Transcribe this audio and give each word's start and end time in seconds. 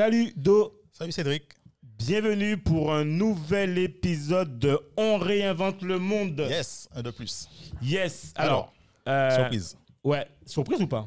Salut 0.00 0.32
Do, 0.34 0.80
Salut 0.92 1.12
Cédric. 1.12 1.42
bienvenue 1.82 2.56
pour 2.56 2.90
un 2.90 3.04
nouvel 3.04 3.76
épisode 3.76 4.58
de 4.58 4.80
On 4.96 5.18
réinvente 5.18 5.82
le 5.82 5.98
monde. 5.98 6.46
Yes, 6.48 6.88
un 6.92 7.02
de 7.02 7.10
plus. 7.10 7.46
Yes. 7.82 8.32
Alors, 8.34 8.72
euh, 9.06 9.30
surprise. 9.30 9.76
Ouais, 10.02 10.26
surprise 10.46 10.80
ou 10.80 10.86
pas? 10.86 11.06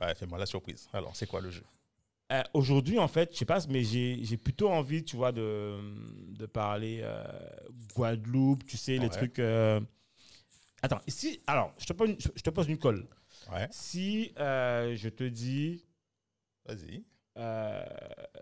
Ouais, 0.00 0.12
fais-moi 0.16 0.38
la 0.40 0.46
surprise. 0.46 0.88
Alors, 0.92 1.14
c'est 1.14 1.28
quoi 1.28 1.40
le 1.40 1.52
jeu? 1.52 1.62
Euh, 2.32 2.42
Aujourd'hui, 2.52 2.98
en 2.98 3.06
fait, 3.06 3.30
je 3.32 3.38
sais 3.38 3.44
pas, 3.44 3.60
mais 3.68 3.84
j'ai 3.84 4.36
plutôt 4.38 4.70
envie, 4.70 5.04
tu 5.04 5.14
vois, 5.14 5.30
de, 5.30 5.78
de 6.36 6.46
parler 6.46 6.98
euh, 7.04 7.22
Guadeloupe, 7.94 8.64
tu 8.66 8.76
sais, 8.76 8.98
les 8.98 9.08
trucs. 9.08 9.38
Attends, 10.82 11.00
si, 11.06 11.40
alors, 11.46 11.72
je 11.78 11.86
te 11.86 11.92
pose 11.92 12.10
une, 12.10 12.16
je 12.18 12.42
te 12.42 12.50
pose 12.50 12.68
une 12.68 12.78
colle. 12.78 13.06
Ouais, 13.52 13.68
Si 13.70 14.32
je 14.36 15.08
te 15.10 15.22
dis, 15.22 15.86
vas-y. 16.66 17.04
Euh, 17.36 17.84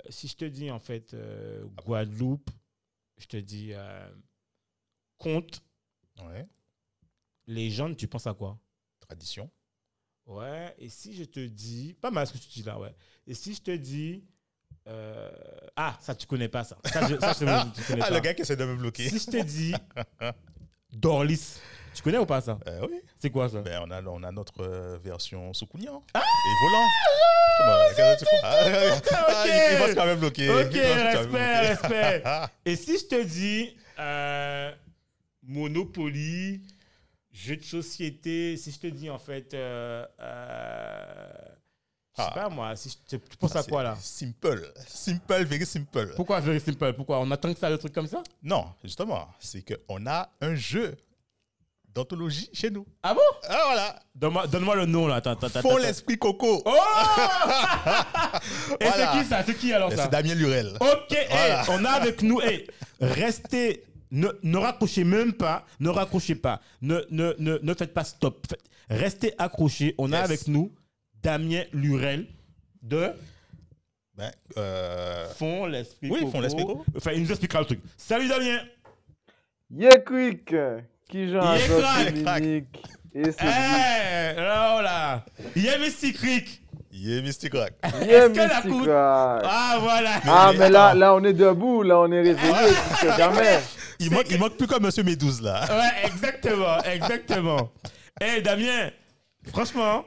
si 0.08 0.28
je 0.28 0.36
te 0.36 0.44
dis 0.44 0.70
en 0.70 0.80
fait 0.80 1.14
euh, 1.14 1.64
Guadeloupe, 1.84 2.50
je 3.18 3.26
te 3.26 3.36
dis 3.36 3.70
euh, 3.72 4.10
conte, 5.18 5.62
Ouais, 6.22 6.46
légende, 7.46 7.96
tu 7.96 8.06
penses 8.06 8.26
à 8.26 8.34
quoi? 8.34 8.58
Tradition. 9.00 9.50
Ouais, 10.26 10.74
et 10.78 10.88
si 10.88 11.14
je 11.14 11.24
te 11.24 11.40
dis, 11.46 11.94
pas 12.00 12.10
mal 12.10 12.26
ce 12.26 12.32
que 12.34 12.38
tu 12.38 12.48
dis 12.50 12.62
là, 12.62 12.78
ouais. 12.78 12.94
Et 13.26 13.34
si 13.34 13.54
je 13.54 13.60
te 13.62 13.70
dis, 13.74 14.24
ah, 15.76 15.96
ça 16.00 16.14
tu 16.14 16.26
connais 16.26 16.48
pas 16.48 16.64
ça. 16.64 16.76
Ça, 16.84 17.06
je, 17.08 17.18
ça, 17.18 17.32
je- 17.32 17.72
tu 17.74 17.82
connais 17.84 18.02
Ah, 18.02 18.08
pas. 18.08 18.14
le 18.14 18.20
gars 18.20 18.34
qui 18.34 18.42
essaie 18.42 18.56
de 18.56 18.64
me 18.64 18.76
bloquer. 18.76 19.08
Si 19.08 19.18
je 19.18 19.30
te 19.30 19.42
dis 19.42 19.72
Dorlis, 20.92 21.58
tu 21.94 22.02
connais 22.02 22.18
ou 22.18 22.26
pas 22.26 22.40
ça? 22.40 22.58
Euh, 22.66 22.86
oui. 22.90 23.00
C'est 23.18 23.30
quoi 23.30 23.48
ça? 23.48 23.60
Ben, 23.60 23.80
on, 23.86 23.90
a, 23.90 24.02
on 24.02 24.22
a 24.22 24.30
notre 24.32 24.62
euh, 24.62 24.98
version 25.02 25.52
Soukounian 25.52 26.02
et 26.14 26.18
volant. 26.62 26.86
Ah, 28.42 29.44
il, 29.46 29.78
va 29.78 29.88
se 29.88 29.94
quand 29.94 30.06
même 30.06 30.18
bloquer. 30.18 30.48
Ok, 30.50 30.72
respect, 30.72 31.58
respect. 31.68 32.22
Ah, 32.24 32.50
Et 32.64 32.76
si 32.76 32.98
je 32.98 33.04
te 33.06 33.22
dis 33.22 33.76
euh, 33.98 34.72
Monopoly, 35.42 36.62
jeu 37.32 37.56
de 37.56 37.62
société, 37.62 38.56
si 38.56 38.70
je 38.72 38.78
te 38.78 38.86
dis 38.86 39.10
en 39.10 39.18
fait, 39.18 39.48
je 39.52 40.06
sais 42.16 42.28
Ah. 42.28 42.30
pas 42.34 42.48
moi, 42.48 42.76
si 42.76 42.88
je 42.90 43.16
te- 43.18 43.22
tu 43.28 43.36
penses 43.36 43.56
à 43.56 43.62
quoi 43.62 43.82
là? 43.82 43.96
Simple. 44.00 44.72
Simple, 44.86 45.44
very 45.44 45.66
simple. 45.66 46.12
Pourquoi 46.16 46.40
very 46.40 46.60
simple? 46.60 46.92
Pourquoi? 46.94 47.20
On 47.20 47.30
attend 47.30 47.52
que 47.52 47.58
ça, 47.58 47.68
le 47.70 47.78
truc 47.78 47.92
comme 47.92 48.06
ça? 48.06 48.22
Non, 48.42 48.66
justement, 48.82 49.28
c'est 49.38 49.62
qu'on 49.62 50.06
a 50.06 50.30
un 50.40 50.54
jeu 50.54 50.96
d'anthologie 51.94 52.48
chez 52.52 52.70
nous. 52.70 52.86
Ah 53.02 53.14
bon? 53.14 53.20
Ah, 53.48 53.62
voilà. 53.66 53.96
Donne-moi 54.14 54.46
donne-moi 54.46 54.76
le 54.76 54.86
nom 54.86 55.06
là. 55.06 55.16
Attends, 55.16 55.32
attends, 55.32 55.46
attends, 55.48 55.60
Font 55.62 55.76
l'esprit 55.76 56.18
coco. 56.18 56.62
Oh 56.64 56.70
Et 58.80 58.84
Voilà. 58.84 59.12
c'est 59.12 59.18
qui 59.18 59.24
ça? 59.28 59.42
C'est 59.44 59.54
qui 59.56 59.72
alors 59.72 59.90
ça? 59.92 60.04
C'est 60.04 60.10
Damien 60.10 60.34
Lurel. 60.34 60.76
Ok, 60.80 61.12
hey, 61.12 61.56
on 61.68 61.84
a 61.84 61.90
avec 61.90 62.22
nous. 62.22 62.40
hey, 62.40 62.66
restez, 63.00 63.84
ne, 64.10 64.28
ne 64.42 64.56
raccrochez 64.58 65.04
même 65.04 65.32
pas, 65.32 65.66
ne 65.80 65.88
raccrochez 65.88 66.34
pas, 66.34 66.60
ne, 66.82 67.00
ne, 67.10 67.34
ne, 67.38 67.58
ne 67.62 67.74
faites 67.74 67.92
pas 67.94 68.04
stop. 68.04 68.46
Faites- 68.48 68.60
Restez 68.88 69.34
accrochés. 69.38 69.94
On 69.98 70.12
a 70.12 70.18
avec 70.18 70.48
nous 70.48 70.72
Damien 71.22 71.62
Lurel 71.72 72.26
de 72.82 73.12
Ben, 74.16 74.32
euh, 74.56 75.28
Fond 75.34 75.66
l'esprit. 75.66 76.10
Oui, 76.10 76.20
Coco. 76.20 76.30
Fond 76.32 76.40
l'Esprit 76.40 76.64
Coco. 76.66 76.84
Enfin, 76.96 77.12
il 77.12 77.22
nous 77.22 77.30
expliquera 77.30 77.60
le 77.60 77.66
truc. 77.66 77.80
Salut 77.96 78.28
Damien. 78.28 78.60
Yeah 79.70 79.98
Quick 80.00 80.52
Qui 81.10 81.24
adore 81.34 81.82
crack. 82.22 82.40
Dominique 82.42 82.64
Et 83.14 83.22
Eh, 83.22 83.32
c'est 83.32 83.44
là, 84.36 84.82
là. 84.82 85.24
Yeah, 85.56 85.78
Mystic 85.78 86.16
Creek. 86.16 86.62
yeah, 86.92 87.20
Mystic 87.22 87.52
Rock. 87.54 87.70
Que 87.82 87.88
la 87.88 88.28
Mystic 88.28 88.70
coupe- 88.70 88.80
Rock. 88.86 89.42
Ah, 89.44 89.76
voilà. 89.80 90.10
Ah 90.26 90.50
Mais 90.52 90.58
mais 90.58 90.70
là, 90.70 90.94
là 90.94 91.14
on 91.14 91.24
est 91.24 91.32
debout, 91.32 91.82
là 91.82 91.98
on 92.00 92.10
est 92.12 92.20
réveillé 92.22 92.52
plus 92.54 93.08
que 93.08 93.16
jamais 93.16 93.58
Il 93.98 94.10
manque, 94.12 94.26
il 94.30 94.38
manque 94.38 94.56
plus 94.56 94.66
comme 94.68 94.84
Monsieur 94.84 95.02
Médouze 95.02 95.42
là. 95.42 95.64
Ouais, 95.68 96.06
exactement, 96.08 96.78
exactement. 96.84 97.70
Eh 98.20 98.40
Damien, 98.42 98.90
franchement, 99.52 100.04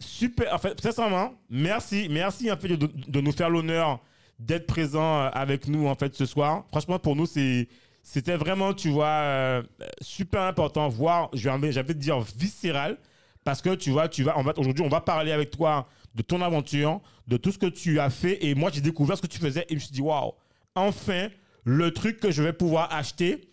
super. 0.00 0.52
En 0.54 0.58
fait, 0.58 0.80
sincèrement, 0.80 1.34
merci, 1.48 2.08
merci 2.10 2.50
en 2.50 2.56
fait 2.56 2.68
de, 2.68 2.86
de 3.08 3.20
nous 3.20 3.32
faire 3.32 3.50
l'honneur 3.50 4.00
d'être 4.38 4.66
présent 4.66 5.20
euh, 5.20 5.28
avec 5.32 5.68
nous 5.68 5.86
en 5.86 5.94
fait 5.94 6.14
ce 6.14 6.26
soir. 6.26 6.64
Franchement, 6.70 6.98
pour 6.98 7.14
nous, 7.14 7.26
c'est 7.26 7.68
c'était 8.02 8.36
vraiment, 8.36 8.74
tu 8.74 8.90
vois, 8.90 9.06
euh, 9.06 9.62
super 10.00 10.42
important, 10.42 10.88
voire, 10.88 11.30
j'avais 11.32 11.94
dire 11.94 12.20
viscéral, 12.20 12.98
parce 13.44 13.62
que 13.62 13.74
tu 13.74 13.90
vois, 13.90 14.08
tu 14.08 14.22
vas, 14.22 14.38
on 14.38 14.42
va 14.42 14.52
aujourd'hui, 14.56 14.84
on 14.84 14.88
va 14.88 15.00
parler 15.00 15.32
avec 15.32 15.50
toi 15.50 15.86
de 16.14 16.22
ton 16.22 16.42
aventure, 16.42 17.00
de 17.28 17.36
tout 17.36 17.52
ce 17.52 17.58
que 17.58 17.66
tu 17.66 17.98
as 18.00 18.10
fait, 18.10 18.44
et 18.44 18.54
moi, 18.54 18.70
j'ai 18.72 18.80
découvert 18.80 19.16
ce 19.16 19.22
que 19.22 19.26
tu 19.26 19.38
faisais, 19.38 19.62
et 19.68 19.70
je 19.70 19.74
me 19.74 19.80
suis 19.80 19.92
dit, 19.92 20.00
waouh, 20.02 20.32
enfin, 20.74 21.28
le 21.64 21.92
truc 21.92 22.18
que 22.20 22.30
je 22.30 22.42
vais 22.42 22.52
pouvoir 22.52 22.92
acheter 22.92 23.48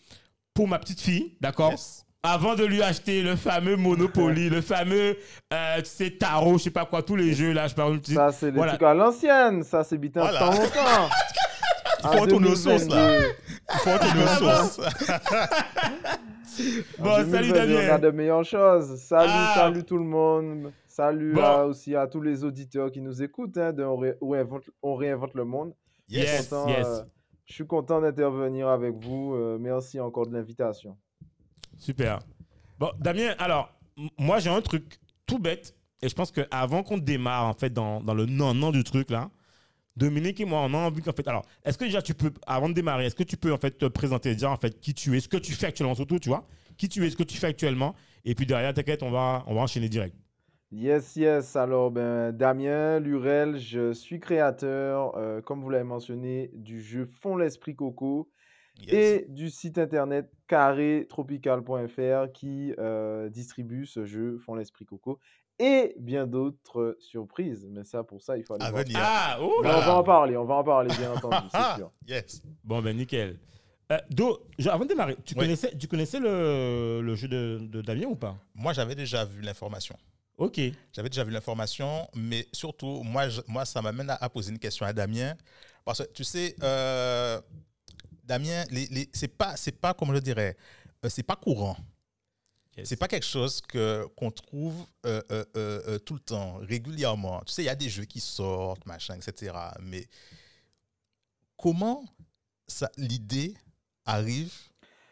pour 0.54 0.68
ma 0.68 0.80
petite 0.80 1.00
fille, 1.00 1.36
d'accord? 1.42 1.72
Yes. 1.72 2.06
Avant 2.22 2.56
de 2.56 2.66
lui 2.66 2.82
acheter 2.84 3.22
le 3.22 3.38
fameux 3.38 3.78
Monopoly, 3.78 4.50
le 4.50 4.60
fameux, 4.62 5.18
euh, 5.54 5.78
tu 5.78 5.86
sais, 5.86 6.12
tarot, 6.12 6.58
je 6.58 6.64
sais 6.64 6.70
pas 6.70 6.86
quoi, 6.86 7.02
tous 7.02 7.16
les 7.16 7.34
jeux 7.34 7.54
là, 7.54 7.68
je 7.68 7.76
parle 7.76 8.02
de 8.02 8.06
Ça 8.14 8.34
c'est 8.34 8.52
des 8.52 8.58
Voilà. 8.58 8.74
trucs 8.74 8.84
à 8.84 8.94
l'ancienne, 8.94 9.64
ça 9.64 9.86
c'est 9.86 9.98
bitin 9.98 10.20
Voilà. 10.22 10.40
de 10.50 10.56
temps 10.58 10.62
longtemps 10.62 11.10
Il 12.04 12.10
faut 12.10 12.20
retourner 12.22 12.50
aux 12.50 12.56
sources 12.56 12.88
là. 12.88 13.20
Il 13.20 13.80
faut 13.80 13.92
retourner 13.94 14.22
Ah 14.26 14.34
aux 14.34 14.38
sources. 14.40 14.80
Bon, 17.00 17.16
salut 17.30 17.52
On 17.52 17.56
a 17.56 17.66
Damien. 17.66 18.00
de 18.00 18.10
meilleures 18.10 18.44
choses 18.44 19.00
Salut, 19.00 19.30
Ah. 19.32 19.54
salut 19.56 19.84
tout 19.84 19.98
le 19.98 20.04
monde 20.04 20.74
Salut 20.88 21.34
Bon. 21.34 21.42
à- 21.44 21.64
aussi 21.66 21.96
à 21.96 22.08
tous 22.08 22.22
les 22.22 22.44
auditeurs 22.44 22.92
qui 22.92 23.02
nous 23.02 23.22
écoutent 23.24 23.58
hein, 23.58 23.72
de 23.72 23.84
on, 23.84 23.96
Ré- 23.98 24.16
on 24.20 24.30
réinvente, 24.30 24.64
on 24.82 24.96
réinvente 24.96 25.34
le 25.36 25.46
monde 25.46 25.74
Yes, 26.10 26.50
Content, 26.50 26.68
yes. 26.68 26.86
euh, 26.88 27.04
Je 27.46 27.54
suis 27.54 27.68
content 27.68 28.02
d'intervenir 28.02 28.68
avec 28.68 28.96
vous, 28.96 29.36
euh, 29.36 29.58
merci 29.60 30.00
encore 30.00 30.26
de 30.28 30.34
l'invitation 30.34 30.98
Super. 31.78 32.20
Bon, 32.80 32.90
Damien, 33.00 33.36
alors, 33.38 33.72
moi 34.18 34.40
j'ai 34.40 34.50
un 34.50 34.62
truc 34.62 35.00
tout 35.28 35.40
bête, 35.40 35.76
et 36.02 36.10
je 36.10 36.16
pense 36.16 36.32
qu'avant 36.32 36.82
qu'on 36.84 36.98
démarre 36.98 37.46
en 37.46 37.54
fait 37.54 37.70
dans, 37.72 38.02
dans 38.02 38.16
le 38.16 38.26
non-non 38.26 38.72
du 38.72 38.84
truc 38.84 39.12
là, 39.12 39.30
Dominique 40.00 40.40
et 40.40 40.46
moi, 40.46 40.62
on 40.62 40.74
a 40.74 40.78
envie 40.78 41.02
qu'en 41.02 41.12
fait. 41.12 41.28
Alors, 41.28 41.46
est-ce 41.66 41.78
que 41.78 41.84
déjà 41.84 42.02
tu 42.02 42.14
peux, 42.14 42.32
avant 42.48 42.70
de 42.70 42.74
démarrer, 42.74 43.06
est-ce 43.06 43.16
que 43.16 43.24
tu 43.24 43.38
peux 43.38 43.54
en 43.54 43.58
fait 43.58 43.78
te 43.78 43.86
présenter, 43.86 44.34
dire 44.34 44.50
en 44.50 44.58
fait 44.58 44.80
qui 44.80 44.94
tu 44.94 45.16
es, 45.16 45.20
ce 45.20 45.28
que 45.28 45.38
tu 45.38 45.54
fais 45.54 45.68
actuellement, 45.68 45.94
surtout, 45.96 46.20
tu 46.20 46.30
vois, 46.30 46.46
qui 46.78 46.88
tu 46.88 47.06
es, 47.06 47.10
ce 47.10 47.18
que 47.18 47.24
tu 47.24 47.38
fais 47.38 47.48
actuellement, 47.48 47.94
et 48.26 48.34
puis 48.34 48.46
derrière, 48.46 48.74
t'inquiète, 48.74 49.04
on 49.04 49.12
va, 49.12 49.44
on 49.48 49.54
va 49.56 49.62
enchaîner 49.62 49.90
direct. 49.90 50.16
Yes, 50.72 51.16
yes. 51.16 51.56
Alors, 51.56 51.92
ben, 51.92 52.32
Damien 52.32 53.00
Lurel, 53.00 53.58
je 53.58 53.92
suis 53.92 54.20
créateur, 54.20 55.18
euh, 55.18 55.42
comme 55.42 55.62
vous 55.62 55.70
l'avez 55.70 55.84
mentionné, 55.84 56.52
du 56.54 56.82
jeu 56.82 57.06
Fond 57.06 57.36
l'Esprit 57.36 57.76
Coco 57.76 58.30
Yes. 58.82 58.94
et 58.94 59.26
du 59.28 59.50
site 59.50 59.78
internet 59.78 60.32
carrétropical.fr 60.48 62.32
qui 62.32 62.74
euh, 62.80 63.30
distribue 63.30 63.86
ce 63.86 64.06
jeu 64.06 64.38
Fond 64.38 64.56
l'Esprit 64.56 64.86
Coco 64.86 65.20
et 65.60 65.94
bien 66.00 66.26
d'autres 66.26 66.96
surprises. 67.00 67.68
Mais 67.70 67.84
ça, 67.84 68.04
pour 68.04 68.22
ça, 68.22 68.38
il 68.38 68.44
faut 68.44 68.54
aller 68.56 68.66
À 68.66 68.72
voir. 68.72 68.84
venir. 68.84 68.98
Ah, 69.02 69.38
oh 69.42 69.62
là 69.62 69.78
on 69.78 69.82
va 69.82 69.96
en 69.98 70.04
parler, 70.04 70.38
on 70.38 70.46
va 70.46 70.56
en 70.56 70.64
parler, 70.64 70.90
bien 70.98 71.12
entendu, 71.16 71.48
c'est 71.52 71.76
sûr. 71.78 71.92
yes. 72.08 72.42
Bon, 72.64 72.82
ben 72.82 72.96
nickel. 72.96 73.38
Euh, 73.92 73.98
Do, 74.10 74.40
je- 74.58 74.70
avant 74.70 74.84
de 74.84 74.90
démarrer, 74.90 75.16
tu 75.26 75.34
Oui. 75.36 75.42
connaissais, 75.42 75.76
tu 75.78 75.88
connaissais 75.88 76.20
le, 76.20 77.02
le 77.02 77.16
jeu 77.16 77.28
de, 77.28 77.58
de 77.62 77.82
Damien 77.82 78.06
ou 78.08 78.16
pas? 78.16 78.36
Moi, 78.54 78.72
j'avais 78.74 78.94
déjà 78.96 79.26
vu 79.26 79.42
l'information. 79.42 79.96
Ok. 80.38 80.60
J'avais 80.94 81.10
déjà 81.10 81.24
vu 81.24 81.32
l'information, 81.32 82.08
mais 82.16 82.48
surtout, 82.54 83.02
moi, 83.04 83.28
je- 83.30 83.42
moi 83.48 83.66
ça 83.66 83.82
m'amène 83.82 84.10
à, 84.12 84.16
à 84.16 84.30
poser 84.30 84.52
une 84.52 84.60
question 84.60 84.86
à 84.86 84.94
Damien. 84.94 85.34
Parce 85.84 86.00
que, 86.06 86.12
tu 86.14 86.24
sais, 86.24 86.56
euh, 86.64 87.42
Damien, 88.24 88.64
les, 88.70 88.86
les- 88.88 89.10
c'est 89.12 89.28
pas, 89.36 89.56
c'est 89.58 89.72
pas, 89.72 89.94
comme 89.96 90.14
je 90.14 90.20
dirais, 90.20 90.56
euh, 91.04 91.10
c'est 91.10 91.24
pas 91.24 91.36
courant. 91.36 91.76
Yes. 92.80 92.88
C'est 92.90 92.96
pas 92.98 93.08
quelque 93.08 93.26
chose 93.26 93.62
que 93.62 94.06
qu'on 94.16 94.32
trouve 94.32 94.76
euh, 95.06 95.22
euh, 95.32 95.46
euh, 95.58 95.82
euh, 95.88 96.00
tout 96.00 96.14
le 96.16 96.20
temps, 96.20 96.56
régulièrement. 96.62 97.42
Tu 97.46 97.54
sais, 97.54 97.62
il 97.64 97.66
y 97.66 97.70
a 97.70 97.76
des 97.76 97.90
jeux 97.90 98.06
qui 98.06 98.20
sortent, 98.20 98.86
machin, 98.86 99.16
etc. 99.16 99.54
Mais 99.82 100.08
comment 101.58 102.04
ça, 102.68 102.90
l'idée 102.98 103.54
arrive 104.06 104.54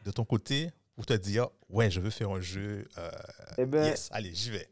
de 0.06 0.12
ton 0.12 0.25
côté 0.25 0.72
pour 0.96 1.06
te 1.06 1.14
dire, 1.14 1.48
ouais, 1.69 1.92
je 1.92 2.00
veux 2.00 2.10
faire 2.10 2.31
un 2.31 2.42
jeu. 2.42 2.88
euh, 2.98 3.10
Eh 3.58 3.66
ben, 3.66 3.84
yes, 3.86 4.10
allez, 4.12 4.34
j'y 4.34 4.52
vais. 4.52 4.68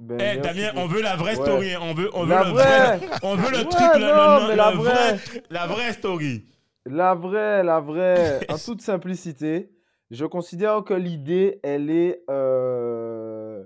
Ben, 0.00 0.20
Eh, 0.20 0.40
Damien, 0.40 0.72
on 0.76 0.86
veut 0.86 1.02
la 1.02 1.16
vraie 1.16 1.34
Ouais. 1.36 1.44
story. 1.44 1.74
hein. 1.74 1.80
On 1.82 1.92
veut, 1.94 2.10
on 2.14 2.22
veut 2.24 2.28
La 2.28 2.44
le 2.44 2.50
vraie. 2.50 2.96
vrai. 2.98 3.08
On 3.22 3.34
veut 3.34 3.50
le 3.50 3.56
Ouais, 3.58 3.64
truc, 3.68 3.94
le- 3.94 4.00
non, 4.00 4.40
le- 4.42 4.48
mais 4.48 4.56
la 4.56 4.70
vraie. 4.70 5.14
vrai- 5.16 5.42
la 5.50 5.66
vraie 5.66 5.92
story. 5.92 6.44
La 6.86 7.14
vraie, 7.14 7.64
la 7.64 7.80
vraie, 7.80 8.46
en 8.48 8.56
toute 8.58 8.80
simplicité, 8.80 9.70
je 10.10 10.24
considère 10.26 10.82
que 10.84 10.94
l'idée, 10.94 11.60
elle 11.62 11.90
est. 11.90 12.22
euh, 12.30 13.64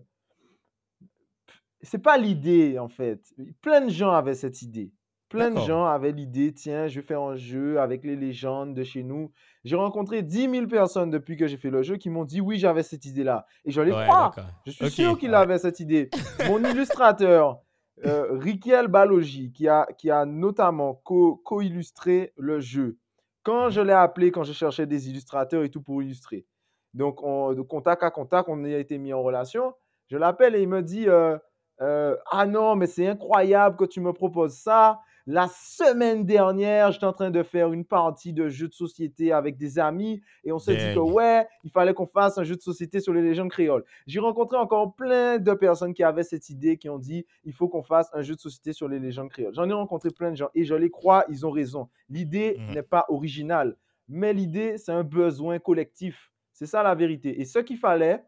C'est 1.83 2.03
pas 2.03 2.17
l'idée, 2.19 2.79
en 2.79 2.89
fait. 2.89 3.21
Plein 3.61 3.81
de 3.83 3.91
gens 3.91 4.11
avaient 4.12 4.35
cette 4.35 4.62
idée. 4.62 4.93
Plein 5.29 5.50
de 5.50 5.59
gens 5.61 5.87
avaient 5.87 6.12
l'idée, 6.12 6.53
tiens, 6.53 6.89
je 6.89 7.00
vais 7.00 7.06
faire 7.06 7.23
un 7.23 7.37
jeu 7.37 7.81
avec 7.81 8.05
les 8.05 8.17
légendes 8.17 8.75
de 8.75 8.83
chez 8.85 9.03
nous. 9.03 9.33
J'ai 9.65 9.77
rencontré 9.77 10.23
10 10.23 10.50
000 10.50 10.67
personnes 10.67 11.09
depuis 11.11 11.39
que 11.39 11.47
j'ai 11.47 11.56
fait 11.56 11.71
le 11.71 11.83
jeu 11.83 11.97
qui 11.97 12.11
m'ont 12.11 12.25
dit 12.27 12.43
oui, 12.43 12.59
j'avais 12.59 12.83
cette 12.83 13.06
idée-là. 13.06 13.47
Et 13.65 13.71
je 13.71 13.81
les 13.81 13.93
Ouais, 13.93 14.05
crois. 14.06 14.35
Je 14.67 14.73
suis 14.73 14.91
sûr 14.91 15.19
qu'il 15.19 15.31
ouais. 15.31 15.37
avait 15.37 15.56
cette 15.56 15.81
idée. 15.81 16.11
Mon 16.49 16.62
illustrateur, 16.62 17.61
euh, 18.05 18.27
Riquel 18.39 18.89
Balogi, 18.89 19.53
qui 19.53 19.69
a, 19.69 19.87
qui 19.97 20.11
a 20.11 20.27
notamment 20.27 20.97
co- 21.03 21.37
co-illustré 21.37 22.35
le 22.37 22.61
jeu. 22.61 22.99
Quand 23.43 23.71
je 23.71 23.81
l'ai 23.81 23.93
appelé, 23.93 24.31
quand 24.31 24.44
je 24.44 24.53
cherchais 24.53 24.87
des 24.87 25.09
illustrateurs 25.09 25.65
et 25.65 25.71
tout 25.71 25.83
pour 25.83 26.03
illustrer. 26.03 26.47
Donc, 26.94 27.23
on, 27.23 27.55
de 27.55 27.62
contact 27.62 28.03
à 28.03 28.11
contact, 28.11 28.49
on 28.49 28.65
a 28.65 28.69
été 28.69 28.99
mis 28.99 29.12
en 29.12 29.23
relation. 29.23 29.75
Je 30.09 30.17
l'appelle 30.17 30.55
et 30.55 30.62
il 30.62 30.69
me 30.69 30.83
dit 30.83 31.09
euh, 31.09 31.39
euh, 31.81 32.17
Ah 32.31 32.47
non, 32.47 32.77
mais 32.77 32.87
c'est 32.87 33.09
incroyable 33.09 33.77
que 33.77 33.85
tu 33.85 34.00
me 34.00 34.12
proposes 34.12 34.55
ça. 34.55 35.00
La 35.26 35.46
semaine 35.48 36.24
dernière, 36.26 36.90
j'étais 36.90 37.06
en 37.06 37.12
train 37.12 37.30
de 37.30 37.42
faire 37.44 37.72
une 37.72 37.84
partie 37.84 38.32
de 38.32 38.48
jeu 38.48 38.66
de 38.69 38.72
société 38.74 39.30
avec 39.32 39.56
des 39.56 39.78
amis 39.78 40.20
et 40.42 40.50
on 40.50 40.58
s'est 40.58 40.74
dit 40.74 40.94
que 40.94 40.98
ouais, 41.00 41.46
il 41.62 41.70
fallait 41.70 41.94
qu'on 41.94 42.06
fasse 42.06 42.38
un 42.38 42.44
jeu 42.44 42.56
de 42.56 42.60
société 42.60 42.98
sur 42.98 43.12
les 43.12 43.22
légendes 43.22 43.50
créoles. 43.50 43.84
J'ai 44.06 44.19
rencontré 44.19 44.56
encore 44.56 44.94
plein 44.96 45.38
de 45.38 45.52
personnes 45.54 45.94
qui 45.94 46.02
avaient 46.02 46.24
cette 46.24 46.50
idée, 46.50 46.76
qui 46.76 46.88
ont 46.88 46.98
dit 46.98 47.24
il 47.44 47.52
faut 47.52 47.69
qu'on 47.69 47.82
fasse 47.84 48.10
un 48.14 48.22
jeu 48.22 48.34
de 48.34 48.40
société 48.40 48.72
sur 48.72 48.88
les 48.88 48.98
légendes 48.98 49.30
créoles. 49.30 49.54
J'en 49.54 49.69
ai 49.69 49.72
rencontré 49.72 50.10
plein 50.10 50.30
de 50.32 50.36
gens 50.36 50.48
et 50.54 50.64
je 50.64 50.74
les 50.74 50.90
crois, 50.90 51.24
ils 51.28 51.46
ont 51.46 51.50
raison. 51.52 51.88
L'idée 52.08 52.56
Mhm. 52.58 52.74
n'est 52.74 52.82
pas 52.82 53.06
originale, 53.08 53.76
mais 54.08 54.32
l'idée, 54.32 54.76
c'est 54.76 54.92
un 54.92 55.04
besoin 55.04 55.58
collectif. 55.60 56.32
C'est 56.52 56.66
ça 56.66 56.82
la 56.82 56.94
vérité. 56.96 57.40
Et 57.40 57.44
ce 57.44 57.60
qu'il 57.60 57.78
fallait, 57.78 58.24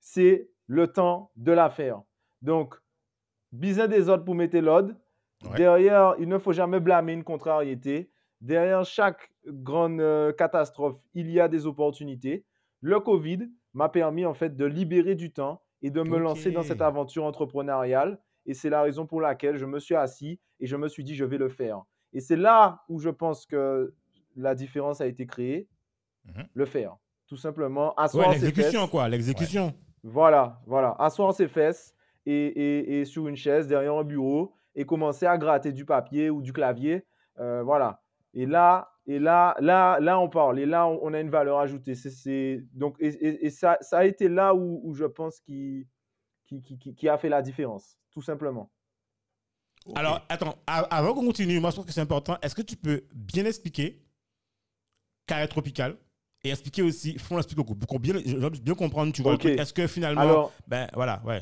c'est 0.00 0.50
le 0.66 0.88
temps 0.88 1.30
de 1.36 1.52
la 1.52 1.70
faire. 1.70 2.02
Donc, 2.42 2.74
bisin 3.52 3.86
des 3.86 4.08
autres 4.08 4.24
pour 4.24 4.34
mettre 4.34 4.58
l'ordre. 4.58 4.94
Ouais. 5.50 5.56
Derrière, 5.56 6.14
il 6.18 6.28
ne 6.28 6.38
faut 6.38 6.52
jamais 6.52 6.80
blâmer 6.80 7.12
une 7.12 7.24
contrariété. 7.24 8.10
Derrière 8.40 8.84
chaque 8.84 9.30
grande 9.46 10.00
euh, 10.00 10.32
catastrophe, 10.32 10.96
il 11.14 11.30
y 11.30 11.40
a 11.40 11.48
des 11.48 11.66
opportunités. 11.66 12.44
Le 12.80 13.00
Covid 13.00 13.48
m'a 13.74 13.88
permis 13.88 14.24
en 14.24 14.34
fait 14.34 14.56
de 14.56 14.64
libérer 14.64 15.14
du 15.14 15.32
temps 15.32 15.62
et 15.82 15.90
de 15.90 16.02
me 16.02 16.18
lancer 16.18 16.50
dans 16.52 16.62
cette 16.62 16.82
aventure 16.82 17.24
entrepreneuriale. 17.24 18.20
Et 18.46 18.54
c'est 18.54 18.70
la 18.70 18.82
raison 18.82 19.06
pour 19.06 19.20
laquelle 19.20 19.56
je 19.56 19.66
me 19.66 19.78
suis 19.78 19.94
assis 19.94 20.40
et 20.60 20.66
je 20.66 20.76
me 20.76 20.88
suis 20.88 21.04
dit, 21.04 21.14
je 21.14 21.24
vais 21.24 21.38
le 21.38 21.48
faire. 21.48 21.82
Et 22.12 22.20
c'est 22.20 22.36
là 22.36 22.82
où 22.88 22.98
je 22.98 23.08
pense 23.10 23.46
que 23.46 23.94
la 24.36 24.54
différence 24.54 25.00
a 25.00 25.06
été 25.06 25.26
créée. 25.26 25.68
Mhm. 26.24 26.44
Le 26.54 26.64
faire. 26.66 26.96
Tout 27.26 27.36
simplement, 27.36 27.88
Ouais, 27.88 27.94
asseoir 28.04 28.32
ses 28.34 28.40
l'exécution, 28.40 28.80
fesses. 28.82 28.90
quoi. 28.90 29.08
L'exécution. 29.08 29.74
Voilà, 30.04 30.60
voilà. 30.66 30.94
Asseoir 30.98 31.32
ses 31.34 31.48
fesses 31.48 31.94
et, 32.26 32.32
et- 32.32 33.00
et 33.00 33.04
sur 33.04 33.26
une 33.28 33.36
chaise 33.36 33.66
derrière 33.66 33.94
un 33.94 34.04
bureau 34.04 34.54
et 34.74 34.84
commencer 34.86 35.26
à 35.26 35.36
gratter 35.38 35.72
du 35.72 35.84
papier 35.84 36.30
ou 36.30 36.42
du 36.42 36.52
clavier. 36.52 37.04
euh, 37.38 37.62
voilà. 37.62 38.00
Et 38.34 38.46
là, 38.46 38.90
et 39.06 39.18
là, 39.18 39.54
là, 39.60 39.98
là, 40.00 40.18
on 40.18 40.28
parle. 40.28 40.58
Et 40.60 40.66
là, 40.66 40.86
on, 40.86 40.98
on 41.02 41.12
a 41.12 41.20
une 41.20 41.28
valeur 41.30 41.58
ajoutée. 41.58 41.94
C'est, 41.94 42.64
donc, 42.72 42.96
et, 43.00 43.08
et- 43.08 43.46
et 43.46 43.50
ça, 43.50 43.76
ça 43.80 43.98
a 43.98 44.04
été 44.04 44.28
là 44.28 44.54
où, 44.54 44.80
où 44.84 44.94
je 44.94 45.04
pense 45.04 45.40
qui, 45.40 45.86
qui, 46.46 46.62
qui, 46.62 46.94
qui- 46.94 47.08
a 47.08 47.18
fait 47.18 47.28
la 47.28 47.42
différence, 47.42 47.96
tout 48.10 48.22
simplement. 48.22 48.70
Alors, 49.96 50.20
attends, 50.28 50.54
avant 50.66 51.14
qu'on 51.14 51.24
continue, 51.26 51.58
moi 51.58 51.70
je 51.70 51.76
pense 51.76 51.86
que 51.86 51.92
c'est 51.92 52.00
important. 52.00 52.36
Est-ce 52.42 52.54
que 52.54 52.62
tu 52.62 52.76
peux 52.76 53.02
bien 53.14 53.44
expliquer 53.44 54.00
Carré 55.26 55.48
Tropical 55.48 55.96
et 56.44 56.50
expliquer 56.50 56.82
aussi 56.82 57.18
Fond 57.18 57.36
l'explique 57.36 57.58
au 57.58 57.64
pour 57.64 57.98
bien, 57.98 58.14
bien 58.62 58.74
comprendre, 58.74 59.12
tu 59.12 59.22
vois. 59.22 59.34
Est-ce 59.42 59.72
que 59.72 59.86
finalement, 59.86 60.20
Alors, 60.20 60.52
ben 60.68 60.86
voilà, 60.94 61.20
ouais. 61.24 61.40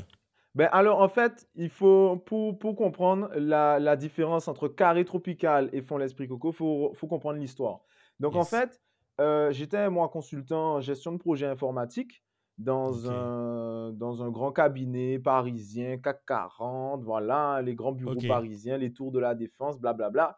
Ben 0.53 0.67
alors, 0.73 0.99
en 0.99 1.07
fait, 1.07 1.47
il 1.55 1.69
faut, 1.69 2.17
pour, 2.25 2.59
pour 2.59 2.75
comprendre 2.75 3.29
la, 3.35 3.79
la 3.79 3.95
différence 3.95 4.47
entre 4.47 4.67
carré 4.67 5.05
tropical 5.05 5.69
et 5.71 5.81
fond 5.81 5.97
l'esprit 5.97 6.27
coco, 6.27 6.51
il 6.51 6.55
faut, 6.55 6.91
faut 6.93 7.07
comprendre 7.07 7.39
l'histoire. 7.39 7.81
Donc, 8.19 8.35
en 8.35 8.43
fait, 8.43 8.81
euh, 9.21 9.51
j'étais, 9.51 9.89
moi, 9.89 10.09
consultant 10.09 10.75
en 10.75 10.81
gestion 10.81 11.13
de 11.13 11.17
projet 11.17 11.45
informatique 11.45 12.23
dans, 12.57 13.09
un, 13.09 13.91
dans 13.93 14.23
un 14.23 14.29
grand 14.29 14.51
cabinet 14.51 15.19
parisien, 15.19 15.97
CAC 15.97 16.25
40, 16.25 17.03
voilà, 17.03 17.61
les 17.61 17.73
grands 17.73 17.93
bureaux 17.93 18.15
parisiens, 18.27 18.77
les 18.77 18.91
tours 18.91 19.11
de 19.11 19.19
la 19.19 19.35
défense, 19.35 19.79
blablabla. 19.79 20.37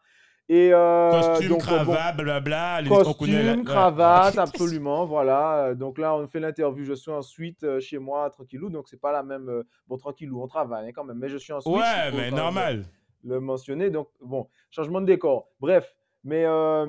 Et 0.50 0.72
euh, 0.74 1.10
Costume, 1.12 1.50
donc, 1.50 1.62
euh, 1.64 1.66
bon, 1.86 1.94
cravate, 1.94 2.16
blablabla. 2.18 2.82
les- 2.82 2.90
la- 2.90 2.96
Costume, 2.96 3.34
ouais. 3.60 3.64
cravate, 3.64 4.38
absolument, 4.38 5.06
voilà. 5.06 5.68
Euh, 5.68 5.74
Donc 5.76 5.98
là, 5.98 6.16
on 6.16 6.28
fait 6.28 6.40
l'interview. 6.42 6.84
Je 6.84 6.94
suis 6.94 7.12
ensuite 7.12 7.64
euh, 7.64 7.80
chez 7.80 7.98
moi, 7.98 8.30
tranquillou. 8.30 8.70
Donc 8.70 8.88
c'est 8.90 9.00
pas 9.00 9.12
la 9.14 9.24
même. 9.24 9.64
Bon, 9.88 9.98
tranquillou, 9.98 10.42
on 10.44 10.48
travaille 10.48 10.90
hein, 10.90 10.92
quand 10.94 11.06
même. 11.06 11.18
Mais 11.18 11.30
je 11.30 11.38
suis 11.38 11.54
en 11.54 11.62
switch. 11.62 11.74
il 11.76 11.80
Ouais, 11.80 12.12
mais 12.18 12.32
normal. 12.32 12.86
Le 13.24 13.40
mentionner. 13.40 13.90
Donc 13.90 14.10
bon, 14.22 14.48
changement 14.70 15.00
de 15.00 15.06
décor. 15.06 15.48
Bref, 15.62 15.96
mais 16.26 16.44
euh, 16.46 16.88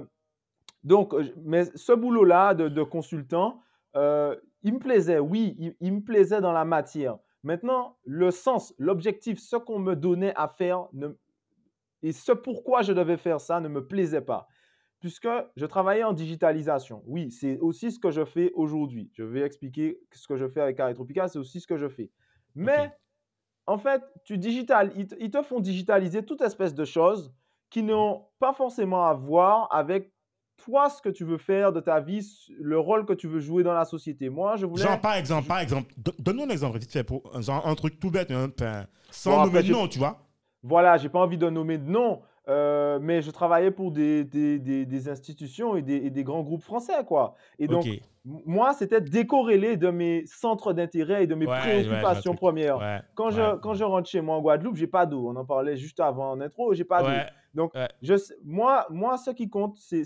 donc, 0.82 1.14
mais 1.44 1.64
ce 1.76 1.92
boulot-là 1.92 2.54
de, 2.54 2.68
de 2.68 2.82
consultant, 2.82 3.60
euh, 3.96 4.34
il 4.64 4.74
me 4.74 4.78
plaisait. 4.80 5.20
Oui, 5.20 5.54
il, 5.58 5.76
il 5.80 5.92
me 5.94 6.00
plaisait 6.00 6.40
dans 6.40 6.52
la 6.52 6.64
matière. 6.64 7.16
Maintenant, 7.44 7.98
le 8.04 8.30
sens, 8.30 8.74
l'objectif, 8.78 9.38
ce 9.38 9.56
qu'on 9.56 9.78
me 9.78 9.94
donnait 9.94 10.32
à 10.34 10.48
faire 10.48 10.86
ne, 10.92 11.08
et 12.04 12.12
ce 12.12 12.30
pourquoi 12.32 12.82
je 12.82 12.92
devais 12.92 13.16
faire 13.16 13.40
ça 13.40 13.58
ne 13.60 13.68
me 13.68 13.86
plaisait 13.86 14.20
pas. 14.20 14.46
Puisque 15.00 15.28
je 15.56 15.66
travaillais 15.66 16.04
en 16.04 16.12
digitalisation. 16.14 17.02
Oui, 17.06 17.30
c'est 17.30 17.58
aussi 17.58 17.90
ce 17.92 17.98
que 17.98 18.10
je 18.10 18.24
fais 18.24 18.52
aujourd'hui. 18.54 19.10
Je 19.14 19.22
vais 19.24 19.40
expliquer 19.42 19.98
ce 20.12 20.26
que 20.28 20.36
je 20.36 20.48
fais 20.48 20.60
avec 20.60 20.76
Carré 20.76 20.94
Tropical, 20.94 21.28
c'est 21.28 21.38
aussi 21.38 21.60
ce 21.60 21.66
que 21.66 21.76
je 21.76 21.88
fais. 21.88 22.10
Mais 22.54 22.90
en 23.66 23.76
fait, 23.78 24.02
tu 24.24 24.38
digital, 24.38 24.92
ils, 24.96 25.06
te- 25.30 25.42
font 25.42 25.60
digitaliser 25.60 26.24
toute 26.24 26.40
espèce 26.40 26.74
de 26.74 26.84
choses 26.84 27.34
qui 27.70 27.82
n'ont 27.82 28.26
pas 28.38 28.52
forcément 28.54 29.06
à 29.06 29.14
voir 29.14 29.68
avec 29.72 30.12
toi, 30.64 30.88
ce 30.88 31.02
que 31.02 31.08
tu 31.08 31.24
veux 31.24 31.38
faire 31.38 31.72
de 31.72 31.80
ta 31.80 31.98
vie, 32.00 32.24
le 32.60 32.78
rôle 32.78 33.04
que 33.04 33.12
tu 33.12 33.26
veux 33.26 33.40
jouer 33.40 33.62
dans 33.64 33.74
la 33.74 33.84
société. 33.84 34.28
Moi, 34.28 34.56
je 34.56 34.66
voulais. 34.66 34.84
Genre, 34.84 35.00
par 35.00 35.16
exemple, 35.16 35.48
par 35.48 35.58
exemple, 35.58 35.92
don- 35.96 36.12
donne-nous 36.18 36.44
un 36.44 36.48
exemple 36.48 36.78
vite 36.78 36.92
fait, 36.92 37.02
pour, 37.04 37.22
un 37.66 37.74
truc 37.74 37.98
tout 37.98 38.10
bête, 38.10 38.30
hein, 38.30 38.48
sans 39.10 39.38
Bon, 39.38 39.46
nommer 39.46 39.60
de 39.62 39.66
j'ai- 39.66 39.72
nom, 39.72 39.88
tu 39.88 39.98
vois. 39.98 40.23
Voilà, 40.64 40.96
j'ai 40.96 41.08
pas 41.10 41.20
envie 41.20 41.38
de 41.38 41.48
nommer 41.50 41.78
de 41.78 41.88
nom, 41.88 42.22
euh, 42.48 42.98
mais 43.00 43.22
je 43.22 43.30
travaillais 43.30 43.70
pour 43.70 43.92
des, 43.92 44.24
des, 44.24 44.58
des- 44.58 44.86
des 44.86 45.08
institutions 45.08 45.76
et 45.76 45.82
des, 45.82 45.96
et 45.96 46.10
des 46.10 46.24
grands 46.24 46.42
groupes 46.42 46.62
français, 46.62 47.04
quoi. 47.06 47.34
Et 47.58 47.66
donc, 47.68 47.84
moi, 48.24 48.72
c'était 48.72 49.00
décorrélé 49.02 49.76
de 49.76 49.90
mes 49.90 50.24
centres 50.26 50.72
d'intérêt 50.72 51.24
et 51.24 51.26
de 51.26 51.34
mes 51.34 51.46
Ouais, 51.46 51.58
préoccupations 51.58 52.34
premières. 52.34 52.78
Ouais. 52.78 53.00
Quand, 53.14 53.30
je, 53.30 53.56
quand 53.56 53.74
je 53.74 53.84
rentre 53.84 54.08
chez 54.08 54.22
moi 54.22 54.36
en 54.36 54.40
Guadeloupe, 54.40 54.76
j'ai 54.76 54.86
pas 54.86 55.04
d'eau. 55.04 55.28
On 55.28 55.36
en 55.36 55.44
parlait 55.44 55.76
juste 55.76 56.00
avant 56.00 56.30
en 56.30 56.40
intro, 56.40 56.72
j'ai 56.74 56.84
pas 56.84 57.02
d'eau. 57.02 57.08
Donc, 57.54 57.72
Ouais. 57.74 57.88
je, 58.02 58.16
sais- 58.16 58.34
moi, 58.44 58.86
moi, 58.90 59.16
ce 59.16 59.30
qui 59.30 59.48
compte, 59.48 59.78
c'est 59.78 60.04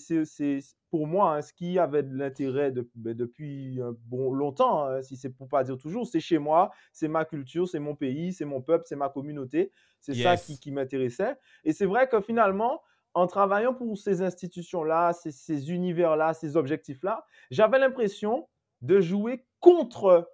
pour 0.91 1.07
moi, 1.07 1.37
hein, 1.37 1.43
ce 1.43 1.53
qui 1.53 1.79
avait 1.79 2.03
de 2.03 2.15
l'intérêt 2.17 2.73
de- 2.73 2.89
ben, 2.95 3.15
depuis 3.15 3.81
euh, 3.81 3.93
bon, 4.07 4.33
longtemps, 4.33 4.85
hein, 4.85 5.03
si 5.03 5.17
c'est 5.17 5.31
pour 5.31 5.49
pas 5.49 5.65
dire 5.65 5.77
toujours, 5.79 6.07
c'est 6.07 6.21
chez 6.21 6.39
moi, 6.39 6.71
c'est 6.93 7.09
ma 7.09 7.25
culture, 7.25 7.69
c'est 7.69 7.79
mon 7.81 7.95
pays, 7.95 8.33
c'est 8.33 8.45
mon 8.47 8.63
peuple, 8.63 8.85
c'est 8.87 8.97
ma 8.97 9.09
communauté. 9.09 9.71
C'est 10.01 10.15
ça 10.15 10.37
qui, 10.37 10.59
qui 10.59 10.71
m'intéressait. 10.71 11.37
Et 11.65 11.73
c'est 11.73 11.87
vrai 11.87 12.09
que 12.09 12.21
finalement, 12.21 12.83
en 13.15 13.27
travaillant 13.27 13.75
pour 13.75 13.99
ces 13.99 14.23
institutions-là, 14.23 15.13
ces, 15.13 15.33
ces 15.33 15.71
univers-là, 15.73 16.35
ces 16.35 16.57
objectifs-là, 16.57 17.25
j'avais 17.51 17.79
l'impression 17.79 18.49
de 18.81 19.01
jouer 19.01 19.47
contre 19.61 20.31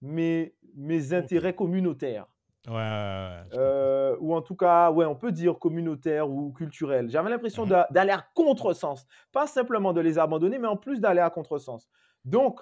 mes, 0.00 0.54
mes 0.76 1.12
intérêts 1.12 1.54
communautaires. 1.54 2.26
Ouais, 2.66 2.72
ouais, 2.74 2.78
ouais. 2.80 3.44
je 3.50 3.58
Euh, 3.58 4.16
ou 4.20 4.34
en 4.34 4.42
tout 4.42 4.56
cas, 4.56 4.90
ouais, 4.90 5.06
on 5.06 5.16
peut 5.16 5.32
dire 5.32 5.58
communautaire 5.58 6.28
ou 6.30 6.52
culturel. 6.52 7.08
J'avais 7.08 7.30
l'impression 7.30 7.64
Mhm. 7.64 7.70
d'a- 7.70 7.88
d'aller 7.90 8.10
à 8.12 8.26
contresens. 8.34 9.06
Pas 9.32 9.46
simplement 9.46 9.92
de 9.94 10.00
les 10.02 10.18
abandonner, 10.18 10.58
mais 10.58 10.68
en 10.68 10.76
plus 10.76 11.00
d'aller 11.00 11.20
à 11.20 11.30
contresens. 11.30 11.88
Donc, 12.26 12.60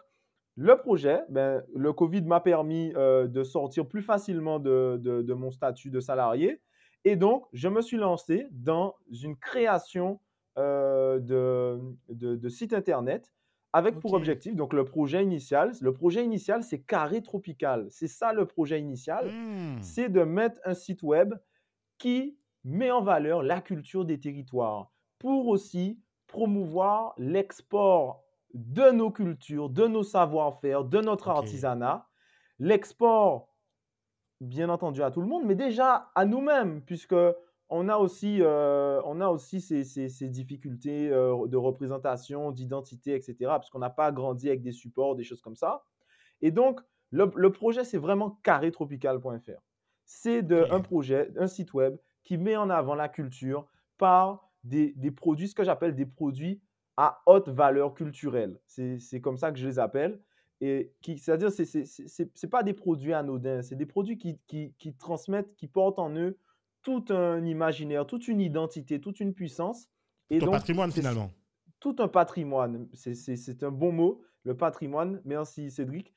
le 0.57 0.76
projet, 0.79 1.23
ben, 1.29 1.65
le 1.75 1.93
Covid 1.93 2.23
m'a 2.23 2.41
permis 2.41 2.93
euh, 2.97 3.26
de 3.26 3.43
sortir 3.45 3.88
plus 3.88 4.03
facilement 4.03 4.59
de, 4.61 4.99
de- 5.03 5.23
de 5.23 5.35
mon 5.35 5.50
statut 5.50 5.91
de 5.91 6.00
salarié. 6.00 6.62
Et 7.05 7.17
donc, 7.17 7.47
je 7.53 7.69
me 7.69 7.83
suis 7.83 7.97
lancé 7.99 8.47
dans 8.53 8.95
une 9.23 9.37
création 9.37 10.21
euh, 10.59 11.19
de, 11.21 11.79
de, 12.09 12.37
de 12.37 12.49
site 12.49 12.73
internet 12.73 13.33
avec 13.76 14.00
pour 14.00 14.14
objectif, 14.14 14.56
donc 14.56 14.73
le 14.73 14.87
projet 14.87 15.23
initial, 15.23 15.73
le 15.83 15.92
projet 15.92 16.25
initial, 16.25 16.62
c'est 16.62 16.80
Carré 16.80 17.21
Tropical. 17.21 17.88
C'est 17.90 18.09
ça 18.09 18.33
le 18.33 18.47
projet 18.47 18.80
initial 18.80 19.30
Hmm. 19.30 19.83
c'est 19.83 20.09
de 20.09 20.23
mettre 20.23 20.59
un 20.64 20.73
site 20.73 21.02
web 21.02 21.35
qui 21.99 22.38
met 22.64 22.90
en 22.90 23.02
valeur 23.02 23.42
la 23.42 23.61
culture 23.61 24.06
des 24.06 24.18
territoires 24.18 24.92
pour 25.18 25.49
aussi 25.49 26.00
promouvoir 26.26 27.12
l'export 27.18 28.25
de 28.54 28.90
nos 28.92 29.11
cultures, 29.11 29.68
de 29.68 29.87
nos 29.87 30.02
savoir-faire, 30.02 30.85
de 30.85 31.00
notre 31.02 31.28
artisanat, 31.28 32.09
l'export 32.59 33.54
bien 34.40 34.71
entendu 34.71 35.02
à 35.02 35.11
tout 35.11 35.21
le 35.21 35.26
monde, 35.26 35.45
mais 35.45 35.54
déjà 35.54 36.11
à 36.14 36.25
nous-mêmes, 36.25 36.80
puisque 36.83 37.14
on 37.68 37.88
a 37.88 37.96
aussi, 37.96 38.38
euh, 38.42 39.00
on 39.04 39.20
a 39.20 39.28
aussi 39.28 39.61
ces, 39.61 39.82
ces- 39.85 40.08
ces 40.08 40.28
difficultés 40.28 41.11
euh, 41.11 41.46
de 41.49 41.56
représentation, 41.56 42.52
d'identité, 42.52 43.14
etc., 43.14 43.37
parce 43.42 43.70
qu'on 43.70 43.80
n'a 43.80 43.90
pas 43.90 44.12
grandi 44.12 44.49
avec 44.49 44.62
des 44.62 44.73
supports, 44.73 45.16
des 45.16 45.25
choses 45.25 45.40
comme 45.40 45.56
ça. 45.56 45.85
Et 46.42 46.50
donc, 46.50 46.80
le, 47.11 47.30
le 47.35 47.50
projet, 47.52 47.85
c'est 47.85 47.99
vraiment 47.99 48.38
carrétropical.fr. 48.42 49.61
C'est 50.04 50.42
de, 50.42 50.66
un 50.70 50.80
projet, 50.80 51.32
un 51.38 51.49
site 51.49 51.75
web 51.75 51.96
qui 52.23 52.38
met 52.38 52.56
en 52.56 52.70
avant 52.70 52.94
la 52.94 53.08
culture 53.08 53.66
par 53.99 54.50
des, 54.64 54.92
des 54.96 55.11
produits, 55.11 55.49
ce 55.49 55.54
que 55.54 55.64
j'appelle 55.64 55.94
des 55.94 56.06
produits 56.06 56.61
à 56.96 57.20
haute 57.26 57.49
valeur 57.49 57.94
culturelle. 57.94 58.58
C'est 58.66 59.20
comme 59.20 59.37
ça 59.37 59.50
que 59.52 59.58
je 59.58 59.66
les 59.66 59.78
appelle. 59.78 60.20
Et 60.61 60.92
c'est-à-dire, 61.02 61.50
c'est 61.50 61.64
c'est- 61.66 61.85
c'est- 61.85 62.08
c'est- 62.08 62.30
c'est 62.35 62.49
pas 62.49 62.62
des 62.62 62.73
produits 62.73 63.12
anodins, 63.12 63.61
c'est 63.62 63.76
des 63.76 63.85
produits 63.87 64.16
qui, 64.16 64.38
qui, 64.46 64.73
qui 64.78 64.94
transmettent, 64.94 65.54
qui 65.56 65.66
portent 65.68 65.99
en 65.99 66.14
eux 66.16 66.38
tout 66.87 67.05
un 67.12 67.45
imaginaire, 67.45 68.07
toute 68.07 68.28
une 68.28 68.40
identité, 68.40 69.00
toute 69.00 69.19
une 69.19 69.35
puissance. 69.35 69.88
Et 70.31 70.38
Ton 70.38 70.47
donc, 70.47 70.55
patrimoine, 70.55 70.93
finalement. 70.93 71.33
tout 71.81 71.97
un 71.99 72.07
patrimoine. 72.07 72.88
C'est- 72.93 73.64
un 73.64 73.73
bon 73.73 73.90
mot, 73.90 74.23
le 74.45 74.57
patrimoine. 74.57 75.21
Merci 75.25 75.73
Cédric. 75.73 76.14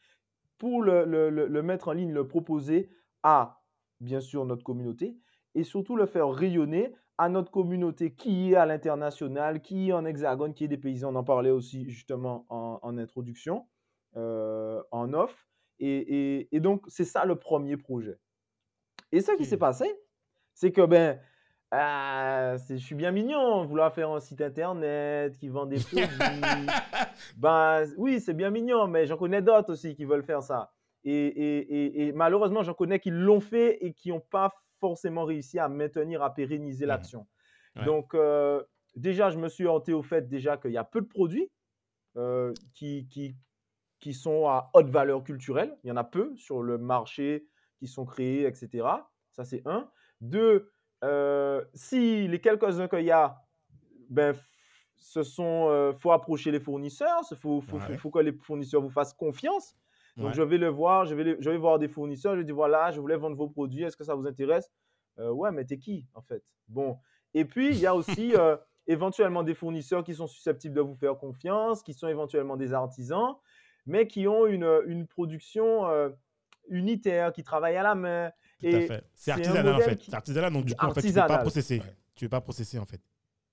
Pour 0.60 0.84
le, 0.84 1.06
le- 1.06 1.32
le- 1.32 1.48
le 1.48 1.62
mettre 1.64 1.88
en 1.88 1.94
ligne, 1.94 2.12
le 2.14 2.28
proposer 2.28 2.92
à, 3.24 3.64
bien 4.00 4.20
sûr, 4.20 4.46
notre 4.46 4.64
communauté 4.64 5.18
et 5.56 5.64
surtout 5.64 5.96
le 5.96 6.06
faire 6.06 6.30
rayonner 6.30 6.94
à 7.18 7.30
notre 7.30 7.50
communauté 7.52 8.14
qui 8.14 8.52
est 8.52 8.56
à 8.56 8.68
l'international, 8.68 9.62
qui 9.64 9.90
est 9.90 9.94
en 9.94 10.06
hexagone, 10.06 10.54
qui 10.54 10.66
est 10.66 10.68
des 10.68 10.78
paysans. 10.78 11.12
On 11.12 11.16
en 11.16 11.24
parlait 11.24 11.50
aussi 11.50 11.90
justement 11.90 12.46
en, 12.50 12.78
en 12.84 12.98
introduction, 13.00 13.66
euh, 14.18 14.84
en 14.92 15.14
off. 15.14 15.48
Et, 15.80 15.88
et- 16.42 16.56
et 16.56 16.60
donc, 16.60 16.84
c'est 16.90 17.06
ça 17.06 17.26
le 17.26 17.38
premier 17.38 17.76
projet. 17.76 18.20
Et 19.12 19.22
ce 19.22 19.32
qui 19.36 19.46
s'est 19.46 19.58
passé, 19.58 19.86
c'est 20.60 20.74
que 20.74 20.86
ben, 20.86 21.18
ah, 21.72 22.56
je 22.70 22.76
suis 22.76 22.96
bien 22.96 23.12
mignon, 23.12 23.64
vouloir 23.66 23.94
faire 23.94 24.10
un 24.10 24.20
site 24.20 24.42
internet 24.42 25.38
qui 25.38 25.48
vend 25.48 25.66
des 25.66 25.78
produits. 25.80 26.42
ben 27.38 27.86
oui, 27.98 28.20
c'est 28.20 28.34
bien 28.34 28.50
mignon, 28.50 28.88
mais 28.88 29.06
j'en 29.06 29.16
connais 29.18 29.42
d'autres 29.42 29.72
aussi 29.72 29.96
qui 29.96 30.04
veulent 30.04 30.24
faire 30.26 30.44
ça. 30.44 30.74
Et, 31.06 31.14
et- 31.14 31.60
et- 31.86 32.08
et 32.08 32.12
malheureusement, 32.12 32.62
j'en 32.64 32.74
connais 32.74 33.00
qui 33.00 33.10
l'ont 33.10 33.40
fait 33.40 33.78
et 33.86 33.94
qui 33.94 34.10
n'ont 34.10 34.20
pas 34.20 34.52
forcément 34.82 35.24
réussi 35.24 35.60
à 35.60 35.70
maintenir, 35.70 36.22
à 36.24 36.34
pérenniser 36.34 36.84
Mhm. 36.86 36.90
l'action. 36.90 37.28
Ouais. 37.78 37.86
Donc, 37.86 38.14
euh, 38.16 38.62
déjà, 38.96 39.30
je 39.30 39.38
me 39.38 39.48
suis 39.48 39.66
hanté 39.68 39.94
au 39.94 40.02
fait 40.04 40.28
déjà 40.28 40.58
qu'il 40.58 40.72
y 40.72 40.78
a 40.78 40.84
peu 40.84 41.00
de 41.00 41.08
produits 41.08 41.50
euh, 42.18 42.52
qui, 42.74 43.08
qui, 43.08 43.38
qui 44.02 44.14
sont 44.14 44.48
à 44.50 44.72
haute 44.74 44.90
valeur 44.90 45.24
culturelle. 45.24 45.78
Il 45.86 45.88
y 45.88 45.92
en 45.92 45.98
a 45.98 46.04
peu 46.04 46.36
sur 46.36 46.62
le 46.62 46.78
marché 46.78 47.48
qui 47.78 47.88
sont 47.88 48.04
créés, 48.06 48.46
etc. 48.46 48.86
Ça, 49.32 49.46
c'est 49.46 49.62
un. 49.66 49.90
Deux, 50.22 50.72
euh, 51.04 51.64
si 51.74 52.28
les 52.28 52.42
quelques-uns 52.42 52.88
qu'il 52.88 53.06
y 53.06 53.12
a, 53.12 53.42
ben, 54.10 54.36
ce 54.98 55.24
sont, 55.24 55.68
euh, 55.70 55.94
faut 55.94 56.12
approcher 56.12 56.52
les 56.52 56.60
fournisseurs, 56.60 57.22
il 57.32 57.38
faut, 57.38 57.62
faut, 57.62 57.80
faut- 57.80 57.92
Ouais. 57.92 57.98
faut 57.98 58.10
que 58.12 58.20
les 58.20 58.34
fournisseurs 58.34 58.82
vous 58.82 58.90
fassent 58.90 59.14
confiance. 59.14 59.76
Donc, 60.18 60.28
Ouais. 60.28 60.34
je 60.34 60.42
vais 60.42 60.58
le 60.58 60.68
voir, 60.68 61.06
je 61.06 61.16
vais, 61.16 61.38
je 61.40 61.50
vais 61.50 61.58
voir 61.58 61.80
des 61.80 61.88
fournisseurs, 61.88 62.34
je 62.34 62.40
vais 62.40 62.44
dire 62.46 62.56
voilà, 62.56 62.92
je 62.92 63.00
voulais 63.00 63.16
vendre 63.16 63.38
vos 63.38 63.48
produits, 63.48 63.84
est-ce 63.84 63.96
que 63.96 64.04
ça 64.04 64.16
vous 64.16 64.28
intéresse? 64.28 64.70
Euh, 65.20 65.30
Ouais, 65.32 65.52
mais 65.52 65.64
t'es 65.66 65.78
qui 65.78 66.06
en 66.14 66.22
fait? 66.22 66.44
Bon. 66.68 66.98
Et 67.34 67.46
puis, 67.46 67.70
il 67.70 67.80
y 67.80 67.86
a 67.86 67.96
aussi 67.96 68.34
éventuellement 68.88 69.44
des 69.44 69.54
fournisseurs 69.54 70.04
qui 70.04 70.14
sont 70.16 70.28
susceptibles 70.28 70.76
de 70.76 70.82
vous 70.82 70.96
faire 70.96 71.18
confiance, 71.18 71.82
qui 71.84 71.94
sont 71.94 72.08
éventuellement 72.08 72.58
des 72.58 72.74
artisans, 72.74 73.36
mais 73.86 74.08
qui 74.08 74.28
ont 74.28 74.46
une, 74.48 74.68
une 74.88 75.08
production 75.08 75.86
unitaire, 76.68 77.32
qui 77.32 77.44
travaillent 77.44 77.78
à 77.78 77.84
la 77.84 77.96
main. 77.96 78.32
Tout 78.60 78.66
à 78.68 78.70
Et 78.70 78.88
fait. 78.88 79.04
C'est 79.16 79.32
artisanal, 79.32 79.76
en 79.76 79.80
fait. 79.80 79.96
qui- 79.96 80.10
C'est 80.12 80.16
artisanal, 80.18 80.52
donc 80.54 80.66
du 80.66 80.76
coup, 80.76 80.86
en 80.86 80.94
fait, 80.94 81.02
tu 81.02 81.08
ne 81.08 81.14
peux 81.14 81.28
pas 81.28 81.38
processer. 81.40 81.80
Ouais. 81.80 81.96
Tu 82.16 82.26
ne 82.26 82.28
peux 82.28 82.32
pas 82.32 82.42
processer, 82.42 82.78
en 82.80 82.86
fait. 82.86 83.02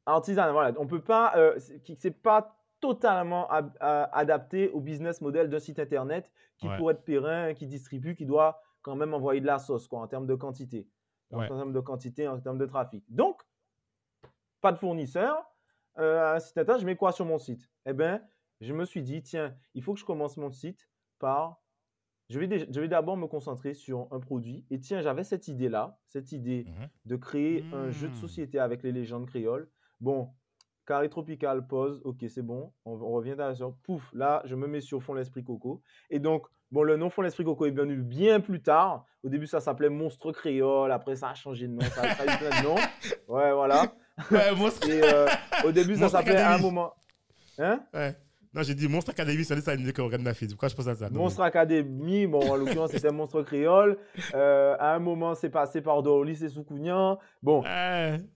artisanal, 0.06 0.52
voilà. 0.52 0.72
On 0.78 0.86
peut 0.86 1.00
pas, 1.02 1.32
euh, 1.36 1.58
c'est 1.96 2.10
pas 2.10 2.56
totalement 2.80 3.48
ab- 3.50 3.76
adapté 3.80 4.68
au 4.70 4.80
business 4.80 5.20
model 5.20 5.48
d'un 5.48 5.58
site 5.58 5.78
internet 5.78 6.30
qui 6.58 6.68
Ouais. 6.68 6.76
pourrait 6.76 6.94
être 6.94 7.04
périn, 7.04 7.54
qui 7.54 7.66
distribue, 7.66 8.14
qui 8.14 8.24
doit 8.26 8.60
quand 8.82 8.94
même 8.96 9.14
envoyer 9.14 9.40
de 9.40 9.46
la 9.46 9.58
sauce, 9.58 9.88
quoi, 9.88 10.00
en 10.00 10.06
termes 10.06 10.26
de 10.26 10.34
quantité, 10.34 10.88
Ouais. 11.32 11.50
en 11.50 11.56
termes 11.56 11.72
de 11.72 11.80
quantité, 11.80 12.28
en 12.28 12.38
termes 12.40 12.58
de 12.58 12.66
trafic. 12.66 13.04
Donc, 13.08 13.42
pas 14.60 14.72
de 14.72 14.78
fournisseur, 14.78 15.44
euh, 15.98 16.34
un 16.36 16.40
site 16.40 16.58
internet, 16.58 16.80
je 16.82 16.86
mets 16.86 16.96
quoi 16.96 17.12
sur 17.12 17.24
mon 17.24 17.38
site? 17.38 17.68
Eh 17.84 17.92
bien, 17.92 18.22
je 18.60 18.72
me 18.72 18.84
suis 18.84 19.02
dit, 19.02 19.22
tiens, 19.22 19.54
il 19.74 19.82
faut 19.82 19.94
que 19.94 20.00
je 20.00 20.04
commence 20.04 20.36
mon 20.36 20.50
site 20.50 20.88
par, 21.18 21.60
je 22.28 22.38
vais, 22.38 22.46
dé- 22.46 22.66
je 22.70 22.80
vais 22.80 22.88
d'abord 22.88 23.16
me 23.16 23.26
concentrer 23.26 23.74
sur 23.74 24.08
un 24.10 24.20
produit. 24.20 24.64
Et 24.70 24.78
tiens, 24.80 25.00
j'avais 25.00 25.24
cette 25.24 25.48
idée-là, 25.48 25.98
cette 26.08 26.32
idée 26.32 26.64
Mhm. 26.66 26.88
de 27.06 27.16
créer 27.16 27.64
un 27.72 27.90
jeu 27.90 28.08
de 28.08 28.12
Hmm. 28.14 28.20
société 28.20 28.58
avec 28.58 28.82
les 28.82 28.92
légendes 28.92 29.26
créoles. 29.26 29.68
Bon, 30.00 30.30
carré 30.86 31.08
tropical, 31.08 31.66
pause, 31.66 32.00
ok, 32.04 32.24
c'est 32.28 32.42
bon, 32.42 32.72
on, 32.84 32.92
on 32.92 33.10
revient 33.12 33.36
sur 33.54 33.74
pouf, 33.84 34.08
là, 34.12 34.42
je 34.44 34.54
me 34.54 34.66
mets 34.66 34.80
sur 34.80 35.02
fond 35.02 35.14
l'esprit 35.14 35.42
coco. 35.44 35.82
Et 36.10 36.18
donc, 36.20 36.46
bon, 36.70 36.82
le 36.82 36.96
nom 36.96 37.10
fond 37.10 37.22
l'esprit 37.22 37.44
coco 37.44 37.66
est 37.66 37.70
venu 37.70 37.96
bien 37.96 38.40
plus 38.40 38.62
tard. 38.62 39.04
Au 39.24 39.28
début, 39.28 39.46
ça 39.46 39.58
s'appelait 39.60 39.88
Monstre 39.88 40.30
créole, 40.32 40.92
après, 40.92 41.16
ça 41.16 41.30
a 41.30 41.34
changé 41.34 41.66
de 41.66 41.72
nom, 41.72 41.80
ça, 41.82 42.02
a 42.02 42.24
eu 42.24 42.38
plein 42.38 42.50
de 42.60 42.64
noms. 42.64 42.76
Ouais, 43.34 43.52
voilà. 43.52 43.92
Ouais, 44.30 44.54
Monstre... 44.54 44.88
Et 44.88 45.00
euh, 45.02 45.26
au 45.64 45.72
début, 45.72 45.96
ça 45.96 46.08
s'appelait 46.08 46.36
à 46.36 46.54
un 46.54 46.58
moment. 46.58 46.92
Hein? 47.58 47.80
Ouais. 47.92 48.14
Non, 48.56 48.62
j'ai 48.62 48.74
dit 48.74 48.88
Monstre 48.88 49.10
Academy, 49.10 49.44
c'est 49.44 49.60
ça 49.60 49.72
animé 49.72 49.92
regarde 49.98 50.22
ma 50.22 50.32
fille. 50.32 50.48
Pourquoi 50.48 50.68
je 50.70 50.74
pense 50.74 50.88
à 50.88 50.94
ça? 50.94 51.10
Monstre 51.10 51.42
Academy, 51.42 52.26
bon, 52.26 52.40
en 52.50 52.56
l'occurrence, 52.56 52.90
c'était 52.90 53.12
Monstre 53.12 53.42
créole. 53.42 53.98
Euh, 54.34 54.74
à 54.78 54.94
un 54.94 54.98
moment, 54.98 55.34
c'est 55.34 55.50
passé 55.50 55.82
par 55.82 56.02
Dorlis 56.02 56.42
et 56.42 56.48
Soukounian. 56.48 57.18
Bon. 57.42 57.62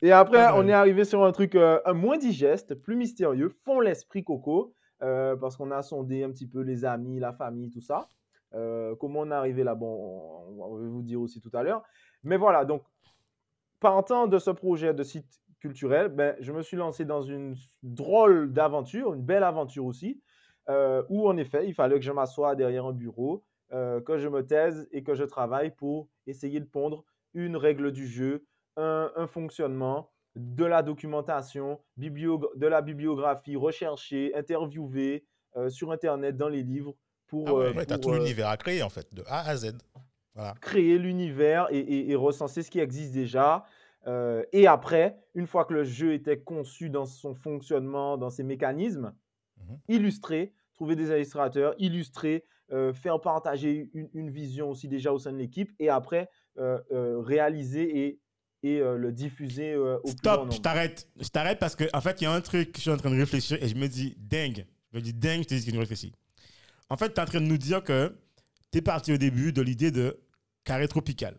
Et 0.02 0.12
après, 0.12 0.48
on 0.54 0.68
est 0.68 0.74
arrivé 0.74 1.06
sur 1.06 1.24
un 1.24 1.32
truc 1.32 1.54
euh, 1.54 1.80
moins 1.94 2.18
digeste, 2.18 2.74
plus 2.74 2.96
mystérieux, 2.96 3.48
fond 3.64 3.80
l'esprit 3.80 4.22
coco, 4.22 4.74
euh, 5.02 5.36
parce 5.36 5.56
qu'on 5.56 5.70
a 5.70 5.80
sondé 5.80 6.22
un 6.22 6.30
petit 6.30 6.46
peu 6.46 6.60
les 6.60 6.84
amis, 6.84 7.18
la 7.18 7.32
famille, 7.32 7.70
tout 7.70 7.80
ça. 7.80 8.06
Euh, 8.52 8.94
comment 8.96 9.20
on 9.20 9.30
est 9.30 9.34
arrivé 9.34 9.64
là, 9.64 9.74
bon, 9.74 10.44
on, 10.50 10.62
on 10.62 10.76
va 10.76 10.86
vous 10.86 11.02
dire 11.02 11.22
aussi 11.22 11.40
tout 11.40 11.50
à 11.54 11.62
l'heure. 11.62 11.82
Mais 12.24 12.36
voilà, 12.36 12.66
donc, 12.66 12.82
partant 13.80 14.26
de 14.26 14.38
ce 14.38 14.50
projet 14.50 14.92
de 14.92 15.02
site 15.02 15.40
culturel, 15.60 16.08
ben, 16.08 16.34
je 16.40 16.52
me 16.52 16.62
suis 16.62 16.76
lancé 16.76 17.04
dans 17.04 17.22
une 17.22 17.54
drôle 17.82 18.52
d'aventure, 18.52 19.14
une 19.14 19.22
belle 19.22 19.44
aventure 19.44 19.84
aussi, 19.84 20.20
euh, 20.68 21.02
où 21.08 21.28
en 21.28 21.36
effet, 21.36 21.66
il 21.66 21.74
fallait 21.74 21.96
que 21.98 22.04
je 22.04 22.12
m'assoie 22.12 22.56
derrière 22.56 22.86
un 22.86 22.92
bureau, 22.92 23.44
euh, 23.72 24.00
que 24.00 24.18
je 24.18 24.28
me 24.28 24.44
taise 24.44 24.88
et 24.92 25.02
que 25.02 25.14
je 25.14 25.24
travaille 25.24 25.70
pour 25.70 26.08
essayer 26.26 26.58
de 26.60 26.64
pondre 26.64 27.04
une 27.34 27.56
règle 27.56 27.92
du 27.92 28.06
jeu, 28.08 28.44
un, 28.76 29.12
un 29.16 29.26
fonctionnement, 29.26 30.10
de 30.36 30.64
la 30.64 30.82
documentation, 30.82 31.80
de 31.96 32.66
la 32.66 32.82
bibliographie, 32.82 33.56
rechercher, 33.56 34.32
interviewer 34.36 35.24
euh, 35.56 35.68
sur 35.68 35.90
Internet, 35.90 36.36
dans 36.36 36.48
les 36.48 36.62
livres, 36.62 36.94
pour, 37.26 37.48
Ah 37.48 37.54
ouais. 37.54 37.74
Ouais, 37.76 37.86
tu 37.86 37.92
as 37.92 37.98
tout 37.98 38.12
l'univers 38.12 38.48
à 38.48 38.56
créer, 38.56 38.82
en 38.82 38.88
fait, 38.88 39.12
de 39.12 39.22
A 39.26 39.48
à 39.48 39.56
Z. 39.56 39.76
Voilà. 40.36 40.54
créer 40.60 40.96
l'univers 40.96 41.66
et, 41.70 41.78
et- 41.80 42.10
et 42.10 42.14
recenser 42.14 42.62
ce 42.62 42.70
qui 42.70 42.78
existe 42.78 43.12
déjà. 43.12 43.64
Euh, 44.06 44.42
et 44.52 44.66
après, 44.66 45.18
une 45.34 45.46
fois 45.46 45.64
que 45.64 45.74
le 45.74 45.84
jeu 45.84 46.14
était 46.14 46.38
conçu 46.40 46.88
dans 46.90 47.04
son 47.06 47.34
fonctionnement, 47.34 48.16
dans 48.16 48.30
ses 48.30 48.42
mécanismes, 48.44 49.12
Mhm. 49.58 49.78
illustrer, 49.88 50.54
trouver 50.72 50.96
des 50.96 51.08
illustrateurs, 51.10 51.74
illustrer, 51.78 52.44
euh, 52.72 52.94
faire 52.94 53.20
partager 53.20 53.90
une, 53.92 54.08
une 54.14 54.30
vision 54.30 54.70
aussi 54.70 54.88
déjà 54.88 55.12
au 55.12 55.18
sein 55.18 55.32
de 55.32 55.36
l'équipe 55.36 55.70
et 55.78 55.90
après 55.90 56.30
euh, 56.58 56.78
réaliser 57.20 58.04
et, 58.06 58.20
et 58.62 58.78
le 58.80 59.12
diffuser 59.12 59.76
au 59.76 59.98
plus 60.02 60.12
Stop, 60.12 60.40
nombre. 60.40 60.52
je 60.52 60.60
t'arrête. 60.60 61.08
Je 61.20 61.28
t'arrête 61.28 61.58
parce 61.58 61.76
qu'en 61.76 61.86
en 61.92 62.00
fait, 62.00 62.20
il 62.20 62.24
y 62.24 62.26
a 62.26 62.32
un 62.32 62.40
truc 62.40 62.72
que 62.72 62.76
je 62.78 62.82
suis 62.82 62.90
en 62.90 62.96
train 62.96 63.10
de 63.10 63.16
réfléchir 63.18 63.62
et 63.62 63.68
je 63.68 63.74
me 63.76 63.86
dis 63.86 64.14
dingue. 64.18 64.66
Je 64.92 64.96
me 64.98 65.02
dis 65.02 65.12
dingue, 65.14 65.42
je 65.42 65.48
te 65.48 65.54
dis 65.54 65.64
que 65.66 65.72
je 65.72 65.78
réfléchis. 65.78 66.12
En 66.90 66.96
fait, 66.96 67.08
tu 67.14 67.14
es 67.14 67.20
en 67.22 67.26
train 67.26 67.40
de 67.40 67.46
nous 67.46 67.56
dire 67.58 67.82
que 67.82 68.14
tu 68.72 68.78
es 68.78 68.82
parti 68.82 69.12
au 69.12 69.16
début 69.18 69.52
de 69.52 69.62
l'idée 69.62 69.90
de 69.90 70.18
carré 70.64 70.88
tropical 70.88 71.36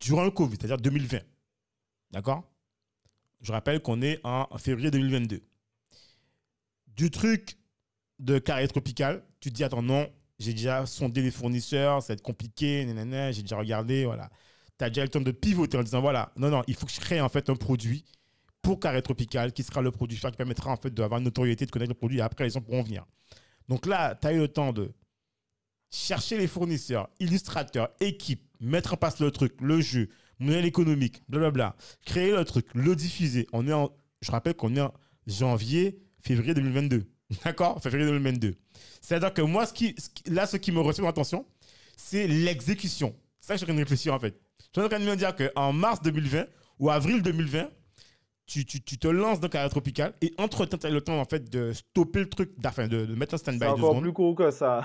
durant 0.00 0.24
le 0.24 0.30
Covid, 0.30 0.56
c'est-à-dire 0.60 0.76
2020. 0.78 1.18
D'accord? 2.10 2.44
Je 3.40 3.52
rappelle 3.52 3.80
qu'on 3.80 4.02
est 4.02 4.20
en 4.24 4.46
février 4.58 4.90
2022. 4.90 5.42
Du 6.88 7.10
truc 7.10 7.58
de 8.18 8.38
carré 8.38 8.66
tropical, 8.66 9.24
tu 9.40 9.50
te 9.50 9.54
dis 9.54 9.64
attends, 9.64 9.82
non, 9.82 10.10
j'ai 10.38 10.52
déjà 10.52 10.86
sondé 10.86 11.22
les 11.22 11.30
fournisseurs, 11.30 12.02
ça 12.02 12.08
va 12.08 12.14
être 12.14 12.22
compliqué, 12.22 12.84
nanana, 12.84 13.30
j'ai 13.30 13.42
déjà 13.42 13.56
regardé, 13.56 14.04
voilà 14.04 14.30
tu 14.78 14.84
as 14.84 14.90
déjà 14.90 15.02
le 15.02 15.08
temps 15.08 15.20
de 15.20 15.32
pivoter 15.32 15.76
en 15.76 15.82
disant 15.82 16.00
voilà, 16.00 16.32
non, 16.36 16.50
non, 16.50 16.62
il 16.66 16.74
faut 16.74 16.86
que 16.86 16.92
je 16.92 17.00
crée 17.00 17.18
un 17.18 17.28
produit 17.28 18.04
pour 18.62 18.78
Carré 18.80 19.02
Tropical 19.02 19.52
qui 19.52 19.62
sera 19.62 19.82
le 19.82 19.90
produit 19.90 20.18
qui 20.18 20.30
permettra 20.32 20.70
en 20.70 20.76
fait 20.76 20.92
d'avoir 20.92 21.18
une 21.18 21.24
notoriété, 21.24 21.66
de 21.66 21.70
connaître 21.70 21.90
le 21.90 21.98
produit 21.98 22.18
et 22.18 22.22
après 22.22 22.44
les 22.44 22.50
gens 22.50 22.60
pourront 22.60 22.82
venir. 22.82 23.04
Donc 23.68 23.86
là, 23.86 24.14
tu 24.14 24.26
as 24.26 24.32
eu 24.32 24.38
le 24.38 24.48
temps 24.48 24.72
de 24.72 24.92
chercher 25.90 26.38
les 26.38 26.46
fournisseurs, 26.46 27.08
illustrateurs, 27.18 27.90
équipe, 28.00 28.46
mettre 28.60 28.94
en 28.94 28.96
place 28.96 29.20
le 29.20 29.30
truc, 29.30 29.54
le 29.60 29.80
jeu, 29.80 30.08
modèle 30.38 30.64
économique, 30.66 31.22
blablabla, 31.28 31.76
créer 32.04 32.32
le 32.32 32.44
truc, 32.44 32.66
le 32.74 32.94
diffuser. 32.96 33.46
En, 33.52 33.62
je 34.20 34.30
rappelle 34.30 34.54
qu'on 34.54 34.74
est 34.76 34.80
en 34.80 34.92
janvier, 35.26 35.98
février 36.22 36.54
2022. 36.54 37.04
D'accord? 37.44 37.82
Février 37.82 38.06
2022. 38.06 38.54
C'est-à-dire 39.00 39.32
que 39.34 39.42
moi, 39.42 39.66
ce 39.66 39.72
qui, 39.72 39.94
là, 40.26 40.46
ce 40.46 40.56
qui 40.56 40.72
me 40.72 40.80
retient 40.80 41.02
mon 41.04 41.10
attention, 41.10 41.46
c'est 41.96 42.26
l'exécution. 42.26 43.14
ça 43.40 43.54
que 43.54 43.60
je 43.60 43.64
suis 43.64 43.64
en 43.64 43.66
train 43.66 43.74
de 43.74 43.80
réfléchir 43.80 44.14
en 44.14 44.18
fait. 44.18 44.40
Je 44.74 44.80
suis 44.80 44.86
en 44.86 44.88
train 44.88 45.00
de 45.00 45.04
me 45.04 45.16
dire 45.16 45.34
qu'en 45.34 45.72
mars 45.72 46.00
2020 46.02 46.46
ou 46.78 46.90
avril 46.90 47.22
2020, 47.22 47.68
tu, 48.48 48.64
tu, 48.64 48.80
tu 48.82 48.98
te 48.98 49.06
lances 49.06 49.38
dans 49.40 49.48
Carré 49.48 49.68
Tropical 49.68 50.12
et 50.22 50.32
entre-temps, 50.38 50.78
tu 50.78 50.86
as 50.86 50.90
le 50.90 51.00
temps 51.02 51.20
en 51.20 51.24
fait 51.24 51.48
de 51.50 51.72
stopper 51.72 52.20
le 52.20 52.28
truc, 52.28 52.50
enfin 52.66 52.88
de, 52.88 53.04
de 53.06 53.14
mettre 53.14 53.34
un 53.34 53.38
stand-by 53.38 53.58
C'est 53.60 53.66
encore 53.66 53.88
secondes. 53.90 54.02
plus 54.02 54.12
court 54.12 54.34
que 54.34 54.50
ça. 54.50 54.82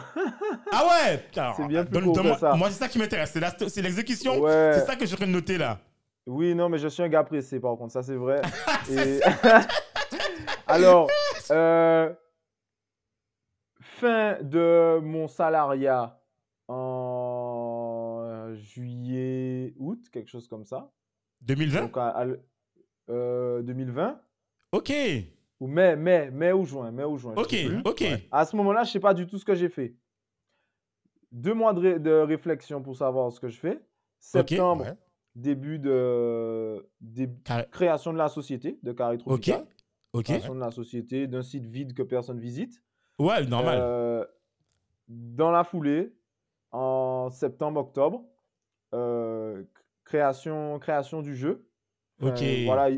Ah 0.72 0.86
ouais 0.86 1.26
C'est 1.58 1.68
bien 1.68 1.84
plus 1.86 1.94
donne- 1.94 2.04
court 2.14 2.22
que 2.34 2.40
ça. 2.40 2.54
Moi, 2.56 2.70
c'est 2.70 2.78
ça 2.80 2.88
qui 2.90 3.00
m'intéresse. 3.00 3.36
C'est 3.70 3.82
l'exécution. 3.82 4.40
Ouais. 4.40 4.72
C'est 4.76 4.86
ça 4.86 4.96
que 4.96 5.06
je 5.06 5.16
train 5.16 5.26
de 5.28 5.32
noter 5.32 5.58
là. 5.58 5.80
Oui, 6.28 6.54
non, 6.56 6.70
mais 6.70 6.78
je 6.78 6.88
suis 6.88 7.02
un 7.04 7.10
gars 7.10 7.24
pressé, 7.24 7.60
par 7.60 7.76
contre, 7.78 7.94
ça 7.94 8.04
c'est 8.04 8.16
vrai. 8.16 8.42
Et- 8.92 9.20
Alors, 10.68 11.10
euh, 11.52 12.14
fin 13.80 14.38
de 14.42 15.00
mon 15.02 15.28
salariat 15.28 16.20
en 16.68 18.54
juillet, 18.56 19.74
août, 19.78 20.00
quelque 20.12 20.30
chose 20.30 20.48
comme 20.48 20.66
ça. 20.66 20.90
2020 21.42 21.82
Donc, 21.82 21.98
à- 21.98 22.10
à 22.10 22.24
l- 22.24 22.40
euh, 23.10 23.62
2020. 23.62 24.20
Ok. 24.72 24.92
Ou 25.60 25.68
mai, 25.68 25.96
mai, 25.96 26.30
mai 26.32 26.52
ou 26.52 26.66
juin, 26.66 26.92
mai 26.92 27.04
ou 27.04 27.18
juin. 27.18 27.34
Ok. 27.38 27.50
plus. 27.50 27.82
Ok. 27.86 28.04
À 28.32 28.46
ce 28.46 28.56
moment-là, 28.56 28.84
je 28.84 28.92
sais 28.92 29.00
pas 29.00 29.14
du 29.14 29.28
tout 29.28 29.38
ce 29.38 29.46
que 29.46 29.56
j'ai 29.56 29.70
fait. 29.70 29.96
Deux 31.32 31.54
mois 31.54 31.74
de, 31.74 31.80
ré- 31.80 32.00
de 32.00 32.12
réflexion 32.12 32.82
pour 32.82 32.96
savoir 32.96 33.32
ce 33.32 33.40
que 33.40 33.48
je 33.50 33.58
fais. 33.60 33.80
Septembre, 34.20 34.84
Ouais. 34.86 34.94
début 35.36 35.80
de 35.80 36.86
dé- 37.02 37.30
Carré- 37.44 37.68
création 37.72 38.14
de 38.14 38.18
la 38.18 38.30
société 38.30 38.78
de 38.84 38.92
Carré 38.92 39.16
Ok. 39.16 39.22
Tropical. 39.26 39.66
Ok. 40.14 40.24
Création 40.26 40.56
de 40.56 40.60
la 40.60 40.72
société, 40.72 41.28
d'un 41.28 41.42
site 41.42 41.66
vide 41.66 41.94
que 41.94 42.04
personne 42.04 42.40
visite. 42.40 42.82
Ouais, 43.20 43.44
normal. 43.46 43.80
Euh, 43.82 44.26
dans 45.08 45.50
la 45.52 45.64
foulée, 45.64 46.14
en 46.72 47.30
septembre-octobre, 47.32 48.24
euh, 48.94 49.64
création, 50.06 50.78
création 50.80 51.22
du 51.22 51.36
jeu. 51.36 51.66
Enfin, 52.24 52.34
Ok. 52.36 52.44
Voilà, 52.66 52.90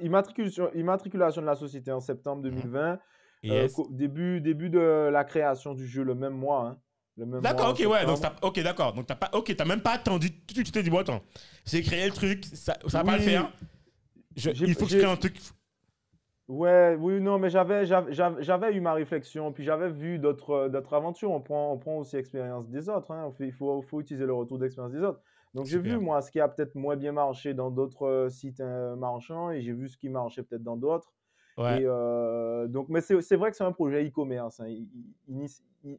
immatriculation, 0.00 0.70
immatriculation 0.74 1.40
de 1.42 1.46
la 1.46 1.54
société 1.54 1.90
en 1.92 2.00
septembre 2.00 2.42
Mhm. 2.42 2.50
2020. 2.50 2.92
Euh, 2.92 2.98
Yes. 3.42 3.76
début, 3.90 4.40
début 4.40 4.70
de 4.70 5.10
la 5.12 5.22
création 5.24 5.74
du 5.74 5.86
jeu 5.86 6.02
le 6.02 6.14
même 6.14 6.32
mois. 6.34 6.68
hein. 6.68 6.78
D'accord, 7.42 7.70
ok, 7.70 7.86
ouais. 7.88 8.04
Donc, 8.06 8.18
ok, 8.42 8.60
d'accord. 8.62 8.92
Donc, 8.94 9.06
t'as 9.06 9.14
pas, 9.14 9.30
ok, 9.34 9.54
t'as 9.56 9.64
même 9.64 9.82
pas 9.82 9.92
attendu. 9.92 10.30
Tu 10.46 10.64
t'es 10.64 10.82
dit, 10.82 10.90
bon, 10.90 10.98
attends, 10.98 11.20
j'ai 11.64 11.82
créé 11.82 12.06
le 12.06 12.12
truc, 12.12 12.44
ça, 12.46 12.76
ça 12.88 12.98
va 12.98 13.04
pas 13.04 13.16
le 13.18 13.22
faire. 13.22 13.52
Je- 14.36 14.50
il 14.50 14.74
faut 14.74 14.86
que 14.86 14.90
je 14.90 14.98
crée 14.98 15.06
un 15.06 15.16
truc. 15.16 15.36
Ouais, 16.48 16.96
oui, 16.98 17.20
non, 17.20 17.38
mais 17.38 17.48
j'avais, 17.48 17.84
eu 17.86 18.80
ma 18.80 18.92
réflexion, 18.92 19.52
puis 19.52 19.64
j'avais 19.64 19.88
vu 19.90 20.18
d'autres, 20.18 20.50
euh, 20.50 20.68
d'autres 20.68 20.92
aventures. 20.94 21.30
On 21.30 21.40
prend, 21.40 21.72
on 21.72 21.78
prend 21.78 21.96
aussi 21.98 22.16
l'expérience 22.16 22.68
des 22.68 22.88
autres. 22.90 23.10
hein. 23.12 23.32
Il 23.40 23.52
faut, 23.52 23.80
faut 23.82 24.00
utiliser 24.00 24.26
le 24.26 24.34
retour 24.34 24.58
d'expérience 24.58 24.92
des 24.92 25.00
autres. 25.02 25.20
Donc 25.54 25.66
j'ai 25.66 25.78
vu, 25.78 25.98
moi, 25.98 26.20
ce 26.20 26.30
qui 26.30 26.40
a 26.40 26.48
peut-être 26.48 26.74
moins 26.74 26.96
bien 26.96 27.12
marché 27.12 27.54
dans 27.54 27.70
d'autres 27.70 28.06
euh, 28.06 28.28
sites 28.28 28.60
euh, 28.60 28.96
marchands, 28.96 29.50
et 29.50 29.62
j'ai 29.62 29.72
vu 29.72 29.88
ce 29.88 29.96
qui 29.96 30.08
marchait 30.08 30.42
peut-être 30.42 30.64
dans 30.64 30.76
d'autres. 30.76 31.12
Ouais. 31.56 31.82
Et 31.82 31.86
euh, 31.86 32.66
donc, 32.66 32.88
mais 32.88 33.00
c'est, 33.00 33.36
vrai 33.36 33.52
que 33.52 33.56
c'est 33.56 33.64
un 33.64 33.70
projet 33.70 34.04
e-commerce, 34.04 34.60
hein, 34.60 34.66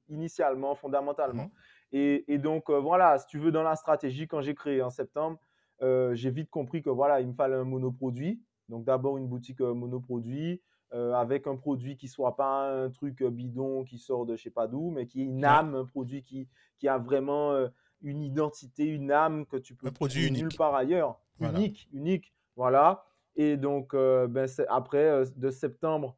initialement, 0.10 0.76
fondamentalement. 0.76 1.44
Mhm. 1.44 1.50
Et, 1.94 2.34
et 2.34 2.38
donc, 2.38 2.70
euh, 2.70 2.80
voilà, 2.80 3.18
si 3.18 3.28
tu 3.28 3.40
veux, 3.40 3.52
dans 3.52 3.64
la 3.64 3.78
stratégie, 3.78 4.28
quand 4.28 4.42
j'ai 4.42 4.56
créé 4.56 4.82
en 4.82 4.90
septembre, 4.90 5.40
j'ai 5.82 6.32
vite 6.32 6.50
compris 6.50 6.82
que 6.82 6.90
voilà, 6.90 7.22
il 7.22 7.28
me 7.28 7.34
fallait 7.34 7.56
un 7.56 7.64
monoproduit. 7.64 8.42
Donc, 8.68 8.84
d'abord, 8.84 9.18
une 9.18 9.28
boutique 9.28 9.62
monoproduit 9.62 10.62
euh, 10.94 11.14
avec 11.14 11.48
un 11.48 11.56
produit 11.56 11.98
qui 11.98 12.08
soit 12.08 12.36
pas 12.36 12.72
un 12.72 12.90
truc 12.90 13.24
bidon 13.24 13.84
qui 13.84 13.98
sort 13.98 14.26
de 14.26 14.36
je 14.36 14.44
sais 14.44 14.50
pas 14.50 14.68
d'où, 14.68 14.92
mais 14.92 15.08
qui 15.08 15.22
est 15.22 15.26
une 15.26 15.44
âme, 15.44 15.74
un 15.76 15.84
produit 15.84 16.22
qui, 16.22 16.48
qui 16.78 16.88
a 16.88 17.00
vraiment 17.00 17.52
euh, 17.52 17.68
une 18.06 18.24
identité, 18.24 18.86
une 18.86 19.12
âme 19.12 19.46
que 19.46 19.58
tu 19.58 19.76
peux 19.76 19.92
trouver 19.92 20.32
nulle 20.32 20.56
part 20.56 20.74
ailleurs. 20.76 21.20
Voilà. 21.40 21.58
Unique, 21.58 21.90
unique. 21.92 22.34
Voilà. 22.56 23.04
Et 23.36 23.58
donc, 23.58 23.94
euh, 23.94 24.28
ben, 24.28 24.48
après, 24.70 25.04
euh, 25.10 25.26
de 25.36 25.50
septembre 25.50 26.16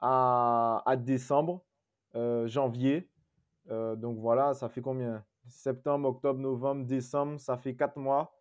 à, 0.00 0.82
à 0.86 0.94
décembre, 0.96 1.64
euh, 2.14 2.46
janvier, 2.46 3.08
donc 3.68 4.18
voilà, 4.18 4.52
ça 4.54 4.68
fait 4.68 4.80
combien? 4.80 5.24
Septembre, 5.46 6.08
octobre, 6.08 6.40
novembre, 6.40 6.84
décembre, 6.86 7.38
ça 7.38 7.56
fait 7.56 7.76
quatre 7.76 7.98
mois. 7.98 8.32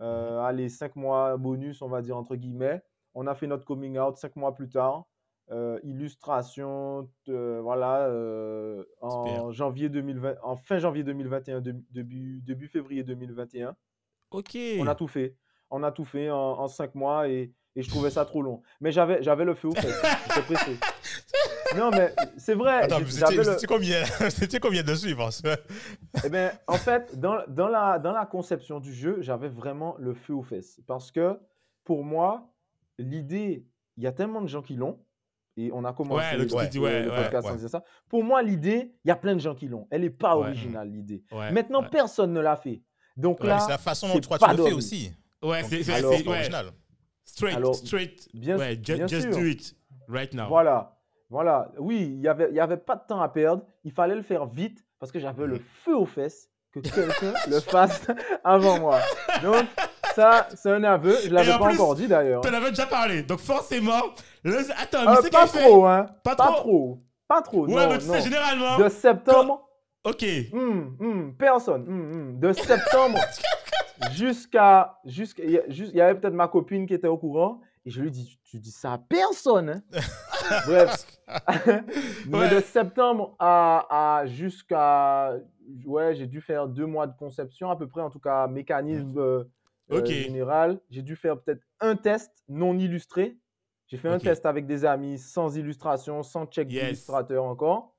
Euh, 0.00 0.40
allez, 0.40 0.68
cinq 0.68 0.96
mois 0.96 1.36
bonus, 1.36 1.82
on 1.82 1.88
va 1.88 2.02
dire 2.02 2.16
entre 2.16 2.34
guillemets. 2.34 2.82
On 3.14 3.28
a 3.28 3.34
fait 3.36 3.46
notre 3.46 3.64
coming 3.64 3.96
out 3.98 4.16
cinq 4.16 4.34
mois 4.34 4.54
plus 4.54 4.68
tard. 4.68 5.04
Euh, 5.50 5.78
illustration, 5.82 7.10
euh, 7.28 7.60
voilà, 7.62 8.06
euh, 8.08 8.84
en 9.00 9.50
janvier 9.50 9.88
2020, 9.88 10.36
en 10.42 10.56
fin 10.56 10.78
janvier 10.78 11.02
2021, 11.04 11.60
début, 11.60 11.84
début, 11.90 12.40
début 12.42 12.68
février 12.68 13.02
2021. 13.02 13.74
Ok. 14.30 14.56
On 14.78 14.86
a 14.86 14.94
tout 14.94 15.08
fait. 15.08 15.36
On 15.70 15.82
a 15.82 15.90
tout 15.92 16.04
fait 16.04 16.30
en, 16.30 16.36
en 16.38 16.68
cinq 16.68 16.94
mois 16.94 17.28
et, 17.28 17.52
et 17.76 17.82
je 17.82 17.88
trouvais 17.90 18.10
ça 18.10 18.24
trop 18.24 18.40
long. 18.42 18.62
Mais 18.80 18.92
j'avais, 18.92 19.22
j'avais 19.22 19.44
le 19.44 19.54
feu 19.54 19.68
au 19.68 19.74
fait. 19.74 19.88
J'étais 20.34 20.54
pressé. 20.54 20.76
Non, 21.76 21.90
mais 21.90 22.14
c'est 22.36 22.54
vrai. 22.54 22.82
Attends, 22.84 23.00
vous 23.04 23.22
étiez, 23.22 23.36
le- 23.36 23.66
combien, 23.66 24.02
étiez 24.42 24.60
combien 24.60 24.82
de 24.82 24.94
suivre 24.94 25.28
eh 26.24 26.28
bien, 26.30 26.52
en 26.66 26.74
fait, 26.76 27.18
dans, 27.18 27.38
dans 27.48 27.68
la, 27.68 27.98
dans 27.98 28.12
la 28.12 28.26
conception 28.26 28.78
du 28.80 28.92
jeu, 28.94 29.18
j'avais 29.20 29.48
vraiment 29.48 29.96
le 29.98 30.14
feu 30.14 30.34
aux 30.34 30.42
fesses. 30.42 30.80
Parce 30.86 31.10
que 31.10 31.38
pour 31.84 32.04
moi, 32.04 32.48
l'idée, 32.98 33.66
il 33.96 34.02
y 34.02 34.06
a 34.06 34.12
tellement 34.12 34.40
de 34.40 34.48
gens 34.48 34.62
qui 34.62 34.76
l'ont. 34.76 34.98
Et 35.56 35.70
on 35.72 35.84
a 35.84 35.92
commencé 35.92 36.16
Ouais, 36.16 36.32
le- 36.38 36.54
ouais, 36.80 37.02
le 37.02 37.10
podcast 37.10 37.68
ça. 37.68 37.82
Pour 38.08 38.24
moi, 38.24 38.42
l'idée, 38.42 38.94
il 39.04 39.08
y 39.08 39.10
a 39.10 39.16
plein 39.16 39.34
de 39.34 39.40
gens 39.40 39.54
qui 39.54 39.68
l'ont. 39.68 39.86
Elle 39.90 40.00
n'est 40.02 40.10
pas 40.10 40.34
Ouais. 40.36 40.46
originale, 40.46 40.88
l'idée. 40.90 41.22
Ouais, 41.30 41.50
Maintenant, 41.52 41.82
ouais. 41.82 41.88
personne 41.90 42.32
ne 42.32 42.40
l'a 42.40 42.56
fait. 42.56 42.82
Donc 43.16 43.40
Ouais, 43.40 43.48
là, 43.48 43.58
C'est 43.60 43.70
la 43.70 43.78
façon 43.78 44.08
dont 44.08 44.20
toi 44.20 44.38
tu 44.38 44.56
le 44.56 44.64
fais 44.64 44.72
aussi. 44.72 45.12
Ouais, 45.42 45.62
c'est 45.64 46.04
original. 46.26 46.66
Straight, 47.24 47.56
Alors, 47.56 47.74
straight. 47.74 48.28
bien- 48.34 48.58
ouais, 48.58 48.74
ju- 48.82 48.94
bien 48.94 49.06
just 49.06 49.22
sûr. 49.22 49.30
do 49.40 49.44
it 49.46 49.76
right 50.08 50.32
now. 50.34 50.48
Voilà. 50.48 50.96
Voilà. 51.30 51.70
Oui, 51.78 52.00
il 52.02 52.18
n'y 52.20 52.28
avait, 52.28 52.52
y 52.52 52.60
avait 52.60 52.76
pas 52.76 52.96
de 52.96 53.02
temps 53.08 53.20
à 53.20 53.28
perdre. 53.28 53.64
Il 53.84 53.92
fallait 53.92 54.14
le 54.14 54.22
faire 54.22 54.46
vite 54.46 54.84
parce 54.98 55.10
que 55.12 55.18
j'avais 55.18 55.46
le 55.46 55.58
feu 55.84 55.96
aux 55.96 56.04
fesses 56.06 56.48
que 56.72 56.80
quelqu'un 56.80 57.32
le 57.48 57.60
fasse 57.60 58.06
avant 58.44 58.78
moi. 58.80 58.98
Donc, 59.42 59.64
ça, 60.14 60.48
c'est 60.54 60.70
un 60.70 60.84
aveu. 60.84 61.16
Je 61.24 61.28
ne 61.28 61.34
l'avais 61.34 61.52
en 61.52 61.58
pas 61.58 61.66
plus, 61.68 61.74
encore 61.80 61.94
dit 61.94 62.08
d'ailleurs. 62.08 62.40
T'en 62.42 62.52
avais 62.54 62.70
déjà 62.70 62.86
parlé, 62.86 63.22
donc 63.22 63.38
forcément. 63.40 64.00
le- 64.44 64.58
Attends, 64.80 65.04
mais 65.06 65.16
Euh, 65.18 65.20
c'est 65.22 65.32
pas 65.32 65.46
trop, 65.46 65.86
hein. 65.86 66.06
Pas 66.24 66.36
Pas 66.36 66.46
trop? 66.46 66.54
trop. 66.60 67.02
Pas 67.28 67.42
trop. 67.42 67.66
Ouais, 67.66 67.86
non, 67.86 67.92
mais 67.92 67.98
tu 67.98 68.04
sais, 68.04 68.12
non. 68.18 68.20
généralement. 68.24 68.78
De 68.78 68.88
septembre, 68.88 69.68
Ok. 70.04 70.24
hum, 70.52 70.96
hum, 71.00 71.34
personne. 71.38 71.82
hum. 71.88 72.38
De 72.40 72.52
septembre 72.52 73.18
jusqu'à. 74.12 74.98
jusqu'à- 75.04 75.42
Il 75.44 75.94
y 75.94 76.00
avait 76.00 76.18
peut-être 76.18 76.34
ma 76.34 76.48
copine 76.48 76.86
qui 76.86 76.94
était 76.94 77.08
au 77.08 77.18
courant. 77.18 77.60
Et 77.84 77.90
je 77.90 78.00
lui 78.00 78.12
dis, 78.12 78.26
tu, 78.26 78.38
tu 78.44 78.58
dis 78.60 78.70
ça 78.70 78.92
à 78.92 78.98
personne. 78.98 79.68
hein. 79.70 79.82
Bref. 80.66 81.04
Mais 82.28 82.38
Ouais. 82.38 82.48
de 82.54 82.60
septembre 82.60 83.34
à, 83.40 84.20
à 84.20 84.26
jusqu'à. 84.26 85.32
Ouais, 85.86 86.14
j'ai 86.14 86.26
dû 86.26 86.40
faire 86.40 86.68
deux 86.68 86.86
mois 86.86 87.06
de 87.06 87.16
conception, 87.16 87.70
à 87.70 87.76
peu 87.76 87.88
près, 87.88 88.00
en 88.02 88.10
tout 88.10 88.18
cas, 88.20 88.46
mécanisme 88.46 89.18
euh, 89.18 89.44
euh, 89.92 89.98
Ok. 90.00 90.06
général. 90.06 90.80
J'ai 90.90 91.02
dû 91.02 91.16
faire 91.16 91.40
peut-être 91.40 91.62
un 91.80 91.96
test 91.96 92.30
non 92.48 92.76
illustré. 92.78 93.36
J'ai 93.86 93.98
fait 93.98 94.08
un 94.08 94.18
test 94.18 94.46
avec 94.46 94.66
des 94.66 94.84
amis, 94.84 95.18
sans 95.18 95.56
illustration, 95.56 96.22
sans 96.22 96.46
check 96.46 96.70
Yes. 96.70 96.82
d'illustrateur 96.84 97.44
encore. 97.44 97.94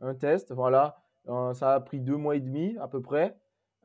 Un 0.00 0.14
test, 0.14 0.52
voilà. 0.52 0.96
Euh, 1.28 1.54
ça 1.54 1.74
a 1.74 1.80
pris 1.80 2.00
deux 2.00 2.16
mois 2.16 2.36
et 2.36 2.40
demi 2.40 2.76
à 2.80 2.88
peu 2.88 3.00
près. 3.00 3.36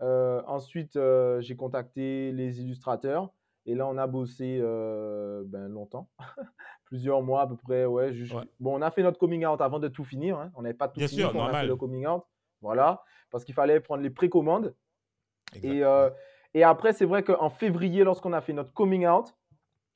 Euh, 0.01 0.41
ensuite, 0.47 0.95
euh, 0.95 1.39
j'ai 1.41 1.55
contacté 1.55 2.31
les 2.31 2.61
illustrateurs. 2.61 3.31
Et 3.67 3.75
là, 3.75 3.85
on 3.87 3.97
a 3.99 4.07
bossé 4.07 4.57
euh, 4.59 5.43
ben, 5.45 5.67
longtemps, 5.67 6.09
plusieurs 6.85 7.21
mois 7.21 7.41
à 7.43 7.47
peu 7.47 7.55
près. 7.55 7.85
Ouais. 7.85 8.11
Bon, 8.59 8.75
on 8.77 8.81
a 8.81 8.89
fait 8.89 9.03
notre 9.03 9.19
coming 9.19 9.45
out 9.45 9.61
avant 9.61 9.77
de 9.79 9.87
tout 9.87 10.03
finir. 10.03 10.39
hein. 10.39 10.51
On 10.55 10.63
n'avait 10.63 10.73
pas 10.73 10.87
tout 10.87 10.97
Bien 10.99 11.07
fini 11.07 11.21
sûr, 11.21 11.27
on 11.27 11.29
a 11.29 11.33
fait 11.33 11.39
normal. 11.43 11.67
le 11.67 11.75
coming 11.75 12.07
out. 12.07 12.23
Voilà, 12.61 13.03
parce 13.29 13.43
qu'il 13.43 13.53
fallait 13.55 13.79
prendre 13.79 14.01
les 14.03 14.09
précommandes. 14.09 14.75
Exact. 15.53 15.73
Et, 15.73 15.83
et 16.53 16.63
après, 16.63 16.93
c'est 16.93 17.05
vrai 17.05 17.23
qu'en 17.23 17.49
février, 17.49 18.03
lorsqu'on 18.03 18.33
a 18.33 18.41
fait 18.41 18.53
notre 18.53 18.73
coming 18.73 19.07
out, 19.07 19.33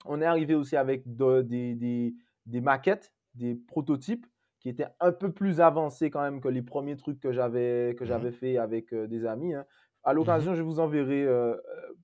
on 0.05 0.21
est 0.21 0.25
arrivé 0.25 0.55
aussi 0.55 0.75
avec 0.77 1.03
de- 1.15 1.41
des, 1.41 1.73
des- 1.75 2.13
des 2.45 2.61
maquettes, 2.61 3.11
des 3.33 3.55
prototypes 3.55 4.25
qui 4.59 4.69
étaient 4.69 4.87
un 4.99 5.11
peu 5.11 5.31
plus 5.31 5.61
avancés 5.61 6.09
quand 6.09 6.21
même 6.21 6.41
que 6.41 6.47
les 6.47 6.61
premiers 6.61 6.95
trucs 6.95 7.19
que 7.19 7.31
j'avais 7.31 7.95
que 7.97 8.03
Mhm. 8.03 8.07
j'avais 8.07 8.31
fait 8.31 8.57
avec 8.57 8.93
euh, 8.93 9.07
des 9.07 9.25
amis. 9.25 9.53
hein. 9.53 9.65
À 10.03 10.13
l'occasion, 10.13 10.53
je 10.53 10.61
vous 10.61 10.79
enverrai 10.79 11.23
euh, 11.23 11.53
euh, 11.55 11.57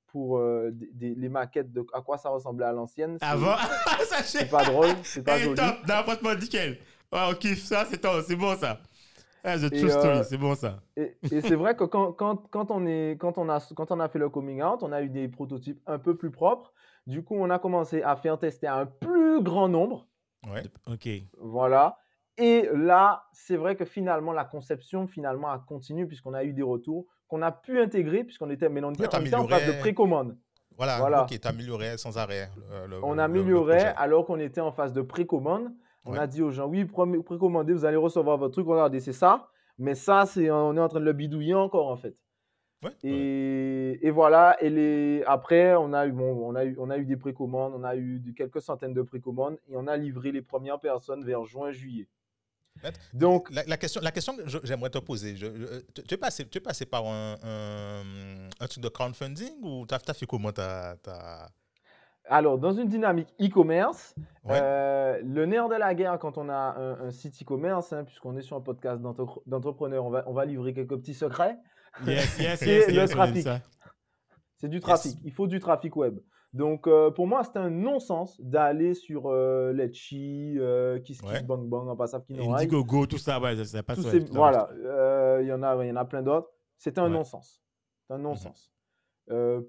pour 0.08 0.38
euh, 0.40 0.72
des- 0.74 1.14
les 1.16 1.30
maquettes 1.30 1.72
de 1.72 1.86
à 1.94 2.02
quoi 2.02 2.18
ça 2.18 2.30
ressemblait 2.30 2.66
à 2.66 2.72
l'ancienne. 2.72 3.18
Avant. 3.22 3.56
Sachez. 4.06 4.40
C'est 4.40 4.50
pas 4.52 4.64
drôle, 4.64 4.88
c'est 5.04 5.24
pas 5.24 5.38
Hey, 5.38 5.44
joli. 5.44 5.56
top. 5.56 5.76
Non, 5.88 5.96
franchement, 6.04 6.34
nickel. 6.36 6.78
Ouais, 7.14 7.20
on 7.30 7.34
kiffe 7.36 7.64
ça, 7.64 7.86
c'est 7.86 8.36
bon 8.36 8.56
ça. 8.56 8.80
Ah, 9.44 9.58
the 9.58 9.64
Et, 9.74 9.80
true 9.80 9.90
story, 9.90 10.20
euh, 10.20 10.24
c'est 10.24 10.38
bon 10.38 10.56
ça. 10.56 10.80
Et, 10.96 11.18
et 11.32 11.42
c'est 11.42 11.56
vrai 11.56 11.76
que 11.76 11.84
quand, 11.84 12.12
quand, 12.14 12.48
quand, 12.52 12.70
on 12.72 12.86
est, 12.86 13.18
quand, 13.20 13.38
on 13.38 13.50
a, 13.50 13.60
quand 13.76 13.92
on 13.92 14.00
a 14.00 14.08
fait 14.08 14.20
le 14.20 14.30
coming 14.30 14.62
out, 14.62 14.84
on 14.84 14.92
a 14.92 15.02
eu 15.02 15.10
des 15.10 15.28
prototypes 15.28 15.82
un 15.88 15.98
peu 16.00 16.16
plus 16.16 16.32
propres. 16.32 16.72
Du 17.08 17.24
coup, 17.24 17.36
on 17.36 17.50
a 17.50 17.58
commencé 17.58 18.04
à 18.04 18.16
faire 18.16 18.38
tester 18.38 18.68
à 18.68 18.76
un 18.76 18.86
plus 18.86 19.42
grand 19.42 19.68
nombre. 19.68 20.08
Ouais. 20.52 20.64
Ok. 20.88 21.08
Voilà. 21.40 21.98
Et 22.38 22.68
là, 22.74 23.24
c'est 23.34 23.58
vrai 23.58 23.76
que 23.76 23.86
finalement, 23.86 24.32
la 24.32 24.46
conception 24.46 25.08
finalement 25.08 25.50
a 25.50 25.60
continué 25.60 26.06
puisqu'on 26.06 26.34
a 26.34 26.44
eu 26.44 26.54
des 26.54 26.62
retours 26.64 27.06
qu'on 27.28 27.42
a 27.42 27.52
pu 27.52 27.80
intégrer, 27.82 28.24
puisqu'on 28.24 28.50
était, 28.50 28.70
mais 28.70 28.84
on 28.84 28.92
était, 28.92 29.04
Ouais, 29.04 29.10
on 29.14 29.26
était 29.26 29.36
en 29.36 29.48
phase 29.48 29.68
de 29.68 29.80
précommande. 29.80 30.38
Voilà, 30.78 30.98
Voilà. 31.00 31.24
ok, 31.24 31.40
t'améliorais 31.40 31.98
sans 31.98 32.18
arrêt. 32.18 32.50
le- 32.72 32.88
le- 32.88 33.04
On 33.04 33.14
le 33.16 33.20
améliorait 33.22 33.94
alors 33.98 34.26
qu'on 34.26 34.40
était 34.40 34.62
en 34.62 34.72
phase 34.72 34.94
de 34.94 35.02
précommande. 35.02 35.72
On 36.06 36.14
Ouais. 36.14 36.20
a 36.20 36.28
dit 36.28 36.42
aux 36.42 36.52
gens, 36.52 36.68
oui, 36.68 36.86
pré- 36.86 37.20
précommandez, 37.24 37.74
vous 37.74 37.86
allez 37.86 37.98
recevoir 37.98 38.38
votre 38.38 38.54
truc, 38.54 38.68
regardez, 38.68 39.00
c'est 39.00 39.14
ça. 39.14 39.50
Mais 39.78 39.96
ça, 39.96 40.26
c'est, 40.26 40.50
on 40.52 40.76
est 40.76 40.80
en 40.80 40.88
train 40.90 41.00
de 41.00 41.06
le 41.06 41.14
bidouiller 41.14 41.54
encore, 41.54 41.88
en 41.88 41.98
fait. 41.98 42.16
Ouais, 42.84 42.90
ouais. 42.90 43.10
Et, 43.10 44.08
et 44.08 44.12
voilà. 44.12 44.58
Et 44.64 44.70
les, 44.70 45.24
après, 45.28 45.76
on 45.76 45.94
a, 45.94 46.08
eu, 46.08 46.12
bon, 46.12 46.34
on, 46.50 46.56
a 46.56 46.66
eu, 46.66 46.76
on 46.80 46.90
a 46.90 46.98
eu 46.98 47.06
des 47.06 47.18
précommandes, 47.18 47.74
on 47.76 47.84
a 47.84 47.96
eu 47.96 48.20
de- 48.20 48.32
quelques 48.32 48.62
centaines 48.62 48.94
de 48.94 49.02
précommandes 49.04 49.58
et 49.70 49.76
on 49.76 49.86
a 49.88 49.96
livré 49.98 50.32
les 50.32 50.42
premières 50.42 50.80
personnes 50.80 51.24
vers 51.24 51.46
juin-juillet. 51.46 52.08
Donc, 53.14 53.52
La, 53.52 53.64
la 53.66 53.78
question, 53.78 54.02
la 54.02 54.12
question 54.12 54.36
que 54.36 54.44
j'aimerais 54.64 54.90
te 54.90 54.98
poser, 54.98 55.36
je- 55.36 55.46
je- 55.46 56.02
tu, 56.02 56.14
es 56.16 56.18
passé, 56.18 56.48
tu 56.48 56.58
es 56.58 56.62
passé 56.62 56.86
par 56.86 57.06
un, 57.06 57.36
un, 57.44 58.50
un 58.60 58.68
truc 58.68 58.82
de 58.84 58.90
crowdfunding 58.90 59.62
ou 59.62 59.86
tu 59.86 59.94
as, 59.94 60.14
fait 60.14 60.26
comment 60.26 60.52
ta- 60.52 60.96
alors, 62.26 62.58
dans 62.58 62.72
une 62.72 62.88
dynamique 62.88 63.34
e-commerce, 63.42 64.16
Ouais. 64.44 64.60
euh, 64.62 65.20
le 65.24 65.46
nerf 65.46 65.70
de 65.70 65.76
la 65.76 65.94
guerre 65.94 66.18
quand 66.20 66.38
on 66.38 66.50
a 66.50 66.54
un, 66.56 67.08
un 67.08 67.12
site 67.12 67.42
e-commerce, 67.44 67.94
hein, 67.94 68.04
puisqu'on 68.04 68.36
est 68.38 68.42
sur 68.42 68.56
un 68.58 68.62
podcast 68.62 69.02
d'entre- 69.02 69.42
d'entrepreneurs, 69.46 70.06
on 70.06 70.10
va, 70.10 70.24
on 70.28 70.34
va 70.34 70.46
livrer 70.46 70.74
quelques 70.74 70.98
petits 70.98 71.14
secrets. 71.14 71.58
Yes, 72.06 72.40
yes, 72.40 72.60
C'est 72.60 72.92
yes, 72.94 73.10
le 73.12 73.16
trafic. 73.16 73.48
C'est 74.58 74.70
du 74.70 74.80
trafic. 74.80 75.18
Il 75.24 75.32
faut 75.32 75.48
du 75.48 75.60
trafic 75.60 75.96
web. 75.96 76.20
Donc, 76.54 76.86
euh, 76.88 77.12
pour 77.12 77.28
moi, 77.28 77.44
c'était 77.44 77.60
un 77.60 77.70
non-sens 77.70 78.40
d'aller 78.42 78.94
sur 78.94 79.28
euh, 79.28 79.72
Letchi, 79.74 80.56
euh, 80.60 81.00
Kiss 81.00 81.22
Ouais. 81.22 81.38
Kiss 81.38 81.44
Bang 81.44 81.68
Bang, 81.70 81.88
en 81.88 81.96
passant 81.96 82.22
n'aura 82.30 82.58
Indiegogo, 82.58 83.06
tout 83.08 83.18
ça, 83.18 83.40
ouais, 83.40 83.64
ça, 83.64 83.82
passe. 83.84 84.00
ouais, 84.00 84.12
ces- 84.12 84.20
tout 84.26 84.34
ça, 84.34 84.38
voilà, 84.38 84.70
euh, 84.84 85.40
il 85.42 85.48
y 85.48 85.54
en 85.54 85.64
a, 85.64 85.82
il 85.84 85.88
y 85.88 85.92
en 85.92 85.96
a 85.96 86.06
plein 86.06 86.22
d'autres. 86.22 86.50
C'était 86.78 87.00
un 87.00 87.06
Ouais. 87.06 87.10
non-sens. 87.12 87.62
C'est 88.08 88.14
un 88.16 88.18
non-sens. 88.18 88.72
Euh, 89.30 89.62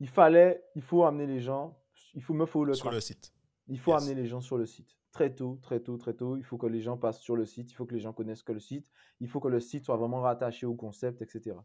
il 0.00 0.08
fallait, 0.08 0.62
il 0.74 0.82
faut 0.82 1.04
amener 1.04 1.26
les 1.26 1.40
gens, 1.40 1.76
il 2.14 2.22
faut, 2.22 2.34
me 2.34 2.46
faut 2.46 2.64
le 2.64 2.74
sur 2.74 2.90
le 2.90 3.00
site 3.00 3.32
Il 3.68 3.78
faut 3.78 3.92
Yes. 3.92 4.02
amener 4.02 4.14
les 4.20 4.26
gens 4.26 4.40
sur 4.40 4.56
le 4.58 4.66
site. 4.66 4.96
Très 5.12 5.32
tôt, 5.34 5.58
très 5.62 5.80
tôt, 5.80 5.96
très 5.96 6.12
tôt. 6.14 6.36
Il 6.36 6.42
faut 6.44 6.58
que 6.58 6.66
les 6.66 6.80
gens 6.80 6.96
passent 6.96 7.20
sur 7.20 7.36
le 7.36 7.44
site. 7.46 7.70
Il 7.70 7.74
faut 7.74 7.86
que 7.86 7.94
les 7.94 8.00
gens 8.00 8.12
connaissent 8.12 8.42
que 8.42 8.52
le 8.52 8.58
site. 8.60 8.90
Il 9.20 9.28
faut 9.28 9.38
que 9.40 9.48
le 9.48 9.60
site 9.60 9.84
soit 9.84 9.96
vraiment 9.96 10.20
rattaché 10.20 10.66
au 10.66 10.74
concept, 10.74 11.22
etc. 11.22 11.56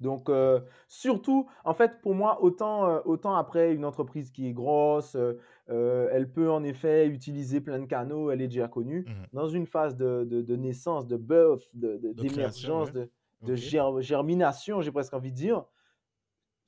Donc, 0.00 0.28
euh, 0.28 0.60
surtout, 0.86 1.48
en 1.64 1.74
fait, 1.74 2.00
pour 2.02 2.14
moi, 2.14 2.42
autant, 2.42 2.88
euh, 2.88 3.00
autant 3.04 3.34
après 3.34 3.72
une 3.74 3.84
entreprise 3.84 4.30
qui 4.30 4.46
est 4.46 4.52
grosse, 4.52 5.16
euh, 5.16 6.08
elle 6.12 6.30
peut 6.32 6.50
en 6.50 6.62
effet 6.62 7.06
utiliser 7.08 7.60
plein 7.60 7.80
de 7.80 7.86
canaux, 7.86 8.30
elle 8.30 8.40
est 8.40 8.46
déjà 8.48 8.68
connue. 8.68 9.04
Mhm. 9.08 9.26
Dans 9.32 9.48
une 9.48 9.66
phase 9.66 9.96
de, 9.96 10.24
de- 10.24 10.42
de 10.42 10.56
naissance, 10.56 11.06
de 11.08 11.16
birth, 11.16 11.68
de- 11.74 11.96
de- 11.96 12.12
d'émergence, 12.12 12.88
ouais. 12.92 13.08
de, 13.42 13.54
de 13.54 14.00
germination, 14.00 14.80
j'ai 14.82 14.92
presque 14.92 15.14
envie 15.14 15.32
de 15.32 15.36
dire, 15.36 15.64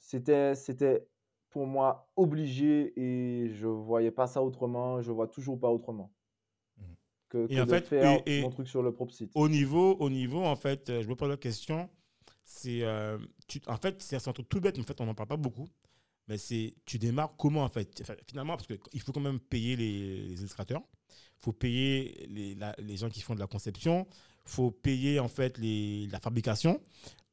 c'était, 0.00 0.54
c'était 0.56 1.06
pour 1.50 1.66
moi 1.66 2.10
obligé 2.16 2.92
et 2.96 3.48
je 3.50 3.66
voyais 3.66 4.10
pas 4.10 4.26
ça 4.26 4.42
autrement, 4.42 5.00
je 5.02 5.12
vois 5.12 5.28
toujours 5.28 5.58
pas 5.58 5.70
autrement 5.70 6.12
Mhm. 6.78 6.96
que, 7.28 7.46
Et 7.46 7.56
que 7.56 7.60
en 7.60 7.66
de 7.66 7.70
fait, 7.70 7.86
faire 7.86 8.22
et- 8.26 8.38
et- 8.38 8.42
mon 8.42 8.50
truc 8.50 8.68
sur 8.68 8.82
le 8.82 8.92
propre 8.92 9.12
site. 9.14 9.30
Au 9.34 9.48
niveau, 9.48 9.94
au 10.00 10.10
niveau, 10.10 10.42
en 10.44 10.56
fait, 10.56 10.90
euh, 10.90 11.02
je 11.02 11.08
me 11.08 11.14
pose 11.14 11.28
la 11.28 11.36
question, 11.36 11.88
c'est, 12.44 12.82
euh, 12.82 13.18
tu- 13.46 13.60
en 13.66 13.76
fait, 13.76 14.02
c'est 14.02 14.16
un 14.28 14.32
truc 14.32 14.48
tout 14.48 14.60
bête, 14.60 14.76
mais 14.76 14.82
en 14.82 14.86
fait, 14.86 15.00
on 15.00 15.06
n'en 15.06 15.14
parle 15.14 15.28
pas 15.28 15.36
beaucoup. 15.36 15.68
Mais 16.28 16.38
c'est, 16.38 16.74
tu 16.86 16.98
démarres 16.98 17.34
comment, 17.36 17.64
en 17.64 17.68
fait? 17.68 18.00
Enfin, 18.02 18.14
Finalement, 18.28 18.56
parce 18.56 18.68
qu'il 18.68 19.00
faut 19.00 19.12
quand 19.12 19.20
même 19.20 19.40
payer 19.40 19.74
les, 19.76 20.22
les 20.28 20.34
illustrateurs, 20.40 20.82
il 21.08 21.42
faut 21.42 21.52
payer 21.52 22.26
les, 22.28 22.54
la- 22.54 22.74
les 22.78 22.96
gens 22.96 23.08
qui 23.10 23.20
font 23.20 23.34
de 23.34 23.40
la 23.40 23.48
conception, 23.48 24.06
il 24.46 24.50
faut 24.50 24.70
payer, 24.70 25.18
en 25.20 25.28
fait, 25.28 25.58
les, 25.58 26.06
la 26.08 26.20
fabrication. 26.20 26.80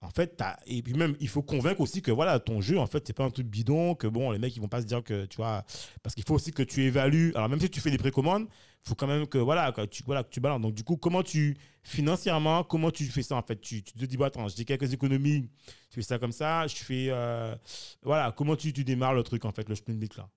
En 0.01 0.11
fait, 0.11 0.39
et 0.67 0.83
puis 0.83 0.93
même, 0.93 1.15
il 1.19 1.27
faut 1.27 1.41
convaincre 1.41 1.81
aussi 1.81 2.03
que 2.03 2.11
voilà, 2.11 2.39
ton 2.39 2.61
jeu, 2.61 2.77
en 2.77 2.85
fait, 2.85 3.03
c'est 3.07 3.13
pas 3.13 3.23
un 3.23 3.31
truc 3.31 3.47
bidon, 3.47 3.95
que 3.95 4.05
bon, 4.05 4.29
les 4.29 4.37
mecs, 4.37 4.55
ils 4.55 4.61
vont 4.61 4.67
pas 4.67 4.81
se 4.81 4.85
dire 4.85 5.03
que, 5.03 5.25
tu 5.25 5.37
vois, 5.37 5.63
parce 6.03 6.13
qu'il 6.13 6.23
faut 6.23 6.35
aussi 6.35 6.51
que 6.51 6.61
tu 6.61 6.83
évalues. 6.83 7.31
Alors, 7.33 7.49
même 7.49 7.59
si 7.59 7.67
tu 7.67 7.81
fais 7.81 7.89
des 7.89 7.97
précommandes, 7.97 8.43
il 8.43 8.89
faut 8.89 8.93
quand 8.93 9.07
même 9.07 9.25
que, 9.25 9.39
voilà, 9.39 9.71
que 9.71 9.85
tu, 9.85 10.03
voilà, 10.05 10.23
que 10.23 10.29
tu 10.29 10.39
balances. 10.39 10.61
Donc, 10.61 10.75
du 10.75 10.83
coup, 10.83 10.97
comment 10.97 11.23
tu, 11.23 11.57
financièrement, 11.81 12.63
comment 12.63 12.91
tu 12.91 13.05
fais 13.05 13.23
ça, 13.23 13.35
en 13.35 13.41
fait? 13.41 13.59
Tu, 13.59 13.81
tu 13.81 13.93
te 13.93 14.05
dis, 14.05 14.17
bon, 14.17 14.25
attends, 14.25 14.47
j'ai 14.49 14.65
quelques 14.65 14.93
économies, 14.93 15.49
je 15.89 15.95
fais 15.95 16.03
ça 16.03 16.19
comme 16.19 16.31
ça, 16.31 16.67
je 16.67 16.75
fais, 16.75 17.07
euh, 17.09 17.55
voilà, 18.03 18.31
comment 18.31 18.55
tu, 18.55 18.71
tu 18.73 18.83
démarres 18.83 19.15
le 19.15 19.23
truc, 19.23 19.45
en 19.45 19.51
fait, 19.51 19.67
le 19.67 19.73
Split 19.73 20.09
là? 20.15 20.29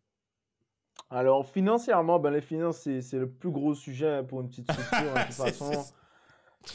Alors, 1.10 1.46
financièrement, 1.46 2.18
ben, 2.18 2.30
les 2.30 2.40
finances, 2.40 2.88
c'est, 3.00 3.18
le 3.18 3.28
plus 3.28 3.50
gros 3.50 3.74
sujet 3.74 4.22
pour 4.26 4.40
une 4.40 4.48
petite 4.48 4.72
structure. 4.72 5.12
hein, 5.14 5.22
de 5.22 5.26
toute 5.26 5.34
façon, 5.34 5.84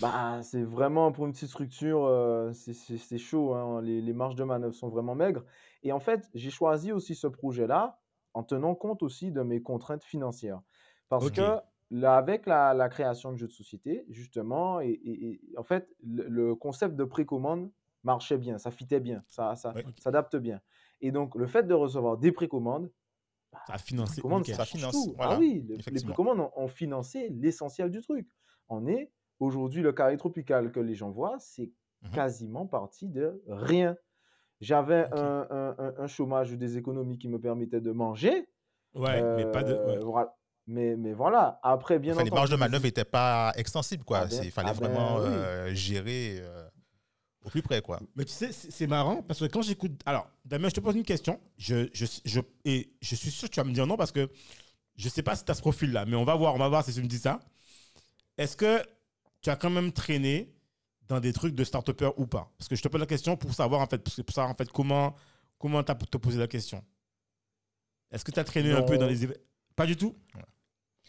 bah, 0.01 0.41
c'est 0.43 0.63
vraiment 0.63 1.11
pour 1.11 1.25
une 1.25 1.31
petite 1.31 1.49
structure, 1.49 2.05
euh, 2.05 2.51
c'est, 2.53 2.73
c'est- 2.73 2.97
c'est 2.97 3.17
chaud. 3.17 3.53
hein, 3.53 3.81
les, 3.81 4.01
les 4.01 4.13
marges 4.13 4.35
de 4.35 4.43
manœuvre 4.43 4.73
sont 4.75 4.89
vraiment 4.89 5.15
maigres. 5.15 5.43
Et 5.83 5.91
en 5.91 5.99
fait, 5.99 6.29
j'ai 6.33 6.49
choisi 6.49 6.91
aussi 6.91 7.15
ce 7.15 7.27
projet-là 7.27 7.99
en 8.33 8.43
tenant 8.43 8.75
compte 8.75 9.03
aussi 9.03 9.31
de 9.31 9.41
mes 9.41 9.61
contraintes 9.61 10.03
financières. 10.03 10.61
Parce 11.07 11.27
Ok. 11.27 11.33
que 11.35 11.59
là, 11.91 12.17
avec 12.17 12.45
la, 12.45 12.73
la 12.73 12.89
création 12.89 13.31
de 13.31 13.37
jeux 13.37 13.47
de 13.47 13.51
société, 13.53 14.05
justement, 14.09 14.81
et, 14.81 14.89
et- 14.89 15.39
et 15.53 15.57
en 15.57 15.63
fait, 15.63 15.87
le, 16.03 16.27
le 16.27 16.55
concept 16.55 16.95
de 16.95 17.03
précommande 17.05 17.71
marchait 18.03 18.37
bien, 18.37 18.57
ça 18.57 18.71
fitait 18.71 18.99
bien, 18.99 19.23
ça, 19.29 19.55
ça 19.55 19.73
Ouais. 19.73 19.85
s'adapte 19.99 20.35
bien. 20.35 20.59
Et 21.01 21.11
donc, 21.11 21.35
le 21.35 21.47
fait 21.47 21.63
de 21.63 21.73
recevoir 21.73 22.17
des 22.17 22.31
précommandes, 22.31 22.91
Ça 23.67 23.73
a 23.75 23.77
financé. 23.77 24.13
précommandes, 24.15 24.41
nickel. 24.41 24.55
ça 24.55 24.65
Ça 24.65 24.71
change 24.71 24.79
finance, 24.81 25.05
tout. 25.07 25.13
voilà, 25.15 25.35
ah 25.35 25.39
oui, 25.39 25.61
le- 25.61 25.75
les 25.75 25.79
effectivement. 25.79 26.13
précommandes 26.13 26.39
ont, 26.41 26.51
ont 26.55 26.67
financé 26.67 27.29
l'essentiel 27.29 27.89
du 27.89 28.01
truc. 28.01 28.27
On 28.67 28.85
est 28.87 29.11
aujourd'hui 29.39 29.81
le 29.81 29.91
carré 29.93 30.17
tropical 30.17 30.71
que 30.71 30.79
les 30.79 30.95
gens 30.95 31.11
voient, 31.11 31.37
c'est 31.39 31.69
Mhm. 32.03 32.11
quasiment 32.11 32.65
parti 32.67 33.07
de 33.07 33.41
rien. 33.47 33.95
J'avais 34.61 35.05
un, 35.11 35.75
un- 35.97 36.07
chômage 36.07 36.51
ou 36.51 36.55
des 36.55 36.77
économies 36.77 37.17
qui 37.17 37.27
me 37.27 37.39
permettaient 37.39 37.81
de 37.81 37.91
manger. 37.91 38.47
Ouais, 38.93 39.21
mais 39.35 39.45
pas 39.51 39.63
de. 39.63 39.73
euh, 39.73 39.85
ouais. 39.87 39.97
voilà. 39.99 40.35
Mais, 40.67 40.95
mais 40.95 41.13
voilà, 41.13 41.59
après, 41.61 41.99
bien 41.99 42.13
Enfin, 42.13 42.23
les 42.23 42.31
marges 42.31 42.49
de 42.49 42.55
entendu, 42.55 42.69
manœuvre 42.71 42.85
n'étaient 42.85 43.03
pas 43.05 43.51
extensibles, 43.55 44.03
quoi. 44.03 44.19
Ah 44.23 44.25
ben- 44.25 44.41
Il 44.43 44.51
fallait 44.51 44.69
ah 44.69 44.73
ben 44.73 44.79
vraiment 44.87 45.17
oui. 45.17 45.25
euh, 45.27 45.73
gérer 45.75 46.37
euh, 46.39 46.67
au 47.43 47.49
plus 47.49 47.61
près, 47.61 47.81
quoi. 47.81 47.99
Mais 48.15 48.23
tu 48.25 48.31
sais, 48.31 48.51
c'est 48.51 48.87
marrant 48.87 49.21
parce 49.21 49.39
que 49.41 49.45
quand 49.45 49.61
j'écoute. 49.61 49.91
Alors, 50.07 50.27
Damien, 50.43 50.69
je 50.69 50.73
te 50.75 50.79
pose 50.79 50.95
une 50.95 51.03
question. 51.03 51.39
Je, 51.57 51.87
je, 51.93 52.05
je, 52.23 52.39
et 52.63 52.89
je 53.01 53.15
suis 53.15 53.29
sûr 53.29 53.47
que 53.49 53.53
tu 53.53 53.59
vas 53.59 53.63
me 53.65 53.73
dire 53.73 53.85
non 53.85 53.95
parce 53.97 54.11
que 54.11 54.27
je 54.95 55.09
sais 55.09 55.21
pas 55.21 55.35
si 55.35 55.43
tu 55.45 55.51
as 55.51 55.55
ce 55.55 55.61
profil-là, 55.61 56.05
mais 56.05 56.15
on 56.15 56.23
va 56.23 56.35
voir, 56.35 56.55
on 56.55 56.59
va 56.59 56.69
voir 56.69 56.83
si 56.83 56.93
tu 56.93 57.01
me 57.01 57.07
dis 57.07 57.19
ça. 57.19 57.39
Est-ce 58.37 58.57
que 58.57 58.81
tu 59.45 59.51
as 59.51 59.55
quand 59.55 59.69
même 59.69 59.91
traîné 59.91 60.51
dans 61.07 61.19
des 61.19 61.31
trucs 61.31 61.53
de 61.53 61.63
start 61.63 61.87
ou 62.17 62.25
pas? 62.25 62.51
Parce 62.57 62.67
que 62.67 62.75
je 62.75 62.81
te 62.81 62.87
pose 62.87 62.99
la 62.99 63.05
question 63.05 63.37
pour 63.37 63.53
savoir 63.53 63.79
en 63.79 63.85
fait, 63.85 63.99
pour 63.99 64.33
savoir 64.33 64.51
en 64.51 64.55
fait 64.55 64.71
comment 64.71 65.13
comment 65.59 65.83
tu 65.83 65.91
as 65.91 65.95
te 65.95 66.17
poser 66.17 66.39
la 66.39 66.47
question. 66.47 66.83
Est-ce 68.11 68.25
que 68.25 68.31
tu 68.31 68.39
as 68.39 68.43
traîné 68.43 68.71
un 68.71 68.81
peu 68.81 68.97
dans 68.97 69.05
les 69.05 69.27
Pas 69.75 69.85
du 69.85 69.95
tout? 69.95 70.15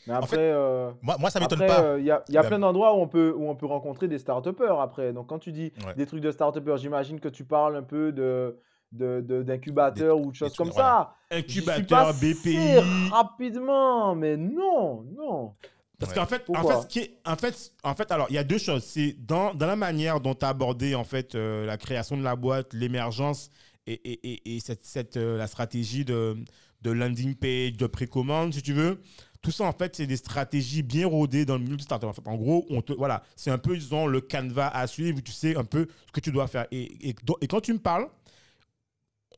Mais 0.07 0.13
En 0.13 0.19
après, 0.19 0.37
fait, 0.37 0.53
euh, 0.53 0.93
Moi, 1.01 1.17
moi 1.19 1.31
ça 1.31 1.41
m'étonne 1.41 1.61
pas. 1.61 1.83
euh, 1.83 1.99
il 1.99 2.05
y 2.05 2.11
a, 2.11 2.23
il 2.29 2.35
y 2.35 2.39
a 2.39 2.45
plein 2.45 2.59
d'endroits 2.59 2.95
où 2.95 3.01
on 3.01 3.09
peut, 3.09 3.33
où 3.35 3.49
on 3.49 3.57
peut 3.57 3.67
rencontrer 3.67 4.07
des 4.07 4.19
start 4.19 4.47
après. 4.47 5.13
Donc, 5.15 5.29
quand 5.29 5.39
tu 5.39 5.51
dis 5.51 5.73
Ouais. 5.87 5.95
des 5.97 6.05
trucs 6.07 6.21
de 6.21 6.31
start 6.31 6.59
j'imagine 6.77 7.19
que 7.19 7.29
tu 7.29 7.45
parles 7.45 7.77
un 7.77 7.83
peu 7.83 8.13
de 8.13 8.59
d'incubateurs 8.93 10.21
ou 10.21 10.31
de 10.31 10.37
choses 10.37 10.55
comme 10.57 10.69
voilà. 10.71 11.15
ça. 11.31 11.37
Incubateur, 11.39 12.13
BPI. 12.15 12.79
rapidement, 13.11 14.15
mais 14.15 14.37
non, 14.37 15.03
non. 15.17 15.55
Parce 15.99 16.13
Ouais. 16.13 16.19
qu'en 16.19 16.27
fait, 16.27 16.45
en 16.55 16.67
fait, 16.69 16.83
ce 16.83 16.87
qui 16.87 16.99
est, 16.99 17.19
en 17.25 17.37
fait, 17.37 17.73
en 17.83 17.95
fait, 17.95 18.11
alors, 18.13 18.27
il 18.29 18.35
y 18.35 18.39
a 18.39 18.45
deux 18.45 18.59
choses. 18.59 18.85
C'est 18.85 19.17
dans, 19.19 19.55
dans 19.55 19.67
la 19.67 19.77
manière 19.77 20.21
dont 20.21 20.35
tu 20.35 20.45
as 20.45 20.49
abordé, 20.51 20.95
en 20.95 21.05
fait, 21.05 21.35
euh, 21.35 21.65
la 21.65 21.79
création 21.79 22.17
de 22.19 22.23
la 22.23 22.37
boîte, 22.37 22.75
l'émergence 22.75 23.51
et, 23.87 23.95
et, 23.95 24.21
et, 24.33 24.57
et 24.57 24.61
cette, 24.61 24.85
cette, 24.85 25.17
euh, 25.17 25.39
la 25.39 25.47
stratégie 25.47 26.05
de, 26.05 26.37
de 26.83 26.91
landing 26.91 27.35
page, 27.35 27.73
de 27.79 27.87
précommande, 27.87 28.53
si 28.53 28.61
tu 28.63 28.75
veux. 28.75 29.01
Tout 29.41 29.51
ça, 29.53 29.65
en 29.65 29.73
fait, 29.73 29.97
c'est 29.97 30.07
des 30.07 30.17
stratégies 30.17 30.83
bien 30.83 31.07
rodées 31.07 31.45
dans 31.47 31.55
le 31.57 31.63
milieu 31.63 31.77
du 31.77 31.85
startup. 31.85 32.09
En, 32.09 32.13
fait, 32.13 32.27
en 32.27 32.37
gros, 32.37 32.67
on 32.69 32.83
te, 32.83 32.93
voilà, 32.93 33.23
c'est 33.37 33.51
un 33.51 33.59
peu, 33.59 33.75
disons, 33.77 34.07
le 34.07 34.21
canevas 34.21 34.69
à 34.69 34.87
suivre 34.87 35.17
où 35.19 35.21
tu 35.23 35.33
sais 35.33 35.57
un 35.57 35.65
peu 35.65 35.87
ce 36.09 36.13
que 36.13 36.21
tu 36.21 36.31
dois 36.33 36.47
faire. 36.49 36.67
Et, 36.73 37.09
et 37.09 37.47
quand 37.49 37.61
tu 37.61 37.73
me 37.73 37.79
parles, 37.79 38.09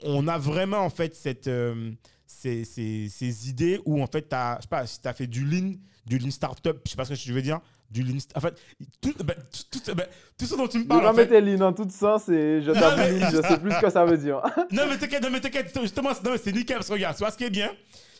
on 0.02 0.26
a 0.28 0.38
vraiment, 0.38 0.78
en 0.78 0.90
fait, 0.90 1.14
cette, 1.14 1.48
euh, 1.48 1.92
ces, 2.28 2.64
ces, 2.64 3.08
ces 3.08 3.48
idées 3.48 3.80
où, 3.86 4.00
en 4.02 4.06
fait, 4.06 4.28
tu 4.28 4.34
as, 4.36 4.56
je 4.58 4.62
sais 4.62 4.68
pas, 4.68 4.86
si 4.86 5.00
tu 5.00 5.08
as 5.08 5.14
fait 5.14 5.26
du 5.26 5.44
lean, 5.44 5.72
du 6.06 6.18
lean 6.18 6.30
startup, 6.30 6.78
je 6.84 6.90
sais 6.90 6.96
pas 6.96 7.04
ce 7.04 7.10
que 7.10 7.14
je 7.16 7.32
veux 7.32 7.42
dire, 7.42 7.58
du 7.90 8.02
lean. 8.02 8.18
En 8.34 8.40
fait, 8.40 8.54
tout, 9.00 9.14
ben, 9.24 9.34
tout, 9.70 9.80
ben, 9.94 10.06
tout 10.38 10.44
ce 10.46 10.54
dont 10.54 10.68
tu 10.68 10.78
me 10.78 10.82
Ne 10.84 10.88
parles. 10.88 11.02
pas 11.02 11.10
en 11.10 11.14
fait- 11.14 11.40
lignes 11.40 11.56
dans 11.56 11.72
tout 11.72 11.88
sens 11.90 12.28
et 12.28 12.60
je 12.62 12.70
t'avoue, 12.70 13.18
je 13.32 13.42
sais 13.48 13.58
plus 13.58 13.72
ce 13.72 13.80
que 13.80 13.90
ça 13.90 14.04
veut 14.04 14.18
dire. 14.18 14.42
Non, 14.70 14.82
mais 14.88 14.98
t'inquiète, 14.98 15.22
non, 15.22 15.30
mais 15.30 15.40
t'inquiète, 15.40 15.76
justement, 15.80 16.10
c'est- 16.14 16.52
nickel. 16.52 16.76
Parce 16.76 16.88
que 16.88 16.92
regarde, 16.92 17.16
tu 17.16 17.20
vois 17.22 17.30
ce 17.32 17.38
qui 17.38 17.44
est 17.44 17.50
bien 17.50 17.70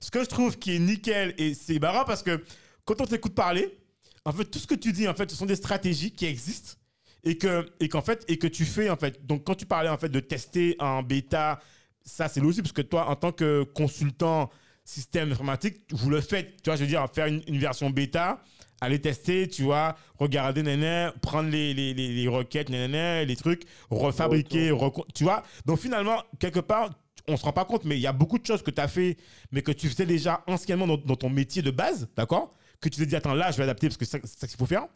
Ce 0.00 0.10
que 0.10 0.20
je 0.20 0.26
trouve 0.28 0.56
qui 0.58 0.74
est 0.74 0.78
nickel, 0.78 1.34
et 1.38 1.52
c'est 1.54 1.78
marrant 1.78 2.04
parce 2.04 2.22
que 2.22 2.42
quand 2.86 3.00
on 3.02 3.06
t'écoute 3.06 3.34
parler, 3.34 3.78
en 4.24 4.32
fait, 4.32 4.44
tout 4.46 4.58
ce 4.58 4.66
que 4.66 4.74
tu 4.74 4.92
dis, 4.92 5.06
en 5.06 5.14
fait, 5.14 5.30
ce 5.30 5.36
sont 5.36 5.46
des 5.46 5.56
stratégies 5.56 6.12
qui 6.12 6.24
existent 6.26 6.72
et 7.24 7.36
que 7.36 7.66
et 7.80 7.88
qu'en 7.88 8.00
fait 8.00 8.24
et 8.28 8.38
que 8.38 8.46
tu 8.46 8.64
fais 8.64 8.88
en 8.90 8.96
fait 8.96 9.26
donc 9.26 9.42
quand 9.44 9.56
tu 9.56 9.66
parlais 9.66 9.88
en 9.88 9.98
fait 9.98 10.08
de 10.08 10.20
tester 10.20 10.76
en 10.78 11.02
bêta 11.02 11.58
ça 12.08 12.28
c'est 12.28 12.40
logique 12.40 12.62
parce 12.62 12.72
que 12.72 12.82
toi 12.82 13.08
en 13.08 13.16
tant 13.16 13.32
que 13.32 13.62
consultant 13.62 14.50
système 14.84 15.32
informatique 15.32 15.76
vous 15.90 16.10
le 16.10 16.20
faites 16.20 16.62
tu 16.62 16.70
vois 16.70 16.76
je 16.76 16.82
veux 16.82 16.88
dire 16.88 17.06
faire 17.12 17.26
une, 17.26 17.42
une 17.46 17.58
version 17.58 17.90
bêta 17.90 18.42
aller 18.80 19.00
tester, 19.00 19.48
tu 19.48 19.62
vois, 19.62 19.96
regarder, 20.18 20.62
nanana, 20.62 21.12
prendre 21.20 21.50
les, 21.50 21.74
les, 21.74 21.94
les, 21.94 22.08
les 22.08 22.28
requêtes, 22.28 22.68
nanana, 22.68 23.24
les 23.24 23.36
trucs, 23.36 23.62
refabriquer, 23.90 24.72
tu 25.14 25.24
vois. 25.24 25.42
Donc 25.66 25.80
finalement, 25.80 26.22
quelque 26.38 26.60
part, 26.60 26.90
on 27.26 27.36
se 27.36 27.44
rend 27.44 27.52
pas 27.52 27.64
compte, 27.64 27.84
mais 27.84 27.96
il 27.96 28.00
y 28.00 28.06
a 28.06 28.12
beaucoup 28.12 28.38
de 28.38 28.46
choses 28.46 28.62
que 28.62 28.70
tu 28.70 28.80
as 28.80 28.88
fait, 28.88 29.16
mais 29.52 29.62
que 29.62 29.72
tu 29.72 29.88
faisais 29.88 30.06
déjà 30.06 30.42
anciennement 30.46 30.86
dans, 30.86 30.96
dans 30.96 31.16
ton 31.16 31.30
métier 31.30 31.62
de 31.62 31.70
base, 31.70 32.08
d'accord 32.16 32.54
Que 32.80 32.88
tu 32.88 33.00
t'es 33.00 33.06
dit, 33.06 33.16
attends, 33.16 33.34
là, 33.34 33.50
je 33.50 33.56
vais 33.56 33.64
adapter 33.64 33.88
parce 33.88 33.96
que 33.96 34.04
c'est 34.04 34.18
ça, 34.18 34.24
c'est 34.24 34.38
ça 34.38 34.46
qu'il 34.46 34.56
faut 34.56 34.66
faire. 34.66 34.86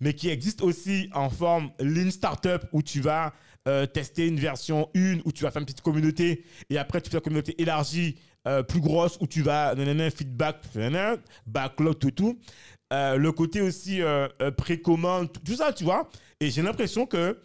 Mais 0.00 0.14
qui 0.14 0.28
existe 0.30 0.62
aussi 0.62 1.10
en 1.12 1.28
forme 1.28 1.70
lean 1.78 2.10
startup 2.10 2.62
où 2.72 2.82
tu 2.82 3.00
vas 3.00 3.34
euh, 3.68 3.86
tester 3.86 4.26
une 4.26 4.38
version 4.38 4.88
1, 4.96 5.18
où 5.24 5.32
tu 5.32 5.44
vas 5.44 5.50
faire 5.50 5.60
une 5.60 5.66
petite 5.66 5.82
communauté, 5.82 6.44
et 6.70 6.78
après, 6.78 7.00
tu 7.00 7.10
fais 7.10 7.18
une 7.18 7.22
communauté 7.22 7.60
élargie, 7.60 8.16
euh, 8.48 8.62
plus 8.62 8.80
grosse, 8.80 9.18
où 9.20 9.26
tu 9.26 9.42
vas, 9.42 9.74
nanana, 9.74 10.10
feedback, 10.10 10.62
backlog, 11.46 11.98
tout, 11.98 12.10
tout. 12.10 12.38
Euh, 12.92 13.16
le 13.16 13.32
côté 13.32 13.60
aussi 13.60 14.00
précommande, 14.56 15.30
tout, 15.32 15.54
ça, 15.54 15.72
tu 15.72 15.84
vois. 15.84 16.08
Et 16.40 16.50
j'ai 16.50 16.62
l'impression 16.62 17.06
que 17.06 17.38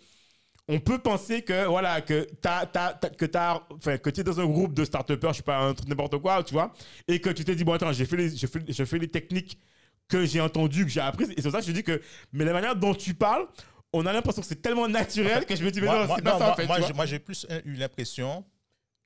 on 0.67 0.79
peut 0.79 0.97
penser 0.97 1.43
que 1.43 1.67
voilà 1.67 2.01
que 2.01 2.27
t'as, 2.41 2.65
que 2.65 3.97
que 3.97 4.09
tu 4.09 4.21
es 4.21 4.23
dans 4.23 4.39
un 4.39 4.45
groupe 4.45 4.73
de 4.73 4.83
start-upers, 4.83 5.33
je 5.33 5.37
sais 5.37 5.43
pas 5.43 5.59
un 5.59 5.75
n'importe 5.87 6.17
quoi, 6.17 6.43
tu 6.43 6.53
vois, 6.53 6.73
et 7.07 7.19
que 7.21 7.29
tu 7.29 7.43
t'es 7.45 7.55
dit 7.55 7.63
bon 7.63 7.73
attends, 7.73 7.91
j'ai 7.93 8.05
fait 8.05 8.17
les 8.17 8.35
je 8.35 8.47
fais, 8.47 8.85
fais 8.85 8.97
les 8.97 9.07
techniques 9.07 9.59
que 10.07 10.25
j'ai 10.25 10.41
entendues, 10.41 10.85
que 10.85 10.91
j'ai 10.91 11.01
apprises 11.01 11.31
et 11.37 11.41
c'est 11.41 11.51
ça 11.51 11.59
que 11.59 11.67
je 11.67 11.71
dis 11.71 11.83
que 11.83 12.01
mais 12.33 12.45
la 12.45 12.53
manière 12.53 12.75
dont 12.75 12.95
tu 12.95 13.13
parles, 13.13 13.45
on 13.97 14.05
a 14.05 14.13
l'impression 14.13 14.41
que 14.41 14.47
c'est 14.47 14.61
tellement 14.61 14.87
naturel 14.87 15.45
que 15.45 15.55
je 15.55 15.63
me 15.63 15.71
dis 15.71 15.79
mais 15.81 15.87
Moi, 15.87 16.05
non, 16.07 16.15
c'est 16.15 16.21
pas 16.21 16.31
non, 16.33 16.37
ça 16.39 16.43
moi- 16.45 16.53
en 16.53 16.55
fait, 16.55 16.65
moi, 16.67 16.75
j'ai- 16.77 16.81
vois. 16.87 16.93
moi, 16.95 17.05
j'ai 17.05 17.19
plus 17.19 17.47
eu 17.65 17.73
l'impression 17.75 18.45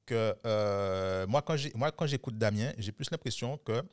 que 0.06 0.36
euh, 0.46 1.28
moi, 1.28 1.42
quand 1.42 1.56
j'ai- 1.58 1.72
moi, 1.76 1.92
quand 1.92 2.08
j'écoute 2.08 2.38
Damien, 2.38 2.72
j'ai 2.78 2.92
plus 2.92 3.10
l'impression 3.12 3.58
que 3.58 3.84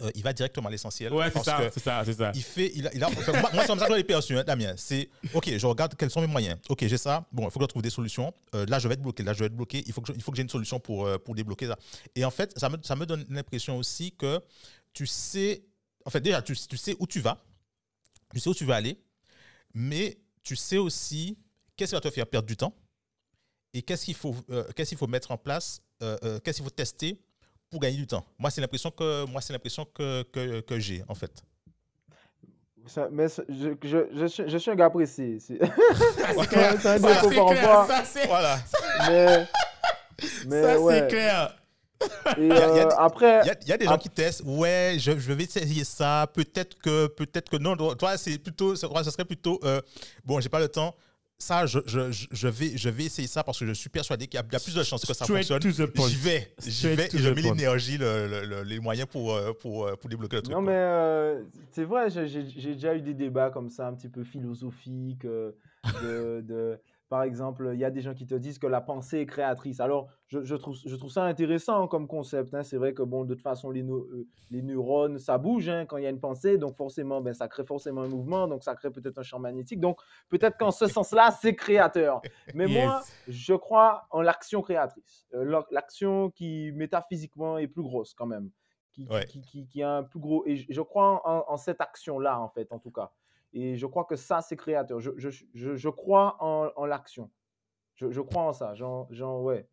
euh, 0.00 0.10
il 0.14 0.22
va 0.22 0.32
directement 0.32 0.68
à 0.68 0.70
l'essentiel. 0.70 1.12
Ouais, 1.12 1.28
c'est 1.32 1.42
ça, 1.42 1.60
c'est 1.72 1.80
ça, 1.82 2.02
c'est 2.04 2.12
ça. 2.12 2.30
il 2.34 2.42
fait, 2.42 2.70
il 2.76 2.86
a, 2.86 2.94
il 2.94 3.02
a- 3.02 3.08
moi, 3.10 3.50
moi, 3.52 3.62
c'est 3.62 3.66
comme 3.66 3.78
ça 3.80 3.86
que 3.86 3.92
je 3.92 3.98
l'ai 3.98 4.04
perçu, 4.04 4.36
hein, 4.36 4.44
Damien. 4.44 4.74
C'est, 4.76 5.08
OK, 5.34 5.50
je 5.56 5.66
regarde 5.66 5.96
quels 5.96 6.10
sont 6.10 6.20
mes 6.20 6.28
moyens. 6.28 6.56
OK, 6.68 6.86
j'ai 6.86 6.98
ça. 6.98 7.26
Bon, 7.32 7.48
il 7.48 7.50
faut 7.50 7.58
que 7.58 7.64
je 7.64 7.68
trouve 7.68 7.82
des 7.82 7.90
solutions. 7.90 8.32
Euh, 8.54 8.64
là, 8.66 8.78
je 8.78 8.86
vais 8.86 8.94
être 8.94 9.02
bloqué. 9.02 9.24
Là, 9.24 9.32
je 9.32 9.40
vais 9.40 9.46
être 9.46 9.56
bloqué. 9.56 9.82
Il 9.86 9.92
faut 9.92 10.00
que, 10.00 10.12
je- 10.12 10.16
il 10.16 10.22
faut 10.22 10.30
que 10.30 10.36
j'ai 10.36 10.42
une 10.44 10.48
solution 10.48 10.78
pour, 10.78 11.08
pour 11.24 11.34
débloquer 11.34 11.66
ça. 11.66 11.76
Et 12.14 12.24
en 12.24 12.30
fait, 12.30 12.56
ça 12.56 12.68
me, 12.68 12.76
ça 12.82 12.94
me 12.94 13.06
donne 13.06 13.24
l'impression 13.28 13.76
aussi 13.76 14.12
que 14.12 14.40
tu 14.92 15.04
sais, 15.06 15.64
en 16.04 16.10
fait, 16.10 16.20
déjà, 16.20 16.42
tu, 16.42 16.54
tu 16.56 16.76
sais 16.76 16.94
où 17.00 17.06
tu 17.06 17.18
vas. 17.20 17.42
Tu 18.32 18.38
sais 18.40 18.48
où 18.50 18.54
tu 18.54 18.64
vas 18.64 18.76
aller. 18.76 19.00
Mais 19.74 20.18
tu 20.42 20.56
sais 20.56 20.78
aussi 20.78 21.38
qu'est-ce 21.76 21.90
qui 21.90 21.94
va 21.96 22.00
te 22.00 22.10
faire 22.10 22.26
perdre 22.26 22.46
du 22.48 22.56
temps 22.56 22.74
et 23.74 23.82
qu'est-ce 23.82 24.04
qu'il 24.06 24.14
faut, 24.14 24.34
euh, 24.50 24.64
qu'est-ce 24.74 24.90
qu'il 24.90 24.98
faut 24.98 25.06
mettre 25.06 25.30
en 25.30 25.36
place, 25.38 25.82
euh, 26.02 26.16
euh, 26.24 26.38
qu'est-ce 26.40 26.56
qu'il 26.56 26.64
faut 26.64 26.70
tester 26.70 27.20
pour 27.70 27.80
gagner 27.80 27.96
du 27.98 28.06
temps. 28.06 28.24
Moi, 28.38 28.50
c'est 28.50 28.60
l'impression 28.60 28.90
que, 28.90 29.26
moi, 29.26 29.40
c'est 29.42 29.52
l'impression 29.52 29.84
que, 29.84 30.22
que, 30.32 30.60
que 30.60 30.78
j'ai, 30.78 31.04
en 31.06 31.14
fait. 31.14 31.42
Ça- 32.86 33.08
mais 33.12 33.26
je, 33.50 33.74
je, 33.82 33.98
je, 34.14 34.26
suis, 34.26 34.48
je 34.48 34.56
suis 34.56 34.70
un 34.70 34.74
gars 34.74 34.88
précis. 34.88 35.38
C'est 35.46 35.62
un 35.62 36.78
ça, 36.78 36.98
défaut 36.98 37.28
c'est 37.28 37.36
par 37.36 37.48
rapport. 37.48 37.88
Voilà. 38.26 38.58
Mais, 39.08 39.46
mais 40.46 40.62
ça, 40.62 40.80
ouais. 40.80 41.00
c'est 41.00 41.08
clair. 41.08 41.56
Et 42.38 42.46
y 42.46 42.52
a- 42.52 42.56
y 42.56 42.60
a 42.60 42.68
euh, 42.68 42.74
des- 42.88 42.94
après, 42.98 43.40
Il 43.44 43.46
y 43.46 43.50
a, 43.50 43.56
il 43.62 43.68
y 43.68 43.72
a 43.72 43.76
des 43.76 43.84
gens 43.86 43.92
Ah. 43.94 43.98
qui 43.98 44.08
testent, 44.10 44.42
ouais, 44.44 44.96
je, 44.98 45.18
je 45.18 45.32
vais 45.32 45.44
essayer 45.44 45.84
ça, 45.84 46.30
peut-être 46.32 46.76
que, 46.78 47.06
peut-être 47.08 47.48
que 47.50 47.56
non. 47.56 47.76
Toi, 47.96 48.16
c'est 48.16 48.38
plutôt, 48.38 48.76
ce 48.76 48.86
ce 48.86 49.10
serait 49.10 49.24
plutôt, 49.24 49.58
euh, 49.64 49.80
bon, 50.24 50.40
j'ai 50.40 50.48
pas 50.48 50.60
le 50.60 50.68
temps. 50.68 50.94
Ça, 51.40 51.66
je, 51.66 51.78
je, 51.86 52.10
je- 52.10 52.26
je 52.32 52.48
vais, 52.48 52.76
je 52.76 52.88
vais 52.88 53.04
essayer 53.04 53.28
ça 53.28 53.44
parce 53.44 53.60
que 53.60 53.66
je 53.66 53.72
suis 53.72 53.88
persuadé 53.88 54.26
qu'il 54.26 54.38
y 54.40 54.42
a, 54.42 54.46
il 54.48 54.52
y 54.52 54.56
a 54.56 54.58
plus 54.58 54.74
de 54.74 54.82
chances 54.82 55.04
que 55.06 55.14
ça 55.14 55.24
fonctionne. 55.24 55.60
J'y 55.62 55.70
vais, 56.16 56.52
j'y 56.66 56.88
vais 56.96 57.06
et 57.06 57.18
je 57.18 57.28
mets 57.30 57.42
l'énergie, 57.42 57.96
le- 57.96 58.26
le- 58.26 58.44
le- 58.44 58.62
les 58.64 58.80
moyens 58.80 59.08
pour, 59.08 59.32
euh, 59.34 59.52
pour, 59.52 59.86
euh, 59.86 59.94
pour 59.94 60.10
débloquer 60.10 60.36
le 60.36 60.42
truc. 60.42 60.52
non, 60.56 60.60
mais 60.62 60.72
euh, 60.74 61.42
c'est 61.70 61.84
vrai, 61.84 62.10
j'ai 62.10 62.42
déjà 62.74 62.96
eu 62.96 63.02
des 63.02 63.14
débats 63.14 63.50
comme 63.50 63.70
ça, 63.70 63.86
un 63.86 63.94
petit 63.94 64.08
peu 64.08 64.24
philosophiques. 64.24 65.24
euh, 65.24 65.52
de, 66.02 66.40
de- 66.42 66.78
par 67.08 67.22
exemple, 67.22 67.70
il 67.72 67.80
y 67.80 67.84
a 67.84 67.90
des 67.90 68.02
gens 68.02 68.12
qui 68.12 68.26
te 68.26 68.34
disent 68.34 68.58
que 68.58 68.66
la 68.66 68.80
pensée 68.82 69.20
est 69.20 69.26
créatrice. 69.26 69.80
Alors, 69.80 70.08
je, 70.26 70.44
je 70.44 70.54
trouve, 70.54 70.76
je 70.84 70.94
trouve 70.94 71.10
ça 71.10 71.24
intéressant 71.24 71.88
comme 71.88 72.06
concept. 72.06 72.52
hein. 72.54 72.62
C'est 72.62 72.76
vrai 72.76 72.92
que, 72.92 73.02
bon, 73.02 73.24
de 73.24 73.34
toute 73.34 73.42
façon, 73.42 73.70
les, 73.70 73.82
euh, 73.82 74.26
les 74.50 74.60
neurones, 74.62 75.18
ça 75.18 75.38
bouge 75.38 75.68
hein, 75.70 75.86
quand 75.86 75.96
il 75.96 76.04
y 76.04 76.06
a 76.06 76.10
une 76.10 76.20
pensée. 76.20 76.58
Donc, 76.58 76.76
forcément, 76.76 77.20
ben, 77.22 77.32
ça 77.32 77.48
crée 77.48 77.64
forcément 77.64 78.02
un 78.02 78.08
mouvement. 78.08 78.46
Donc, 78.46 78.62
ça 78.62 78.74
crée 78.74 78.90
peut-être 78.90 79.18
un 79.18 79.22
champ 79.22 79.38
magnétique. 79.38 79.80
Donc, 79.80 80.00
peut-être 80.28 80.58
qu'en 80.58 80.70
ce 80.70 80.86
sens-là, 80.86 81.30
c'est 81.30 81.54
créateur. 81.54 82.20
Mais 82.54 82.66
moi, 82.96 83.02
je 83.26 83.54
crois 83.54 84.06
en 84.10 84.20
l'action 84.20 84.60
créatrice. 84.60 85.26
Euh, 85.34 85.44
l'ac- 85.44 85.70
l'action 85.70 86.30
qui, 86.30 86.72
métaphysiquement, 86.74 87.56
est 87.58 87.68
plus 87.68 87.82
grosse 87.82 88.12
quand 88.12 88.26
même. 88.26 88.50
Qui, 88.92 89.06
Ouais. 89.08 89.24
qui, 89.24 89.40
qui- 89.40 89.66
qui 89.66 89.82
a 89.82 89.96
un 89.96 90.02
plus 90.02 90.18
gros. 90.20 90.44
Et 90.46 90.56
je, 90.56 90.66
je 90.68 90.80
crois 90.82 91.22
en, 91.26 91.44
en 91.52 91.56
cette 91.56 91.80
action-là, 91.80 92.40
en 92.40 92.48
fait, 92.48 92.70
en 92.72 92.78
tout 92.78 92.90
cas. 92.90 93.12
Et 93.52 93.76
je 93.76 93.86
crois 93.86 94.04
que 94.04 94.16
ça, 94.16 94.40
c'est 94.40 94.56
créateur. 94.56 95.00
Je, 95.00 95.10
je, 95.16 95.28
je, 95.54 95.74
je 95.76 95.88
crois 95.88 96.36
en, 96.40 96.70
en 96.76 96.86
l'action. 96.86 97.30
Je, 97.94 98.10
je 98.10 98.20
crois 98.20 98.42
en 98.42 98.52
ça. 98.52 98.74
Genre, 98.74 99.06
genre 99.12 99.42
ouais. 99.42 99.68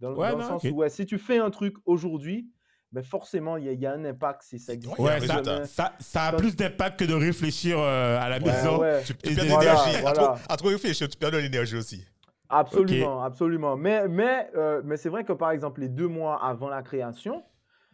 Dans, 0.00 0.14
Ouais, 0.14 0.30
dans 0.32 0.38
le 0.38 0.42
sens 0.42 0.64
où, 0.64 0.74
ouais, 0.76 0.88
si 0.88 1.06
tu 1.06 1.18
fais 1.18 1.38
un 1.38 1.50
truc 1.50 1.76
aujourd'hui, 1.84 2.50
ben 2.90 3.02
forcément, 3.04 3.56
il 3.56 3.64
y, 3.64 3.68
a- 3.68 3.72
il 3.72 3.80
y 3.80 3.86
a 3.86 3.92
un 3.92 4.04
impact 4.04 4.42
si 4.42 4.58
ça 4.58 4.72
existe. 4.72 4.98
Ouais, 4.98 5.20
ça, 5.20 5.64
ça, 5.64 5.92
ça 6.00 6.22
a 6.24 6.32
plus 6.32 6.56
d'impact 6.56 6.98
que 7.00 7.04
de 7.04 7.14
réfléchir 7.14 7.78
euh, 7.78 8.18
à 8.20 8.28
la 8.28 8.40
maison. 8.40 8.80
ouais. 8.80 9.02
Tu, 9.04 9.14
tu 9.16 9.34
perds 9.34 9.44
de 9.44 9.48
voilà, 9.50 9.72
l'énergie. 9.74 9.96
À, 9.96 10.00
voilà. 10.00 10.14
trop, 10.14 10.36
à 10.48 10.56
trop 10.56 10.68
réfléchir, 10.68 11.08
tu 11.08 11.16
perds 11.16 11.30
de 11.30 11.38
l'énergie 11.38 11.76
aussi. 11.76 12.04
Absolument, 12.48 13.22
absolument. 13.22 13.76
Mais, 13.76 14.08
mais, 14.08 14.50
euh, 14.56 14.82
mais 14.84 14.96
c'est 14.96 15.08
vrai 15.08 15.24
que 15.24 15.32
par 15.32 15.52
exemple, 15.52 15.80
les 15.80 15.88
deux 15.88 16.08
mois 16.08 16.42
avant 16.44 16.68
la 16.68 16.82
création, 16.82 17.44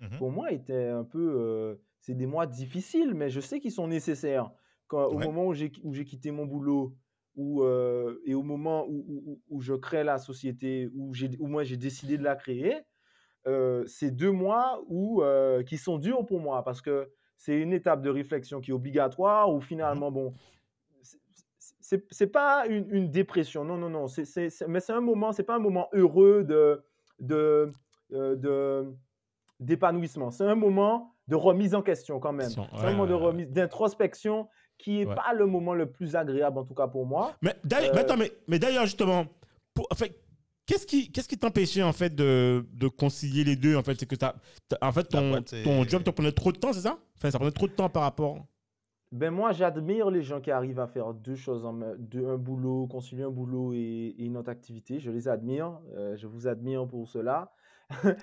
Mhm. 0.00 0.18
pour 0.18 0.30
moi, 0.30 0.50
étaient 0.52 0.88
un 0.88 1.04
peu. 1.04 1.18
euh, 1.38 1.74
c'est 2.00 2.14
des 2.14 2.26
mois 2.26 2.46
difficiles, 2.46 3.14
mais 3.14 3.30
je 3.30 3.40
sais 3.40 3.60
qu'ils 3.60 3.72
sont 3.72 3.86
nécessaires. 3.88 4.50
Quand, 4.88 5.06
Au 5.06 5.16
Ouais. 5.18 5.26
moment 5.26 5.46
où 5.46 5.54
j'ai 5.54 5.70
où 5.84 5.92
j'ai 5.94 6.04
quitté 6.04 6.30
mon 6.30 6.46
boulot 6.46 6.94
où, 7.36 7.62
euh, 7.62 8.18
et 8.24 8.34
au 8.34 8.42
moment 8.42 8.86
où, 8.88 9.38
où- 9.48 9.60
je 9.60 9.74
crée 9.74 10.02
la 10.02 10.18
société, 10.18 10.90
où, 10.94 11.14
j'ai- 11.14 11.36
où 11.38 11.46
moi 11.46 11.62
j'ai 11.62 11.76
décidé 11.76 12.18
de 12.18 12.24
la 12.24 12.34
créer, 12.34 12.74
euh, 13.46 13.84
c'est 13.86 14.10
deux 14.10 14.32
mois 14.32 14.82
où, 14.88 15.22
euh, 15.22 15.62
qui 15.62 15.76
sont 15.76 15.98
durs 15.98 16.26
pour 16.26 16.40
moi 16.40 16.64
parce 16.64 16.80
que 16.80 17.12
c'est 17.36 17.60
une 17.60 17.72
étape 17.72 18.02
de 18.02 18.10
réflexion 18.10 18.60
qui 18.60 18.70
est 18.70 18.74
obligatoire 18.74 19.52
où 19.54 19.60
finalement, 19.60 20.10
bon, 20.10 20.34
c'est- 21.80 22.04
c'est 22.10 22.26
pas 22.32 22.66
une, 22.66 22.86
une 22.90 23.10
dépression, 23.10 23.64
non, 23.64 23.76
non, 23.76 23.90
non, 23.90 24.08
c'est, 24.08 24.24
c'est- 24.24 24.66
mais 24.66 24.80
c'est 24.80 24.92
un 24.92 25.00
moment, 25.00 25.30
c'est 25.32 25.44
pas 25.44 25.54
un 25.56 25.60
moment 25.60 25.88
heureux 25.92 26.42
de, 26.44 26.82
de, 27.20 27.70
euh, 28.12 28.34
de- 28.36 28.92
d'épanouissement, 29.60 30.30
c'est 30.30 30.44
un 30.44 30.54
moment 30.56 31.14
de 31.28 31.36
remise 31.36 31.74
en 31.74 31.82
question 31.82 32.18
quand 32.20 32.32
même. 32.32 32.48
C'est 32.48 32.58
un 32.58 32.68
ouais, 32.84 32.90
moment 32.92 33.06
de 33.06 33.12
ouais, 33.14 33.20
ouais. 33.20 33.26
remise, 33.26 33.48
d'introspection 33.50 34.48
qui 34.78 35.00
est 35.02 35.06
Ouais. 35.06 35.14
pas 35.14 35.32
le 35.34 35.46
moment 35.46 35.74
le 35.74 35.90
plus 35.90 36.14
agréable 36.16 36.58
en 36.58 36.64
tout 36.64 36.74
cas 36.74 36.86
pour 36.86 37.04
moi. 37.06 37.34
Mais 37.42 37.54
d'ailleurs, 37.64 37.90
Euh, 37.90 37.94
mais 37.94 38.00
attends, 38.00 38.16
mais, 38.16 38.32
mais 38.46 38.58
d'ailleurs, 38.58 38.84
justement, 38.86 39.26
pour, 39.74 39.86
en 39.90 39.94
fait, 39.94 40.16
qu'est-ce 40.66 40.86
qui 40.86 41.10
qu'est-ce 41.12 41.28
qui 41.28 41.38
t'empêchait 41.38 41.82
en 41.82 41.92
fait 41.92 42.14
de, 42.14 42.64
de 42.72 42.88
concilier 42.88 43.44
les 43.44 43.56
deux 43.56 43.76
En 43.76 43.82
fait, 43.82 43.94
c'est 43.98 44.06
que 44.06 44.14
t'as, 44.16 44.34
t'as- 44.68 44.78
en 44.80 44.92
fait 44.92 45.04
ton, 45.04 45.30
boîte 45.30 45.54
ton 45.64 45.84
job 45.84 46.02
te 46.04 46.10
prenait 46.10 46.32
trop 46.32 46.52
de 46.52 46.58
temps, 46.58 46.72
c'est 46.72 46.82
ça? 46.82 46.98
Enfin, 47.16 47.30
ça 47.30 47.38
prenait 47.38 47.52
trop 47.52 47.66
de 47.68 47.72
temps 47.72 47.88
par 47.90 48.02
rapport? 48.04 48.46
Ben 49.10 49.30
moi, 49.30 49.52
j'admire 49.52 50.10
les 50.10 50.22
gens 50.22 50.38
qui 50.40 50.50
arrivent 50.50 50.80
à 50.80 50.86
faire 50.86 51.14
deux 51.14 51.34
choses 51.34 51.64
en 51.64 51.72
même, 51.72 51.96
deux, 51.96 52.26
un 52.28 52.36
boulot, 52.36 52.86
concilier 52.86 53.22
un 53.22 53.30
boulot 53.30 53.72
et, 53.72 54.14
et 54.18 54.24
une 54.26 54.36
autre 54.36 54.50
activité. 54.50 55.00
Je 55.00 55.10
les 55.10 55.28
admire. 55.28 55.80
euh, 55.96 56.14
je 56.16 56.26
vous 56.26 56.46
admire 56.46 56.86
pour 56.86 57.08
cela. 57.08 57.50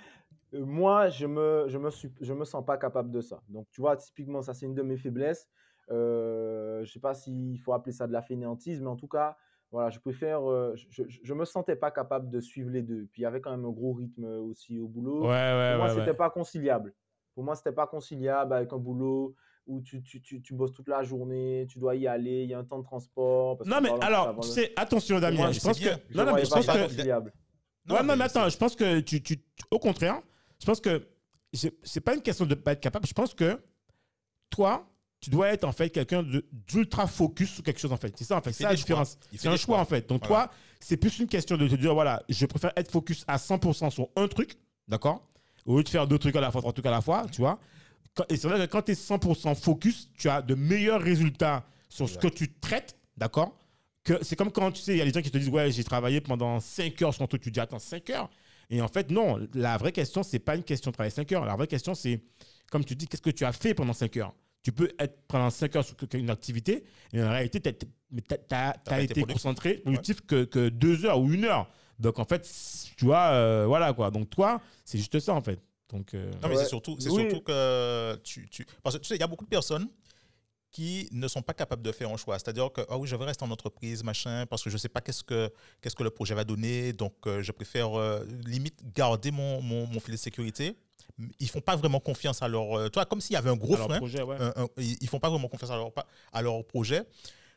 Euh, 0.54 0.64
moi, 0.64 1.10
je 1.10 1.26
me, 1.26 1.66
je 1.68 1.78
me 1.80 1.90
suis, 1.90 2.12
je 2.22 2.32
me 2.32 2.46
sens 2.46 2.64
pas 2.64 2.78
capable 2.78 3.10
de 3.10 3.20
ça. 3.20 3.42
Donc, 3.50 3.66
tu 3.72 3.82
vois, 3.82 3.98
typiquement, 3.98 4.44
ça, 4.44 4.54
c'est 4.54 4.68
une 4.68 4.76
de 4.76 4.84
mes 4.84 4.96
faiblesses. 4.96 5.50
Euh, 5.92 6.84
je 6.84 6.92
sais 6.92 7.00
pas 7.00 7.14
s'il 7.14 7.60
faut 7.60 7.74
appeler 7.74 7.92
ça 7.94 8.08
de 8.08 8.14
la 8.14 8.22
fainéantise, 8.22 8.82
mais 8.82 8.88
en 8.88 8.96
tout 8.96 9.08
cas, 9.08 9.38
voilà, 9.72 9.90
je 9.90 10.00
préfère. 10.00 10.50
euh, 10.50 10.74
je, 10.76 11.04
je, 11.08 11.20
je 11.24 11.34
me 11.34 11.46
sentais 11.46 11.76
pas 11.76 11.92
capable 11.92 12.30
de 12.30 12.40
suivre 12.40 12.70
les 12.72 12.82
deux. 12.82 13.08
Puis, 13.12 13.22
il 13.22 13.24
y 13.24 13.26
avait 13.28 13.42
quand 13.42 13.52
même 13.52 13.66
un 13.66 13.72
gros 13.72 13.94
rythme 13.94 14.24
aussi 14.26 14.80
au 14.80 14.88
boulot. 14.88 15.24
Ouais, 15.24 15.28
ouais, 15.30 15.72
Pour 15.74 15.78
moi, 15.78 15.88
ouais. 15.88 16.00
c'était 16.00 16.12
ouais. 16.12 16.18
pas 16.18 16.30
conciliable. 16.30 16.94
Pour 17.34 17.44
moi, 17.44 17.56
c'était 17.56 17.72
pas 17.74 17.86
conciliable 17.88 18.54
avec 18.54 18.72
un 18.72 18.78
boulot 18.78 19.36
où 19.68 19.82
tu, 19.82 20.02
tu, 20.04 20.22
tu, 20.22 20.42
tu 20.42 20.54
bosses 20.54 20.72
toute 20.74 20.88
la 20.88 21.04
journée, 21.04 21.66
tu 21.68 21.80
dois 21.80 21.96
y 21.96 22.08
aller, 22.08 22.44
il 22.44 22.50
y 22.50 22.54
a 22.54 22.60
un 22.60 22.64
temps 22.64 22.78
de 22.80 22.84
transport. 22.84 23.58
parce 23.58 23.70
Non, 23.70 23.82
mais 23.82 23.90
alors, 24.02 24.40
tu 24.40 24.48
sais, 24.48 24.72
attention, 24.76 25.20
Damien. 25.20 25.38
moi, 25.38 25.52
je 25.52 25.60
pense 25.60 25.80
que. 25.80 25.84
bien. 25.84 26.00
Non, 26.14 26.26
non, 26.26 26.36
mais 26.36 26.46
je 26.46 26.50
pas 26.50 26.56
pense 26.58 26.68
que. 26.68 26.84
conciliable. 26.84 27.34
Ouais, 27.90 27.98
non, 27.98 28.04
mais 28.04 28.16
mais 28.16 28.24
attends, 28.26 28.48
je 28.48 28.58
pense 28.58 28.76
que 28.76 29.00
tu, 29.02 29.22
tu, 29.22 29.38
au 29.72 29.80
contraire, 29.80 30.22
je 30.60 30.66
pense 30.66 30.80
que 30.80 31.08
c'est 31.54 31.74
c'est 31.84 32.02
pas 32.02 32.14
une 32.16 32.22
question 32.22 32.46
de 32.46 32.56
pas 32.56 32.72
être 32.74 32.80
capable. 32.80 33.06
Je 33.08 33.14
pense 33.14 33.34
que 33.34 33.60
toi, 34.50 34.88
tu 35.20 35.30
dois 35.30 35.50
être 35.50 35.64
en 35.64 35.72
fait 35.72 35.90
quelqu'un 35.90 36.24
d'ultra 36.68 37.08
focus 37.08 37.54
sur 37.54 37.64
quelque 37.64 37.80
chose 37.80 37.92
en 37.92 37.98
fait. 37.98 38.14
C'est 38.18 38.26
ça 38.26 38.38
en 38.38 38.42
fait, 38.42 38.54
c'est 38.54 38.64
la 38.64 38.76
différence. 38.76 39.18
C'est 39.32 39.48
un 39.48 39.52
choix 39.52 39.58
choix. 39.58 39.80
en 39.80 39.86
fait. 39.86 40.08
Donc 40.08 40.28
Voilà. 40.28 40.46
toi, 40.48 40.54
c'est 40.80 40.98
plus 40.98 41.18
une 41.20 41.28
question 41.28 41.58
de 41.58 41.68
te 41.68 41.76
dire 41.76 41.94
voilà, 41.94 42.22
je 42.30 42.46
préfère 42.46 42.72
être 42.76 42.92
focus 42.92 43.24
à 43.28 43.38
100% 43.38 43.90
sur 43.90 44.10
un 44.16 44.28
truc, 44.28 44.56
d'accord 44.88 45.28
Au 45.66 45.78
lieu 45.78 45.84
de 45.84 45.90
faire 45.90 46.08
deux 46.08 46.20
trucs 46.20 46.36
à 46.36 46.42
la 46.42 46.52
fois, 46.52 46.62
trois 46.62 46.74
trucs 46.74 46.86
à 46.86 46.92
la 46.92 47.02
fois, 47.02 47.26
tu 47.32 47.42
vois. 47.42 47.60
Et 48.30 48.38
c'est 48.38 48.48
vrai 48.48 48.60
que 48.60 48.72
quand 48.72 48.84
tu 48.84 48.92
es 48.92 48.96
100% 48.96 49.56
focus, 49.56 50.10
tu 50.18 50.30
as 50.30 50.42
de 50.42 50.56
meilleurs 50.56 51.02
résultats 51.02 51.66
sur 51.90 52.08
ce 52.08 52.18
que 52.18 52.28
tu 52.28 52.54
traites, 52.54 52.96
d'accord 53.18 53.58
c'est 54.22 54.36
comme 54.36 54.52
quand 54.52 54.72
tu 54.72 54.82
sais, 54.82 54.94
il 54.94 54.98
y 54.98 55.02
a 55.02 55.06
des 55.06 55.12
gens 55.12 55.22
qui 55.22 55.32
te 55.32 55.38
disent 55.40 55.50
Ouais, 55.50 55.72
j'ai 55.72 55.84
travaillé 55.84 56.22
pendant 56.22 56.60
5 56.60 57.02
heures 57.02 57.14
sur 57.14 57.24
un 57.24 57.28
truc. 57.28 57.42
Tu 57.42 57.50
dis 57.52 57.60
Attends, 57.60 57.80
5 57.80 58.08
heures? 58.12 58.30
Et 58.70 58.82
en 58.82 58.88
fait, 58.88 59.10
non, 59.10 59.40
la 59.54 59.78
vraie 59.78 59.92
question, 59.92 60.22
c'est 60.24 60.40
pas 60.40 60.56
une 60.56 60.64
question 60.64 60.92
de 60.92 60.94
travailler 60.94 61.14
5 61.14 61.32
heures. 61.32 61.46
La 61.46 61.56
vraie 61.56 61.68
question, 61.68 61.96
c'est, 61.96 62.22
comme 62.72 62.84
tu 62.86 62.96
dis, 62.96 63.08
qu'est-ce 63.08 63.22
que 63.22 63.30
tu 63.32 63.46
as 63.46 63.52
fait 63.52 63.74
pendant 63.74 63.94
5 63.94 64.18
heures? 64.18 64.34
Tu 64.66 64.72
peux 64.72 64.90
être 64.98 65.28
pendant 65.28 65.52
5 65.52 65.76
heures 65.76 65.86
sur 65.86 65.96
une 66.16 66.32
activité, 66.32 66.86
et 67.14 67.22
en 67.22 67.30
réalité, 67.30 67.62
tu 67.62 67.70
as, 68.50 68.74
pas 68.84 69.00
été 69.00 69.22
concentré, 69.22 69.76
productif 69.76 70.22
que, 70.22 70.44
que 70.44 70.70
2 70.70 71.06
heures 71.06 71.20
ou 71.22 71.28
1 71.30 71.44
heure. 71.44 71.70
Donc, 72.00 72.18
en 72.18 72.26
fait, 72.26 72.50
tu 72.98 73.06
vois, 73.06 73.28
euh, 73.28 73.66
voilà 73.68 73.94
quoi. 73.94 74.10
Donc, 74.10 74.32
toi, 74.32 74.60
c'est 74.84 74.98
juste 74.98 75.20
ça, 75.20 75.36
en 75.36 75.42
fait. 75.42 75.60
Donc, 75.90 76.16
euh, 76.16 76.32
Non, 76.42 76.50
mais 76.50 76.56
Ouais. 76.56 76.64
c'est 76.64 76.70
surtout, 76.70 76.98
c'est 77.00 77.12
Oui. 77.12 77.22
surtout 77.30 77.42
que 77.44 78.16
tu, 78.24 78.50
tu. 78.50 78.66
Parce 78.82 78.96
que 78.96 79.02
tu 79.04 79.08
sais, 79.08 79.16
il 79.18 79.20
y 79.20 79.24
a 79.24 79.28
beaucoup 79.28 79.46
de 79.46 79.50
personnes 79.52 79.88
qui 80.72 81.08
ne 81.12 81.28
sont 81.28 81.44
pas 81.44 81.54
capables 81.54 81.84
de 81.84 81.92
faire 81.92 82.10
un 82.10 82.18
choix. 82.18 82.40
C'est-à-dire 82.40 82.72
que, 82.74 82.82
ah 82.90 82.98
oui, 82.98 83.08
je 83.08 83.16
vais 83.16 83.26
rester 83.26 83.46
en 83.46 83.52
entreprise, 83.52 84.04
machin, 84.04 84.48
parce 84.50 84.64
que 84.64 84.72
je 84.72 84.76
ne 84.76 84.80
sais 84.80 84.90
pas 84.90 85.00
qu'est-ce 85.00 85.24
que, 85.24 85.54
qu'est-ce 85.80 85.96
que 85.96 86.04
le 86.04 86.10
projet 86.10 86.34
va 86.34 86.44
donner, 86.44 86.92
donc 86.92 87.14
euh, 87.28 87.44
je 87.44 87.52
préfère 87.52 87.94
euh, 87.94 88.26
limite 88.48 88.82
garder 88.96 89.30
mon, 89.30 89.62
mon, 89.62 89.86
mon 89.86 90.00
filet 90.00 90.18
de 90.18 90.22
sécurité. 90.22 90.76
Ils 91.40 91.50
font 91.50 91.62
pas 91.62 91.76
vraiment 91.76 92.00
confiance 92.00 92.42
à 92.42 92.48
leur. 92.48 92.78
euh, 92.78 92.90
toi, 92.90 93.06
comme 93.06 93.22
s'il 93.22 93.34
y 93.34 93.38
avait 93.38 93.50
un 93.50 93.56
gros 93.56 93.76
frein. 93.88 93.98
projet, 93.98 94.22
ouais. 94.22 94.36
un- 94.40 94.64
un- 94.64 94.68
ils 94.78 95.08
font 95.08 95.20
pas 95.20 95.30
vraiment 95.30 95.48
confiance 95.48 95.72
à 95.72 95.78
leur, 95.78 95.92
à 96.34 96.42
leur 96.42 96.66
projet. 96.66 97.04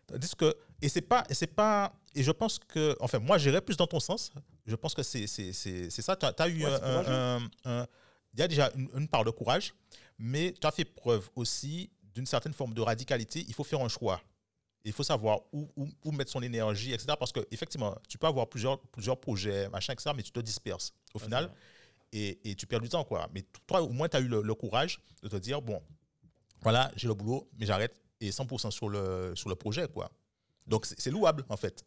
Tandis 0.07 0.35
que, 0.37 0.55
et 0.81 0.88
c'est 0.88 1.03
pas, 1.03 1.24
c'est 1.31 1.46
pas, 1.55 1.92
et 2.14 2.22
je 2.22 2.31
pense 2.31 2.59
que, 2.59 2.96
enfin, 3.01 3.18
moi, 3.18 3.37
j'irais 3.37 3.61
plus 3.61 3.77
dans 3.77 3.87
ton 3.87 4.01
sens. 4.01 4.33
Je 4.64 4.74
pense 4.77 4.94
que 4.94 5.03
c'est, 5.03 5.27
c'est, 5.27 5.53
c'est, 5.53 5.90
c'est 5.90 6.03
ça. 6.03 6.16
Tu 6.16 6.24
as, 6.24 6.48
eu 6.48 6.64
Ouais, 6.64 6.70
un- 7.64 7.87
il 8.35 8.40
y 8.40 8.42
a 8.42 8.48
déjà 8.48 8.70
une, 8.77 8.88
une 8.96 9.09
part 9.09 9.24
de 9.24 9.31
courage, 9.31 9.74
mais 10.18 10.55
tu 10.59 10.66
as 10.66 10.70
fait 10.70 10.85
preuve 10.85 11.29
aussi 11.35 11.90
d'une 12.14 12.27
certaine 12.27 12.53
forme 12.53 12.74
de 12.74 12.81
radicalité. 12.81 13.44
Il 13.48 13.55
faut 13.55 13.64
faire 13.64 13.81
un 13.81 13.88
choix. 13.88 14.20
Il 14.85 14.92
faut 14.92 15.03
savoir 15.03 15.40
où, 15.53 15.68
où, 15.77 15.88
où 16.05 16.12
mettre 16.12 16.31
son 16.31 16.42
énergie, 16.42 16.92
etc. 16.92 17.14
Parce 17.18 17.33
que, 17.33 17.40
effectivement, 17.51 17.94
tu 18.09 18.16
peux 18.16 18.27
avoir 18.29 18.46
plusieurs, 18.48 18.79
plusieurs 18.79 19.18
projets, 19.18 19.68
machin, 19.68 19.92
etc., 19.92 20.11
mais 20.16 20.22
tu 20.22 20.31
te 20.31 20.40
disperses 20.40 20.92
au 21.12 21.18
final. 21.18 21.51
Et, 22.12 22.51
et 22.51 22.55
tu 22.55 22.66
perds 22.66 22.81
du 22.81 22.88
temps, 22.88 23.05
quoi. 23.05 23.29
Mais 23.35 23.42
toi, 23.66 23.83
au 23.83 23.90
moins, 23.90 24.09
tu 24.09 24.16
as 24.16 24.21
eu 24.21 24.29
le, 24.29 24.42
le 24.42 24.55
courage 24.55 25.01
de 25.23 25.29
te 25.29 25.37
dire, 25.37 25.61
bon, 25.62 25.81
voilà, 26.62 26.90
j'ai 26.97 27.09
le 27.09 27.14
boulot, 27.14 27.49
mais 27.59 27.66
j'arrête 27.66 27.94
et 28.21 28.31
100% 28.31 28.71
sur 28.71 28.88
le, 28.88 29.33
sur 29.35 29.49
le 29.49 29.55
projet, 29.55 29.87
quoi. 29.88 30.11
Donc, 30.66 30.87
c'est 30.87 31.11
louable, 31.11 31.44
en 31.49 31.57
fait. 31.57 31.85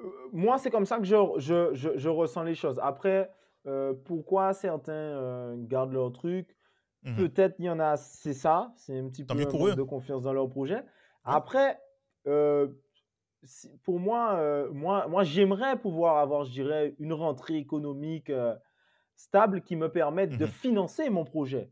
Euh, 0.00 0.04
moi, 0.32 0.58
c'est 0.58 0.70
comme 0.70 0.86
ça 0.86 0.98
que 0.98 1.04
je, 1.04 1.16
je, 1.38 1.74
je, 1.74 1.96
je 1.96 2.08
ressens 2.08 2.42
les 2.42 2.54
choses. 2.54 2.78
Après, 2.82 3.30
euh, 3.66 3.94
pourquoi 4.04 4.52
certains 4.52 4.92
euh, 4.92 5.54
gardent 5.58 5.92
leur 5.92 6.12
truc? 6.12 6.56
Mhm. 7.02 7.16
Peut-être 7.16 7.56
il 7.58 7.66
y 7.66 7.70
en 7.70 7.80
a, 7.80 7.96
c'est 7.96 8.32
ça, 8.34 8.72
c'est 8.76 8.98
un 8.98 9.08
petit 9.08 9.26
Tant 9.26 9.34
peu 9.34 9.42
un 9.42 9.46
pour 9.46 9.68
eux. 9.68 9.74
de 9.74 9.82
confiance 9.82 10.22
dans 10.22 10.32
leur 10.32 10.48
projet. 10.48 10.82
Après, 11.22 11.78
euh, 12.26 12.68
pour 13.82 13.98
moi, 14.00 14.68
moi, 14.72 15.06
moi 15.08 15.22
j'aimerais 15.22 15.78
pouvoir 15.78 16.16
avoir, 16.18 16.44
je 16.44 16.50
dirais, 16.50 16.94
une 16.98 17.12
rentrée 17.12 17.56
économique 17.56 18.30
euh, 18.30 18.54
stable 19.16 19.60
qui 19.62 19.76
me 19.76 19.88
permette 19.90 20.36
de 20.38 20.44
Mhm. 20.44 20.50
financer 20.50 21.10
mon 21.10 21.24
projet. 21.24 21.70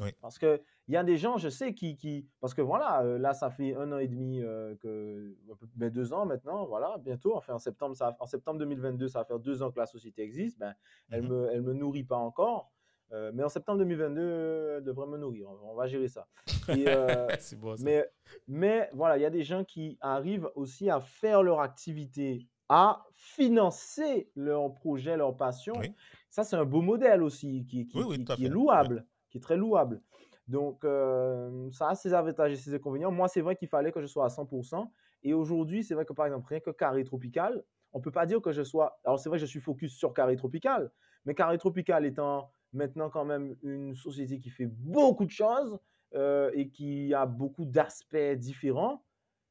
Oui. 0.00 0.10
Parce 0.20 0.38
qu'il 0.38 0.60
y 0.86 0.96
a 0.96 1.02
des 1.02 1.16
gens, 1.16 1.38
je 1.38 1.48
sais, 1.48 1.74
qui. 1.74 1.96
qui 1.96 2.24
parce 2.40 2.54
que 2.54 2.62
voilà, 2.62 3.02
euh, 3.02 3.18
là, 3.18 3.34
ça 3.34 3.50
fait 3.50 3.74
un 3.74 3.90
an 3.90 3.98
et 3.98 4.06
demi, 4.06 4.40
euh, 4.40 4.76
que, 4.76 5.36
ben, 5.74 5.90
deux 5.90 6.12
ans 6.12 6.24
maintenant, 6.24 6.66
voilà, 6.66 6.98
bientôt. 6.98 7.34
Enfin, 7.36 7.54
en 7.54 7.58
septembre, 7.58 7.96
ça, 7.96 8.16
en 8.20 8.26
septembre 8.26 8.58
2022, 8.60 9.08
ça 9.08 9.18
va 9.18 9.24
faire 9.24 9.40
deux 9.40 9.60
ans 9.62 9.72
que 9.72 9.78
la 9.80 9.86
société 9.86 10.22
existe. 10.22 10.56
Ben, 10.58 10.74
elle 11.10 11.22
Mhm. 11.22 11.28
ne 11.28 11.34
me, 11.34 11.50
elle 11.52 11.62
me 11.62 11.72
nourrit 11.72 12.04
pas 12.04 12.16
encore. 12.18 12.70
Euh, 13.10 13.32
mais 13.34 13.42
en 13.42 13.48
septembre 13.48 13.78
2022, 13.78 14.74
elle 14.76 14.84
devrait 14.84 15.06
me 15.08 15.16
nourrir. 15.18 15.48
On, 15.50 15.70
on 15.70 15.74
va 15.74 15.86
gérer 15.88 16.08
ça. 16.08 16.28
Et, 16.68 16.84
euh, 16.86 17.26
c'est 17.40 17.58
bon, 17.58 17.74
ça. 17.76 17.82
mais, 17.82 18.06
mais 18.46 18.88
voilà, 18.92 19.16
il 19.16 19.22
y 19.22 19.26
a 19.26 19.30
des 19.30 19.42
gens 19.44 19.64
qui 19.64 19.96
arrivent 20.00 20.48
aussi 20.54 20.90
à 20.90 21.00
faire 21.00 21.42
leur 21.42 21.60
activité, 21.60 22.46
à 22.68 23.04
financer 23.14 24.30
leur 24.36 24.74
projet, 24.74 25.16
leur 25.16 25.36
passion. 25.36 25.72
Oui. 25.78 25.94
Ça, 26.30 26.44
c'est 26.44 26.56
un 26.56 26.64
beau 26.64 26.80
modèle 26.82 27.22
aussi 27.22 27.64
qui, 27.66 27.86
qui- 27.86 27.98
Oui, 27.98 28.04
oui, 28.08 28.16
qui- 28.16 28.24
tout 28.24 28.32
à 28.32 28.36
qui 28.36 28.44
est 28.44 28.48
louable, 28.48 29.06
qui 29.30 29.38
est 29.38 29.40
très 29.40 29.56
louable. 29.56 30.02
Donc, 30.46 30.84
euh, 30.84 31.70
ça 31.72 31.88
a 31.90 31.94
ses 31.94 32.14
avantages 32.14 32.52
et 32.52 32.56
ses 32.56 32.74
inconvénients. 32.74 33.10
Moi, 33.10 33.28
c'est 33.28 33.40
vrai 33.40 33.56
qu'il 33.56 33.68
fallait 33.68 33.92
que 33.92 34.00
je 34.00 34.06
sois 34.06 34.24
à 34.26 34.28
100%. 34.30 34.92
Et 35.22 35.34
aujourd'hui, 35.34 35.82
c'est 35.84 35.94
vrai 35.94 36.04
que 36.04 36.12
par 36.12 36.26
exemple, 36.26 36.46
rien 36.48 36.60
que 36.60 36.70
Carré 36.70 37.04
Tropical, 37.04 37.64
on 37.92 37.98
ne 37.98 38.02
peut 38.04 38.10
pas 38.12 38.26
dire 38.26 38.40
que 38.40 38.52
je 38.52 38.62
sois. 38.62 39.00
Alors, 39.04 39.18
c'est 39.18 39.28
vrai 39.28 39.38
que 39.38 39.44
je 39.44 39.50
suis 39.50 39.60
focus 39.60 39.94
sur 39.96 40.14
Carré 40.14 40.36
Tropical, 40.36 40.92
mais 41.24 41.34
Carré 41.34 41.58
Tropical 41.58 42.04
étant 42.06 42.50
maintenant 42.72 43.10
quand 43.10 43.24
même 43.24 43.56
une 43.62 43.94
société 43.94 44.38
qui 44.38 44.50
fait 44.50 44.66
beaucoup 44.66 45.24
de 45.24 45.30
choses 45.30 45.78
euh, 46.14 46.50
et 46.54 46.68
qui 46.70 47.12
a 47.14 47.26
beaucoup 47.26 47.64
d'aspects 47.64 48.16
différents, 48.36 49.04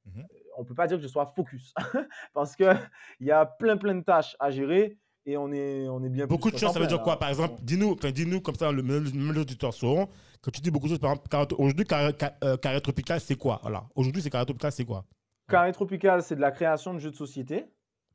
Mhm. 0.05 0.27
on 0.57 0.61
ne 0.61 0.67
peut 0.67 0.75
pas 0.75 0.87
dire 0.87 0.97
que 0.97 1.03
je 1.03 1.07
sois 1.07 1.25
focus 1.25 1.73
parce 2.33 2.55
qu'il 2.55 2.75
y 3.19 3.31
a 3.31 3.45
plein, 3.45 3.77
plein 3.77 3.95
de 3.95 4.01
tâches 4.03 4.35
à 4.39 4.49
gérer 4.49 4.97
et 5.27 5.37
on 5.37 5.51
est, 5.51 5.87
on 5.89 6.01
est 6.03 6.09
bien 6.09 6.25
Beaucoup 6.25 6.49
de 6.49 6.57
choses, 6.57 6.71
ça 6.71 6.79
veut 6.79 6.87
dire 6.87 7.01
quoi? 7.03 7.19
Par 7.19 7.29
exemple, 7.29 7.55
dis-nous, 7.61 7.95
dis-nous 7.95 8.41
comme 8.41 8.55
ça, 8.55 8.71
le, 8.71 8.81
les 8.81 9.39
auditeurs 9.39 9.73
sauront, 9.73 10.07
quand 10.41 10.51
tu 10.51 10.61
dis 10.61 10.71
beaucoup 10.71 10.85
de 10.87 10.91
choses, 10.91 10.99
par 10.99 11.11
exemple, 11.11 11.55
aujourd'hui, 11.59 11.85
carré, 11.85 12.13
euh, 12.43 12.57
carré 12.57 12.79
tropical, 12.81 13.19
c'est 13.19 13.35
quoi? 13.35 13.59
Voilà. 13.61 13.87
Aujourd'hui, 13.95 14.21
c'est 14.21 14.29
carré 14.29 14.45
tropical, 14.45 14.71
c'est 14.71 14.85
quoi? 14.85 15.05
Carré 15.49 15.71
Tropical, 15.71 16.23
c'est 16.23 16.35
de 16.35 16.41
la 16.41 16.51
création 16.51 16.93
de 16.93 16.99
jeux 16.99 17.11
de 17.11 17.15
société. 17.15 17.65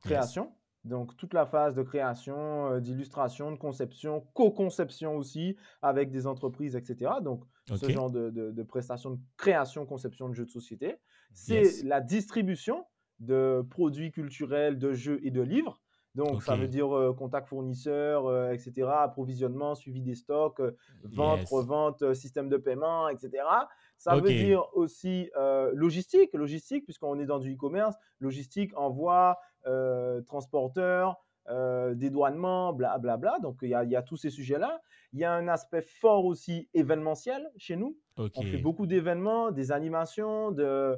Création. 0.03 0.51
Donc, 0.83 1.15
toute 1.15 1.33
la 1.33 1.45
phase 1.45 1.75
de 1.75 1.81
création, 1.81 2.35
euh, 2.71 2.79
d'illustration, 2.79 3.51
de 3.51 3.55
conception, 3.57 4.21
co-conception 4.33 5.15
aussi 5.15 5.55
avec 5.81 6.11
des 6.11 6.27
entreprises, 6.27 6.75
etc. 6.75 7.11
Donc, 7.23 7.43
ce 7.73 7.89
genre 7.89 8.11
de, 8.11 8.29
de- 8.29 8.51
de 8.51 8.63
prestations 8.63 9.11
de 9.11 9.19
création, 9.37 9.85
conception 9.85 10.27
de 10.29 10.33
jeux 10.33 10.45
de 10.45 10.49
société. 10.51 10.95
C'est 11.31 11.61
Yes. 11.61 11.83
la 11.85 12.01
distribution 12.01 12.85
de 13.19 13.65
produits 13.69 14.11
culturels, 14.11 14.77
de 14.77 14.91
jeux 14.93 15.19
et 15.23 15.31
de 15.31 15.41
livres. 15.41 15.79
Donc, 16.15 16.43
ça 16.43 16.55
veut 16.55 16.67
dire 16.67 16.95
euh, 16.95 17.11
contact 17.13 17.47
fournisseur, 17.47 18.27
euh, 18.27 18.51
etc., 18.51 18.87
approvisionnement, 18.87 19.73
suivi 19.73 20.01
des 20.01 20.13
stocks, 20.15 20.59
euh, 20.59 20.75
vente, 21.03 21.39
Yes. 21.39 21.51
revente, 21.51 22.13
système 22.13 22.49
de 22.49 22.57
paiement, 22.57 23.09
etc. 23.09 23.31
Ça 23.97 24.11
veut 24.15 24.29
dire 24.45 24.67
aussi 24.75 25.31
logistique, 25.73 26.33
logistique, 26.33 26.83
puisqu'on 26.85 27.19
est 27.19 27.25
dans 27.25 27.39
du 27.39 27.53
e-commerce, 27.55 27.95
logistique, 28.19 28.71
envoi, 28.77 29.37
transporteur, 30.27 31.17
dédouanement, 31.95 32.73
blablabla. 32.73 33.39
Donc, 33.41 33.59
il 33.61 33.67
y 33.69 33.71
y 33.71 33.95
a 33.95 34.01
tous 34.01 34.17
ces 34.17 34.29
sujets-là. 34.29 34.81
Il 35.13 35.19
y 35.19 35.23
a 35.25 35.33
un 35.33 35.47
aspect 35.47 35.81
fort 35.81 36.25
aussi 36.25 36.69
événementiel 36.73 37.49
chez 37.57 37.75
nous. 37.75 37.97
On 38.35 38.41
fait 38.43 38.57
beaucoup 38.57 38.85
d'événements, 38.87 39.51
des 39.51 39.71
animations, 39.71 40.51
de, 40.51 40.95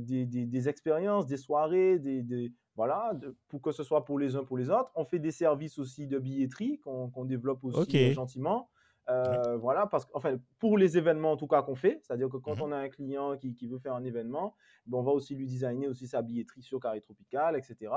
des, 0.00 0.26
des- 0.26 0.46
des 0.46 0.68
expériences, 0.68 1.26
des 1.26 1.36
soirées, 1.38 1.98
des, 1.98 2.22
des- 2.22 2.52
voilà, 2.76 3.12
de- 3.14 3.36
pour 3.48 3.60
que 3.62 3.72
ce 3.72 3.82
soit 3.82 4.04
pour 4.04 4.18
les 4.18 4.34
uns, 4.36 4.44
pour 4.44 4.56
les 4.58 4.70
autres. 4.70 4.90
On 4.94 5.04
fait 5.04 5.18
des 5.18 5.30
services 5.30 5.78
aussi 5.78 6.06
de 6.06 6.18
billetterie 6.18 6.80
qu'on 6.80 7.24
développe 7.24 7.62
aussi 7.64 8.10
euh, 8.10 8.12
gentiment. 8.14 8.68
Euh, 9.10 9.56
Voilà, 9.58 9.86
parce 9.86 10.06
que, 10.06 10.10
enfin, 10.14 10.36
pour 10.58 10.78
les 10.78 10.96
événements 10.96 11.32
en 11.32 11.36
tout 11.36 11.46
cas 11.46 11.62
qu'on 11.62 11.74
fait, 11.74 12.00
c'est-à-dire 12.02 12.28
que 12.30 12.38
quand 12.38 12.56
Mhm. 12.56 12.62
on 12.62 12.72
a 12.72 12.76
un 12.78 12.88
client 12.88 13.36
qui, 13.36 13.54
qui 13.54 13.66
veut 13.66 13.78
faire 13.78 13.94
un 13.94 14.02
événement, 14.04 14.54
ben, 14.86 14.98
on 14.98 15.02
va 15.02 15.12
aussi 15.12 15.34
lui 15.34 15.46
designer 15.46 15.88
aussi 15.88 16.06
sa 16.08 16.22
billetterie 16.22 16.62
sur 16.62 16.80
Carré 16.80 17.00
Tropical, 17.02 17.54
etc. 17.56 17.92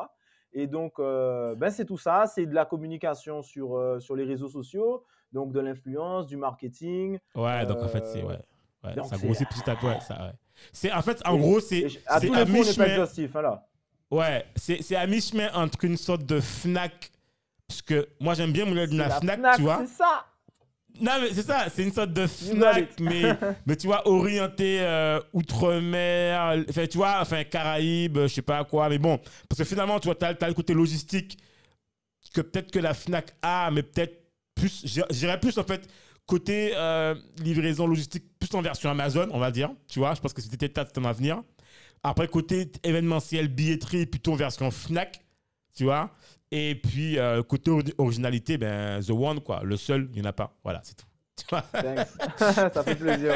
Et 0.53 0.67
donc, 0.67 0.99
euh, 0.99 1.55
ben, 1.55 1.69
c'est 1.69 1.85
tout 1.85 1.97
ça, 1.97 2.25
c'est 2.27 2.45
de 2.45 2.53
la 2.53 2.65
communication 2.65 3.41
sur, 3.41 3.75
euh, 3.77 3.99
sur 3.99 4.15
les 4.17 4.25
réseaux 4.25 4.49
sociaux, 4.49 5.05
donc 5.31 5.53
de 5.53 5.59
l'influence, 5.61 6.27
du 6.27 6.35
marketing, 6.37 7.19
Ouais, 7.35 7.65
donc 7.65 7.77
en 7.81 7.87
fait, 7.87 8.05
c'est. 8.05 8.23
Ouais. 8.23 8.39
Ça 8.83 9.17
grossit 9.17 9.47
petit 9.49 9.69
à 9.69 9.75
petit. 9.75 9.85
Ouais, 9.85 9.99
ça, 10.01 10.13
ouais. 10.27 10.31
C'est, 10.71 10.91
en 10.93 11.01
fait, 11.01 11.21
en 11.25 11.37
gros, 11.37 11.59
c'est. 11.59 11.85
À 12.05 12.19
tous 12.21 12.27
les 12.27 12.29
coups, 12.31 12.39
on 12.39 12.45
n'est 12.45 12.45
pas 12.45 12.51
mi-chemin- 12.59 12.85
exhaustif. 12.85 13.35
hein, 13.35 13.41
là. 13.41 13.67
Ouais, 14.11 14.45
c'est, 14.55 14.95
à 14.95 15.05
mi-chemin 15.07 15.49
entre 15.53 15.83
une 15.85 15.97
sorte 15.97 16.25
de 16.25 16.39
Fnac. 16.39 17.11
Parce 17.67 17.81
que 17.81 18.07
moi, 18.19 18.33
j'aime 18.33 18.53
bien 18.53 18.65
mon 18.65 18.73
de 18.73 18.97
la, 18.97 19.07
la 19.09 19.19
Fnac, 19.19 19.39
Fnac, 19.39 19.55
tu 19.57 19.61
vois. 19.63 19.83
C'est 19.85 19.93
ça. 19.97 20.25
Non, 20.99 21.11
mais 21.21 21.31
c'est 21.33 21.43
ça, 21.43 21.65
c'est 21.69 21.83
une 21.83 21.91
sorte 21.93 22.11
de 22.13 22.25
Fnac, 22.25 22.99
mais, 22.99 23.23
mais 23.67 23.75
tu 23.75 23.85
vois, 23.87 24.07
orienté 24.07 24.79
euh, 24.81 25.19
outre-mer, 25.33 26.63
enfin, 26.69 26.87
tu 26.87 26.97
vois, 26.97 27.19
enfin, 27.21 27.43
Caraïbes, 27.43 28.19
je 28.23 28.27
sais 28.27 28.41
pas 28.41 28.63
quoi, 28.63 28.89
mais 28.89 28.97
bon, 28.97 29.19
parce 29.47 29.59
que 29.59 29.63
finalement, 29.65 29.99
tu 29.99 30.05
vois, 30.07 30.15
t'as, 30.15 30.33
t'as 30.33 30.47
le 30.47 30.55
côté 30.55 30.73
logistique 30.73 31.37
que 32.33 32.41
peut-être 32.41 32.71
que 32.71 32.79
la 32.79 32.93
Fnac 32.95 33.35
a, 33.41 33.69
mais 33.71 33.83
peut-être 33.83 34.23
plus, 34.55 34.81
j'irais- 35.11 35.39
plus 35.39 35.57
en 35.59 35.63
fait 35.63 35.87
côté 36.25 36.71
euh, 36.75 37.13
livraison 37.43 37.85
logistique, 37.85 38.23
plus 38.39 38.53
en 38.55 38.61
version 38.61 38.89
Amazon, 38.89 39.27
on 39.31 39.39
va 39.39 39.51
dire, 39.51 39.69
tu 39.87 39.99
vois, 39.99 40.15
je 40.15 40.21
pense 40.21 40.33
que 40.33 40.41
c'était 40.41 40.67
peut-être 40.67 40.97
un 40.97 41.05
avenir. 41.05 41.43
Après, 42.03 42.27
côté 42.27 42.71
événementiel, 42.83 43.47
billetterie, 43.47 44.05
plutôt 44.05 44.35
version 44.35 44.71
Fnac, 44.71 45.21
tu 45.75 45.83
vois. 45.83 46.11
Et 46.51 46.75
puis, 46.75 47.17
euh, 47.19 47.43
côté 47.43 47.71
ori- 47.71 47.93
originalité, 47.97 48.57
ben, 48.57 49.01
The 49.03 49.09
One, 49.09 49.41
quoi. 49.41 49.61
Le 49.63 49.75
seul, 49.77 50.09
il 50.13 50.21
n'y 50.21 50.27
en 50.27 50.29
a 50.29 50.33
pas. 50.33 50.57
Voilà, 50.63 50.81
c'est 50.83 50.95
tout. 50.95 51.05
Tu 51.37 51.45
vois 51.49 51.61
Thanks. 51.61 52.07
ça 52.73 52.83
fait 52.83 52.95
plaisir. 52.95 53.33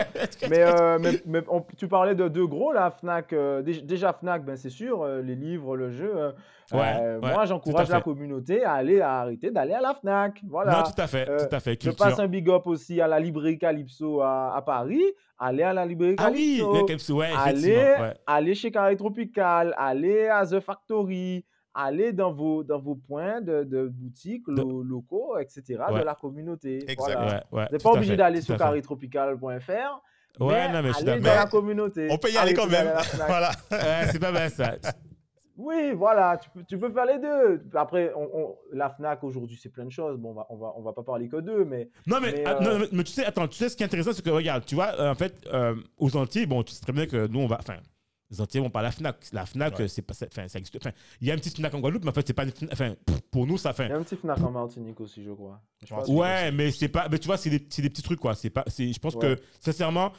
Mais, 0.50 0.60
euh, 0.64 0.98
mais, 1.00 1.22
mais 1.26 1.42
on- 1.48 1.64
tu 1.78 1.88
parlais 1.88 2.16
de 2.16 2.28
deux 2.28 2.48
gros, 2.48 2.72
là, 2.74 2.90
Fnac. 2.92 3.32
euh, 3.34 3.62
dé- 3.62 3.82
déjà, 3.82 4.12
Fnac, 4.14 4.44
ben, 4.44 4.56
c'est 4.56 4.70
sûr, 4.72 5.04
euh, 5.04 5.22
les 5.22 5.36
livres, 5.36 5.78
le 5.78 5.92
jeu. 5.92 6.34
Ouais, 6.74 6.80
ouais, 6.80 7.18
moi, 7.20 7.46
j'encourage 7.46 7.90
la 7.90 8.02
communauté 8.02 8.64
à 8.64 8.74
aller 8.74 9.02
à 9.02 9.20
arrêter 9.20 9.52
d'aller 9.52 9.74
à 9.74 9.82
la 9.82 9.94
Fnac. 9.94 10.40
Voilà. 10.48 10.78
Non, 10.78 10.84
tout 10.84 11.00
à 11.02 11.06
fait, 11.08 11.26
tout 11.26 11.54
à 11.56 11.60
fait. 11.60 11.78
Je 11.84 11.92
passe 11.92 12.18
un 12.20 12.28
big 12.28 12.50
up 12.50 12.66
aussi 12.66 13.00
à 13.02 13.08
la 13.08 13.20
librairie 13.20 13.60
Calypso 13.60 14.22
à, 14.22 14.56
à 14.56 14.62
Paris. 14.62 15.04
Allez 15.38 15.64
à 15.64 15.74
la 15.74 15.86
librairie 15.86 16.16
Ah 16.20 16.30
oui, 16.32 16.60
Calypso. 16.62 16.86
Calypso, 16.86 17.14
ouais, 17.18 17.30
allez, 17.38 17.76
ouais. 17.76 18.14
allez 18.28 18.56
chez 18.56 18.72
Carré 18.72 18.96
Tropical, 18.96 19.74
allez 19.78 20.28
à 20.28 20.46
The 20.46 20.60
Factory, 20.60 21.44
allez 21.74 22.12
dans 22.14 22.32
vos, 22.34 22.64
dans 22.64 22.80
vos 22.80 22.96
points 22.96 23.42
de, 23.42 23.64
de 23.64 23.88
boutiques 23.88 24.48
lo- 24.48 24.84
locaux, 24.84 25.38
etc., 25.38 25.80
Ouais. 25.92 26.00
de 26.00 26.06
la 26.06 26.16
communauté. 26.16 26.80
Voilà. 26.98 27.20
Ouais, 27.26 27.34
ouais, 27.60 27.66
Vous 27.68 27.72
n'êtes 27.74 27.84
pas 27.84 27.92
obligé 27.92 28.16
d'aller 28.16 28.42
sur 28.42 28.58
carrétropical.fr. 28.58 30.02
Ouais, 30.40 30.68
mais 30.68 30.74
non, 30.74 30.82
mais 30.82 30.90
je 30.90 30.94
suis 30.94 31.10
allez 31.10 31.22
d'accord. 31.22 31.36
dans 31.38 31.44
la 31.44 31.50
communauté. 31.50 32.08
On 32.10 32.18
peut 32.18 32.32
y 32.32 32.38
aller 32.38 32.54
quand 32.54 32.68
même. 32.68 32.88
voilà. 33.28 33.52
C'est 34.12 34.20
pas 34.20 34.32
mal 34.32 34.50
ça. 34.50 34.76
Oui, 35.58 35.92
voilà, 35.94 36.38
tu 36.38 36.50
peux, 36.50 36.64
tu 36.64 36.78
peux 36.80 36.90
faire 36.92 37.06
les 37.06 37.20
deux. 37.20 37.62
Après, 37.76 38.12
on, 38.16 38.24
on- 38.34 38.56
la 38.72 38.90
Fnac 38.90 39.24
aujourd'hui, 39.24 39.60
c'est 39.62 39.70
plein 39.70 39.86
de 39.86 39.92
choses. 39.92 40.18
Bon, 40.18 40.30
on 40.30 40.34
va, 40.34 40.48
on 40.50 40.56
va, 40.58 40.74
on 40.78 40.82
va 40.82 40.94
pas 40.94 41.04
parler 41.04 41.28
que 41.28 41.36
d'eux, 41.38 41.66
mais 41.66 41.90
Non 42.08 42.20
mais, 42.22 42.32
Mais, 42.32 42.44
ah, 42.48 42.56
euh, 42.56 42.60
non, 42.62 42.80
mais, 42.80 42.86
mais 42.94 43.04
tu 43.04 43.12
sais, 43.12 43.26
attends, 43.26 43.48
tu 43.48 43.56
sais 43.58 43.70
ce 43.70 43.76
qui 43.76 43.84
est 43.84 43.86
intéressant, 43.86 44.12
c'est 44.14 44.24
que 44.26 44.30
regarde, 44.32 44.66
tu 44.66 44.74
vois, 44.76 44.94
euh, 45.00 45.12
en 45.12 45.16
fait, 45.16 45.36
euh, 45.54 45.76
aux 45.98 46.16
Antilles, 46.18 46.46
bon, 46.48 46.64
tu 46.64 46.74
sais 46.74 46.82
très 46.82 46.94
bien 46.94 47.06
que 47.06 47.28
nous, 47.28 47.40
on 47.42 47.48
va, 47.48 47.58
enfin, 47.60 47.76
les 48.32 48.42
Antilles 48.42 48.62
vont 48.62 48.70
pas 48.70 48.80
à 48.80 48.84
la 48.84 48.92
Fnac. 48.92 49.18
La 49.34 49.46
Fnac, 49.46 49.78
Ouais. 49.78 49.88
c'est 49.90 50.02
pas, 50.02 50.14
enfin, 50.26 50.48
ça 50.48 50.58
existe. 50.58 50.76
Enfin, 50.78 50.92
il 51.20 51.28
y 51.28 51.32
a 51.32 51.34
une 51.34 51.40
petite 51.42 51.58
Fnac 51.58 51.74
en 51.74 51.80
Guadeloupe, 51.80 52.04
mais 52.06 52.10
en 52.12 52.14
fait, 52.14 52.26
c'est 52.26 52.34
pas 52.34 52.46
une 52.46 52.52
Fnac- 52.52 52.70
enfin, 52.72 52.96
pour 53.30 53.46
nous, 53.46 53.58
ça 53.58 53.74
fait. 53.74 53.88
il 53.88 53.90
y 53.90 53.94
a 53.94 53.98
un 53.98 54.04
petit 54.04 54.16
Fnac 54.16 54.40
en 54.40 54.52
Martinique 54.52 55.00
aussi, 55.02 55.24
je 55.24 55.32
crois. 55.32 55.62
Je 55.86 55.94
Ouais. 56.12 56.52
mais 56.52 56.72
c'est 56.72 56.88
pas, 56.88 57.08
mais 57.10 57.20
tu 57.20 57.28
vois, 57.28 57.38
c'est 57.38 57.50
des, 57.50 57.66
c'est 57.70 57.82
des 57.82 57.90
petits 57.90 58.02
trucs 58.02 58.20
quoi. 58.20 58.34
C'est 58.36 58.50
pas, 58.50 58.64
c'est, 58.68 58.92
je 58.92 59.00
pense 59.00 59.16
Ouais. 59.16 59.36
que 59.36 59.42
sincèrement, 59.60 60.14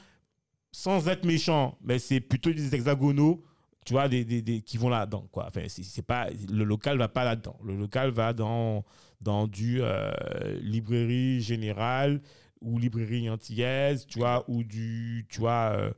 sans 0.70 1.08
être 1.08 1.24
méchant, 1.24 1.76
mais 1.82 1.98
c'est 1.98 2.20
plutôt 2.20 2.52
des 2.52 2.74
hexagonaux, 2.74 3.42
tu 3.84 3.92
vois, 3.94 4.08
des, 4.08 4.24
des, 4.24 4.42
des- 4.42 4.60
qui 4.62 4.76
vont 4.78 4.88
là-dedans 4.88 5.26
quoi. 5.32 5.46
Enfin, 5.48 5.62
c'est, 5.68 5.82
c'est 5.82 6.02
pas, 6.02 6.28
le 6.50 6.64
local 6.64 6.98
va 6.98 7.08
pas 7.08 7.24
là-dedans. 7.24 7.56
Le 7.64 7.76
local 7.76 8.10
va 8.10 8.32
dans, 8.32 8.84
dans 9.20 9.46
du 9.46 9.78
euh, 9.82 10.12
librairie 10.60 11.40
générale 11.40 12.20
ou 12.60 12.78
librairie 12.78 13.28
antillaise, 13.28 14.06
tu 14.06 14.18
vois, 14.20 14.44
ou 14.48 14.62
du, 14.62 15.26
tu 15.28 15.40
vois, 15.40 15.72
euh, 15.76 15.92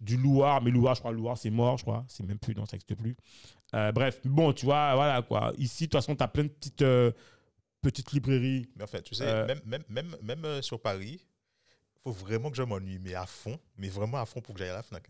du 0.00 0.16
Loire. 0.16 0.62
Mais 0.62 0.70
Loire, 0.70 0.94
je 0.94 1.00
crois, 1.00 1.12
Loire, 1.12 1.36
c'est 1.38 1.50
mort, 1.50 1.78
je 1.78 1.82
crois. 1.82 2.04
C'est 2.08 2.24
même 2.24 2.38
plus, 2.38 2.54
non, 2.54 2.64
ça 2.66 2.76
n'existe 2.76 2.94
plus. 2.94 3.16
Euh, 3.74 3.92
bref, 3.92 4.20
bon, 4.24 4.52
tu 4.52 4.66
vois, 4.66 4.94
voilà 4.94 5.22
quoi. 5.22 5.52
Ici, 5.58 5.84
de 5.84 5.90
toute 5.90 6.00
façon, 6.00 6.14
tu 6.14 6.22
as 6.22 6.28
plein 6.28 6.44
de 6.44 6.48
petites, 6.48 6.82
euh, 6.82 7.10
petites 7.82 8.12
librairies. 8.12 8.68
Mais 8.76 8.84
en 8.84 8.86
fait, 8.86 9.02
tu 9.02 9.14
sais, 9.14 9.24
Euh, 9.26 9.46
même, 9.46 9.60
même, 9.66 9.82
même, 9.88 10.16
même 10.22 10.44
euh, 10.44 10.62
sur 10.62 10.80
Paris, 10.80 11.26
il 11.96 12.00
faut 12.04 12.12
vraiment 12.12 12.50
que 12.50 12.56
je 12.56 12.62
m'ennuie, 12.62 12.98
mais 13.00 13.14
à 13.14 13.26
fond, 13.26 13.58
mais 13.76 13.88
vraiment 13.88 14.18
à 14.18 14.26
fond 14.26 14.40
pour 14.40 14.54
que 14.54 14.60
j'aille 14.60 14.70
à 14.70 14.74
la 14.74 14.82
Fnac. 14.82 15.08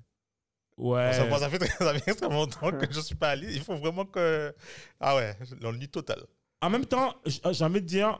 Ouais. 0.77 1.12
Ça, 1.12 1.39
ça 1.39 1.51
fait, 1.51 1.65
ça 1.67 1.95
fait 1.95 2.11
extrêmement 2.11 2.41
longtemps 2.41 2.71
que 2.71 2.91
je 2.91 2.99
ne 2.99 3.03
suis 3.05 3.15
pas 3.15 3.31
allé. 3.31 3.53
Il 3.55 3.61
faut 3.61 3.77
vraiment 3.77 4.05
que. 4.07 4.55
Ah 4.99 5.15
ouais, 5.17 5.37
l'ennui 5.61 5.89
total. 5.89 6.25
En 6.61 6.71
même 6.71 6.87
temps, 6.87 7.15
j'ai 7.27 7.65
envie 7.65 7.83
de 7.83 7.87
dire, 7.87 8.19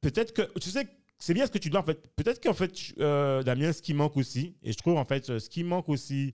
peut-être 0.00 0.32
que, 0.32 0.42
tu 0.60 0.70
sais, 0.70 0.86
c'est 1.18 1.34
bien 1.34 1.46
ce 1.46 1.50
que 1.50 1.58
tu 1.58 1.70
dis 1.70 1.76
en 1.76 1.82
fait. 1.82 2.08
Peut-être 2.16 2.42
qu'en 2.42 2.54
fait, 2.54 2.72
euh, 2.98 3.42
Damien, 3.42 3.72
ce 3.72 3.82
qui 3.82 3.94
manque 3.94 4.16
aussi, 4.16 4.56
et 4.62 4.72
je 4.72 4.78
trouve 4.78 4.96
en 4.96 5.04
fait, 5.04 5.38
ce 5.38 5.48
qui 5.48 5.64
manque 5.64 5.88
aussi, 5.88 6.32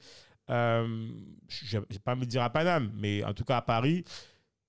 euh, 0.50 1.08
je 1.48 1.76
ne 1.76 1.82
vais 1.90 1.98
pas 1.98 2.16
me 2.16 2.26
dire 2.26 2.42
à 2.42 2.50
Paname, 2.50 2.90
mais 2.96 3.22
en 3.24 3.32
tout 3.32 3.44
cas 3.44 3.58
à 3.58 3.62
Paris, 3.62 4.04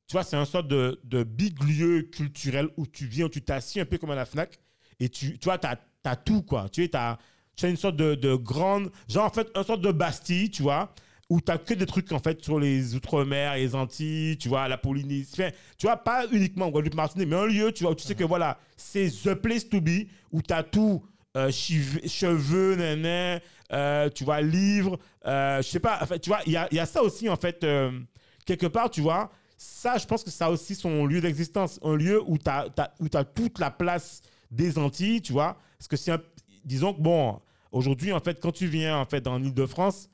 tu 0.08 0.14
vois, 0.14 0.24
c'est 0.24 0.36
un 0.36 0.46
sorte 0.46 0.68
de, 0.68 1.00
de 1.06 1.24
big 1.24 1.62
lieu 1.64 2.02
culturel 2.04 2.70
où 2.78 2.86
tu 2.86 3.06
viens, 3.06 3.26
où 3.26 3.30
tu 3.30 3.42
t'assis 3.42 3.80
un 3.80 3.86
peu 3.86 3.98
comme 3.98 4.12
à 4.12 4.16
la 4.16 4.26
Fnac, 4.26 4.60
et 5.00 5.10
tu, 5.10 5.40
tu 5.40 5.46
vois, 5.46 5.58
tu 5.58 5.68
as, 5.68 6.16
tout, 6.18 6.44
quoi. 6.44 6.68
Tu 6.70 6.90
as, 6.94 7.18
as 7.64 7.68
une 7.68 7.78
sorte 7.78 7.96
de, 7.96 8.16
de 8.16 8.36
grande, 8.36 8.92
genre 9.08 9.26
en 9.26 9.30
fait, 9.30 9.48
une 9.56 9.64
sorte 9.64 9.82
de 9.82 9.92
Bastille, 9.92 10.52
tu 10.52 10.62
vois, 10.64 10.94
où 11.32 11.40
tu 11.40 11.50
n'as 11.50 11.58
que 11.58 11.74
des 11.74 11.86
trucs 11.86 12.12
en 12.12 12.20
fait 12.20 12.44
sur 12.44 12.60
les 12.60 12.94
Outre-mer, 12.94 13.56
les 13.56 13.74
Antilles, 13.74 14.38
tu 14.38 14.50
vois, 14.50 14.68
la 14.68 14.78
Polynésie. 14.78 15.32
Enfin, 15.32 15.50
tu 15.78 15.88
vois, 15.88 15.96
pas 15.96 16.26
uniquement 16.30 16.66
en 16.66 16.72
Guadeloupe, 16.72 16.96
Martinique, 16.96 17.30
mais 17.30 17.38
un 17.38 17.46
lieu, 17.46 17.72
tu 17.72 17.84
vois, 17.84 17.94
où 17.94 17.96
tu 17.96 18.04
sais 18.04 18.16
que 18.16 18.26
voilà, 18.26 18.60
c'est 18.76 19.08
the 19.08 19.34
place 19.34 19.70
to 19.70 19.80
be, 19.80 20.08
où 20.34 20.42
tu 20.42 20.54
as 20.54 20.62
tout, 20.62 21.02
euh, 21.38 21.50
cheveux, 21.50 22.76
nanan, 22.76 23.40
euh, 23.72 24.10
tu 24.10 24.26
vois, 24.26 24.42
livres, 24.42 25.00
euh, 25.26 25.62
je 25.62 25.70
sais 25.70 25.80
pas, 25.80 26.00
en 26.04 26.06
fait, 26.06 26.20
tu 26.20 26.30
vois, 26.30 26.42
il 26.46 26.52
y 26.52 26.58
a, 26.58 26.68
y 26.70 26.80
a 26.80 26.86
ça 26.86 27.02
aussi, 27.02 27.30
en 27.30 27.38
fait, 27.38 27.64
euh, 27.64 27.98
quelque 28.46 28.68
part, 28.68 28.90
tu 28.90 29.00
vois, 29.00 29.32
ça, 29.58 29.98
je 29.98 30.06
pense 30.06 30.26
que 30.26 30.32
ça 30.32 30.48
a 30.48 30.50
aussi 30.50 30.76
son 30.76 31.06
lieu 31.06 31.22
d'existence, 31.22 31.80
un 31.82 31.96
lieu 31.96 32.22
où 32.28 32.38
tu 32.38 32.50
as, 32.50 32.68
où 33.00 33.08
t'as 33.08 33.24
toute 33.24 33.58
la 33.58 33.72
place 33.72 34.22
des 34.52 34.78
Antilles, 34.78 35.22
tu 35.22 35.32
vois, 35.32 35.56
parce 35.78 35.88
que 35.88 35.96
c'est 35.96 36.12
un, 36.12 36.22
disons 36.66 36.94
que, 36.94 37.00
bon, 37.00 37.40
aujourd'hui, 37.72 38.12
en 38.12 38.20
fait, 38.20 38.38
quand 38.42 38.52
tu 38.52 38.68
viens, 38.68 38.98
en 38.98 39.06
fait, 39.06 39.22
dans 39.22 39.38
l'île 39.38 39.54
de 39.54 39.66
France, 39.66 40.10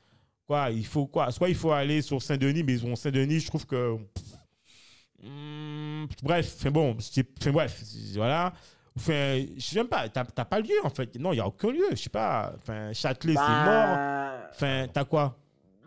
quoi, 0.47 0.69
il 0.71 0.85
faut 0.85 1.05
quoi? 1.05 1.29
Soit 1.31 1.49
il 1.49 1.55
faut 1.55 1.71
aller 1.71 2.01
sur 2.01 2.21
Saint-Denis, 2.21 2.63
mais 2.63 2.77
bon, 2.77 2.95
Saint-Denis, 2.95 3.41
je 3.41 3.47
trouve 3.47 3.65
que. 3.65 3.97
Hmm, 5.23 6.05
bref, 6.21 6.55
enfin 6.59 6.71
bon, 6.71 6.95
c'est- 6.99 7.25
enfin, 7.39 7.51
bref, 7.51 7.81
voilà. 8.15 8.53
Enfin, 8.95 9.43
je 9.57 9.61
sais 9.61 9.75
même 9.77 9.87
pas, 9.87 10.07
t'as 10.09 10.23
pas 10.45 10.59
lieu 10.59 10.75
en 10.83 10.89
fait. 10.89 11.15
Non, 11.19 11.31
il 11.31 11.35
n'y 11.35 11.41
a 11.41 11.47
aucun 11.47 11.71
lieu, 11.71 11.85
je 11.91 11.95
sais 11.95 12.09
pas. 12.09 12.53
Enfin, 12.57 12.93
Châtelet, 12.93 13.33
c'est 13.33 13.39
mort. 13.39 13.95
Ben, 13.95 14.31
Enfin, 14.51 14.85
t'as 14.91 15.05
quoi? 15.05 15.35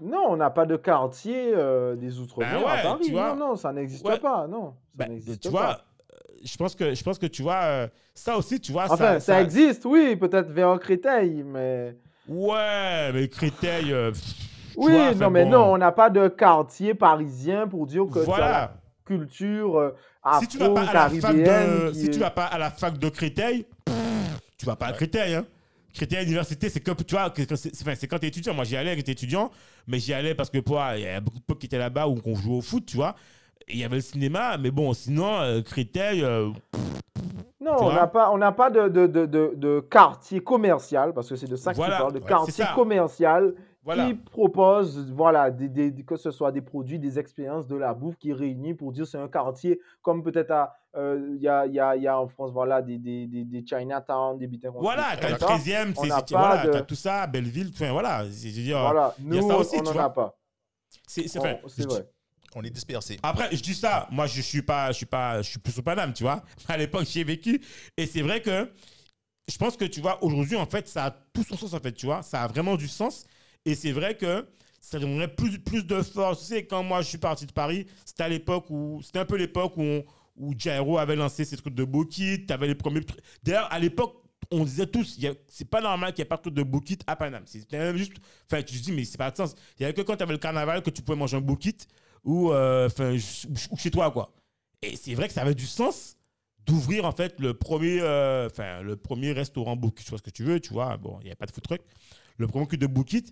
Non, 0.01 0.27
on 0.31 0.37
n'a 0.37 0.51
pas 0.51 0.65
de 0.67 0.77
quartier 0.77 1.53
euh, 1.55 1.95
des 1.97 2.19
Outre-mer 2.19 2.53
Ben 2.53 2.59
ouais, 2.65 2.71
à 2.73 2.83
Paris. 2.83 3.05
tu 3.07 3.13
vois. 3.13 3.35
non, 3.35 3.49
non, 3.51 3.57
ça 3.57 3.73
n'existe 3.73 4.05
Ouais. 4.07 4.19
pas. 4.19 4.47
Non, 4.47 4.75
ça 4.99 5.07
Ben, 5.07 5.21
Tu 5.21 5.39
pas. 5.45 5.51
vois, 5.51 5.71
euh, 6.13 6.17
je 6.45 6.57
pense 6.57 6.75
que, 6.75 6.95
je 6.95 7.03
pense 7.03 7.19
que 7.19 7.27
tu 7.27 7.43
vois, 7.43 7.63
euh, 7.65 7.89
ça 8.15 8.37
aussi, 8.37 8.61
tu 8.61 8.73
vois. 8.73 8.87
Enfin, 8.91 9.21
ça, 9.21 9.43
existe, 9.43 9.85
oui, 9.85 10.17
peut-être 10.17 10.51
vers 10.51 10.79
Créteil, 10.81 11.43
mais. 11.45 11.97
Ouais, 12.29 13.13
mais 13.13 13.29
Créteil. 13.29 13.93
euh, 13.93 14.11
pff, 14.13 14.35
Oui, 14.77 14.93
vois, 14.93 15.15
non, 15.15 15.31
mais 15.31 15.45
bon. 15.45 15.51
non, 15.51 15.73
on 15.73 15.79
n'a 15.79 15.93
pas 15.93 16.11
de 16.11 16.29
quartier 16.29 16.95
parisien 16.95 17.67
pour 17.67 17.87
dire 17.87 18.05
que 18.07 18.13
tu 18.13 18.19
as 18.19 18.23
la 18.23 18.25
Voilà. 18.27 18.75
culture 19.05 19.79
euh, 19.79 19.91
Si 20.41 20.49
tu 20.49 20.59
vas 20.59 20.69
pas 20.71 20.83
à 20.83 20.95
la 20.95 21.09
fac 21.11 21.37
de, 21.37 21.93
si 21.95 22.11
tu 22.11 22.19
vas 22.19 22.31
pas 22.31 22.45
à 22.47 22.59
la 22.59 22.71
fac 22.71 22.99
de 22.99 23.09
Créteil, 23.09 23.67
pff, 23.85 23.95
tu 24.59 24.67
vas 24.67 24.77
pas 24.77 24.87
à 24.87 24.93
Créteil, 24.93 25.35
hein. 25.35 25.45
Créteil 25.93 26.25
Université, 26.25 26.69
c'est 26.69 26.79
comme, 26.81 26.95
tu 26.97 27.17
vois, 27.17 27.31
que- 27.31 27.43
que 27.43 27.57
c'est 27.57 28.07
quand 28.07 28.19
tu 28.21 28.27
es 28.27 28.29
étudiant. 28.29 28.55
Moi, 28.55 28.63
j'y 28.65 28.77
allais 28.77 28.91
quand 28.93 28.99
j'étais 28.99 29.13
étudiant, 29.13 29.51
mais 29.89 29.99
j'y 29.99 30.15
allais 30.15 30.37
parce 30.37 30.49
que, 30.49 30.59
il 30.59 31.03
y 31.03 31.09
a 31.09 31.21
beaucoup 31.21 31.39
de 31.41 31.43
potes 31.45 31.59
qui 31.59 31.67
étaient 31.67 31.79
là-bas 31.79 32.07
où 32.07 32.17
on 32.25 32.35
jouait 32.37 32.57
au 32.59 32.61
foot, 32.61 32.87
tu 32.87 32.97
vois. 32.97 33.17
Il 33.69 33.77
y 33.79 33.85
avait 33.85 33.97
le 33.97 34.01
cinéma, 34.03 34.57
mais 34.57 34.71
bon, 34.71 34.93
sinon, 34.95 35.41
euh, 35.41 35.63
Créteil, 35.63 36.23
euh, 36.23 36.51
Non, 37.61 37.77
Tu 37.77 37.85
on 37.85 37.93
n'a 37.93 38.07
pas, 38.07 38.31
on 38.31 38.39
n'a 38.39 38.53
pas 38.53 38.71
de, 38.71 38.89
de, 38.89 39.07
de, 39.27 39.81
quartier 39.81 40.41
commercial, 40.41 41.13
parce 41.13 41.29
que 41.29 41.37
c'est 41.37 41.49
de 41.49 41.57
ça 41.57 41.73
que 41.73 41.77
Voilà, 41.77 41.97
tu 41.97 42.01
parles, 42.03 42.13
de 42.15 42.19
ouais, 42.21 42.27
quartier 42.27 42.65
commercial 42.75 43.55
voilà. 43.83 44.07
qui 44.07 44.15
propose, 44.15 45.11
voilà, 45.13 45.51
des, 45.51 45.69
des- 45.69 46.05
que 46.05 46.17
ce 46.17 46.31
soit 46.31 46.53
des 46.53 46.61
produits, 46.61 46.99
des 46.99 47.19
expériences, 47.19 47.67
de 47.67 47.77
la 47.77 47.95
bouffe 47.95 48.17
qui 48.17 48.33
réunit 48.33 48.75
pour 48.75 48.93
dire 48.93 49.07
c'est 49.07 49.19
un 49.19 49.29
quartier, 49.29 49.81
comme 50.03 50.23
peut-être 50.23 50.51
à, 50.51 50.75
euh, 50.97 51.35
il 51.37 51.43
y, 51.43 51.49
a, 51.49 51.67
il 51.67 51.73
y, 51.75 51.81
a, 51.81 51.97
il 51.97 52.03
y 52.03 52.09
a 52.09 52.19
en 52.19 52.29
France, 52.29 52.51
voilà, 52.53 52.83
des, 52.83 52.99
des, 52.99 53.27
des, 53.27 53.45
des 53.45 53.65
Chinatown, 53.67 54.39
des 54.39 54.47
bitins 54.47 54.71
Voilà, 54.75 55.11
ça. 55.13 55.17
t'as 55.19 55.31
le 55.31 55.39
Ça, 55.39 55.47
13e, 55.47 55.93
on 55.97 56.03
c'est, 56.03 56.31
voilà, 56.35 56.67
de- 56.67 56.73
t'as 56.73 56.83
tout 56.83 56.95
ça, 56.95 57.27
Belleville, 57.27 57.71
enfin, 57.73 57.93
voilà. 57.93 58.25
C'est, 58.31 58.51
je 58.51 58.57
veux 58.57 58.63
dire, 58.65 58.81
Voilà, 58.81 59.15
il 59.19 59.35
y 59.35 59.39
a 59.39 59.41
nous, 59.41 59.49
ça 59.49 59.57
aussi, 59.57 59.77
on 59.77 59.79
tu 59.81 59.85
n'en 59.87 59.93
vois. 59.93 60.05
a 60.05 60.11
pas. 60.11 60.37
c'est, 61.07 61.29
c'est, 61.29 61.39
vrai. 61.39 61.61
On 62.57 62.63
est 62.65 62.71
dispersé. 62.71 63.17
Après, 63.23 63.49
je 63.55 63.63
dis 63.63 63.75
ça, 63.75 64.09
moi 64.11 64.27
je 64.27 64.41
suis 64.41 64.63
pas, 64.63 64.89
je 64.91 64.97
suis 64.97 65.07
pas, 65.07 65.41
je 65.41 65.49
suis 65.51 65.61
plus 65.61 65.79
au 65.79 65.83
Paname, 65.83 66.13
tu 66.13 66.25
vois. 66.25 66.43
À 66.69 66.77
l'époque, 66.77 67.05
j'y 67.07 67.21
ai 67.21 67.25
vécu, 67.25 67.61
et 67.97 68.07
c'est 68.07 68.23
vrai 68.23 68.43
que 68.43 68.69
je 69.49 69.57
pense 69.57 69.77
que 69.77 69.85
tu 69.85 70.01
vois, 70.01 70.23
aujourd'hui, 70.25 70.57
en 70.57 70.67
fait, 70.67 70.89
ça 70.89 71.05
a 71.07 71.11
tout 71.13 71.45
son 71.45 71.57
sens, 71.57 71.73
en 71.75 71.79
fait, 71.79 71.93
tu 71.93 72.07
vois. 72.07 72.23
Ça 72.23 72.43
a 72.43 72.49
vraiment 72.49 72.75
du 72.77 72.89
sens, 72.89 73.25
et 73.65 73.75
c'est 73.75 73.93
vrai 73.93 74.17
que 74.17 74.47
ça 74.81 74.99
donnerait 74.99 75.35
plus, 75.35 75.59
plus 75.59 75.87
de 75.87 76.03
force. 76.03 76.41
Tu 76.41 76.47
sais, 76.47 76.67
quand 76.67 76.83
moi 76.83 77.03
je 77.03 77.09
suis 77.09 77.19
parti 77.19 77.47
de 77.47 77.53
Paris, 77.53 77.87
c'était 78.05 78.23
à 78.23 78.29
l'époque 78.29 78.71
où, 78.71 79.01
c'était 79.03 79.19
un 79.19 79.25
peu 79.25 79.37
l'époque 79.37 79.77
où, 79.77 80.03
où 80.37 80.55
Jairo 80.57 80.99
avait 80.99 81.17
lancé 81.17 81.45
ses 81.45 81.57
trucs 81.57 81.75
de 81.75 81.85
Bokit, 81.85 82.47
tu 82.47 82.53
avais 82.53 82.67
les 82.67 82.75
premiers. 82.75 83.01
D'ailleurs, 83.43 83.73
à 83.73 83.79
l'époque, 83.79 84.17
on 84.51 84.65
disait 84.65 84.87
tous, 84.87 85.19
c'est 85.47 85.69
pas 85.69 85.81
normal 85.81 86.13
qu'il 86.13 86.23
n'y 86.23 86.27
ait 86.27 86.29
pas 86.29 86.37
de 86.37 86.43
truc 86.43 86.55
de 86.55 86.63
Bokit 86.63 86.99
à 87.07 87.15
Paname. 87.15 87.43
C'était 87.47 87.79
même 87.79 87.97
juste, 87.97 88.15
enfin, 88.51 88.63
tu 88.63 88.79
te 88.79 88.83
dis, 88.83 88.93
mais 88.93 89.05
c'est 89.05 89.19
pas 89.19 89.31
de 89.31 89.37
sens. 89.37 89.55
Il 89.79 89.83
y 89.83 89.85
avait 89.85 89.95
que 89.95 90.01
quand 90.01 90.17
tu 90.17 90.23
avais 90.23 90.33
le 90.33 90.39
carnaval 90.39 90.83
que 90.83 90.91
tu 90.91 91.03
pouvais 91.03 91.19
manger 91.19 91.37
un 91.37 91.41
Bokit 91.41 91.77
ou, 92.25 92.51
euh, 92.53 92.89
ou 93.71 93.77
chez 93.77 93.91
toi, 93.91 94.11
quoi. 94.11 94.35
Et 94.83 94.97
c'est 94.97 95.15
vrai 95.15 95.29
que 95.29 95.35
ça 95.35 95.43
avait 95.43 95.55
du 95.55 95.67
sens 95.67 96.17
d'ouvrir, 96.67 97.05
en 97.05 97.13
fait, 97.13 97.39
le 97.39 97.55
premier, 97.55 98.01
euh, 98.01 98.49
le 98.83 98.97
premier 98.97 99.33
restaurant 99.33 99.77
Bokit, 99.77 100.05
tu 100.05 100.11
vois 100.11 100.19
ce 100.19 100.23
que 100.23 100.31
tu 100.31 100.43
veux, 100.43 100.59
tu 100.59 100.73
vois. 100.73 100.97
Bon, 100.97 101.19
il 101.21 101.27
n'y 101.27 101.33
a 101.33 101.37
pas 101.37 101.47
de 101.47 101.53
food 101.53 101.63
truck. 101.63 101.83
Le 102.39 102.47
premier 102.47 102.67
cul 102.67 102.79
de 102.79 102.87
Bokit. 102.87 103.25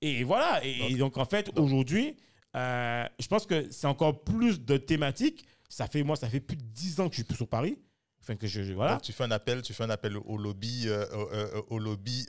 Et 0.00 0.24
voilà. 0.24 0.60
Et, 0.64 0.92
et 0.92 0.94
donc, 0.96 1.16
en 1.18 1.24
fait, 1.24 1.50
aujourd'hui, 1.56 2.16
euh, 2.56 3.04
je 3.18 3.26
pense 3.26 3.46
que 3.46 3.66
c'est 3.70 3.86
encore 3.86 4.22
plus 4.24 4.60
de 4.60 4.76
thématiques. 4.76 5.46
Ça 5.68 5.86
fait, 5.86 6.02
moi, 6.02 6.16
ça 6.16 6.28
fait 6.28 6.40
plus 6.40 6.56
de 6.56 6.62
10 6.62 7.00
ans 7.00 7.08
que 7.08 7.12
je 7.14 7.18
suis 7.20 7.24
plus 7.24 7.36
sur 7.36 7.48
Paris. 7.48 7.76
Enfin, 8.22 8.36
que 8.36 8.46
je, 8.46 8.62
je- 8.62 8.72
voilà. 8.72 8.92
Donc, 8.92 9.02
tu 9.02 9.12
fais 9.12 9.24
un 9.24 9.30
appel, 9.30 9.62
tu 9.62 9.72
fais 9.72 9.84
un 9.84 9.90
appel 9.90 10.16
au 10.16 10.36
lobby, 10.36 10.84
euh, 10.86 11.04
euh, 11.32 11.62
au 11.68 11.78
lobby 11.78 12.26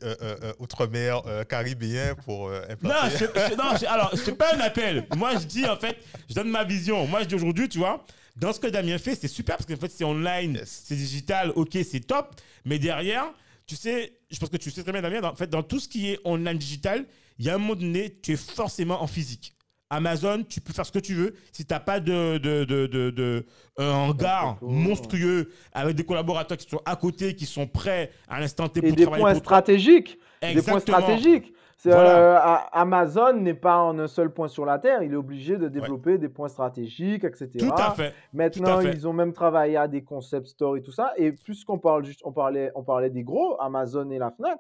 outre-mer 0.59 1.22
caribéen 1.47 2.15
pour 2.15 2.47
euh, 2.47 2.61
Non, 2.82 2.91
implanter. 2.91 3.17
c'est- 3.17 3.34
c'est- 3.49 3.55
non, 3.55 3.72
alors, 3.88 4.11
c'est 4.15 4.36
pas 4.36 4.55
un 4.55 4.59
appel. 4.59 5.07
Moi, 5.15 5.34
je 5.38 5.45
dis, 5.45 5.65
en 5.65 5.76
fait, 5.78 5.97
je 6.30 6.36
donne 6.36 6.49
ma 6.49 6.63
vision. 6.63 7.05
Moi, 7.07 7.22
je 7.22 7.26
dis 7.28 7.36
aujourd'hui, 7.36 7.67
tu 7.70 7.78
vois, 7.80 8.05
dans 8.36 8.53
ce 8.53 8.59
que 8.59 8.67
Damien 8.67 8.97
fait, 8.97 9.15
c'est 9.15 9.28
super 9.28 9.57
parce 9.57 9.65
qu'en 9.67 9.76
fait, 9.80 9.91
c'est 9.91 10.03
online, 10.05 10.55
Yes. 10.55 10.84
c'est 10.86 10.95
digital, 10.95 11.51
ok, 11.55 11.78
c'est 11.89 11.99
top. 12.05 12.36
Mais 12.65 12.80
derrière, 12.80 13.26
tu 13.65 13.76
sais, 13.76 14.13
je 14.30 14.39
pense 14.39 14.49
que 14.49 14.57
tu 14.57 14.72
sais 14.72 14.84
très 14.84 14.91
bien, 14.91 15.01
Damien, 15.01 15.22
dans, 15.22 15.32
en 15.32 15.36
fait, 15.36 15.49
dans 15.49 15.63
tout 15.63 15.80
ce 15.80 15.88
qui 15.89 16.09
est 16.09 16.20
online 16.24 16.57
digital, 16.57 17.05
il 17.39 17.45
y 17.45 17.49
a 17.49 17.55
un 17.55 17.57
moment 17.57 17.75
donné, 17.75 18.19
tu 18.21 18.33
es 18.33 18.35
forcément 18.35 19.01
en 19.01 19.07
physique. 19.07 19.55
Amazon, 19.91 20.43
tu 20.47 20.61
peux 20.61 20.71
faire 20.71 20.85
ce 20.85 20.91
que 20.91 20.99
tu 20.99 21.15
veux. 21.15 21.33
Si 21.51 21.65
tu 21.65 21.73
n'as 21.73 21.79
pas 21.79 21.99
de, 21.99 22.37
de, 22.37 22.63
de, 22.63 22.85
de, 22.85 23.09
de- 23.09 23.45
un 23.77 23.89
hangar 23.91 24.57
monstrueux 24.61 25.49
avec 25.73 25.95
des 25.95 26.03
collaborateurs 26.05 26.57
qui 26.57 26.69
sont 26.69 26.81
à 26.85 26.95
côté, 26.95 27.33
qui 27.35 27.47
sont 27.47 27.65
prêts 27.65 28.11
à 28.27 28.39
l'instant 28.39 28.67
T 28.69 28.79
Et 28.79 28.89
pour 28.89 28.95
des 28.95 29.01
travailler 29.03 29.23
points 29.23 29.31
pour 29.31 29.39
stratégiques. 29.39 30.19
Des 30.43 30.61
points 30.61 30.79
stratégiques. 30.79 31.53
Voilà. 31.85 32.55
euh, 32.55 32.57
Amazon 32.73 33.33
n'est 33.33 33.53
pas 33.55 33.77
en 33.77 33.97
un 33.99 34.07
seul 34.07 34.31
point 34.31 34.49
sur 34.49 34.65
la 34.65 34.77
Terre. 34.79 35.01
Il 35.01 35.13
est 35.13 35.15
obligé 35.15 35.57
de 35.57 35.69
développer 35.69 36.17
des 36.17 36.27
points 36.29 36.49
stratégiques, 36.49 37.23
etc. 37.23 37.49
Tout 37.57 37.71
à 37.73 37.91
fait. 37.91 38.13
Maintenant, 38.33 38.73
Tout 38.73 38.79
à 38.79 38.81
fait. 38.81 38.93
ils 38.93 39.07
ont 39.07 39.13
même 39.13 39.31
travaillé 39.33 39.77
à 39.77 39.87
des 39.87 40.03
concept 40.03 40.47
stores 40.47 40.75
et 40.77 40.81
tout 40.81 40.91
ça. 40.91 41.13
Et 41.15 41.31
puisqu'on 41.31 41.79
parle 41.79 42.03
juste, 42.05 42.19
on 42.25 42.33
parlait, 42.33 42.69
on 42.75 42.83
parlait 42.83 43.09
des 43.09 43.23
gros, 43.23 43.59
Amazon 43.61 44.09
et 44.11 44.19
la 44.19 44.29
Fnac. 44.29 44.59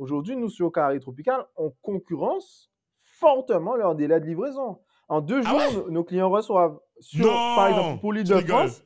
Aujourd'hui, 0.00 0.34
nous, 0.36 0.48
sur 0.48 0.72
Carré 0.72 0.98
Tropical, 0.98 1.44
on 1.56 1.72
concurrence 1.82 2.72
fortement 3.02 3.76
leur 3.76 3.94
délai 3.94 4.18
de 4.18 4.24
livraison. 4.24 4.78
En 5.08 5.20
deux 5.20 5.42
Ah 5.44 5.48
jours, 5.50 5.58
ouais? 5.58 5.74
nos, 5.74 5.90
nos 5.90 6.04
clients 6.04 6.30
reçoivent, 6.30 6.78
sur, 7.00 7.26
Non 7.26 7.54
par 7.54 7.68
exemple, 7.68 8.00
pour 8.00 8.12
l'île 8.14 8.24
de. 8.26 8.34
France. 8.40 8.82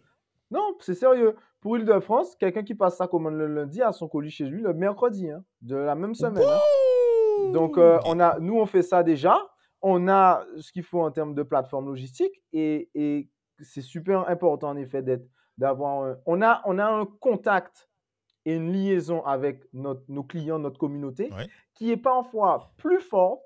Non, 0.50 0.74
c'est 0.80 0.94
sérieux. 0.94 1.36
Pour 1.60 1.76
l'île 1.76 1.86
de 1.86 2.00
France, 2.00 2.34
quelqu'un 2.36 2.64
qui 2.64 2.74
passe 2.74 2.96
sa 2.96 3.06
commande 3.06 3.34
le 3.34 3.46
lundi 3.46 3.80
a 3.80 3.92
son 3.92 4.08
colis 4.08 4.30
chez 4.30 4.44
lui 4.44 4.60
le 4.60 4.74
mercredi 4.74 5.30
hein, 5.30 5.44
de 5.62 5.76
la 5.76 5.94
même 5.94 6.14
semaine. 6.14 6.44
hein. 6.46 7.50
Donc, 7.52 7.78
euh, 7.78 7.98
on 8.06 8.18
a, 8.20 8.38
nous, 8.40 8.58
on 8.58 8.66
fait 8.66 8.82
ça 8.82 9.02
déjà. 9.02 9.38
On 9.82 10.08
a 10.08 10.44
ce 10.58 10.72
qu'il 10.72 10.82
faut 10.82 11.00
en 11.00 11.10
termes 11.12 11.34
de 11.34 11.42
plateforme 11.44 11.86
logistique 11.86 12.42
et, 12.52 12.90
et 12.94 13.30
c'est 13.60 13.82
super 13.82 14.28
important, 14.28 14.70
en 14.70 14.76
effet, 14.76 15.02
d'être, 15.02 15.26
d'avoir 15.58 16.02
un- 16.04 16.16
on, 16.26 16.42
a, 16.42 16.60
on 16.64 16.78
a 16.78 16.86
un 16.86 17.06
contact 17.06 17.88
et 18.44 18.54
une 18.56 18.72
liaison 18.72 19.24
avec 19.24 19.62
notre- 19.72 20.04
nos 20.08 20.22
clients, 20.22 20.58
notre 20.58 20.78
communauté, 20.78 21.30
Ouais. 21.32 21.46
qui 21.74 21.90
est 21.90 21.96
parfois 21.96 22.72
plus 22.76 23.00
fort 23.00 23.40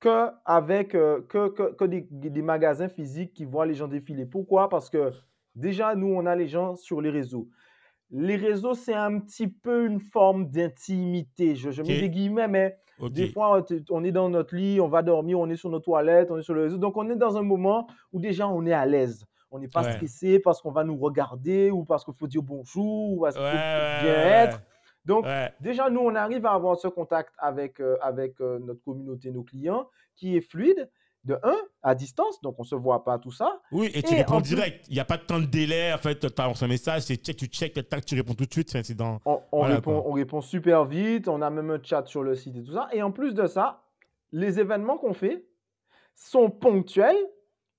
que, 0.00 0.28
avec, 0.44 0.94
euh, 0.94 1.22
que, 1.28 1.48
que, 1.48 1.72
que 1.74 1.84
des, 1.84 2.06
des 2.10 2.42
magasins 2.42 2.88
physiques 2.88 3.32
qui 3.34 3.44
voient 3.44 3.66
les 3.66 3.74
gens 3.74 3.88
défiler. 3.88 4.26
Pourquoi? 4.26 4.68
Parce 4.68 4.90
que 4.90 5.10
déjà, 5.54 5.94
nous, 5.94 6.08
on 6.08 6.26
a 6.26 6.34
les 6.36 6.46
gens 6.48 6.76
sur 6.76 7.00
les 7.00 7.10
réseaux. 7.10 7.48
Les 8.10 8.36
réseaux, 8.36 8.74
c'est 8.74 8.94
un 8.94 9.18
petit 9.18 9.48
peu 9.48 9.86
une 9.86 10.00
forme 10.00 10.50
d'intimité. 10.50 11.56
Je, 11.56 11.70
je 11.70 11.82
mets 11.82 12.00
des 12.00 12.10
guillemets, 12.10 12.48
mais 12.48 12.76
des 13.10 13.28
fois, 13.32 13.64
on 13.90 14.04
est 14.04 14.12
dans 14.12 14.28
notre 14.28 14.54
lit, 14.54 14.78
on 14.80 14.88
va 14.88 15.02
dormir, 15.02 15.38
on 15.40 15.48
est 15.48 15.56
sur 15.56 15.70
nos 15.70 15.80
toilettes, 15.80 16.30
on 16.30 16.38
est 16.38 16.42
sur 16.42 16.54
le 16.54 16.62
réseau. 16.62 16.76
Donc, 16.78 16.96
on 16.96 17.08
est 17.10 17.16
dans 17.16 17.36
un 17.38 17.42
moment 17.42 17.86
où 18.12 18.20
déjà, 18.20 18.46
on 18.48 18.64
est 18.66 18.72
à 18.72 18.84
l'aise. 18.86 19.24
On 19.54 19.60
n'est 19.60 19.68
pas 19.68 19.82
Ouais. 19.84 19.92
stressé 19.92 20.40
parce 20.40 20.60
qu'on 20.60 20.72
va 20.72 20.82
nous 20.82 20.96
regarder 20.98 21.70
ou 21.70 21.84
parce 21.84 22.04
qu'il 22.04 22.12
faut 22.14 22.26
dire 22.26 22.42
bonjour 22.42 23.12
ou 23.12 23.20
parce 23.22 23.36
qu'il 23.36 23.44
faut 23.44 23.50
bien 24.04 24.42
être. 24.42 24.60
Donc, 25.04 25.24
ouais. 25.26 25.52
déjà, 25.60 25.88
nous, 25.90 26.00
on 26.00 26.14
arrive 26.16 26.44
à 26.44 26.52
avoir 26.54 26.76
ce 26.76 26.88
contact 26.88 27.32
avec, 27.38 27.78
euh, 27.78 27.96
avec 28.02 28.40
euh, 28.40 28.58
notre 28.58 28.82
communauté, 28.82 29.30
nos 29.30 29.44
clients, 29.44 29.88
qui 30.16 30.36
est 30.36 30.40
fluide, 30.40 30.90
de 31.22 31.38
un, 31.42 31.56
à 31.82 31.94
distance, 31.94 32.40
donc 32.42 32.56
on 32.58 32.62
ne 32.64 32.66
se 32.66 32.74
voit 32.74 33.02
pas 33.04 33.18
tout 33.18 33.30
ça. 33.30 33.60
Oui, 33.72 33.90
et 33.94 34.02
tu 34.02 34.12
Et 34.12 34.16
réponds 34.18 34.34
en 34.34 34.40
direct. 34.42 34.84
Il 34.88 34.94
n'y 34.94 35.00
a 35.00 35.04
pas 35.06 35.16
de 35.16 35.22
temps 35.22 35.38
de 35.38 35.46
délai. 35.46 35.92
En 35.94 35.98
fait, 35.98 36.18
tu 36.18 36.26
as 36.26 36.44
un 36.64 36.68
message, 36.68 37.02
c'est 37.02 37.16
check, 37.16 37.36
tu 37.36 37.46
check, 37.46 37.72
tac, 37.88 38.04
tu 38.04 38.14
réponds 38.16 38.34
tout 38.34 38.44
de 38.44 38.52
suite. 38.52 38.68
C'est 38.82 38.94
dans. 38.94 39.20
On, 39.24 39.40
on 39.52 39.58
Voilà, 39.60 39.76
répond, 39.76 40.02
on 40.04 40.12
répond 40.12 40.40
super 40.42 40.84
vite, 40.84 41.28
on 41.28 41.40
a 41.40 41.48
même 41.48 41.70
un 41.70 41.80
chat 41.82 42.04
sur 42.06 42.22
le 42.24 42.34
site 42.34 42.56
et 42.56 42.62
tout 42.64 42.72
ça. 42.74 42.88
Et 42.92 43.02
en 43.02 43.10
plus 43.12 43.34
de 43.34 43.46
ça, 43.46 43.84
les 44.32 44.58
événements 44.60 44.98
qu'on 44.98 45.14
fait 45.14 45.46
sont 46.14 46.50
ponctuels. 46.50 47.16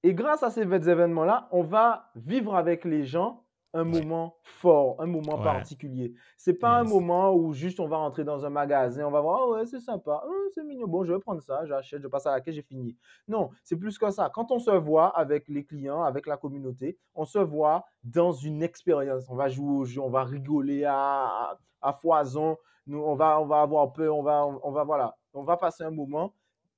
Et 0.06 0.14
grâce 0.14 0.44
à 0.44 0.52
ces 0.52 0.62
événements-là, 0.62 1.48
on 1.52 1.64
va 1.64 2.12
vivre 2.16 2.56
avec 2.56 2.86
les 2.86 3.06
gens 3.06 3.42
un 3.74 3.84
moment 3.84 4.36
fort, 4.44 4.96
un 5.00 5.08
moment 5.08 5.36
Ouais. 5.38 5.44
particulier. 5.44 6.14
C'est 6.38 6.54
pas 6.54 6.78
un 6.78 6.84
moment 6.84 7.34
où 7.34 7.54
juste 7.54 7.80
on 7.80 7.88
va 7.88 7.98
rentrer 7.98 8.24
dans 8.24 8.46
un 8.46 8.50
magasin, 8.52 9.08
on 9.08 9.12
va 9.12 9.20
voir, 9.20 9.40
Ah 9.42 9.50
ouais, 9.50 9.66
c'est 9.66 9.80
sympa, 9.80 10.22
Ah, 10.24 10.30
c'est 10.54 10.64
mignon, 10.64 10.88
bon, 10.88 11.04
je 11.06 11.12
vais 11.12 11.20
prendre 11.20 11.42
ça, 11.42 11.66
j'achète, 11.66 12.04
je 12.04 12.08
passe 12.08 12.28
à 12.28 12.32
la 12.34 12.40
caisse, 12.42 12.54
j'ai 12.54 12.62
fini. 12.62 12.96
Non, 13.28 13.50
c'est 13.64 13.78
plus 13.78 13.98
que 13.98 14.12
ça. 14.12 14.30
Quand 14.32 14.52
on 14.52 14.60
se 14.60 14.70
voit 14.70 15.08
avec 15.18 15.48
les 15.50 15.66
clients, 15.66 16.04
avec 16.04 16.28
la 16.28 16.38
communauté, 16.38 16.98
on 17.16 17.26
se 17.26 17.40
voit 17.40 17.84
dans 18.04 18.32
une 18.32 18.62
expérience. 18.62 19.28
On 19.28 19.36
va 19.36 19.50
jouer 19.50 19.72
au 19.76 19.86
jeu, 19.86 20.02
on 20.02 20.10
va 20.12 20.24
rigoler 20.24 20.86
à, 20.86 20.94
à, 20.94 21.58
à 21.82 21.94
foison, 21.94 22.58
nous, 22.86 23.02
on, 23.02 23.16
va, 23.16 23.42
on 23.42 23.46
va 23.48 23.62
avoir 23.62 23.92
peur, 23.92 24.16
on 24.16 24.22
va, 24.22 24.46
on 24.46 24.72
va, 24.72 24.84
voilà, 24.84 25.18
on 25.34 25.42
va 25.44 25.58
passer 25.58 25.84
un 25.84 25.90
moment 25.92 26.32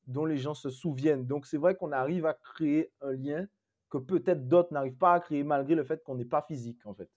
dont 0.08 0.26
les 0.26 0.38
gens 0.38 0.53
se 0.53 0.70
souviennent. 0.70 1.26
Donc, 1.28 1.45
c'est 1.45 1.58
vrai 1.58 1.76
qu'on 1.76 1.91
arrive 1.91 2.26
à 2.26 2.34
créer 2.34 2.91
un 3.01 3.12
lien 3.12 3.47
que 3.89 3.97
peut-être 3.97 4.47
d'autres 4.47 4.74
n'arrivent 4.74 4.97
pas 4.97 5.14
à 5.14 5.20
créer 5.20 5.43
malgré 5.43 5.76
le 5.76 5.84
fait 5.84 6.03
qu'on 6.03 6.16
n'est 6.16 6.26
pas 6.26 6.41
physique, 6.41 6.86
en 6.86 6.93
fait. 6.93 7.10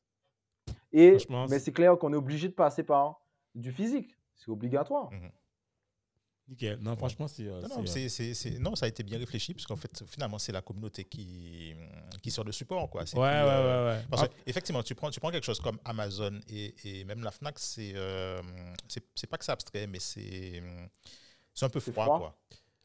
Et, 0.92 1.16
mais 1.48 1.58
c'est- 1.60 1.72
clair 1.72 1.96
qu'on 1.98 2.12
est 2.12 2.16
obligé 2.16 2.48
de 2.48 2.54
passer 2.54 2.82
par 2.82 3.20
du 3.54 3.72
physique. 3.72 4.16
C'est 4.34 4.50
obligatoire. 4.50 5.10
Nickel. 6.48 6.78
Non, 6.80 6.96
franchement, 6.96 7.28
c'est. 7.28 7.46
euh, 7.46 7.60
Non, 7.62 7.68
non, 7.78 7.86
c'est, 7.86 8.06
euh, 8.06 8.34
c'est- 8.34 8.58
non, 8.58 8.74
ça 8.74 8.86
a 8.86 8.88
été 8.88 9.04
bien 9.04 9.18
réfléchi, 9.18 9.54
parce 9.54 9.66
qu'en 9.66 9.76
fait, 9.76 10.02
finalement, 10.08 10.38
c'est 10.38 10.50
la 10.50 10.62
communauté 10.62 11.04
qui, 11.04 11.74
qui 12.22 12.30
sort 12.32 12.44
de 12.44 12.50
support. 12.50 12.90
Quoi. 12.90 13.02
Ouais, 13.02 13.20
ouais, 13.20 13.20
plus, 13.20 13.24
euh, 13.28 13.86
ouais, 13.94 13.98
ouais. 13.98 14.04
Parce 14.10 14.22
Ah, 14.24 14.28
que, 14.28 14.34
effectivement, 14.46 14.82
tu 14.82 14.96
prends, 14.96 15.10
tu 15.10 15.20
prends 15.20 15.30
quelque 15.30 15.44
chose 15.44 15.60
comme 15.60 15.78
Amazon 15.84 16.40
et, 16.48 16.74
et 16.84 17.04
même 17.04 17.22
la 17.22 17.30
Fnac, 17.30 17.56
c'est 17.60 17.92
euh, 17.94 18.42
c'est 19.14 19.28
pas 19.28 19.38
que 19.38 19.44
c'est 19.44 19.52
abstrait, 19.52 19.86
mais 19.86 20.00
c'est 20.00 20.60
c'est 21.54 21.66
un 21.66 21.68
peu 21.68 21.78
froid, 21.78 22.04
froid. 22.04 22.18
quoi. 22.18 22.36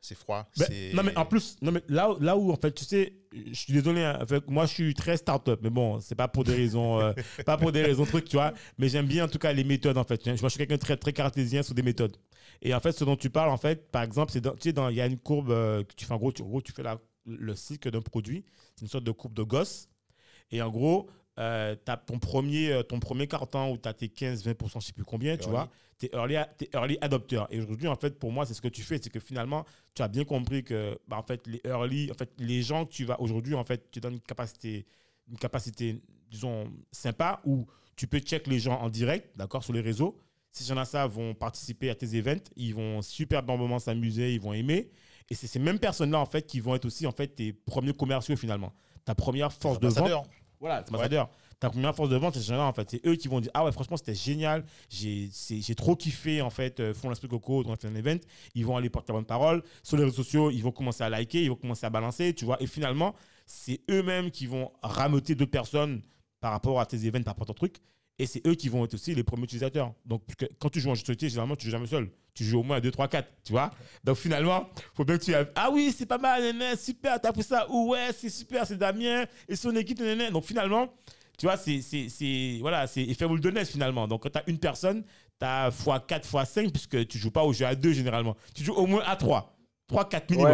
C'est 0.07 0.15
froid. 0.15 0.47
Ben, 0.57 0.67
non, 0.93 1.03
mais 1.03 1.17
en 1.17 1.25
plus, 1.25 1.55
non, 1.61 1.71
mais 1.71 1.81
là, 1.87 2.11
où- 2.11 2.19
là 2.19 2.37
où, 2.37 2.51
en 2.51 2.55
fait, 2.57 2.71
tu 2.73 2.85
sais, 2.85 3.13
je 3.33 3.53
suis 3.53 3.73
désolé, 3.73 4.03
hein, 4.03 4.23
fait, 4.27 4.47
moi, 4.47 4.65
je 4.67 4.73
suis 4.73 4.93
très 4.93 5.17
start-up, 5.17 5.59
mais 5.63 5.69
bon, 5.71 5.99
c'est 5.99 6.15
pas 6.15 6.27
pour 6.27 6.43
des 6.43 6.53
raisons, 6.53 6.99
euh, 6.99 7.13
pas 7.45 7.57
pour 7.57 7.71
des 7.71 7.81
raisons 7.83 8.05
trucs, 8.05 8.25
tu 8.25 8.35
vois, 8.37 8.53
mais 8.77 8.87
j'aime 8.87 9.07
bien, 9.07 9.25
en 9.25 9.27
tout 9.27 9.39
cas, 9.39 9.51
les 9.51 9.63
méthodes, 9.63 9.97
en 9.97 10.03
fait. 10.03 10.25
Moi, 10.27 10.35
je 10.35 10.47
suis 10.49 10.57
quelqu'un 10.57 10.75
de 10.75 10.79
très, 10.79 10.97
très 10.97 11.13
cartésien 11.13 11.63
sur 11.63 11.73
des 11.73 11.81
méthodes. 11.81 12.15
Et 12.61 12.73
en 12.73 12.79
fait, 12.79 12.91
ce 12.91 13.03
dont 13.03 13.15
tu 13.15 13.29
parles, 13.29 13.49
en 13.49 13.57
fait, 13.57 13.89
par 13.91 14.03
exemple, 14.03 14.31
c'est 14.31 14.41
dans, 14.41 14.53
tu 14.55 14.69
sais, 14.69 14.75
il 14.91 14.95
y 14.95 15.01
a 15.01 15.05
une 15.07 15.17
courbe 15.17 15.49
euh, 15.51 15.83
que 15.83 15.93
tu 15.95 16.05
fais, 16.05 16.13
en 16.13 16.17
gros, 16.17 16.31
tu, 16.31 16.41
en 16.43 16.45
gros, 16.47 16.61
tu 16.61 16.71
fais 16.71 16.83
la, 16.83 16.99
le 17.25 17.55
cycle 17.55 17.89
d'un 17.91 18.01
produit, 18.01 18.45
c'est 18.75 18.83
une 18.83 18.87
sorte 18.89 19.03
de 19.03 19.11
courbe 19.11 19.33
de 19.33 19.43
gosse. 19.43 19.89
Et 20.51 20.61
en 20.61 20.69
gros, 20.69 21.09
tu 21.37 21.41
as 21.41 21.97
ton 22.05 22.19
premier, 22.19 22.71
euh, 22.71 22.83
ton 22.83 22.99
premier 22.99 23.27
carton 23.27 23.71
où 23.73 23.77
tu 23.77 23.89
as 23.89 23.93
tes 23.93 24.07
15-20%, 24.07 24.79
je 24.79 24.85
sais 24.87 24.93
plus 24.93 25.03
combien, 25.03 25.35
tu 25.35 25.41
Early. 25.43 25.51
vois, 25.51 25.69
tu 25.97 26.07
es 26.07 26.09
early, 26.13 26.35
t'es 26.57 26.69
early 26.73 26.97
adopter. 27.01 27.43
Et 27.49 27.59
aujourd'hui, 27.59 27.87
en 27.87 27.95
fait, 27.95 28.19
pour 28.19 28.31
moi, 28.31 28.45
c'est 28.45 28.53
ce 28.53 28.61
que 28.61 28.67
tu 28.67 28.81
fais, 28.81 28.99
c'est 29.01 29.09
que 29.09 29.19
finalement, 29.19 29.65
tu 29.93 30.01
as 30.01 30.07
bien 30.07 30.25
compris 30.25 30.63
que, 30.63 30.97
bah, 31.07 31.17
en 31.17 31.23
fait, 31.23 31.45
les 31.47 31.61
early, 31.65 32.11
en 32.11 32.15
fait, 32.15 32.31
les 32.37 32.61
gens 32.61 32.85
que 32.85 32.91
tu 32.91 33.05
vas 33.05 33.19
aujourd'hui, 33.21 33.55
en 33.55 33.63
fait, 33.63 33.89
tu 33.91 33.99
donnes 33.99 34.15
une 34.15 34.21
capacité, 34.21 34.85
une 35.29 35.37
capacité, 35.37 36.01
disons, 36.29 36.71
sympa 36.91 37.41
où 37.45 37.65
tu 37.95 38.07
peux 38.07 38.19
check 38.19 38.47
les 38.47 38.59
gens 38.59 38.79
en 38.79 38.89
direct, 38.89 39.35
d'accord, 39.37 39.63
sur 39.63 39.73
les 39.73 39.81
réseaux. 39.81 40.17
Ces 40.51 40.65
gens-là, 40.65 40.85
ça, 40.85 41.07
vont 41.07 41.33
participer 41.33 41.89
à 41.89 41.95
tes 41.95 42.15
events, 42.17 42.43
ils 42.55 42.73
vont 42.73 43.01
super 43.01 43.43
bonnement 43.43 43.79
s'amuser, 43.79 44.33
ils 44.33 44.41
vont 44.41 44.53
aimer. 44.53 44.89
Et 45.29 45.35
c'est 45.35 45.47
ces 45.47 45.59
mêmes 45.59 45.79
personnes-là, 45.79 46.19
en 46.19 46.25
fait, 46.25 46.45
qui 46.45 46.59
vont 46.59 46.75
être 46.75 46.85
aussi, 46.85 47.07
en 47.07 47.11
fait, 47.11 47.27
tes 47.27 47.53
premiers 47.53 47.93
commerciaux, 47.93 48.35
finalement. 48.35 48.73
Ta 49.05 49.15
première 49.15 49.51
force 49.51 49.79
de 49.79 49.87
vente. 49.87 50.27
Voilà, 50.59 50.83
c'est 50.83 50.93
ambassadeur. 50.93 51.29
Ta 51.59 51.69
première 51.69 51.95
force 51.95 52.09
de 52.09 52.17
vente, 52.17 52.33
c'est 52.33 52.41
ces 52.41 52.47
gens-là, 52.47 52.65
en 52.65 52.73
fait. 52.73 52.89
C'est 52.89 53.05
eux 53.07 53.15
qui 53.15 53.27
vont 53.27 53.39
dire 53.39 53.51
Ah 53.53 53.63
ouais, 53.65 53.71
franchement, 53.71 53.97
c'était 53.97 54.13
génial. 54.15 54.65
J'ai 54.89 55.75
trop 55.75 55.95
kiffé, 55.95 56.41
en 56.41 56.49
fait, 56.49 56.79
euh, 56.79 56.93
font 56.93 57.09
l'esprit 57.09 57.27
coco, 57.27 57.63
on 57.65 57.75
fait 57.75 57.87
un 57.87 57.95
event. 57.95 58.17
Ils 58.53 58.65
vont 58.65 58.77
aller 58.77 58.89
porter 58.89 59.13
la 59.13 59.19
bonne 59.19 59.25
parole. 59.25 59.63
Sur 59.83 59.97
les 59.97 60.03
réseaux 60.03 60.17
sociaux, 60.23 60.51
ils 60.51 60.61
vont 60.61 60.71
commencer 60.71 61.03
à 61.03 61.09
liker, 61.09 61.43
ils 61.43 61.49
vont 61.49 61.55
commencer 61.55 61.85
à 61.85 61.89
balancer, 61.89 62.33
tu 62.33 62.45
vois. 62.45 62.61
Et 62.61 62.67
finalement, 62.67 63.15
c'est 63.45 63.81
eux-mêmes 63.89 64.31
qui 64.31 64.47
vont 64.47 64.71
rameuter 64.83 65.35
d'autres 65.35 65.51
personnes 65.51 66.01
par 66.41 66.51
rapport 66.51 66.79
à 66.79 66.85
tes 66.85 66.97
événements, 67.05 67.23
par 67.23 67.33
rapport 67.33 67.43
à 67.45 67.47
ton 67.47 67.53
truc. 67.53 67.77
Et 68.17 68.27
c'est 68.27 68.45
eux 68.47 68.55
qui 68.55 68.69
vont 68.69 68.85
être 68.85 68.93
aussi 68.93 69.13
les 69.13 69.23
premiers 69.23 69.43
utilisateurs. 69.43 69.93
Donc, 70.05 70.23
quand 70.59 70.69
tu 70.69 70.79
joues 70.79 70.89
en 70.89 70.95
jeu 70.95 71.01
de 71.01 71.05
société, 71.07 71.27
généralement, 71.29 71.55
tu 71.57 71.65
joues 71.65 71.71
jamais 71.71 71.87
seul. 71.87 72.09
Tu 72.33 72.43
joues 72.45 72.59
au 72.59 72.63
moins 72.63 72.77
à 72.77 72.81
2, 72.81 72.89
3, 72.91 73.07
4, 73.09 73.27
tu 73.43 73.51
vois. 73.51 73.71
Donc, 74.03 74.15
finalement, 74.17 74.69
faut 74.93 75.03
bien 75.05 75.17
que 75.17 75.23
tu 75.23 75.31
aies- 75.31 75.47
Ah 75.55 75.69
oui, 75.71 75.93
c'est 75.97 76.05
pas 76.05 76.17
mal, 76.17 76.41
néné, 76.41 76.75
super, 76.77 77.19
t'as 77.19 77.31
pris 77.33 77.43
ça. 77.43 77.65
Ou 77.69 77.91
ouais, 77.91 78.11
c'est 78.17 78.29
super, 78.29 78.65
c'est 78.65 78.77
Damien 78.77 79.25
et 79.49 79.55
son 79.57 79.75
équipe, 79.75 79.99
néné. 79.99 80.31
Donc, 80.31 80.45
finalement, 80.45 80.93
tu 81.37 81.45
vois, 81.45 81.57
c'est, 81.57 81.81
c'est, 81.81 82.09
c'est, 82.09 82.57
voilà, 82.61 82.87
c'est 82.87 83.03
effet 83.03 83.27
boule 83.27 83.41
de 83.41 83.51
neige, 83.51 83.67
finalement. 83.67 84.07
Donc, 84.07 84.23
quand 84.23 84.29
tu 84.31 84.37
as 84.39 84.43
une 84.47 84.59
personne, 84.59 85.03
tu 85.39 85.45
as 85.45 85.69
x4, 85.69 86.21
x5, 86.29 86.71
puisque 86.71 87.07
tu 87.07 87.17
joues 87.17 87.31
pas 87.31 87.43
au 87.43 87.53
jeu 87.53 87.65
à 87.65 87.75
2 87.75 87.91
généralement. 87.93 88.35
Tu 88.53 88.63
joues 88.63 88.73
au 88.73 88.85
moins 88.87 89.03
à 89.05 89.15
3. 89.15 89.55
3, 89.87 90.09
4 90.09 90.29
minimum. 90.31 90.51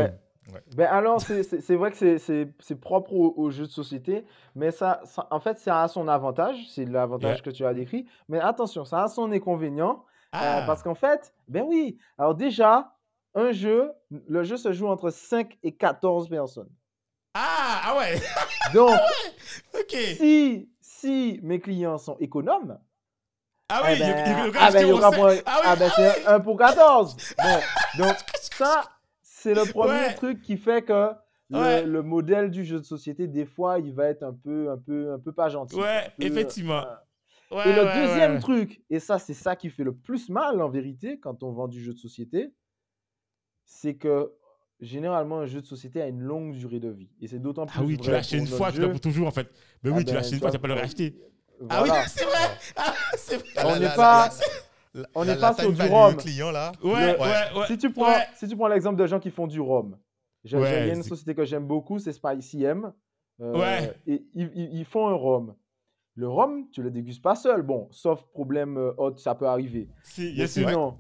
Ouais. 0.52 0.62
Ben 0.76 0.88
alors, 0.88 1.22
c'est- 1.22 1.76
vrai 1.76 1.92
que 1.92 2.18
c'est- 2.18 2.76
propre 2.76 3.14
aux, 3.14 3.34
aux 3.38 3.52
jeux 3.52 3.68
de 3.68 3.72
société, 3.72 4.26
mais 4.56 4.72
ça, 4.72 5.00
ça- 5.06 5.28
en 5.32 5.40
fait, 5.40 5.58
ça 5.60 5.84
a 5.84 5.88
son 5.88 6.08
avantage, 6.08 6.58
c'est 6.70 6.84
l'avantage 6.86 7.36
Yeah. 7.38 7.42
que 7.42 7.50
tu 7.52 7.64
as 7.66 7.74
décrit, 7.74 8.06
mais 8.28 8.40
attention, 8.40 8.84
ça 8.84 9.04
a 9.04 9.08
son 9.08 9.32
inconvénient, 9.32 10.04
euh, 10.34 10.40
Ah, 10.40 10.64
parce 10.66 10.82
qu'en 10.84 10.96
fait, 10.96 11.32
ben 11.48 11.64
oui, 11.66 11.98
alors 12.18 12.36
déjà, 12.36 12.96
un 13.36 13.52
jeu, 13.52 13.92
le 14.10 14.44
jeu 14.44 14.58
se 14.58 14.74
joue 14.74 14.88
entre 14.88 15.10
5 15.12 15.58
et 15.64 15.72
14 15.74 16.28
personnes. 16.28 16.70
ah, 17.36 17.82
ah 17.86 17.98
ouais, 18.00 18.16
Donc, 18.74 19.00
ok. 19.74 19.96
si, 20.18 20.70
si 21.02 21.40
mes 21.44 21.60
clients 21.60 21.98
sont 21.98 22.18
économes, 22.20 22.80
Ah 23.70 23.82
eh 23.84 23.94
oui, 23.94 24.00
ben, 24.00 24.06
il- 24.06 24.32
il- 24.32 24.50
il- 24.50 24.58
ah 24.60 24.72
ben, 24.72 24.82
il 24.82 24.90
y 24.90 24.92
aura 24.92 25.08
ah 25.16 25.28
oui, 25.30 25.42
ah 25.46 25.76
ben, 25.76 25.90
c'est 25.96 26.26
1 26.28 26.40
pour 26.42 26.58
14. 26.58 27.16
Bon, 27.38 28.04
donc 28.04 28.16
ça, 28.36 28.84
c'est 29.22 29.54
le 29.54 29.66
premier 29.72 29.92
Ouais. 29.92 30.14
truc 30.16 30.42
qui 30.42 30.58
fait 30.58 30.84
que 30.84 31.12
le, 31.50 31.60
Ouais. 31.60 31.84
le 31.84 32.02
modèle 32.04 32.50
du 32.52 32.64
jeu 32.64 32.78
de 32.80 32.86
société, 32.86 33.28
des 33.28 33.46
fois, 33.46 33.80
il 33.80 33.94
va 33.94 34.06
être 34.08 34.24
un 34.24 34.34
peu, 34.34 34.70
un 34.72 34.78
peu, 34.78 35.12
un 35.14 35.20
peu 35.20 35.32
pas 35.34 35.50
gentil. 35.50 35.76
Ouais, 35.76 36.12
peu, 36.18 36.26
effectivement. 36.26 36.84
euh, 36.86 36.96
Ouais, 37.56 37.70
Et 37.70 37.74
le 37.74 37.84
deuxième 37.84 38.40
truc, 38.40 38.82
et 38.90 39.00
ça, 39.02 39.20
c'est 39.20 39.34
ça 39.34 39.58
qui 39.58 39.70
fait 39.70 39.84
le 39.84 39.94
plus 39.94 40.30
mal 40.30 40.62
en 40.62 40.70
vérité 40.70 41.20
quand 41.20 41.44
on 41.44 41.52
vend 41.52 41.68
du 41.68 41.84
jeu 41.84 41.92
de 41.94 41.98
société, 41.98 42.54
c'est 43.66 43.96
que 43.98 44.32
généralement, 44.82 45.40
un 45.40 45.46
jeu 45.46 45.62
de 45.62 45.66
société 45.66 46.02
a 46.02 46.08
une 46.08 46.22
longue 46.22 46.54
durée 46.54 46.80
de 46.80 46.90
vie. 46.90 47.10
Et 47.22 47.28
c'est 47.28 47.40
d'autant 47.40 47.66
plus 47.66 47.78
Ah 47.80 47.84
oui, 47.84 47.98
tu 47.98 48.04
vrai 48.04 48.14
l'as 48.14 48.18
acheté 48.20 48.38
une 48.38 48.48
fois, 48.48 48.72
tu 48.72 48.82
l'as 48.82 48.90
pour 48.90 49.00
toujours 49.00 49.28
en 49.28 49.32
fait. 49.32 49.48
Mais 49.84 49.92
Ah 49.92 49.96
oui, 49.96 50.00
tu 50.04 50.08
ben, 50.08 50.14
l'as 50.16 50.20
acheté 50.22 50.36
une 50.36 50.42
fois, 50.42 50.52
tu 50.52 50.58
vas 50.58 50.62
pas 50.62 50.68
le 50.68 50.74
euh, 50.74 50.82
racheter. 50.82 51.16
Ah 51.70 51.84
oui, 51.84 51.90
c'est 52.08 52.26
vrai. 52.26 52.38
Ah, 52.76 52.94
c'est 53.16 53.38
vrai. 53.38 53.48
On 53.66 53.74
n'est 53.76 53.80
la- 53.82 53.90
pas- 53.92 54.30
la- 54.94 55.06
on 55.16 55.26
n'est 55.26 55.36
pas 55.38 55.54
sur 55.54 55.74
time 55.74 55.86
du 55.86 55.92
rhum. 55.92 56.16
client 56.18 56.52
là. 56.52 56.72
Ouais, 56.84 57.14
Le- 57.14 57.20
ouais, 57.22 57.60
ouais. 57.60 57.68
si 57.68 57.78
tu 57.78 57.92
prends, 57.92 58.08
ouais. 58.08 58.26
si 58.36 58.48
tu 58.48 58.56
prends 58.58 58.68
l'exemple 58.68 58.98
de 59.00 59.06
gens 59.06 59.20
qui 59.20 59.30
font 59.30 59.48
du 59.48 59.60
rhum, 59.60 59.96
il 60.44 60.52
y 60.52 60.56
a 60.56 60.88
une 60.94 61.04
c'est- 61.04 61.10
société 61.10 61.36
que 61.36 61.46
j'aime 61.46 61.68
beaucoup, 61.68 62.00
c'est 62.00 62.12
Spicy 62.14 62.64
M. 62.64 62.92
Euh, 63.42 63.58
Ouais. 63.58 63.94
Et 64.08 64.24
ils, 64.34 64.86
font 64.86 65.08
un 65.08 65.14
rhum. 65.14 65.56
Le 66.16 66.28
rhum, 66.28 66.68
tu 66.72 66.82
le 66.84 66.92
dégustes 66.92 67.22
pas 67.24 67.36
seul. 67.36 67.62
Bon, 67.62 67.88
sauf 67.92 68.24
problème 68.34 68.78
euh, 68.78 68.92
autre, 68.98 69.20
ça 69.20 69.34
peut 69.36 69.48
arriver. 69.48 69.88
Si, 70.04 70.32
yes, 70.34 70.52
sinon, 70.52 70.98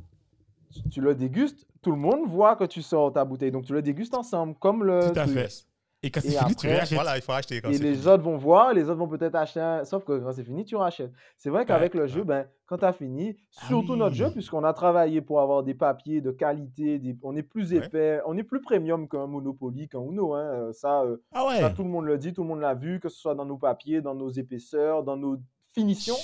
tu- 0.71 0.89
tu 0.89 1.01
le 1.01 1.13
dégustes, 1.13 1.67
tout 1.81 1.91
le 1.91 1.97
monde 1.97 2.27
voit 2.27 2.55
que 2.55 2.63
tu 2.65 2.81
sors 2.81 3.11
ta 3.11 3.25
bouteille. 3.25 3.51
Donc 3.51 3.65
tu 3.65 3.73
le 3.73 3.81
dégustes 3.81 4.13
ensemble, 4.15 4.55
comme 4.59 4.83
le 4.83 4.99
Tout 5.13 5.19
à 5.19 5.23
truc. 5.23 5.33
fait. 5.37 5.65
Et 6.03 6.09
quand 6.09 6.19
c'est 6.21 6.29
fini, 6.31 6.55
tu 6.55 6.65
après, 6.65 6.75
réachètes. 6.77 6.95
Voilà, 6.95 7.15
il 7.15 7.21
faut 7.21 7.31
acheter 7.31 7.61
quand 7.61 7.69
Et 7.69 7.77
les 7.77 7.93
fini. 7.93 8.07
autres 8.07 8.23
vont 8.23 8.35
voir, 8.35 8.73
les 8.73 8.85
autres 8.85 8.95
vont 8.97 9.07
peut-être 9.07 9.35
acheter 9.35 9.59
un. 9.59 9.85
Sauf 9.85 10.03
que 10.03 10.17
quand 10.17 10.31
c'est 10.31 10.43
fini, 10.43 10.65
tu 10.65 10.75
rachètes. 10.75 11.11
C'est 11.37 11.51
vrai 11.51 11.63
qu'avec 11.63 11.93
le 11.93 12.07
jeu, 12.07 12.21
ouais. 12.21 12.25
ben, 12.25 12.47
quand 12.65 12.79
tu 12.79 12.85
as 12.85 12.91
fini, 12.93 13.37
Ah 13.61 13.67
surtout 13.67 13.95
notre 13.95 14.15
jeu, 14.15 14.31
puisqu'on 14.31 14.63
a 14.63 14.73
travaillé 14.73 15.21
pour 15.21 15.41
avoir 15.41 15.61
des 15.61 15.75
papiers 15.75 16.19
de 16.19 16.31
qualité, 16.31 16.97
des- 16.97 17.15
on 17.21 17.35
est 17.35 17.43
plus 17.43 17.71
Ouais. 17.71 17.85
épais, 17.85 18.19
on 18.25 18.35
est 18.35 18.41
plus 18.43 18.61
premium 18.61 19.07
qu'un 19.07 19.27
Monopoly, 19.27 19.89
qu'un 19.89 20.01
Uno. 20.01 20.33
Hein. 20.33 20.39
euh, 20.43 20.73
Ça, 20.73 21.03
euh, 21.03 21.17
Ah 21.33 21.45
ça, 21.59 21.69
tout 21.69 21.83
le 21.83 21.89
monde 21.89 22.05
le 22.05 22.17
dit, 22.17 22.33
tout 22.33 22.41
le 22.41 22.47
monde 22.47 22.61
l'a 22.61 22.73
vu, 22.73 22.99
que 22.99 23.07
ce 23.07 23.19
soit 23.19 23.35
dans 23.35 23.45
nos 23.45 23.57
papiers, 23.57 24.01
dans 24.01 24.15
nos 24.15 24.29
épaisseurs, 24.29 25.03
dans 25.03 25.17
nos 25.17 25.37
finitions, 25.71 26.15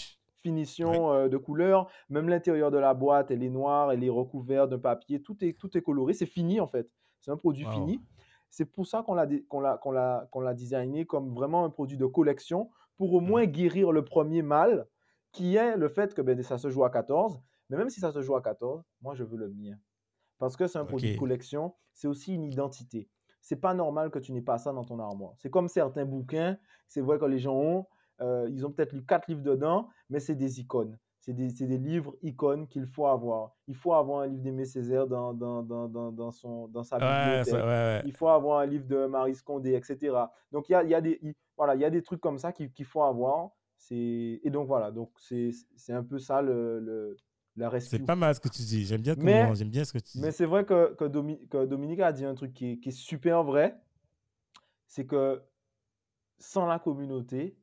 finitions 0.42 1.12
euh, 1.12 1.28
de 1.30 1.38
couleurs. 1.38 1.90
Même 2.10 2.30
l'intérieur 2.30 2.72
de 2.72 2.78
la 2.78 2.94
boîte, 2.94 3.32
elle 3.32 3.44
est 3.44 3.50
noire, 3.50 3.92
elle 3.92 4.04
est 4.04 4.10
recouverte 4.10 4.70
d'un 4.70 4.80
papier, 4.80 5.22
tout 5.22 5.44
est, 5.44 5.54
tout 5.54 5.78
est 5.78 5.82
coloré. 5.82 6.14
C'est 6.14 6.26
fini 6.26 6.60
en 6.60 6.68
fait. 6.68 6.90
C'est 7.20 7.32
un 7.32 7.38
produit 7.38 7.66
Wow. 7.66 7.72
fini. 7.72 8.02
C'est 8.50 8.66
pour 8.66 8.88
ça 8.88 9.04
qu'on 9.04 9.14
l'a 9.14 9.28
qu'on 9.50 9.60
l'a 9.60 9.78
qu'on 9.78 9.92
l'a- 9.92 10.28
qu'on 10.32 10.40
l'a 10.40 10.54
designé 10.54 11.06
comme 11.06 11.34
vraiment 11.34 11.66
un 11.66 11.70
produit 11.70 11.98
de 11.98 12.06
collection 12.06 12.70
pour 12.96 13.14
au 13.14 13.20
moins 13.20 13.46
guérir 13.46 13.92
le 13.92 14.04
premier 14.06 14.42
mal, 14.42 14.88
qui 15.34 15.56
est 15.56 15.76
le 15.76 15.90
fait 15.90 16.14
que 16.14 16.22
ben, 16.22 16.42
ça 16.42 16.58
se 16.58 16.70
joue 16.70 16.84
à 16.86 16.90
14. 16.90 17.40
Mais 17.70 17.78
même 17.78 17.90
si 17.90 18.00
ça 18.00 18.12
se 18.12 18.22
joue 18.22 18.36
à 18.36 18.42
14, 18.42 18.82
moi 19.02 19.14
je 19.16 19.24
veux 19.26 19.38
le 19.38 19.50
mien. 19.50 19.76
Parce 20.40 20.56
que 20.56 20.68
c'est 20.68 20.80
un 20.80 20.86
produit 20.86 21.10
de 21.14 21.20
collection, 21.20 21.74
c'est 21.94 22.08
aussi 22.08 22.34
une 22.36 22.44
identité. 22.46 23.10
C'est 23.42 23.58
pas 23.58 23.74
normal 23.74 24.10
que 24.12 24.20
tu 24.20 24.32
n'aies 24.32 24.42
pas 24.42 24.58
ça 24.58 24.72
dans 24.72 24.84
ton 24.86 25.00
armoire. 25.00 25.34
C'est 25.38 25.50
comme 25.50 25.68
certains 25.68 26.06
bouquins, 26.06 26.58
c'est 26.88 27.02
vrai 27.02 27.18
que 27.20 27.26
les 27.26 27.40
gens 27.40 27.56
ont, 27.56 27.86
euh, 28.22 28.47
ils 28.51 28.65
ont 28.65 28.72
peut-être 28.72 28.93
lu 28.93 29.03
quatre 29.05 29.28
livres 29.28 29.43
dedans, 29.43 29.89
mais 30.09 30.20
c'est 30.20 30.36
des 30.36 30.59
icônes. 30.59 30.97
C'est 31.20 31.34
des, 31.34 31.47
des 31.51 31.78
livres 31.78 32.15
icônes 32.22 32.68
qu'il 32.68 32.86
faut 32.86 33.05
avoir. 33.07 33.51
Il 33.68 33.76
faut 33.76 33.93
avoir 33.93 34.22
un 34.22 34.28
livre 34.28 34.41
d'Aimé 34.43 34.63
Césaire 34.65 35.07
dans, 35.07 35.34
dans, 35.34 35.61
dans, 35.61 35.88
dans, 35.89 36.11
dans 36.11 36.32
son, 36.32 36.68
dans 36.70 36.84
sa 36.84 36.97
Ouais, 36.97 37.01
bibliothèque. 37.41 37.53
ça- 37.53 37.57
ouais, 37.57 37.63
ouais. 37.65 38.01
Il 38.05 38.13
faut 38.15 38.30
avoir 38.30 38.59
un 38.59 38.65
livre 38.65 38.86
de 38.88 39.05
Marie 39.07 39.36
Scondé, 39.36 39.74
etc. 39.74 40.15
Donc, 40.51 40.70
il 40.70 40.72
y 40.72 40.76
a, 40.76 40.84
y, 40.84 40.93
a 40.95 41.01
des- 41.01 41.20
il- 41.22 41.34
voilà, 41.57 41.76
il 41.76 41.82
y 41.82 41.86
a 41.86 41.89
des 41.89 42.01
trucs 42.01 42.22
comme 42.22 42.38
ça 42.38 42.53
qu'il 42.53 42.86
faut 42.86 43.03
avoir. 43.03 43.49
Et 43.91 44.49
donc, 44.49 44.68
voilà. 44.68 44.91
Donc, 44.91 45.11
c'est 45.20 45.53
un 45.93 46.03
peu 46.03 46.18
ça 46.20 46.41
le, 46.41 46.80
le-. 46.80 47.15
C'est 47.80 48.05
pas 48.05 48.15
mal 48.15 48.36
ce 48.36 48.39
que 48.39 48.49
tu 48.49 48.61
dis. 48.61 48.86
J'aime 48.86 49.01
bien, 49.01 49.15
Mais- 49.18 49.41
comment- 49.41 49.55
j'aime 49.55 49.70
bien 49.70 49.84
ce 49.84 49.91
que 49.91 49.97
tu 49.97 50.18
dis. 50.20 50.22
Mais 50.22 50.32
c'est 50.32 50.45
vrai 50.45 50.63
que, 50.65 50.93
que, 50.93 51.05
Domi- 51.05 51.45
que 51.49 51.65
Dominique 51.65 51.99
a 52.01 52.11
dit 52.13 52.24
un 52.24 52.36
truc 52.36 52.53
qui 52.53 52.74
est, 52.74 52.78
qui 52.78 52.89
est 52.89 52.91
super 52.91 53.43
vrai. 53.43 53.76
C'est 54.88 55.05
que 55.07 55.41
sans 56.39 56.68
la 56.68 56.78
communauté, 56.80 57.57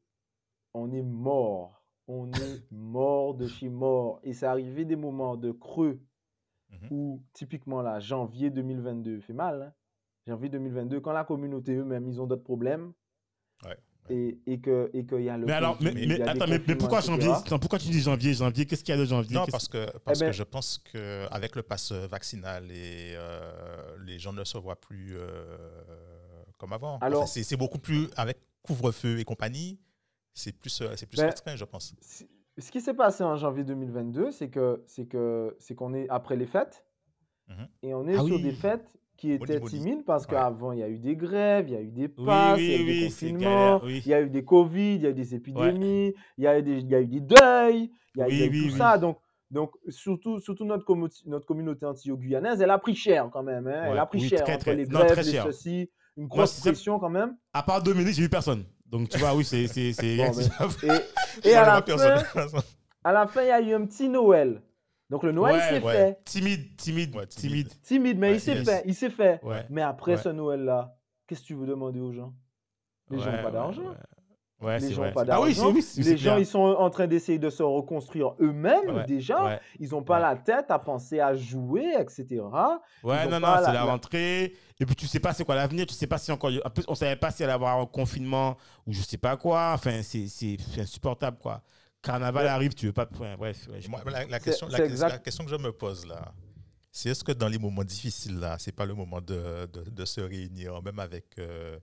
on 0.74 0.92
est 0.92 1.02
mort. 1.02 1.82
On 2.06 2.30
est 2.32 2.62
mort 2.70 3.34
de 3.34 3.46
chez 3.46 3.68
mort. 3.68 4.20
Et 4.22 4.32
c'est 4.34 4.46
arrivé 4.46 4.84
des 4.84 4.96
moments 4.96 5.36
de 5.36 5.52
creux 5.52 6.00
Mhm. 6.70 6.88
où, 6.90 7.22
typiquement 7.32 7.82
là, 7.82 8.00
janvier 8.00 8.50
2022 8.50 9.20
fait 9.20 9.32
mal. 9.32 9.62
hein. 9.62 9.72
Janvier 10.26 10.48
2022, 10.48 11.00
quand 11.00 11.12
la 11.12 11.22
communauté 11.24 11.74
eux-mêmes, 11.76 12.08
ils 12.08 12.20
ont 12.20 12.26
d'autres 12.26 12.42
problèmes. 12.42 12.92
Ouais, 13.64 13.76
Et, 14.08 14.40
et 14.46 14.60
que 14.60 14.90
et 14.94 15.04
qu'il 15.06 15.20
y 15.22 15.28
a 15.28 15.36
le 15.38 15.46
Mais 15.46 15.52
alors, 15.52 15.76
mais, 15.80 16.20
attends, 16.22 16.46
mais, 16.48 16.58
pourquoi 16.58 17.00
janvier? 17.00 17.30
Attends, 17.30 17.58
Pourquoi 17.58 17.78
tu 17.78 17.88
dis 17.88 18.00
janvier 18.00 18.32
Janvier, 18.34 18.66
qu'est-ce 18.66 18.82
qu'il 18.82 18.94
y 18.94 18.98
a 18.98 19.00
de 19.00 19.04
janvier? 19.04 19.34
Non, 19.36 19.44
parce 19.46 19.68
que, 19.68 19.86
parce 20.00 20.18
ben- 20.18 20.26
que 20.26 20.32
je 20.32 20.42
pense 20.42 20.78
qu'avec 20.78 21.54
le 21.56 21.62
pass 21.62 21.92
vaccinal, 21.92 22.70
et, 22.72 23.12
euh, 23.14 23.96
les 24.04 24.18
gens 24.18 24.32
ne 24.32 24.44
se 24.44 24.58
voient 24.58 24.80
plus 24.80 25.16
euh, 25.16 25.56
comme 26.58 26.72
avant. 26.72 26.98
Alors- 26.98 27.28
c'est 27.28 27.56
beaucoup 27.56 27.78
plus 27.78 28.08
avec 28.16 28.38
couvre-feu 28.62 29.18
et 29.20 29.24
compagnie. 29.24 29.78
C'est 30.34 30.52
plus, 30.52 30.80
euh, 30.82 30.88
c'est 30.96 31.06
plus 31.06 31.18
Ben, 31.20 31.26
restreint, 31.26 31.56
je 31.56 31.64
pense. 31.64 31.94
Ce 32.58 32.70
qui 32.70 32.80
s'est 32.80 32.94
passé 32.94 33.22
en 33.24 33.36
janvier 33.36 33.64
2022, 33.64 34.30
c'est 34.32 34.48
que 34.50 34.82
c'est 34.86 35.06
que 35.06 35.56
c'est 35.58 35.74
qu'on 35.74 35.94
est 35.94 36.08
après 36.08 36.36
les 36.36 36.46
fêtes 36.46 36.84
Mhm. 37.48 37.68
et 37.82 37.94
on 37.94 38.06
est 38.08 38.16
Ah 38.18 38.24
sur 38.24 38.36
oui. 38.36 38.42
des 38.42 38.52
fêtes 38.52 38.96
qui 39.16 39.30
étaient 39.30 39.60
timides 39.60 40.04
parce 40.04 40.24
Ouais. 40.24 40.30
qu'avant 40.30 40.72
il 40.72 40.78
y 40.80 40.82
a 40.82 40.88
eu 40.88 40.98
des 40.98 41.14
grèves, 41.14 41.68
il 41.68 41.72
y 41.74 41.76
a 41.76 41.80
eu 41.82 41.90
des 41.90 42.08
Oui, 42.18 42.24
passes, 42.26 42.58
oui, 42.58 42.64
il 42.64 42.70
y 42.70 42.74
a 42.74 42.78
eu 42.78 42.84
des 42.84 42.90
oui, 43.04 43.10
c'est 43.10 43.30
confinements, 43.30 43.80
oui. 43.84 44.02
il 44.04 44.08
y 44.08 44.14
a 44.14 44.20
eu 44.22 44.30
des 44.30 44.44
Covid, 44.44 44.94
il 44.96 45.02
y 45.02 45.06
a 45.06 45.10
eu 45.10 45.14
des 45.14 45.34
épidémies, 45.34 46.14
il, 46.38 46.44
y 46.44 46.46
a 46.48 46.58
eu 46.58 46.62
des, 46.62 46.78
il 46.78 46.88
y 46.90 46.94
a 46.94 47.00
eu 47.00 47.06
des 47.06 47.20
deuils, 47.20 47.92
il 48.16 48.18
y 48.18 48.22
a, 48.22 48.28
il 48.28 48.38
y 48.38 48.42
a 48.42 48.46
Oui, 48.46 48.48
eu 48.48 48.50
oui, 48.50 48.66
tout 48.68 48.72
oui. 48.72 48.78
ça. 48.78 48.98
Donc, 48.98 49.18
donc 49.50 49.70
surtout, 49.88 50.40
surtout 50.40 50.64
notre, 50.64 50.84
notre 51.26 51.46
communauté 51.46 51.86
anti-guyanaise, 51.86 52.60
elle 52.60 52.70
a 52.70 52.78
pris 52.78 52.96
cher 52.96 53.28
quand 53.32 53.42
même. 53.44 53.66
hein, 53.68 53.82
Elle 53.92 53.98
a 53.98 54.06
pris 54.06 54.20
oui, 54.20 54.28
cher 54.28 54.42
très, 54.42 54.54
entre 54.54 54.64
très- 54.64 54.74
les 54.76 54.86
non, 54.86 55.00
grèves, 55.00 55.18
les 55.18 55.30
cher. 55.32 55.44
ceci, 55.44 55.90
une 56.16 56.26
grosse 56.26 56.58
pression 56.60 56.98
quand 56.98 57.10
même. 57.10 57.36
À 57.52 57.62
part 57.62 57.82
Dominique, 57.82 58.14
j'ai 58.14 58.22
vu 58.22 58.28
personne. 58.28 58.64
Donc 58.94 59.08
tu 59.08 59.18
vois, 59.18 59.34
oui, 59.34 59.44
c'est. 59.44 59.66
c'est- 59.66 59.92
c'est- 59.92 60.16
Bon, 60.16 60.30
Et, 61.44 61.48
et 61.48 61.54
à 61.56 61.66
la 61.66 61.82
fin, 61.82 62.54
à 63.02 63.12
la 63.12 63.26
fin, 63.26 63.42
il 63.42 63.48
y 63.48 63.50
a 63.50 63.60
eu 63.60 63.74
un 63.74 63.84
petit 63.86 64.08
Noël. 64.08 64.62
Donc 65.10 65.24
le 65.24 65.32
Noël, 65.32 65.56
Ouais, 65.56 65.62
c'est 65.68 65.82
ouais. 65.82 65.92
fait. 65.92 66.18
timide, 66.24 66.76
timide, 66.76 67.16
Ouais, 67.16 67.26
timide. 67.26 67.66
timide. 67.68 67.82
Timide, 67.82 68.18
mais 68.20 68.28
Ouais, 68.30 68.34
il 68.36 68.40
s'est 68.40 68.54
yes. 68.54 68.64
fait. 68.64 68.82
Il 68.86 68.94
s'est 68.94 69.10
fait. 69.10 69.40
Ouais. 69.42 69.66
Mais 69.68 69.82
après 69.82 70.12
Ouais. 70.12 70.22
ce 70.22 70.28
Noël-là, 70.28 70.96
qu'est-ce 71.26 71.40
que 71.42 71.46
tu 71.46 71.54
veux 71.56 71.66
demander 71.66 71.98
aux 71.98 72.12
gens? 72.12 72.32
Les 73.10 73.18
gens 73.18 73.32
n'ont 73.32 73.38
pas 73.38 73.46
ouais, 73.46 73.52
d'argent. 73.52 73.82
Ouais. 74.60 74.78
Les 74.78 74.88
c'est 74.88 74.94
gens 74.94 75.02
n'ont 75.04 75.10
vrai. 75.12 75.26
pas 75.26 75.32
Ah 75.34 75.40
oui, 75.40 75.56
Les 75.98 76.16
gens, 76.16 76.36
ils 76.36 76.46
sont 76.46 76.58
en 76.60 76.90
train 76.90 77.06
d'essayer 77.06 77.38
de 77.38 77.50
se 77.50 77.62
reconstruire 77.62 78.34
eux-mêmes 78.40 78.90
Ouais, 78.96 79.04
déjà. 79.06 79.44
ouais. 79.44 79.60
Ils 79.78 79.90
n'ont 79.90 80.02
pas 80.02 80.16
ouais. 80.16 80.22
la 80.22 80.36
tête 80.36 80.70
à 80.70 80.78
penser 80.78 81.20
à 81.20 81.34
jouer, 81.34 81.94
etc. 81.98 82.24
Ouais, 83.02 83.26
non, 83.28 83.40
non, 83.40 83.54
c'est 83.64 83.72
la- 83.72 83.84
rentrée. 83.84 84.54
Et 84.80 84.86
puis, 84.86 84.94
tu 84.96 85.06
sais 85.06 85.20
pas 85.20 85.32
c'est 85.32 85.44
quoi 85.44 85.54
l'avenir. 85.54 85.86
Tu 85.86 85.94
sais 85.94 86.06
pas 86.06 86.18
si 86.18 86.32
encore. 86.32 86.50
En 86.64 86.70
plus, 86.70 86.84
on 86.88 86.94
savait 86.94 87.16
pas 87.16 87.30
si 87.30 87.42
elle 87.42 87.50
allait 87.50 87.54
avoir 87.54 87.78
un 87.78 87.86
confinement 87.86 88.56
ou 88.86 88.92
je 88.92 89.02
sais 89.02 89.18
pas 89.18 89.36
quoi. 89.36 89.72
Enfin, 89.74 90.00
c'est 90.02 90.26
insupportable, 90.78 91.38
quoi. 91.38 91.62
Carnaval 92.02 92.44
Ouais. 92.44 92.50
arrive, 92.50 92.74
tu 92.74 92.86
veux 92.86 92.92
pas. 92.92 93.08
ouais, 93.20 93.36
bref. 93.36 93.66
ouais, 93.72 93.80
je 93.80 93.88
Moi, 93.88 94.00
comprends. 94.00 94.18
la, 94.28 94.38
question, 94.40 94.66
la, 94.68 94.76
c'est 94.76 94.82
la 94.82 94.88
exact. 94.90 95.24
question 95.24 95.44
que 95.44 95.50
je 95.50 95.56
me 95.56 95.72
pose 95.72 96.06
là, 96.06 96.32
c'est 96.92 97.08
est-ce 97.08 97.24
que 97.24 97.32
dans 97.32 97.48
les 97.48 97.58
moments 97.58 97.82
difficiles 97.82 98.38
là, 98.38 98.56
c'est 98.58 98.72
pas 98.72 98.84
le 98.84 98.92
moment 98.94 99.20
de, 99.22 99.66
de, 99.72 99.88
de 99.90 100.04
se 100.04 100.20
réunir, 100.20 100.82
même 100.82 100.98
avec, 100.98 101.24
euh, 101.38 101.78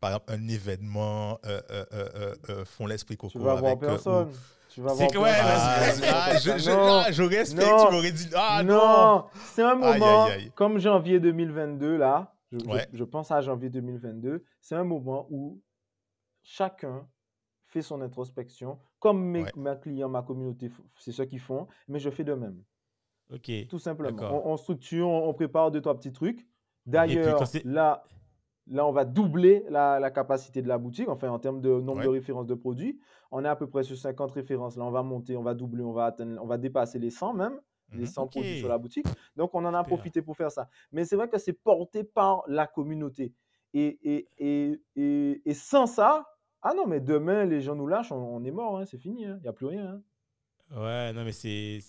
par 0.00 0.10
exemple, 0.10 0.32
un 0.32 0.48
événement, 0.48 1.38
euh, 1.46 1.60
euh, 1.70 1.84
euh, 1.92 2.08
euh, 2.14 2.34
euh, 2.48 2.64
font 2.64 2.86
l'esprit 2.86 3.16
Tu 3.16 3.18
coco 3.18 3.38
vas 3.38 3.54
voir 3.54 3.72
avec. 3.72 3.82
euh, 3.82 3.86
personne. 3.88 4.32
Tu 4.70 4.80
vas 4.80 4.90
C'est 4.90 4.96
voir 4.96 5.10
que- 5.10 5.18
ouais, 5.18 5.30
Ah, 5.34 6.36
je, 6.38 6.58
je, 6.58 6.70
Non. 6.70 7.02
ah, 7.04 7.10
j'aurais 7.12 7.36
espéré 7.36 7.70
Non. 7.70 7.86
tu 7.86 7.92
m'aurais 7.92 8.12
dit 8.12 8.28
ah 8.36 8.62
non. 8.62 8.74
non, 8.74 9.24
c'est 9.34 9.62
un 9.62 9.74
moment, 9.74 10.24
aïe, 10.26 10.32
aïe. 10.32 10.52
comme 10.54 10.78
janvier 10.78 11.18
2022, 11.20 11.96
là, 11.96 12.32
je, 12.52 12.58
je- 12.58 12.64
Ouais. 12.66 12.86
je 12.92 13.04
pense 13.04 13.30
à 13.32 13.40
janvier 13.40 13.68
2022, 13.68 14.44
c'est 14.60 14.76
un 14.76 14.84
moment 14.84 15.26
où 15.30 15.60
chacun 16.42 17.06
fait 17.66 17.82
son 17.82 18.00
introspection, 18.00 18.78
comme 18.98 19.22
mes, 19.22 19.42
Ouais. 19.44 19.52
mes 19.56 19.74
clients, 19.80 20.08
ma 20.08 20.22
communauté, 20.22 20.70
c'est 20.98 21.12
ce 21.12 21.22
qu'ils 21.22 21.40
font, 21.40 21.66
mais 21.88 21.98
je 21.98 22.10
fais 22.10 22.24
de 22.24 22.34
même, 22.34 22.62
Ok. 23.32 23.50
tout 23.68 23.78
simplement. 23.78 24.22
On, 24.46 24.52
on 24.52 24.56
structure, 24.56 25.08
on, 25.08 25.28
on 25.28 25.34
prépare 25.34 25.70
deux, 25.70 25.80
trois 25.80 25.96
petits 25.96 26.12
trucs. 26.12 26.46
D'ailleurs, 26.86 27.42
là, 27.64 28.02
là, 28.70 28.86
on 28.86 28.92
va 28.92 29.04
doubler 29.04 29.64
la, 29.68 30.00
la 30.00 30.10
capacité 30.10 30.62
de 30.62 30.68
la 30.68 30.78
boutique, 30.78 31.08
enfin, 31.08 31.28
en 31.28 31.38
termes 31.38 31.60
de 31.60 31.68
nombre 31.80 32.02
de 32.02 32.08
références 32.08 32.46
de 32.46 32.54
produits. 32.54 32.98
On 33.30 33.44
est 33.44 33.48
à 33.48 33.56
peu 33.56 33.68
près 33.68 33.82
sur 33.82 33.96
50 33.96 34.30
références. 34.32 34.76
Là, 34.76 34.84
on 34.84 34.90
va 34.90 35.02
monter, 35.02 35.36
on 35.36 35.42
va 35.42 35.54
doubler, 35.54 35.82
on 35.84 35.92
va 35.92 36.06
atteindre, 36.06 36.40
on 36.42 36.46
va 36.46 36.56
dépasser 36.58 36.98
les 36.98 37.10
100 37.10 37.34
même 37.34 37.60
les 37.92 38.02
Mhm. 38.02 38.06
100 38.06 38.22
Ok. 38.22 38.30
produits 38.30 38.58
sur 38.58 38.68
la 38.68 38.78
boutique. 38.78 39.06
Donc, 39.36 39.50
on 39.54 39.64
en 39.64 39.74
a 39.74 39.82
profité 39.82 40.22
pour 40.22 40.36
faire 40.36 40.52
ça. 40.52 40.68
Mais 40.92 41.04
c'est 41.04 41.16
vrai 41.16 41.28
que 41.28 41.38
c'est 41.38 41.52
porté 41.52 42.04
par 42.04 42.44
la 42.46 42.68
communauté. 42.68 43.34
Et, 43.74 43.98
et, 44.04 44.28
et, 44.38 44.80
et, 44.96 45.42
et 45.44 45.54
sans 45.54 45.86
ça, 45.86 46.24
ah 46.62 46.72
non, 46.74 46.86
mais 46.86 47.00
demain, 47.00 47.44
les 47.46 47.60
gens 47.60 47.74
nous 47.74 47.88
lâchent, 47.88 48.12
on, 48.12 48.16
on 48.36 48.44
est 48.44 48.52
mort, 48.52 48.78
hein, 48.78 48.84
c'est 48.84 48.98
fini, 48.98 49.22
il 49.22 49.40
n'y 49.42 49.48
a 49.48 49.52
plus 49.52 49.66
rien. 49.66 49.86
hein. 49.86 50.02
Ouais, 50.76 51.12
non, 51.12 51.24
mais 51.24 51.32
c'est. 51.32 51.80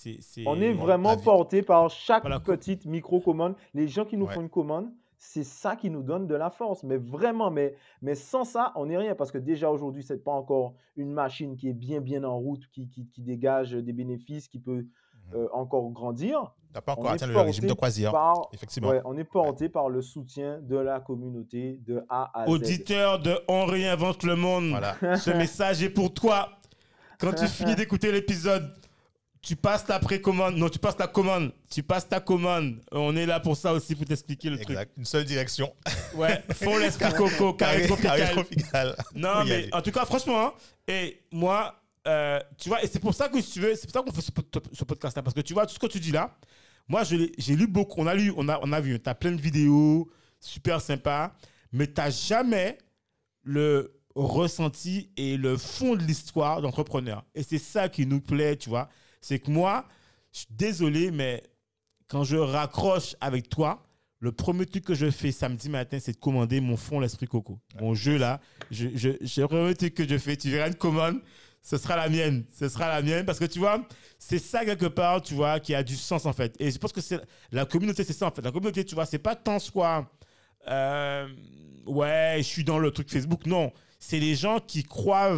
On 0.48 0.60
est 0.60 0.74
vraiment 0.74 1.18
porté 1.18 1.62
par 1.62 1.88
chaque 1.92 2.24
Voilà, 2.24 2.40
petite 2.40 2.86
micro-commande. 2.88 3.56
Les 3.76 3.88
gens 3.88 4.06
qui 4.06 4.18
nous 4.18 4.26
Ouais. 4.26 4.34
font 4.34 4.42
une 4.42 4.50
commande, 4.50 4.92
c'est 5.24 5.44
ça 5.44 5.76
qui 5.76 5.92
nous 5.92 6.02
donne 6.02 6.26
de 6.26 6.34
la 6.34 6.50
force. 6.50 6.84
Mais 6.84 6.98
vraiment, 6.98 7.52
mais, 7.52 7.76
mais 8.02 8.16
sans 8.16 8.44
ça, 8.44 8.72
on 8.76 8.88
n'est 8.88 8.98
rien. 8.98 9.14
Parce 9.14 9.32
que 9.32 9.38
déjà 9.38 9.70
aujourd'hui, 9.70 10.02
ce 10.02 10.14
n'est 10.14 10.20
pas 10.20 10.32
encore 10.32 10.74
une 10.98 11.12
machine 11.12 11.56
qui 11.56 11.70
est 11.70 11.74
bien, 11.74 12.02
bien 12.02 12.24
en 12.24 12.40
route, 12.40 12.68
qui, 12.72 12.90
qui, 12.90 13.08
qui 13.08 13.22
dégage 13.22 13.72
des 13.74 13.94
bénéfices, 13.94 14.48
qui 14.48 14.60
peut 14.60 14.88
Mhm. 15.30 15.36
euh, 15.36 15.48
encore 15.54 15.88
grandir. 15.92 16.52
T'as 16.74 16.82
pas 16.82 16.94
encore 16.94 17.12
atteint 17.12 17.28
le 17.28 17.38
régime 17.38 17.68
de 17.68 17.74
croisière, 17.74 18.12
par- 18.12 18.50
effectivement. 18.54 18.90
Ouais, 18.90 19.02
on 19.06 19.16
est 19.18 19.24
porté 19.24 19.70
par 19.70 19.88
le 19.90 20.02
soutien 20.02 20.60
de 20.62 20.76
la 20.78 21.00
communauté 21.00 21.80
de 21.86 22.04
A 22.10 22.32
à 22.34 22.48
Z. 22.48 22.50
Auditeur 22.50 23.20
de 23.20 23.36
On 23.48 23.66
réinvente 23.66 24.24
le 24.24 24.36
monde. 24.36 24.70
Voilà. 24.72 24.96
Ce 25.18 25.30
message 25.30 25.84
est 25.84 25.92
pour 25.92 26.12
toi. 26.14 26.50
Quand 27.20 27.34
tu 27.34 27.46
finis 27.46 27.76
d'écouter 27.76 28.12
l'épisode, 28.12 28.74
tu 29.42 29.56
passes 29.56 29.88
la 29.88 30.00
précommande. 30.00 30.56
Non, 30.56 30.70
tu 30.70 30.80
passes 30.80 30.98
la 31.00 31.08
commande. 31.08 31.52
Tu 31.70 31.82
passes 31.84 32.08
ta 32.08 32.20
commande. 32.20 32.80
On 32.92 33.16
est 33.16 33.26
là 33.26 33.40
pour 33.40 33.58
ça 33.58 33.74
aussi, 33.74 33.96
pour 33.96 34.06
t'expliquer 34.06 34.50
le 34.50 34.62
Exact. 34.62 34.92
Une 34.98 35.06
seule 35.06 35.26
direction. 35.26 35.74
truc. 35.84 36.20
Ouais, 36.20 36.44
fond 36.54 36.78
l'esprit 36.78 37.14
coco, 37.18 37.54
carré 37.54 37.88
tropical. 37.88 38.20
carré 38.20 38.32
tropical. 38.32 38.96
Non, 39.16 39.44
mais 39.46 39.74
en 39.74 39.82
tout 39.82 39.92
cas, 39.92 40.06
franchement, 40.06 40.48
hein, 40.48 40.54
et 40.88 41.22
moi, 41.32 41.82
euh, 42.08 42.40
tu 42.58 42.70
vois, 42.70 42.84
et 42.84 42.88
c'est 42.88 43.00
pour 43.00 43.14
ça 43.14 43.30
que 43.30 43.42
si 43.42 43.54
tu 43.54 43.60
veux, 43.62 43.76
c'est 43.76 43.92
pour 43.92 43.94
ça 43.94 44.02
qu'on 44.02 44.12
fait 44.14 44.22
ce, 44.22 44.32
ce 44.74 44.84
podcast-là, 44.84 45.24
parce 45.24 45.34
que 45.34 45.42
tu 45.42 45.54
vois, 45.54 45.66
tout 45.66 45.74
ce 45.74 45.80
que 45.80 45.88
tu 45.88 46.00
dis 46.00 46.12
là, 46.12 46.38
moi, 46.88 47.04
j'ai 47.04 47.56
lu 47.56 47.68
beaucoup, 47.68 48.02
on 48.02 48.08
a 48.08 48.14
lu, 48.14 48.34
on 48.36 48.48
a, 48.50 48.60
on 48.62 48.72
a 48.74 48.82
vu, 48.82 49.00
tu 49.00 49.10
as 49.10 49.16
plein 49.16 49.32
de 49.32 49.42
vidéos, 49.42 50.12
super 50.40 50.82
sympa, 50.82 51.34
mais 51.72 51.88
tu 51.88 51.94
n'as 51.98 52.10
jamais 52.10 52.78
le, 53.44 53.98
ressenti 54.16 55.10
et 55.16 55.38
le 55.38 55.58
fond 55.58 55.96
de 55.96 56.04
l'histoire 56.04 56.62
d'entrepreneur. 56.62 57.24
Et 57.34 57.44
c'est 57.44 57.58
ça 57.58 57.88
qui 57.90 58.06
nous 58.06 58.20
plaît, 58.20 58.58
tu 58.58 58.70
vois. 58.70 58.90
C'est 59.22 59.40
que 59.40 59.52
moi, 59.52 59.86
je 60.34 60.40
suis 60.40 60.48
désolé, 60.50 61.12
mais 61.12 61.44
quand 62.08 62.24
je 62.24 62.36
raccroche 62.36 63.16
avec 63.22 63.50
toi, 63.50 63.84
le 64.20 64.32
premier 64.32 64.66
truc 64.66 64.86
que 64.86 64.94
je 64.94 65.10
fais 65.10 65.32
samedi 65.32 65.70
matin, 65.70 65.98
c'est 66.00 66.14
de 66.14 66.18
commander 66.18 66.62
mon 66.62 66.78
fond 66.78 67.00
l'esprit 67.00 67.28
coco. 67.28 67.60
Mon 67.80 67.96
jeu 67.96 68.18
là, 68.18 68.40
je, 68.70 68.90
je, 68.94 69.10
je, 69.20 69.42
le 69.42 69.48
premier 69.48 69.74
truc 69.74 69.96
que 69.96 70.08
je 70.08 70.18
fais, 70.18 70.38
tu 70.38 70.50
verras 70.52 70.68
une 70.68 70.76
commande, 70.76 71.22
ce 71.64 71.78
sera 71.78 71.96
la 71.96 72.08
mienne. 72.10 72.46
Ce 72.52 72.70
sera 72.70 72.88
la 72.88 73.02
mienne 73.02 73.26
parce 73.26 73.40
que 73.40 73.46
tu 73.46 73.60
vois, 73.60 73.84
c'est 74.20 74.40
ça 74.40 74.64
quelque 74.64 74.86
part, 74.86 75.22
tu 75.22 75.34
vois, 75.34 75.60
qui 75.60 75.74
a 75.74 75.84
du 75.84 75.96
sens 75.96 76.26
en 76.26 76.34
fait. 76.34 76.56
Et 76.60 76.70
je 76.70 76.78
pense 76.78 76.92
que 76.92 77.02
c'est 77.02 77.20
la 77.52 77.66
communauté, 77.66 78.04
c'est 78.04 78.14
ça 78.14 78.28
en 78.28 78.32
fait. 78.32 78.42
La 78.44 78.52
communauté, 78.52 78.86
tu 78.86 78.94
vois, 78.94 79.06
c'est 79.06 79.20
pas 79.20 79.36
tant 79.36 79.58
soit, 79.58 80.08
euh, 80.68 81.28
ouais, 81.88 82.36
je 82.38 82.44
suis 82.44 82.64
dans 82.64 82.78
le 82.78 82.92
truc 82.92 83.10
Facebook. 83.10 83.46
Non, 83.48 83.72
c'est 84.00 84.20
les 84.20 84.36
gens 84.36 84.60
qui 84.60 84.84
croient 84.84 85.36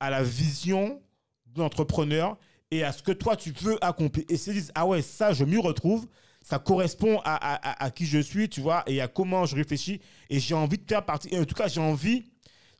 à 0.00 0.10
la 0.10 0.22
vision 0.22 1.00
de 1.46 1.60
l'entrepreneur 1.60 2.36
et 2.70 2.84
à 2.84 2.92
ce 2.92 3.02
que 3.02 3.12
toi 3.12 3.36
tu 3.36 3.52
peux 3.52 3.76
accomplir. 3.80 4.24
Et 4.28 4.36
se 4.36 4.50
disent, 4.50 4.72
ah 4.74 4.86
ouais, 4.86 5.02
ça, 5.02 5.32
je 5.32 5.44
m'y 5.44 5.58
retrouve 5.58 6.06
ça 6.46 6.60
correspond 6.60 7.18
à, 7.24 7.54
à, 7.54 7.84
à, 7.84 7.90
qui 7.90 8.06
je 8.06 8.20
suis, 8.20 8.48
tu 8.48 8.60
vois, 8.60 8.84
et 8.86 9.00
à 9.00 9.08
comment 9.08 9.46
je 9.46 9.56
réfléchis. 9.56 10.00
Et 10.30 10.38
j'ai 10.38 10.54
envie 10.54 10.78
de 10.78 10.84
faire 10.88 11.04
partie. 11.04 11.28
Et 11.34 11.40
en 11.40 11.44
tout 11.44 11.56
cas, 11.56 11.66
j'ai 11.66 11.80
envie. 11.80 12.30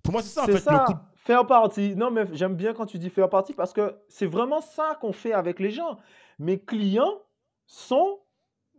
Pour 0.04 0.12
moi, 0.12 0.22
c'est 0.22 0.28
ça, 0.28 0.44
en 0.44 0.46
fait. 0.46 0.60
Ça. 0.60 0.86
Faire 1.16 1.44
partie. 1.48 1.96
Non, 1.96 2.12
mais 2.12 2.26
j'aime 2.32 2.54
bien 2.54 2.74
quand 2.74 2.86
tu 2.86 3.00
dis 3.00 3.10
faire 3.10 3.28
partie 3.28 3.54
parce 3.54 3.72
que 3.72 3.96
c'est 4.08 4.26
vraiment 4.26 4.60
ça 4.60 4.96
qu'on 5.00 5.12
fait 5.12 5.32
avec 5.32 5.58
les 5.58 5.72
gens. 5.72 5.96
Mes 6.38 6.60
clients 6.60 7.18
sont 7.66 8.20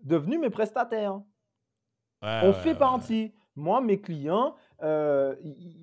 devenus 0.03 0.39
mes 0.39 0.49
prestataires. 0.49 1.19
on 2.21 2.53
fait 2.53 2.75
partie. 2.75 3.33
Moi, 3.57 3.81
mes 3.81 3.99
clients, 3.99 4.55
euh, 4.83 5.35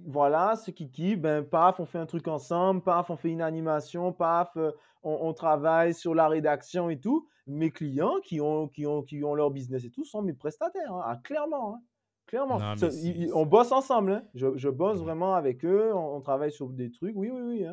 voilà, 0.06 0.56
ce 0.56 0.70
qui 0.70 1.16
ben, 1.16 1.44
paf, 1.44 1.78
on 1.78 1.84
fait 1.84 1.98
un 1.98 2.06
truc 2.06 2.26
ensemble, 2.28 2.80
paf, 2.80 3.10
on 3.10 3.16
fait 3.16 3.30
une 3.30 3.42
animation, 3.42 4.12
paf, 4.12 4.56
euh, 4.56 4.70
on, 5.04 5.32
travaille 5.34 5.94
sur 5.94 6.14
la 6.14 6.28
rédaction 6.28 6.90
et 6.90 6.98
tout. 6.98 7.28
Mes 7.46 7.70
clients 7.70 8.16
qui 8.24 8.40
ont, 8.40 8.68
qui 8.68 8.86
ont, 8.86 9.02
qui 9.02 9.22
ont 9.22 9.34
leur 9.34 9.50
business 9.50 9.84
et 9.84 9.90
tout 9.90 10.04
sont 10.04 10.22
mes 10.22 10.32
prestataires, 10.32 10.92
hein, 10.92 11.02
ah, 11.04 11.20
clairement. 11.22 11.74
Hein, 11.74 11.82
clairement. 12.26 12.58
on 13.34 13.46
bosse 13.46 13.70
ensemble. 13.72 14.12
Hein. 14.12 14.24
Je, 14.34 14.68
bosse 14.68 15.00
vraiment 15.00 15.34
avec 15.34 15.64
eux, 15.64 15.94
on, 15.94 16.20
travaille 16.20 16.52
sur 16.52 16.68
des 16.70 16.90
trucs, 16.90 17.14
oui, 17.16 17.30
oui, 17.30 17.42
oui. 17.42 17.66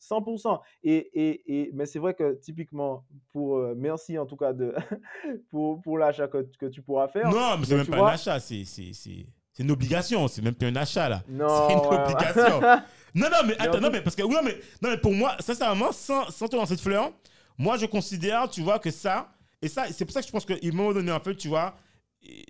100%. 0.00 0.60
Et, 0.84 0.96
et, 0.96 1.60
et, 1.60 1.70
mais 1.74 1.84
c'est 1.84 1.98
vrai 1.98 2.14
que 2.14 2.34
typiquement, 2.34 3.04
pour, 3.32 3.56
euh, 3.56 3.74
merci 3.76 4.16
en 4.16 4.26
tout 4.26 4.36
cas 4.36 4.52
de, 4.52 4.74
pour, 5.50 5.80
pour 5.82 5.98
l'achat 5.98 6.28
que, 6.28 6.48
que, 6.58 6.66
tu 6.66 6.82
pourras 6.82 7.08
faire. 7.08 7.30
Non, 7.30 7.58
mais 7.58 7.66
c'est 7.66 7.76
même 7.76 7.86
pas 7.86 7.98
un 7.98 8.06
achat, 8.06 8.38
c'est 8.40 8.64
c'est 9.58 9.64
une 9.64 9.72
obligation, 9.72 10.28
c'est 10.28 10.40
même 10.40 10.54
plus 10.54 10.68
un 10.68 10.76
achat 10.76 11.08
là. 11.08 11.22
Non. 11.28 11.66
C'est 11.66 11.74
une 11.74 12.00
obligation. 12.00 12.60
non, 13.18 13.28
non, 13.30 13.46
mais 13.46 13.58
attends, 13.58 13.80
non, 13.80 13.90
mais 13.90 14.00
parce 14.00 14.16
que, 14.16 14.22
oui, 14.22 14.36
mais, 14.44 14.58
non, 14.82 14.90
mais 14.90 14.98
pour 14.98 15.12
moi, 15.12 15.36
sincèrement, 15.40 15.92
sans, 15.92 16.30
sans 16.30 16.48
te 16.48 16.56
lancer 16.56 16.76
de 16.76 16.80
fleurs, 16.80 17.12
moi 17.56 17.76
je 17.76 17.86
considère, 17.86 18.48
tu 18.48 18.62
vois, 18.62 18.78
que 18.78 18.90
ça, 18.90 19.32
et 19.60 19.68
ça, 19.68 19.86
c'est 19.92 20.04
pour 20.04 20.12
ça 20.12 20.20
que 20.20 20.26
je 20.26 20.32
pense 20.32 20.44
qu'à 20.44 20.54
un 20.54 20.70
moment 20.72 20.92
donné, 20.92 21.10
en 21.10 21.20
fait, 21.20 21.34
tu 21.34 21.48
vois, 21.48 21.76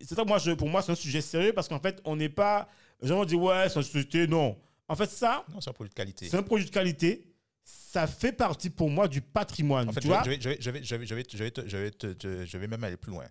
c'est 0.01 0.14
ça, 0.14 0.25
moi, 0.25 0.39
je, 0.39 0.53
pour 0.53 0.69
moi, 0.69 0.83
c'est 0.83 0.93
un 0.93 0.97
sujet 0.97 1.21
sérieux 1.21 1.53
parce 1.53 1.69
qu'en 1.69 1.81
fait, 1.81 2.01
on 2.05 2.16
n'est 2.16 2.29
pas, 2.29 2.69
gens 3.03 3.25
dit, 3.25 3.35
ouais, 3.35 3.69
c'est 3.69 3.77
une 3.77 3.83
société, 3.83 4.27
non. 4.27 4.59
En 4.89 4.97
fait, 4.97 5.11
ça, 5.11 5.45
non, 5.53 5.61
c'est 5.61 5.71
un 5.71 5.75
produit 5.75 5.91
de 5.91 5.95
qualité. 5.95 6.29
C'est 6.29 6.37
un 6.37 6.43
produit 6.43 6.64
de 6.64 6.71
qualité. 6.71 7.25
Ça 7.62 8.07
fait 8.07 8.33
partie 8.33 8.71
pour 8.71 8.89
moi 8.89 9.09
du 9.09 9.21
patrimoine. 9.21 9.89
En 9.89 9.93
fait, 9.93 10.01
tu 10.01 10.07
je, 10.07 10.12
vois? 10.12 10.23
Je, 10.23 10.31
vais, 10.31 10.41
je, 10.41 10.49
vais, 10.49 10.59
je, 10.61 10.71
vais, 10.71 10.83
je, 10.83 10.95
vais, 10.95 11.07
je, 11.07 11.14
vais, 11.14 11.53
je, 11.66 11.77
vais, 11.77 11.93
je, 12.23 12.47
je 12.47 12.59
vais 12.59 12.66
même 12.66 12.83
aller 12.83 12.97
plus 12.97 13.11
loin. 13.11 13.27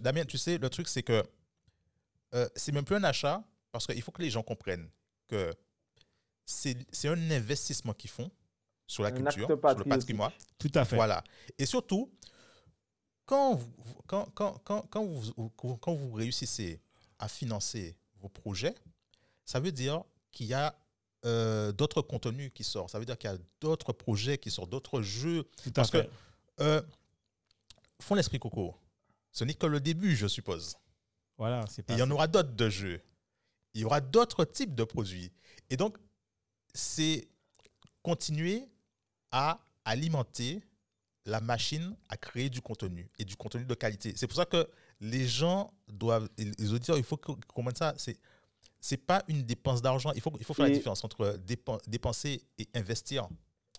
Damien, 0.00 0.24
tu 0.24 0.36
sais, 0.36 0.58
le 0.58 0.68
truc, 0.68 0.88
c'est 0.88 1.02
que 1.04 1.22
euh, 2.34 2.48
c'est 2.56 2.72
même 2.72 2.84
plus 2.84 2.96
un 2.96 3.04
achat 3.04 3.42
parce 3.72 3.86
qu'il 3.86 4.02
faut 4.02 4.10
que 4.10 4.22
les 4.22 4.30
gens 4.30 4.42
comprennent 4.42 4.88
que 5.28 5.52
c'est 6.48 7.08
un 7.08 7.30
investissement 7.30 7.92
qu'ils 7.92 8.10
font 8.10 8.30
sur 8.86 9.02
la 9.02 9.12
culture, 9.12 9.46
sur 9.46 9.48
le 9.76 9.84
patrimoine. 9.84 10.32
Tout 10.58 10.70
à 10.74 10.84
fait. 10.84 10.96
Voilà. 10.96 11.22
Et 11.58 11.66
surtout, 11.66 12.10
quand 13.26 13.54
vous, 13.54 13.68
quand, 14.06 14.30
quand, 14.34 14.58
quand, 14.64 14.82
quand, 14.88 15.04
vous, 15.04 15.50
quand 15.50 15.94
vous 15.94 16.12
réussissez 16.12 16.80
à 17.18 17.28
financer 17.28 17.96
vos 18.20 18.30
projets, 18.30 18.74
ça 19.44 19.60
veut 19.60 19.72
dire 19.72 20.02
qu'il 20.32 20.46
y 20.46 20.54
a 20.54 20.74
euh, 21.26 21.72
d'autres 21.72 22.00
contenus 22.00 22.50
qui 22.54 22.64
sortent. 22.64 22.90
Ça 22.90 22.98
veut 22.98 23.04
dire 23.04 23.18
qu'il 23.18 23.30
y 23.30 23.34
a 23.34 23.38
d'autres 23.60 23.92
projets 23.92 24.38
qui 24.38 24.50
sortent, 24.50 24.70
d'autres 24.70 25.02
jeux. 25.02 25.44
Tout 25.62 25.70
parce 25.72 25.90
que 25.90 26.08
euh, 26.60 26.80
Fond 28.00 28.14
l'esprit 28.14 28.38
coco, 28.38 28.74
ce 29.32 29.44
n'est 29.44 29.54
que 29.54 29.66
le 29.66 29.80
début, 29.80 30.16
je 30.16 30.26
suppose. 30.26 30.76
Voilà, 31.36 31.64
c'est 31.68 31.84
Il 31.90 31.98
y 31.98 32.02
en 32.02 32.10
aura 32.10 32.26
d'autres 32.26 32.54
de 32.54 32.68
jeux. 32.70 33.02
Il 33.74 33.82
y 33.82 33.84
aura 33.84 34.00
d'autres 34.00 34.44
types 34.44 34.74
de 34.74 34.84
produits. 34.84 35.30
Et 35.68 35.76
donc, 35.76 35.98
c'est 36.78 37.28
continuer 38.02 38.68
à 39.32 39.58
alimenter 39.84 40.62
la 41.26 41.40
machine 41.40 41.96
à 42.08 42.16
créer 42.16 42.48
du 42.48 42.62
contenu 42.62 43.10
et 43.18 43.24
du 43.24 43.36
contenu 43.36 43.64
de 43.64 43.74
qualité. 43.74 44.14
C'est 44.16 44.26
pour 44.26 44.36
ça 44.36 44.46
que 44.46 44.68
les 45.00 45.26
gens 45.26 45.72
doivent, 45.88 46.28
les 46.38 46.72
auditeurs, 46.72 46.96
il 46.96 47.04
faut 47.04 47.16
qu'on 47.16 47.36
comprenne 47.52 47.74
ça. 47.76 47.94
C'est 47.96 48.16
c'est 48.80 48.96
pas 48.96 49.24
une 49.26 49.42
dépense 49.42 49.82
d'argent. 49.82 50.12
Il 50.14 50.20
faut, 50.20 50.32
il 50.38 50.44
faut 50.44 50.54
faire 50.54 50.66
la 50.66 50.70
différence 50.70 51.02
entre 51.02 51.36
dépenser 51.88 52.42
et 52.58 52.68
investir. 52.74 53.28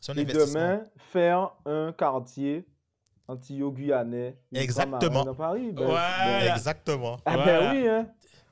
Un 0.10 0.16
et 0.16 0.26
demain, 0.26 0.84
faire 1.12 1.52
un 1.66 1.93
quartier 1.93 2.66
anti-guyanais. 3.28 4.38
Exactement. 4.54 5.24
Dans 5.24 5.36
Paris. 5.36 5.72
Ben, 5.72 5.88
ben, 5.88 6.54
exactement. 6.54 7.18
Ah 7.26 7.38
ben 7.38 7.72
oui, 7.72 7.88
hein. 7.88 8.10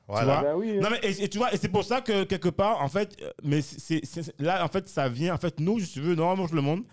Voilà. 0.08 0.56
Oui, 0.56 0.78
hein. 0.78 0.80
Non, 0.80 0.88
mais, 0.90 1.00
et, 1.02 1.28
tu 1.28 1.38
vois, 1.38 1.52
et 1.52 1.58
c'est 1.58 1.68
pour 1.68 1.84
ça 1.84 2.00
que 2.00 2.24
quelque 2.24 2.48
part, 2.48 2.80
en 2.80 2.88
fait, 2.88 3.14
euh, 3.22 3.30
mais 3.44 3.60
c'est, 3.60 4.02
là, 4.38 4.64
en 4.64 4.68
fait, 4.68 4.88
ça 4.88 5.08
vient, 5.08 5.34
en 5.34 5.38
fait, 5.38 5.60
nous, 5.60 5.78
je 5.78 6.00
veux, 6.00 6.14
normalement, 6.14 6.46
je 6.46 6.54
le 6.54 6.62
monde, 6.62 6.84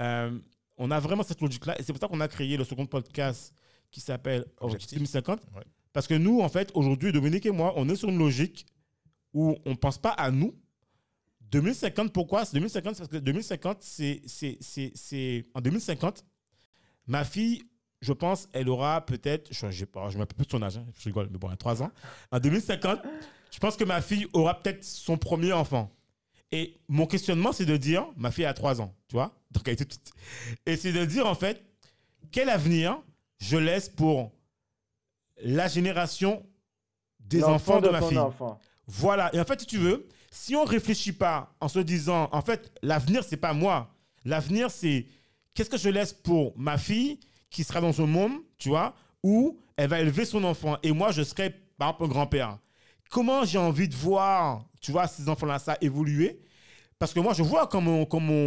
euh, 0.00 0.36
on 0.76 0.90
a 0.90 0.98
vraiment 0.98 1.22
cette 1.22 1.40
logique-là, 1.40 1.78
et 1.78 1.82
c'est 1.84 1.92
pour 1.92 2.00
ça 2.00 2.08
qu'on 2.08 2.20
a 2.20 2.28
créé 2.28 2.56
le 2.56 2.64
second 2.64 2.84
podcast 2.86 3.54
qui 3.90 4.00
s'appelle 4.00 4.44
Objectif 4.60 4.98
2050. 4.98 5.40
Parce 5.92 6.06
que 6.06 6.14
nous, 6.14 6.40
en 6.40 6.48
fait, 6.48 6.70
aujourd'hui, 6.74 7.12
Dominique 7.12 7.46
et 7.46 7.52
moi, 7.52 7.72
on 7.76 7.88
est 7.88 7.96
sur 7.96 8.08
une 8.08 8.18
logique 8.18 8.66
où 9.32 9.56
on 9.64 9.70
ne 9.70 9.76
pense 9.76 9.98
pas 9.98 10.10
à 10.10 10.30
nous. 10.30 10.54
2050, 11.40 12.12
pourquoi? 12.12 12.44
2050, 12.52 12.98
parce 12.98 13.08
que 13.08 13.16
2050, 13.16 13.78
c'est, 13.80 14.20
c'est, 14.26 15.46
en 15.54 15.60
2050, 15.60 16.24
Ma 17.06 17.24
fille, 17.24 17.62
je 18.06 18.12
pense, 18.12 18.48
elle 18.52 18.68
aura 18.68 19.04
peut-être, 19.04 19.52
je 19.52 19.66
ne 19.66 19.72
sais 19.72 19.84
pas, 19.84 20.08
je 20.10 20.16
plus 20.22 20.46
de 20.46 20.50
son 20.50 20.62
âge, 20.62 20.76
hein, 20.76 20.86
je 20.96 21.04
rigole, 21.06 21.28
mais 21.28 21.38
bon, 21.38 21.48
a 21.48 21.56
3 21.56 21.82
ans. 21.82 21.90
En 22.30 22.38
2050, 22.38 23.00
je 23.50 23.58
pense 23.58 23.76
que 23.76 23.82
ma 23.82 24.00
fille 24.00 24.28
aura 24.32 24.62
peut-être 24.62 24.84
son 24.84 25.18
premier 25.18 25.52
enfant. 25.52 25.92
Et 26.52 26.78
mon 26.86 27.06
questionnement, 27.06 27.52
c'est 27.52 27.66
de 27.66 27.76
dire, 27.76 28.06
ma 28.16 28.30
fille 28.30 28.44
a 28.44 28.54
3 28.54 28.80
ans, 28.80 28.94
tu 29.08 29.16
vois 29.16 29.36
Donc 29.50 29.66
elle 29.66 29.74
était 29.74 29.84
petite. 29.84 30.12
Et 30.66 30.76
c'est 30.76 30.92
de 30.92 31.04
dire, 31.04 31.26
en 31.26 31.34
fait, 31.34 31.64
quel 32.30 32.48
avenir 32.48 32.96
je 33.38 33.56
laisse 33.56 33.88
pour 33.88 34.30
la 35.42 35.66
génération 35.66 36.46
des 37.18 37.42
enfants 37.42 37.80
de, 37.80 37.88
ma 37.88 38.02
fille. 38.02 38.20
Voilà. 38.86 39.34
Et 39.34 39.40
en 39.40 39.44
fait, 39.44 39.58
si 39.58 39.66
tu 39.66 39.78
veux, 39.78 40.06
si 40.30 40.54
on 40.54 40.64
ne 40.64 40.68
réfléchit 40.68 41.12
pas 41.12 41.52
en 41.60 41.66
se 41.66 41.80
disant, 41.80 42.28
en 42.30 42.40
fait, 42.40 42.72
l'avenir, 42.82 43.24
c'est 43.24 43.36
pas 43.36 43.52
moi. 43.52 43.92
L'avenir, 44.24 44.70
c'est 44.70 45.06
qu'est-ce 45.54 45.70
que 45.70 45.76
je 45.76 45.88
laisse 45.88 46.12
pour 46.12 46.56
ma 46.56 46.78
fille 46.78 47.18
qui 47.50 47.64
sera 47.64 47.80
dans 47.80 48.00
un 48.00 48.06
monde, 48.06 48.32
tu 48.58 48.68
vois, 48.68 48.94
où 49.22 49.58
elle 49.76 49.88
va 49.88 50.00
élever 50.00 50.24
son 50.24 50.44
enfant 50.44 50.76
et 50.82 50.92
moi, 50.92 51.12
je 51.12 51.22
serai, 51.22 51.50
par 51.78 51.90
exemple, 51.90 52.08
grand-père. 52.08 52.58
Comment 53.10 53.44
j'ai 53.44 53.58
envie 53.58 53.88
de 53.88 53.94
voir, 53.94 54.64
tu 54.80 54.92
vois, 54.92 55.06
ces 55.06 55.28
enfants-là, 55.28 55.58
ça 55.58 55.76
évoluer? 55.80 56.40
Parce 56.98 57.12
que 57.12 57.20
moi, 57.20 57.34
je 57.34 57.42
vois 57.42 57.66
quand, 57.66 57.80
mon, 57.80 58.06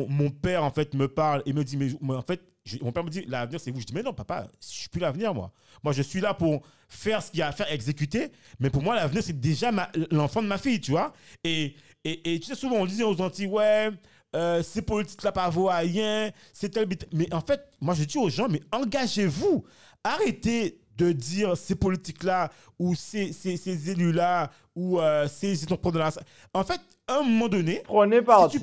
mon, 0.09 0.29
père, 0.31 0.63
en 0.63 0.71
fait, 0.71 0.93
me 0.95 1.07
parle 1.07 1.43
et 1.45 1.53
me 1.53 1.63
dit, 1.63 1.77
mais, 1.77 1.93
en 2.13 2.21
fait, 2.21 2.41
mon 2.81 2.91
père 2.91 3.03
me 3.03 3.09
dit, 3.09 3.23
l'avenir, 3.27 3.59
c'est 3.59 3.71
vous. 3.71 3.79
Je 3.79 3.85
dis, 3.85 3.93
mais 3.93 4.03
non, 4.03 4.13
papa, 4.13 4.47
je 4.59 4.67
suis 4.67 4.89
plus 4.89 4.99
l'avenir, 4.99 5.33
moi. 5.33 5.51
Moi, 5.83 5.93
je 5.93 6.01
suis 6.01 6.19
là 6.19 6.33
pour 6.33 6.61
faire 6.87 7.21
ce 7.21 7.29
qu'il 7.29 7.39
y 7.39 7.43
a 7.43 7.47
à 7.47 7.51
faire, 7.51 7.71
exécuter. 7.71 8.31
Mais 8.59 8.69
pour 8.69 8.81
moi, 8.81 8.95
l'avenir, 8.95 9.23
c'est 9.23 9.39
déjà 9.39 9.71
l'enfant 10.11 10.41
de 10.41 10.47
ma 10.47 10.57
fille, 10.57 10.81
tu 10.81 10.91
vois. 10.91 11.13
Et, 11.43 11.75
et, 12.03 12.33
et, 12.33 12.39
tu 12.39 12.47
sais, 12.47 12.55
souvent, 12.55 12.77
on 12.77 12.85
disait 12.85 13.03
aux 13.03 13.21
Antilles, 13.21 13.47
ouais, 13.47 13.91
euh, 14.35 14.61
ces 14.61 14.81
politiques-là 14.81 15.31
pas 15.31 15.49
rien, 15.49 16.31
c'est 16.53 16.69
tel 16.69 16.87
Mais 17.11 17.31
en 17.33 17.41
fait, 17.41 17.61
moi 17.81 17.93
je 17.93 18.03
dis 18.03 18.17
aux 18.17 18.29
gens, 18.29 18.47
mais 18.49 18.61
engagez-vous. 18.71 19.63
Arrêtez 20.03 20.79
de 20.97 21.11
dire 21.11 21.57
ces 21.57 21.75
politiques-là 21.75 22.51
ou 22.77 22.93
ces, 22.93 23.33
ces, 23.33 23.57
ces 23.57 23.89
élus-là 23.91 24.51
ou 24.75 24.99
euh, 24.99 25.27
ces 25.27 25.63
entrepreneurs. 25.63 26.11
En 26.53 26.63
fait, 26.63 26.79
à 27.07 27.19
un 27.19 27.23
moment 27.23 27.47
donné, 27.47 27.81
prenez 27.85 28.21
parti. 28.21 28.59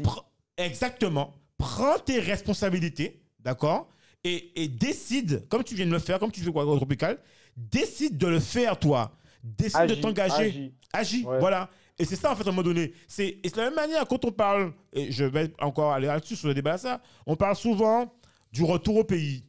Exactement. 0.57 1.35
Prends 1.59 1.99
tes 1.99 2.21
responsabilités, 2.21 3.21
d'accord 3.41 3.89
et, 4.25 4.63
et, 4.63 4.69
décide, 4.69 5.47
comme 5.49 5.63
tu 5.63 5.75
viens 5.75 5.87
de 5.87 5.93
le 5.93 5.99
faire, 5.99 6.19
comme 6.19 6.33
tu 6.33 6.41
fais 6.41 6.51
quoi, 6.51 6.65
Tropical, 6.65 7.19
décide 7.57 8.19
de 8.19 8.27
le 8.27 8.41
faire, 8.41 8.79
toi. 8.79 9.13
Décide 9.43 9.87
de 9.87 9.95
t'engager. 9.95 10.73
Agis. 10.93 11.23
Voilà. 11.23 11.71
Et 11.99 12.05
c'est 12.05 12.17
ça, 12.17 12.33
en 12.33 12.37
fait, 12.37 12.45
à 12.45 12.49
un 12.49 12.53
moment 12.53 12.63
donné. 12.63 12.93
C'est 13.09 13.41
la 13.57 13.65
même 13.65 13.75
manière, 13.75 14.07
quand 14.07 14.25
on 14.25 14.33
parle, 14.33 14.73
et 14.93 15.11
je 15.11 15.25
vais 15.25 15.53
encore 15.61 15.93
aller 15.93 16.07
là-dessus 16.07 16.37
sur 16.37 16.49
le 16.49 16.55
débat, 16.55 16.77
ça, 16.79 17.01
on 17.27 17.37
parle 17.37 17.57
souvent 17.57 18.13
du 18.53 18.63
retour 18.65 18.97
au 18.97 19.05
pays. 19.05 19.45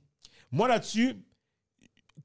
Moi, 0.52 0.68
là-dessus, 0.68 1.16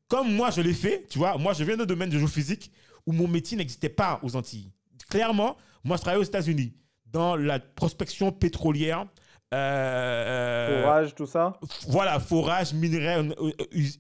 comme 0.09 0.33
moi, 0.33 0.51
je 0.51 0.61
l'ai 0.61 0.75
fait, 0.75 1.07
tu 1.09 1.19
vois, 1.19 1.37
moi, 1.39 1.53
je 1.55 1.65
viens 1.65 1.77
d'un 1.77 1.87
domaine 1.87 2.11
de 2.11 2.19
jeu 2.19 2.27
physique 2.27 2.71
où 3.07 3.13
mon 3.13 3.27
métier 3.27 3.57
n'existait 3.57 3.89
pas 3.89 4.21
aux 4.23 4.37
Antilles. 4.37 4.71
Clairement, 5.11 5.57
moi, 5.83 5.97
je 5.97 6.03
travaillais 6.03 6.23
aux 6.23 6.29
États-Unis. 6.29 6.73
dans 7.13 7.37
la 7.37 7.59
prospection 7.61 8.33
pétrolière. 8.33 9.07
Euh, 9.53 10.83
Forage, 10.83 11.15
tout 11.15 11.27
ça? 11.27 11.59
voilà, 11.89 12.19
forage, 12.21 12.73
minerai, 12.75 13.15
euh, 13.17 13.23
euh, 13.41 13.53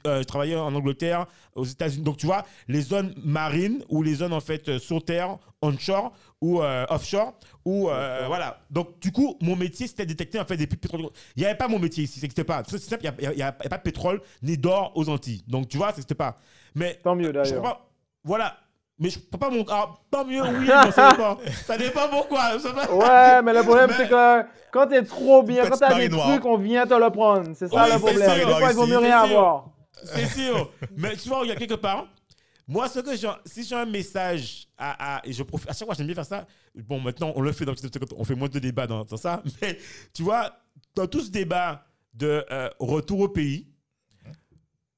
euh, 0.06 0.18
je 0.20 0.24
travaillais 0.24 0.56
en 0.56 0.74
Angleterre, 0.74 1.26
aux 1.54 1.64
États-Unis. 1.64 2.02
Donc, 2.04 2.16
tu 2.16 2.26
vois, 2.26 2.44
les 2.68 2.80
zones 2.80 3.14
marines 3.24 3.84
ou 3.88 4.02
les 4.02 4.14
zones, 4.14 4.32
en 4.32 4.40
fait, 4.40 4.68
euh, 4.68 4.78
sur 4.78 5.04
terre, 5.04 5.38
onshore 5.60 6.12
ou 6.40 6.60
euh, 6.62 6.84
offshore. 6.88 7.34
Ou, 7.64 7.88
euh, 7.90 8.24
voilà. 8.26 8.58
Donc, 8.70 8.98
du 9.00 9.12
coup, 9.12 9.36
mon 9.40 9.54
métier, 9.56 9.86
c'était 9.86 10.06
détecter, 10.06 10.40
en 10.40 10.44
fait, 10.44 10.56
des 10.56 10.66
pétrole. 10.66 11.02
Il 11.36 11.40
n'y 11.40 11.44
avait 11.46 11.56
pas 11.56 11.68
mon 11.68 11.78
métier 11.78 12.04
ici. 12.04 12.18
C'était 12.20 12.44
pas. 12.44 12.62
C'est 12.66 12.78
simple, 12.78 13.06
il 13.20 13.28
n'y 13.36 13.42
a, 13.42 13.48
a- 13.48 13.52
pas 13.52 13.78
de 13.78 13.82
pétrole 13.82 14.20
ni 14.42 14.56
d'or 14.58 14.92
aux 14.96 15.08
Antilles. 15.08 15.44
Donc, 15.46 15.68
tu 15.68 15.76
vois, 15.76 15.92
c'était 15.94 16.14
pas. 16.14 16.38
Mais 16.74 16.98
Tant 17.02 17.14
mieux 17.14 17.26
je 17.26 17.30
d'ailleurs. 17.32 17.82
Voilà. 18.24 18.56
Mais 19.02 19.10
je 19.10 19.18
peux 19.18 19.36
pas 19.36 19.50
mon. 19.50 19.64
Ah, 19.68 19.90
tant 20.12 20.24
mieux, 20.24 20.42
oui, 20.42 20.68
mais 20.68 20.92
ça 20.92 21.10
dépend. 21.10 21.36
ça 21.66 21.76
dépend 21.76 22.08
pourquoi. 22.08 22.56
Ça 22.60 22.68
Ouais, 22.94 23.42
mais 23.42 23.52
le 23.52 23.62
problème, 23.64 23.90
Mais- 23.90 23.96
c'est 23.96 24.08
que 24.08 24.42
quand 24.70 24.86
t'es 24.86 25.02
trop 25.02 25.42
bien, 25.42 25.68
quand 25.68 25.76
t'as 25.76 25.88
des 25.88 25.94
marinoire. 25.94 26.28
trucs, 26.28 26.44
on 26.46 26.56
vient 26.56 26.86
te 26.86 26.94
le 26.94 27.10
prendre. 27.10 27.50
C'est 27.56 27.66
ça 27.68 27.84
Oui, 27.84 27.92
le 27.92 27.98
problème. 27.98 28.30
sûr, 28.38 28.46
Des 28.46 28.54
fois, 28.54 28.70
il 28.70 28.76
vaut 28.76 28.86
mieux 28.86 28.98
rien 28.98 29.26
sûr. 29.26 29.38
avoir. 29.38 29.64
C'est 30.04 30.26
sûr. 30.26 30.70
Mais 30.96 31.16
tu 31.16 31.28
vois, 31.28 31.40
il 31.42 31.48
y 31.48 31.52
a 31.52 31.56
quelque 31.56 31.74
part. 31.74 32.06
Moi, 32.68 32.88
ce 32.88 33.00
que 33.00 33.16
j'ai, 33.16 33.28
si 33.44 33.64
j'ai 33.64 33.74
un 33.74 33.86
message 33.86 34.68
à, 34.78 35.16
à- 35.16 35.26
et 35.26 35.32
je 35.32 35.42
profite, 35.42 35.68
à 35.68 35.72
chaque 35.72 35.84
fois, 35.84 35.96
j'aime 35.96 36.06
bien 36.06 36.14
faire 36.14 36.24
ça. 36.24 36.46
Bon, 36.76 37.00
maintenant, 37.00 37.32
on 37.34 37.40
le 37.40 37.50
fait 37.50 37.64
dans 37.64 37.72
le 37.72 37.78
on 38.16 38.24
fait 38.24 38.36
moins 38.36 38.48
de 38.48 38.58
débats 38.60 38.86
dans, 38.86 39.04
dans 39.04 39.16
ça. 39.16 39.42
Mais 39.62 39.78
tu 40.14 40.22
vois, 40.22 40.48
dans 40.94 41.08
tout 41.08 41.20
ce 41.22 41.30
débat 41.30 41.84
de 42.14 42.44
euh, 42.52 42.70
retour 42.78 43.18
au 43.18 43.28
pays, 43.28 43.66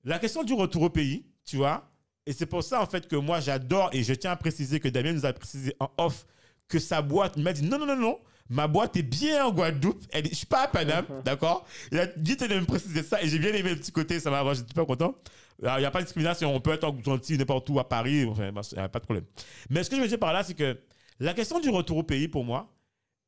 la 0.04 0.18
question 0.18 0.42
du 0.44 0.52
retour 0.52 0.82
au 0.82 0.90
pays, 0.90 1.24
tu 1.46 1.56
vois, 1.56 1.88
et 2.26 2.32
c'est 2.32 2.46
pour 2.46 2.62
ça, 2.62 2.82
en 2.82 2.86
fait, 2.86 3.06
que 3.06 3.16
moi, 3.16 3.40
j'adore, 3.40 3.90
et 3.92 4.02
je 4.02 4.14
tiens 4.14 4.32
à 4.32 4.36
préciser 4.36 4.80
que 4.80 4.88
Damien 4.88 5.12
nous 5.12 5.26
a 5.26 5.32
précisé 5.32 5.74
en 5.78 5.90
off 5.98 6.26
que 6.68 6.78
sa 6.78 7.02
boîte, 7.02 7.36
m'a 7.36 7.52
dit 7.52 7.62
non, 7.62 7.78
non, 7.78 7.86
non, 7.86 7.96
non, 7.96 8.18
ma 8.48 8.66
boîte 8.66 8.96
est 8.96 9.02
bien 9.02 9.46
en 9.46 9.52
Guadeloupe, 9.52 10.02
elle 10.10 10.28
je 10.28 10.34
suis 10.34 10.46
pas 10.46 10.62
à 10.62 10.68
Paname, 10.68 11.06
d'accord? 11.24 11.66
Il 11.92 11.98
a 11.98 12.06
dit 12.06 12.36
de 12.36 12.46
me 12.46 12.64
préciser 12.64 13.02
ça, 13.02 13.22
et 13.22 13.28
j'ai 13.28 13.38
bien 13.38 13.52
aimé 13.52 13.70
le 13.70 13.76
petit 13.76 13.92
côté, 13.92 14.20
ça 14.20 14.30
m'a, 14.30 14.54
j'étais 14.54 14.72
pas 14.72 14.86
content. 14.86 15.14
Alors, 15.62 15.78
Il 15.78 15.80
n'y 15.80 15.86
a 15.86 15.90
pas 15.90 16.00
de 16.00 16.04
discrimination, 16.04 16.54
on 16.54 16.60
peut 16.60 16.72
être 16.72 16.84
en 16.84 16.98
gentil 17.02 17.36
n'importe 17.36 17.68
où 17.68 17.78
à 17.78 17.88
Paris, 17.88 18.24
enfin, 18.24 18.50
il 18.72 18.74
n'y 18.78 18.82
a 18.82 18.88
pas 18.88 18.98
de 19.00 19.04
problème. 19.04 19.24
Mais 19.70 19.84
ce 19.84 19.90
que 19.90 19.96
je 19.96 20.00
veux 20.00 20.08
dire 20.08 20.18
par 20.18 20.32
là, 20.32 20.42
c'est 20.42 20.54
que 20.54 20.78
la 21.20 21.34
question 21.34 21.60
du 21.60 21.68
retour 21.68 21.98
au 21.98 22.02
pays, 22.02 22.28
pour 22.28 22.44
moi, 22.44 22.74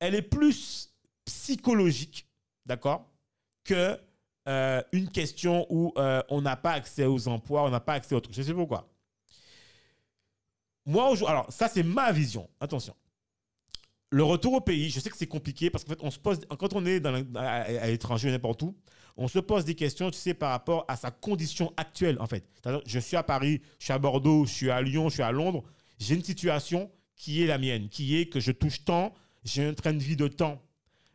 elle 0.01 0.15
est 0.15 0.23
plus 0.23 0.93
psychologique, 1.25 2.29
d'accord, 2.65 3.11
que 3.65 3.99
euh, 4.49 4.83
une 4.93 5.09
question 5.09 5.67
où 5.71 5.93
euh, 5.99 6.23
on 6.29 6.43
n'a 6.43 6.57
pas 6.57 6.73
accès 6.73 7.05
aux 7.05 7.29
emplois, 7.29 7.65
on 7.65 7.71
n'a 7.71 7.81
pas 7.81 7.95
accès 7.95 8.15
aux 8.15 8.21
trucs. 8.21 8.35
Je 8.35 8.43
sais 8.43 8.55
pourquoi. 8.55 8.89
Moi, 10.85 11.15
alors 11.27 11.47
ça, 11.49 11.69
c'est 11.69 11.83
ma 11.83 12.13
vision. 12.13 12.49
Attention. 12.61 12.95
Le 14.11 14.23
retour 14.23 14.53
au 14.53 14.61
pays, 14.61 14.89
je 14.89 15.01
sais 15.01 15.11
que 15.11 15.17
c'est 15.17 15.27
compliqué 15.27 15.69
parce 15.69 15.85
qu'en 15.85 15.91
fait, 15.91 16.03
on 16.03 16.11
se 16.13 16.19
pose, 16.19 16.41
quand 16.59 16.75
on 16.75 16.87
est 16.87 17.05
à, 17.05 17.13
à 17.45 17.87
l'étranger, 17.89 18.31
n'importe 18.31 18.63
où, 18.63 18.77
on 19.17 19.29
se 19.29 19.39
pose 19.39 19.65
des 19.65 19.75
questions, 19.75 20.11
tu 20.11 20.19
sais, 20.19 20.35
par 20.35 20.51
rapport 20.51 20.85
à 20.89 20.97
sa 20.97 21.11
condition 21.11 21.73
actuelle, 21.77 22.19
en 22.21 22.27
fait. 22.27 22.45
Je 22.87 22.99
suis 22.99 23.17
à 23.17 23.23
Paris, 23.23 23.63
je 23.79 23.85
suis 23.85 23.93
à 23.93 23.99
Bordeaux, 23.99 24.45
je 24.45 24.53
suis 24.53 24.71
à 24.71 24.81
Lyon, 24.83 25.09
je 25.09 25.15
suis 25.15 25.23
à 25.23 25.33
Londres. 25.33 25.65
J'ai 25.99 26.15
une 26.15 26.23
situation 26.25 26.91
qui 27.17 27.43
est 27.43 27.47
la 27.47 27.59
mienne, 27.59 27.89
qui 27.89 28.17
est 28.19 28.27
que 28.27 28.41
je 28.41 28.53
touche 28.53 28.85
tant, 28.85 29.15
j'ai 29.43 29.65
un 29.65 29.75
train 29.75 29.95
de 29.95 30.03
vie 30.03 30.17
de 30.17 30.29
temps. 30.29 30.63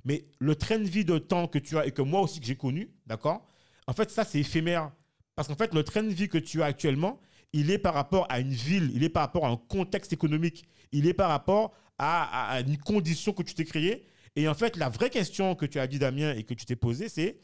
Mais 0.06 0.26
le 0.40 0.56
train 0.56 0.80
de 0.80 0.88
vie 0.88 1.06
de 1.06 1.18
temps 1.18 1.48
que 1.48 1.60
tu 1.60 1.78
as 1.78 1.86
et 1.86 1.92
que 1.92 2.02
moi 2.02 2.22
aussi 2.22 2.40
que 2.40 2.46
j'ai 2.46 2.56
connu, 2.56 2.90
d'accord 3.06 3.48
En 3.88 3.94
fait, 3.94 4.10
ça, 4.10 4.24
c'est 4.24 4.40
éphémère. 4.40 4.92
Parce 5.36 5.48
qu'en 5.48 5.56
fait, 5.56 5.74
le 5.74 5.84
train 5.84 6.04
de 6.04 6.10
vie 6.10 6.28
que 6.28 6.38
tu 6.38 6.62
as 6.62 6.66
actuellement, 6.66 7.20
il 7.54 7.72
est 7.72 7.78
par 7.78 7.94
rapport 7.94 8.26
à 8.30 8.40
une 8.40 8.54
ville, 8.54 8.92
il 8.94 9.04
est 9.04 9.10
par 9.10 9.24
rapport 9.24 9.46
à 9.46 9.50
un 9.50 9.58
contexte 9.58 10.14
économique, 10.14 10.66
il 10.92 11.08
est 11.08 11.14
par 11.14 11.30
rapport 11.30 11.74
à, 11.98 12.62
une 12.66 12.78
condition 12.78 13.34
que 13.34 13.44
tu 13.44 13.54
t'es 13.54 13.66
créée. 13.66 14.06
Et 14.36 14.48
en 14.48 14.54
fait, 14.54 14.78
la 14.78 14.90
vraie 14.90 15.10
question 15.10 15.56
que 15.56 15.66
tu 15.66 15.80
as 15.80 15.88
dit, 15.88 16.00
Damien, 16.00 16.34
et 16.34 16.44
que 16.44 16.54
tu 16.54 16.66
t'es 16.66 16.76
posée, 16.76 17.10
c'est 17.10 17.38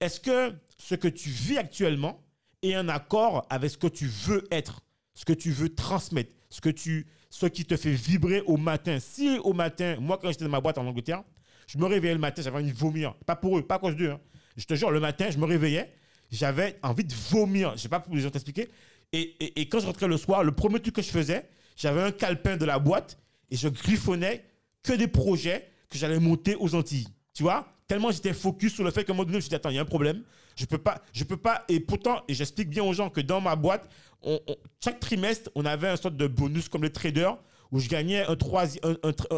est-ce 0.00 0.20
que 0.20 0.54
ce 0.78 0.94
que 0.94 1.08
tu 1.08 1.30
vis 1.30 1.58
actuellement 1.58 2.22
est 2.62 2.76
en 2.76 2.88
accord 2.88 3.46
avec 3.50 3.70
ce 3.70 3.78
que 3.78 3.86
tu 3.86 4.06
veux 4.06 4.46
être, 4.50 4.82
ce 5.14 5.24
que 5.24 5.32
tu 5.32 5.50
veux 5.50 5.74
transmettre, 5.74 6.32
ce, 6.50 6.60
ce 7.30 7.46
qui 7.46 7.64
te 7.64 7.76
fait 7.76 7.92
vibrer 7.92 8.42
au 8.42 8.56
matin? 8.56 8.98
Si 9.00 9.38
au 9.38 9.52
matin, 9.52 9.96
moi, 10.00 10.18
quand 10.20 10.30
j'étais 10.30 10.44
dans 10.44 10.50
ma 10.50 10.60
boîte 10.60 10.78
en 10.78 10.86
Angleterre, 10.86 11.24
je 11.66 11.78
me 11.78 11.86
réveillais 11.86 12.14
le 12.14 12.20
matin, 12.20 12.42
j'avais 12.42 12.56
envie 12.58 12.72
de 12.72 12.76
vomir. 12.76 13.14
Pas 13.26 13.36
pour 13.36 13.58
eux, 13.58 13.62
pas 13.62 13.76
à 13.76 13.78
cause 13.78 13.96
d'eux. 13.96 14.10
hein. 14.10 14.20
Je 14.56 14.64
te 14.64 14.74
jure, 14.74 14.90
le 14.90 15.00
matin, 15.00 15.30
je 15.30 15.38
me 15.38 15.44
réveillais, 15.46 15.92
j'avais 16.30 16.78
envie 16.82 17.04
de 17.04 17.14
vomir. 17.30 17.72
Je 17.76 17.82
sais 17.82 17.88
pas 17.88 18.00
pour 18.00 18.14
les 18.14 18.20
gens 18.22 18.30
t'expliquer. 18.30 18.68
Et, 19.12 19.34
et, 19.44 19.60
et 19.60 19.68
quand 19.68 19.80
je 19.80 19.86
rentrais 19.86 20.08
le 20.08 20.16
soir, 20.16 20.44
le 20.44 20.52
premier 20.52 20.80
truc 20.80 20.94
que 20.96 21.02
je 21.02 21.10
faisais, 21.10 21.48
j'avais 21.76 22.02
un 22.02 22.12
calepin 22.12 22.56
de 22.56 22.64
la 22.64 22.78
boîte 22.78 23.18
et 23.50 23.56
je 23.56 23.68
griffonnais 23.68 24.44
que 24.82 24.92
des 24.92 25.08
projets 25.08 25.68
que 25.90 25.98
j'allais 25.98 26.18
monter 26.20 26.56
aux 26.56 26.74
Antilles. 26.74 27.08
Tu 27.32 27.42
vois? 27.42 27.66
Tellement 27.86 28.10
j'étais 28.10 28.32
focus 28.32 28.74
sur 28.74 28.84
le 28.84 28.90
fait 28.90 29.08
un 29.10 29.12
moment 29.12 29.24
donné, 29.24 29.40
je 29.40 29.48
me 29.50 29.54
attends, 29.54 29.70
il 29.70 29.76
y 29.76 29.78
a 29.78 29.82
un 29.82 29.84
problème. 29.84 30.22
Je 30.56 30.64
peux 30.66 30.78
pas, 30.78 31.02
je 31.12 31.24
peux 31.24 31.36
pas. 31.36 31.64
Et 31.68 31.80
pourtant, 31.80 32.22
et 32.28 32.34
j'explique 32.34 32.70
bien 32.70 32.84
aux 32.84 32.92
gens 32.92 33.10
que 33.10 33.20
dans 33.20 33.40
ma 33.40 33.56
boîte, 33.56 33.88
chaque 34.82 35.00
trimestre, 35.00 35.50
on 35.54 35.64
avait 35.64 35.88
un 35.88 35.96
sorte 35.96 36.16
de 36.16 36.26
bonus 36.26 36.68
comme 36.68 36.82
les 36.84 36.92
traders 36.92 37.36
où 37.72 37.80
je 37.80 37.88
gagnais 37.88 38.24
un- 38.24 38.36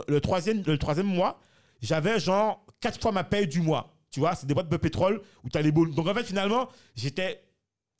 le, 0.09 0.19
troisième, 0.21 0.63
le 0.67 0.79
troisième 0.79 1.07
mois, 1.07 1.41
j'avais 1.81 2.19
genre 2.21 2.65
quatre 2.81 3.01
fois 3.01 3.13
ma 3.13 3.25
paye 3.25 3.47
du 3.47 3.61
mois. 3.61 3.93
Tu 4.11 4.21
vois, 4.21 4.35
c'est 4.35 4.47
des 4.47 4.55
boîtes 4.55 4.69
de 4.69 4.77
pétrole 4.77 5.21
où 5.45 5.49
tu 5.51 5.59
as 5.59 5.63
les 5.63 5.73
bonus. 5.73 5.95
Donc 5.95 6.07
en 6.09 6.15
fait, 6.15 6.25
finalement, 6.25 6.69
j'étais, 6.95 7.43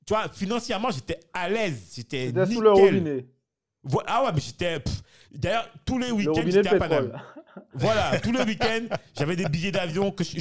tu 0.07 0.15
vois, 0.15 0.29
financièrement, 0.29 0.91
j'étais 0.91 1.21
à 1.35 1.49
l'aise. 1.49 1.93
J'étais 1.95 2.33
nickel. 2.45 2.55
sous 2.55 2.61
le 2.63 2.71
robinet. 2.71 3.27
Ah 4.07 4.25
ouais, 4.25 4.31
mais 4.35 4.41
j'étais. 4.41 4.79
D'ailleurs, 5.33 5.69
tous 5.85 5.99
les 5.99 6.09
Le 6.09 6.13
week-ends, 6.15 6.33
j'étais 6.63 6.69
à 6.69 6.79
Paname. 6.79 7.23
Voilà, 7.75 8.19
tous 8.21 8.33
les 8.33 8.43
week-ends, 8.43 8.87
j'avais 9.17 9.37
des 9.37 9.47
billets 9.49 9.73
d'avion. 9.73 10.11
que 10.11 10.25
je- 10.25 10.39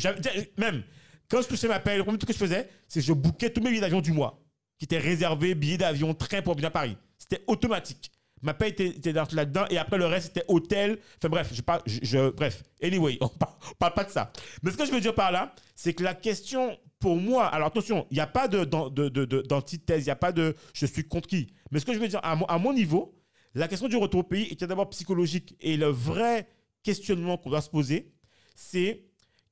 Même 0.57 0.83
quand 1.29 1.41
je 1.41 1.47
touchais 1.47 1.67
ma 1.67 1.79
paye, 1.79 1.97
le 1.97 2.03
premier 2.03 2.17
truc 2.17 2.27
que 2.29 2.33
je 2.33 2.39
faisais, 2.39 2.69
c'est 2.87 2.99
que 3.01 3.05
je 3.05 3.13
bouquais 3.13 3.49
tous 3.49 3.61
mes 3.61 3.69
billets 3.69 3.81
d'avion 3.81 4.01
du 4.01 4.11
mois, 4.11 4.41
qui 4.77 4.85
étaient 4.85 4.97
réservés, 4.99 5.55
billets 5.55 5.77
d'avion, 5.77 6.13
train 6.13 6.41
pour 6.41 6.53
venir 6.53 6.67
à 6.67 6.71
Paris. 6.71 6.97
C'était 7.17 7.43
automatique. 7.47 8.11
Ma 8.45 8.53
paye 8.53 8.69
était, 8.69 8.87
était 8.87 9.11
dans- 9.13 9.27
là-dedans 9.33 9.65
et 9.69 9.77
après 9.77 9.97
le 9.97 10.05
reste, 10.05 10.27
c'était 10.27 10.45
hôtel. 10.47 10.99
Enfin 11.17 11.29
bref, 11.29 11.49
je 11.53 11.61
parle, 11.61 11.81
je, 11.85 12.29
bref. 12.29 12.63
Anyway, 12.81 13.17
on 13.21 13.27
parle, 13.27 13.53
parle 13.79 13.93
pas 13.93 14.03
de 14.05 14.11
ça. 14.11 14.31
Mais 14.63 14.71
ce 14.71 14.77
que 14.77 14.85
je 14.85 14.91
veux 14.91 15.01
dire 15.01 15.15
par 15.15 15.31
là, 15.31 15.53
c'est 15.75 15.93
que 15.93 16.03
la 16.03 16.13
question 16.13 16.77
pour 16.99 17.17
moi, 17.17 17.45
alors 17.47 17.67
attention, 17.67 18.07
il 18.11 18.15
n'y 18.15 18.21
a 18.21 18.27
pas 18.27 18.47
de- 18.47 18.63
d'an- 18.63 18.89
de- 18.89 19.09
de- 19.09 19.25
de- 19.25 19.41
d'antithèse, 19.41 20.03
il 20.03 20.05
n'y 20.05 20.11
a 20.11 20.15
pas 20.15 20.31
de 20.31 20.55
je 20.73 20.85
suis 20.85 21.07
contre 21.07 21.27
qui. 21.27 21.47
Mais 21.71 21.79
ce 21.79 21.85
que 21.85 21.93
je 21.93 21.99
veux 21.99 22.07
dire, 22.07 22.19
à 22.23 22.35
mon, 22.35 22.45
à 22.45 22.57
mon 22.57 22.71
niveau, 22.73 23.19
la 23.53 23.67
question 23.67 23.87
du 23.87 23.97
retour 23.97 24.21
au 24.21 24.23
pays 24.23 24.47
était 24.51 24.67
d'abord 24.67 24.89
psychologique. 24.89 25.55
Et 25.59 25.75
le 25.77 25.87
vrai 25.87 26.47
questionnement 26.83 27.37
qu'on 27.37 27.49
doit 27.49 27.61
se 27.61 27.69
poser, 27.69 28.13
c'est 28.55 29.05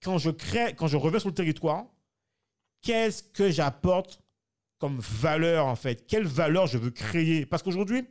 quand 0.03 0.17
je 0.19 0.29
crée, 0.29 0.73
quand 0.75 0.87
je 0.87 0.97
reviens 0.97 1.19
sur 1.19 1.29
le 1.29 1.35
territoire, 1.35 1.85
qu'est-ce 2.81 3.23
que 3.23 3.49
j'apporte 3.49 4.19
comme 4.77 4.99
valeur 4.99 5.65
en 5.67 5.75
fait? 5.75 6.05
Quelle 6.07 6.25
valeur 6.25 6.67
je 6.67 6.77
veux 6.77 6.91
créer? 6.91 7.45
Parce 7.45 7.63
qu'aujourd'hui, 7.63 8.03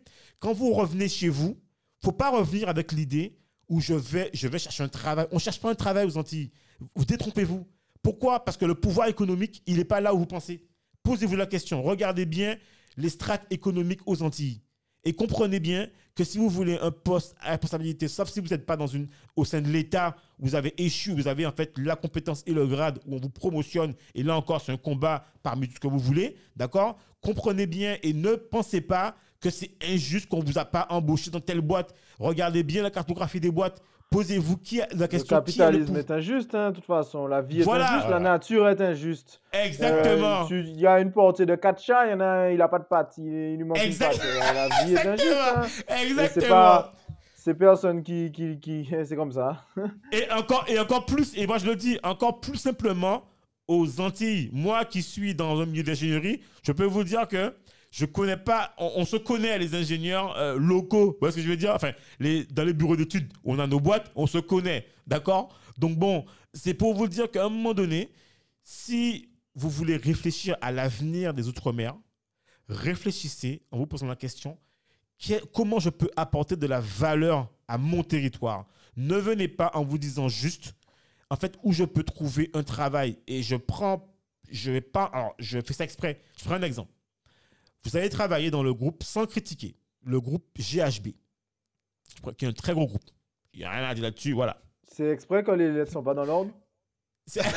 quand 0.42 0.52
vous 0.52 0.72
revenez 0.72 1.08
chez 1.08 1.28
vous, 1.28 1.56
faut 2.02 2.10
pas 2.10 2.30
revenir 2.30 2.68
avec 2.68 2.90
l'idée 2.90 3.38
où 3.68 3.80
je 3.80 3.94
vais, 3.94 4.28
je 4.34 4.48
vais 4.48 4.58
chercher 4.58 4.82
un 4.82 4.88
travail. 4.88 5.28
On 5.30 5.38
cherche 5.38 5.60
pas 5.60 5.70
un 5.70 5.76
travail 5.76 6.04
aux 6.04 6.18
Antilles. 6.18 6.50
Vous 6.96 7.04
détrompez-vous. 7.04 7.64
Pourquoi? 8.02 8.44
Parce 8.44 8.56
que 8.56 8.64
le 8.64 8.74
pouvoir 8.74 9.06
économique, 9.06 9.62
il 9.66 9.76
n'est 9.76 9.84
pas 9.84 10.00
là 10.00 10.12
où 10.12 10.18
vous 10.18 10.26
pensez. 10.26 10.66
Posez-vous 11.04 11.36
la 11.36 11.46
question. 11.46 11.80
Regardez 11.84 12.26
bien 12.26 12.56
les 12.96 13.08
strates 13.08 13.46
économiques 13.50 14.00
aux 14.04 14.20
Antilles. 14.20 14.62
Et 15.04 15.12
comprenez 15.12 15.60
bien 15.60 15.88
que 16.16 16.24
si 16.24 16.38
vous 16.38 16.48
voulez 16.48 16.76
un 16.78 16.90
poste 16.90 17.36
à 17.40 17.50
responsabilité, 17.50 18.08
sauf 18.08 18.28
si 18.28 18.40
vous 18.40 18.48
n'êtes 18.48 18.66
pas 18.66 18.76
dans 18.76 18.88
une, 18.88 19.06
au 19.36 19.44
sein 19.44 19.60
de 19.60 19.68
l'État, 19.68 20.16
vous 20.40 20.56
avez 20.56 20.74
échu, 20.76 21.12
vous 21.12 21.28
avez 21.28 21.46
en 21.46 21.52
fait 21.52 21.78
la 21.78 21.94
compétence 21.94 22.42
et 22.46 22.52
le 22.52 22.66
grade 22.66 22.98
où 23.06 23.14
on 23.14 23.20
vous 23.20 23.30
promotionne, 23.30 23.94
et 24.14 24.24
là 24.24 24.36
encore, 24.36 24.60
c'est 24.60 24.72
un 24.72 24.76
combat 24.76 25.24
parmi 25.42 25.68
tout 25.68 25.74
ce 25.74 25.80
que 25.80 25.88
vous 25.88 25.98
voulez, 25.98 26.36
d'accord? 26.56 26.98
Comprenez 27.20 27.66
bien 27.66 27.96
et 28.02 28.12
ne 28.12 28.34
pensez 28.34 28.80
pas 28.80 29.16
que 29.42 29.50
c'est 29.50 29.72
injuste 29.86 30.28
qu'on 30.28 30.38
ne 30.40 30.44
vous 30.46 30.58
a 30.58 30.64
pas 30.64 30.86
embauché 30.90 31.30
dans 31.30 31.40
telle 31.40 31.60
boîte. 31.60 31.94
Regardez 32.18 32.62
bien 32.62 32.82
la 32.82 32.90
cartographie 32.90 33.40
des 33.40 33.50
boîtes. 33.50 33.82
Posez-vous 34.10 34.58
qui 34.58 34.80
a, 34.80 34.86
la 34.92 34.96
Le 34.96 35.06
question 35.06 35.26
qui 35.42 35.60
a 35.62 35.70
le 35.70 35.78
capitalisme 35.78 35.96
est 35.96 36.10
injuste, 36.10 36.54
hein, 36.54 36.70
de 36.70 36.74
toute 36.76 36.84
façon. 36.84 37.26
La 37.26 37.40
vie 37.40 37.60
est 37.60 37.64
Voilà. 37.64 37.86
injuste, 37.92 38.06
Voilà. 38.08 38.18
la 38.22 38.30
nature 38.30 38.68
est 38.68 38.80
injuste. 38.80 39.40
Exactement. 39.54 40.42
Euh, 40.50 40.60
Il 40.66 40.78
y 40.78 40.86
a 40.86 41.00
une 41.00 41.12
portée 41.12 41.46
de 41.46 41.54
quatre 41.54 41.80
chats, 41.82 42.06
il 42.06 42.10
y 42.10 42.14
en 42.14 42.20
a 42.20 42.24
un, 42.26 42.50
il 42.50 42.58
n'a 42.58 42.68
pas 42.68 42.78
de 42.78 42.84
pattes, 42.84 43.14
il, 43.18 43.24
il 43.24 43.56
lui 43.56 43.64
manque 43.64 43.78
Exact- 43.78 44.12
une 44.14 44.18
patte. 44.20 44.28
Euh, 44.28 44.54
La 44.54 44.84
vie 44.84 44.92
est 44.94 45.06
injuste. 45.06 45.34
hein. 45.88 45.94
Exactement. 46.02 46.42
c'est 46.42 46.48
pas. 46.48 46.94
C'est 47.34 47.54
personne 47.54 48.02
qui. 48.02 48.30
qui, 48.30 48.60
qui 48.60 48.86
c'est 49.06 49.16
comme 49.16 49.32
ça. 49.32 49.64
Et 50.12 50.30
encore, 50.30 50.64
et 50.68 50.78
encore 50.78 51.06
plus, 51.06 51.36
et 51.36 51.46
moi 51.46 51.56
je 51.58 51.66
le 51.66 51.74
dis, 51.74 51.98
encore 52.02 52.38
plus 52.40 52.58
simplement 52.58 53.24
aux 53.66 54.00
Antilles. 54.00 54.50
Moi 54.52 54.84
qui 54.84 55.02
suis 55.02 55.34
dans 55.34 55.58
un 55.60 55.64
milieu 55.66 55.82
d'ingénierie, 55.84 56.40
je 56.62 56.72
peux 56.72 56.84
vous 56.84 57.02
dire 57.04 57.26
que 57.26 57.54
je 57.92 58.06
connais 58.06 58.38
pas, 58.38 58.74
on, 58.78 59.04
se 59.04 59.16
connaît 59.16 59.58
les 59.58 59.74
ingénieurs 59.74 60.34
euh, 60.38 60.56
locaux. 60.56 61.10
Vous 61.12 61.16
voyez 61.20 61.32
ce 61.32 61.36
que 61.36 61.42
je 61.42 61.48
veux 61.48 61.58
dire? 61.58 61.76
Dans 62.50 62.64
les 62.64 62.72
bureaux 62.72 62.96
d'études, 62.96 63.30
on 63.44 63.58
a 63.58 63.66
nos 63.66 63.80
boîtes, 63.80 64.10
on 64.16 64.26
se 64.26 64.38
connaît. 64.38 64.86
D'accord? 65.06 65.54
Donc 65.76 65.98
bon, 65.98 66.24
c'est 66.54 66.72
pour 66.72 66.94
vous 66.94 67.06
dire 67.06 67.30
qu'à 67.30 67.44
un 67.44 67.50
moment 67.50 67.74
donné, 67.74 68.10
si 68.64 69.28
vous 69.54 69.68
voulez 69.68 69.98
réfléchir 69.98 70.56
à 70.62 70.72
l'avenir 70.72 71.34
des 71.34 71.48
Outre-mer, 71.48 71.94
réfléchissez 72.66 73.60
en 73.70 73.76
vous 73.76 73.86
posant 73.86 74.06
la 74.06 74.16
question 74.16 74.58
que- 75.22 75.44
comment 75.52 75.78
je 75.78 75.90
peux 75.90 76.10
apporter 76.16 76.56
de 76.56 76.66
la 76.66 76.80
valeur 76.80 77.50
à 77.68 77.76
mon 77.76 78.02
territoire? 78.02 78.64
Ne 78.96 79.16
venez 79.16 79.48
pas 79.48 79.70
en 79.74 79.84
vous 79.84 79.98
disant 79.98 80.28
juste, 80.30 80.74
en 81.28 81.36
fait, 81.36 81.58
où 81.62 81.72
je 81.72 81.84
peux 81.84 82.04
trouver 82.04 82.50
un 82.54 82.62
travail. 82.62 83.18
Et 83.26 83.42
je 83.42 83.56
prends, 83.56 84.08
je 84.50 84.70
vais 84.70 84.80
pas, 84.80 85.04
alors, 85.12 85.34
je 85.38 85.60
fais 85.60 85.74
ça 85.74 85.84
exprès. 85.84 86.22
Je 86.38 86.44
prends 86.44 86.54
un 86.54 86.62
exemple. 86.62 86.90
Vous 87.84 87.96
allez 87.96 88.08
travailler 88.08 88.50
dans 88.50 88.62
le 88.62 88.72
groupe 88.72 89.02
sans 89.02 89.26
critiquer, 89.26 89.74
le 90.04 90.20
groupe 90.20 90.44
GHB, 90.58 91.08
qui 92.38 92.44
est 92.44 92.48
un 92.48 92.52
très 92.52 92.74
gros 92.74 92.86
groupe. 92.86 93.02
Il 93.54 93.60
n'y 93.60 93.64
a 93.64 93.70
rien 93.70 93.84
à 93.88 93.94
dire 93.94 94.04
là-dessus, 94.04 94.32
voilà. 94.32 94.56
C'est 94.84 95.08
exprès 95.08 95.42
quand 95.42 95.54
les 95.54 95.70
lettres 95.70 95.92
sont 95.92 96.02
pas 96.02 96.14
dans 96.14 96.24
l'ordre? 96.24 96.52
C'est 97.24 97.40
vrai, 97.40 97.52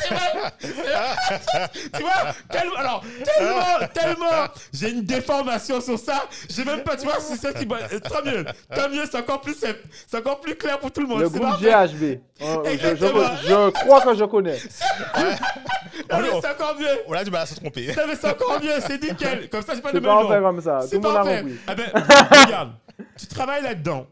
c'est 0.00 0.14
vrai. 0.14 1.70
tu 1.94 2.00
vois, 2.00 2.32
tellement, 2.48 2.76
alors, 2.76 3.04
tellement, 3.24 3.88
tellement, 3.92 4.48
j'ai 4.72 4.90
une 4.90 5.02
déformation 5.02 5.80
sur 5.80 5.98
ça. 5.98 6.28
J'ai 6.48 6.64
même 6.64 6.84
pas, 6.84 6.96
tu 6.96 7.04
vois, 7.04 7.18
c'est 7.18 7.36
ça 7.36 7.52
qui 7.52 7.66
m'a. 7.66 7.80
Tant 7.88 8.24
mieux, 8.24 8.44
tant 8.72 8.88
mieux, 8.88 9.04
c'est 9.10 9.18
encore 9.18 9.40
plus 9.40 9.54
simple. 9.54 9.80
C'est 10.06 10.18
encore 10.18 10.40
plus 10.40 10.54
clair 10.54 10.78
pour 10.78 10.92
tout 10.92 11.00
le 11.00 11.08
monde. 11.08 11.20
Le 11.22 11.28
groupe. 11.28 11.60
GHB. 11.60 12.20
Oh, 12.40 12.62
je, 12.64 12.76
je 12.76 13.70
crois 13.70 14.00
que 14.00 14.14
je 14.14 14.24
connais. 14.24 14.58
Non, 16.10 16.20
mais 16.20 16.40
c'est 16.40 16.50
encore 16.50 16.78
mieux. 16.78 16.86
On 17.06 17.12
a 17.12 17.24
du 17.24 17.30
mal 17.30 17.42
à 17.42 17.46
se 17.46 17.54
tromper. 17.54 17.88
Non, 17.88 18.02
mais 18.06 18.16
c'est 18.16 18.28
encore 18.30 18.60
mieux, 18.62 18.80
c'est 18.86 19.02
nickel. 19.02 19.48
Comme 19.50 19.62
ça, 19.62 19.74
j'ai 19.74 19.82
pas 19.82 19.92
de 19.92 19.98
C'est 20.00 20.06
nom. 20.06 20.28
fait 20.28 20.40
comme 20.40 20.60
ça. 20.60 20.80
C'est 20.82 21.00
parfait. 21.00 21.44
Ah 21.66 21.74
ben, 21.74 21.90
regarde, 22.44 22.72
tu 23.18 23.26
travailles 23.26 23.62
là-dedans. 23.62 24.06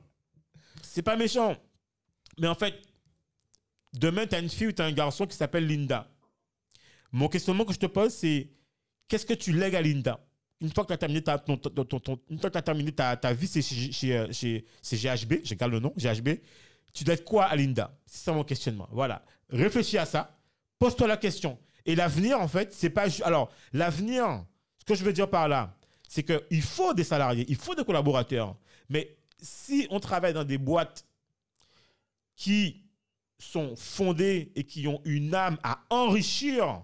C'est 0.83 1.03
pas 1.03 1.17
méchant. 1.17 1.57
Mais 2.39 2.49
en 2.49 2.55
fait, 2.55 2.75
demain, 3.95 4.27
tu 4.27 4.35
as 4.35 4.39
une 4.41 4.49
fille 4.49 4.69
ou 4.69 4.73
tu 4.73 4.83
as 4.83 4.87
un 4.87 4.93
garçon 4.93 5.27
qui 5.27 5.37
s'appelle 5.37 5.67
Linda. 5.67 6.09
Mon 7.13 7.29
questionnement 7.29 7.65
que 7.65 7.73
je 7.73 7.79
te 7.79 7.87
pose, 7.87 8.13
c'est 8.13 8.51
qu'est-ce 9.09 9.27
que 9.27 9.35
tu 9.35 9.53
lègues 9.53 9.75
à 9.77 9.81
Linda? 9.83 10.21
Une 10.61 10.73
fois 10.73 10.85
que 10.85 10.89
tu 10.89 10.95
as 10.95 10.99
terminé 10.99 11.23
ta, 11.23 11.39
ton- 11.39 11.57
ton- 11.57 11.85
ton- 11.85 12.01
ton- 12.01 12.19
une 12.31 12.39
fois 12.39 12.49
que 12.51 12.55
t'as 12.55 12.63
terminé 12.63 12.91
ta, 12.93 13.17
ta 13.17 13.33
vie, 13.33 13.47
c'est 13.47 13.63
chez, 13.63 13.93
chez, 13.93 14.17
euh, 14.17 14.27
chez- 14.33 14.65
c'est 14.83 14.97
GHB, 14.97 15.41
je 15.45 15.55
garde 15.55 15.73
le 15.73 15.81
nom, 15.81 15.93
GHB. 15.97 16.41
Tu 16.95 17.05
lègues 17.05 17.25
quoi 17.25 17.45
à 17.45 17.57
Linda? 17.57 17.91
C'est 18.07 18.25
ça 18.25 18.33
mon 18.33 18.43
questionnement. 18.43 18.89
Voilà. 18.91 19.23
Réfléchis 19.51 19.99
à 19.99 20.07
ça. 20.07 20.35
Pose-toi 20.79 21.07
la 21.09 21.17
question. 21.19 21.59
Et 21.87 21.95
l'avenir, 21.95 22.41
en 22.41 22.49
fait, 22.49 22.75
c'est 22.75 22.91
pas. 22.91 23.07
Alors, 23.25 23.51
l'avenir, 23.73 24.45
ce 24.79 24.85
que 24.85 24.95
je 24.95 25.05
veux 25.05 25.13
dire 25.13 25.31
par 25.31 25.49
là, 25.49 25.75
c'est 26.09 26.23
qu'il 26.23 26.63
faut 26.63 26.95
des 26.95 27.05
salariés, 27.05 27.47
il 27.49 27.57
faut 27.57 27.75
des 27.75 27.85
collaborateurs. 27.85 28.57
Mais 28.89 29.17
si 29.41 29.87
on 29.91 30.01
travaille 30.01 30.33
dans 30.33 30.45
des 30.45 30.59
boîtes 30.59 31.07
qui 32.37 32.83
sont 33.39 33.75
fondées 33.77 34.53
et 34.55 34.65
qui 34.65 34.87
ont 34.87 35.01
une 35.05 35.35
âme 35.35 35.59
à 35.63 35.81
enrichir 35.91 36.83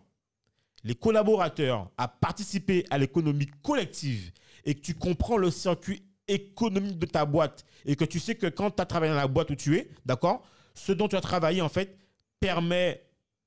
les 0.84 0.94
collaborateurs, 0.94 1.90
à 1.96 2.08
participer 2.08 2.84
à 2.90 2.98
l'économie 2.98 3.50
collective 3.62 4.32
et 4.64 4.74
que 4.74 4.80
tu 4.80 4.94
comprends 4.94 5.36
le 5.36 5.50
circuit 5.50 6.02
économique 6.28 6.98
de 6.98 7.06
ta 7.06 7.24
boîte 7.24 7.64
et 7.84 7.96
que 7.96 8.04
tu 8.04 8.18
sais 8.18 8.34
que 8.34 8.46
quand 8.46 8.70
tu 8.70 8.82
as 8.82 8.86
travaillé 8.86 9.12
dans 9.12 9.18
la 9.18 9.28
boîte 9.28 9.50
où 9.50 9.54
tu 9.54 9.76
es, 9.76 9.88
d'accord, 10.04 10.44
ce 10.74 10.92
dont 10.92 11.08
tu 11.08 11.16
as 11.16 11.20
travaillé, 11.20 11.60
en 11.60 11.68
fait, 11.68 11.96
permet 12.40 13.02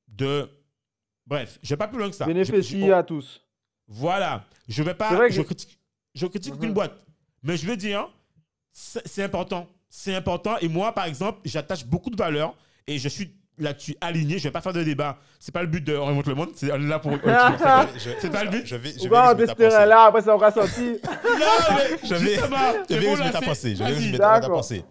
de... 0.08 0.50
Bref, 1.28 1.60
je 1.64 1.70
vais 1.70 1.78
pas 1.78 1.88
plus 1.88 1.98
loin 2.00 2.10
que 2.10 2.16
ça. 2.16 2.26
Bénéficie 2.26 2.82
Je- 2.82 2.86
je- 2.88 2.92
à 2.92 3.04
tous. 3.04 3.42
voilà. 3.88 4.44
Je 4.68 4.84
vais 4.84 4.94
pas. 4.94 5.10
C'est 5.10 5.16
vrai 5.16 5.28
que- 5.30 5.34
Je 5.36 5.42
critique, 5.42 5.80
je 6.14 6.26
critique 6.28 6.54
Mhm. 6.54 6.60
aucune 6.60 6.74
boîte. 6.74 6.94
Mais 7.44 7.58
je 7.58 7.66
veux 7.68 7.78
dire, 7.78 8.10
c'est 8.72 9.24
important. 9.24 9.68
C'est 9.90 10.16
important. 10.16 10.58
Et 10.60 10.68
moi, 10.68 10.92
par 10.94 11.06
exemple, 11.06 11.40
j'attache 11.46 11.86
beaucoup 11.86 12.10
de 12.10 12.18
valeur 12.18 12.54
et 12.88 12.98
je 12.98 13.08
suis 13.08 13.32
là-dessus 13.58 13.96
aligné. 14.02 14.38
Je 14.38 14.44
vais 14.44 14.52
pas 14.52 14.60
faire 14.62 14.74
de 14.74 14.84
débat. 14.84 15.18
C'est 15.40 15.54
pas 15.54 15.62
le 15.62 15.68
but 15.68 15.82
de 15.84 15.96
On 15.96 16.06
remonte 16.08 16.28
le 16.28 16.36
monde. 16.36 16.50
C'est 16.56 16.72
on 16.72 16.76
est 16.76 16.80
là 16.88 17.00
pour. 17.00 17.12
c'est 17.14 17.22
pas- 17.22 17.88
Je- 17.98 18.10
C'est 18.20 18.30
pas 18.30 18.44
le 18.44 18.50
but. 18.50 18.66
Je 18.66 18.76
vais, 18.76 18.92
je 18.92 19.00
On 19.00 19.04
vais 19.04 19.10
va 19.10 19.36
tester 19.36 19.66
pensée. 19.70 19.86
là, 19.86 20.04
après 20.06 20.22
ça 20.22 20.36
aura 20.36 20.52
sorti. 20.52 20.82
Non, 21.04 21.46
mais 21.70 21.98
Je 22.04 22.16
vais- 22.16 22.36
Je 22.36 22.96
vais 22.96 23.06
bon, 23.06 23.12
résumer 23.12 23.32
ta 23.32 23.42
pensée. 23.42 23.76
Je 23.76 23.80
vais 23.84 23.86
résumer 23.86 24.18
ta 24.18 24.42
pensée. 24.42 24.84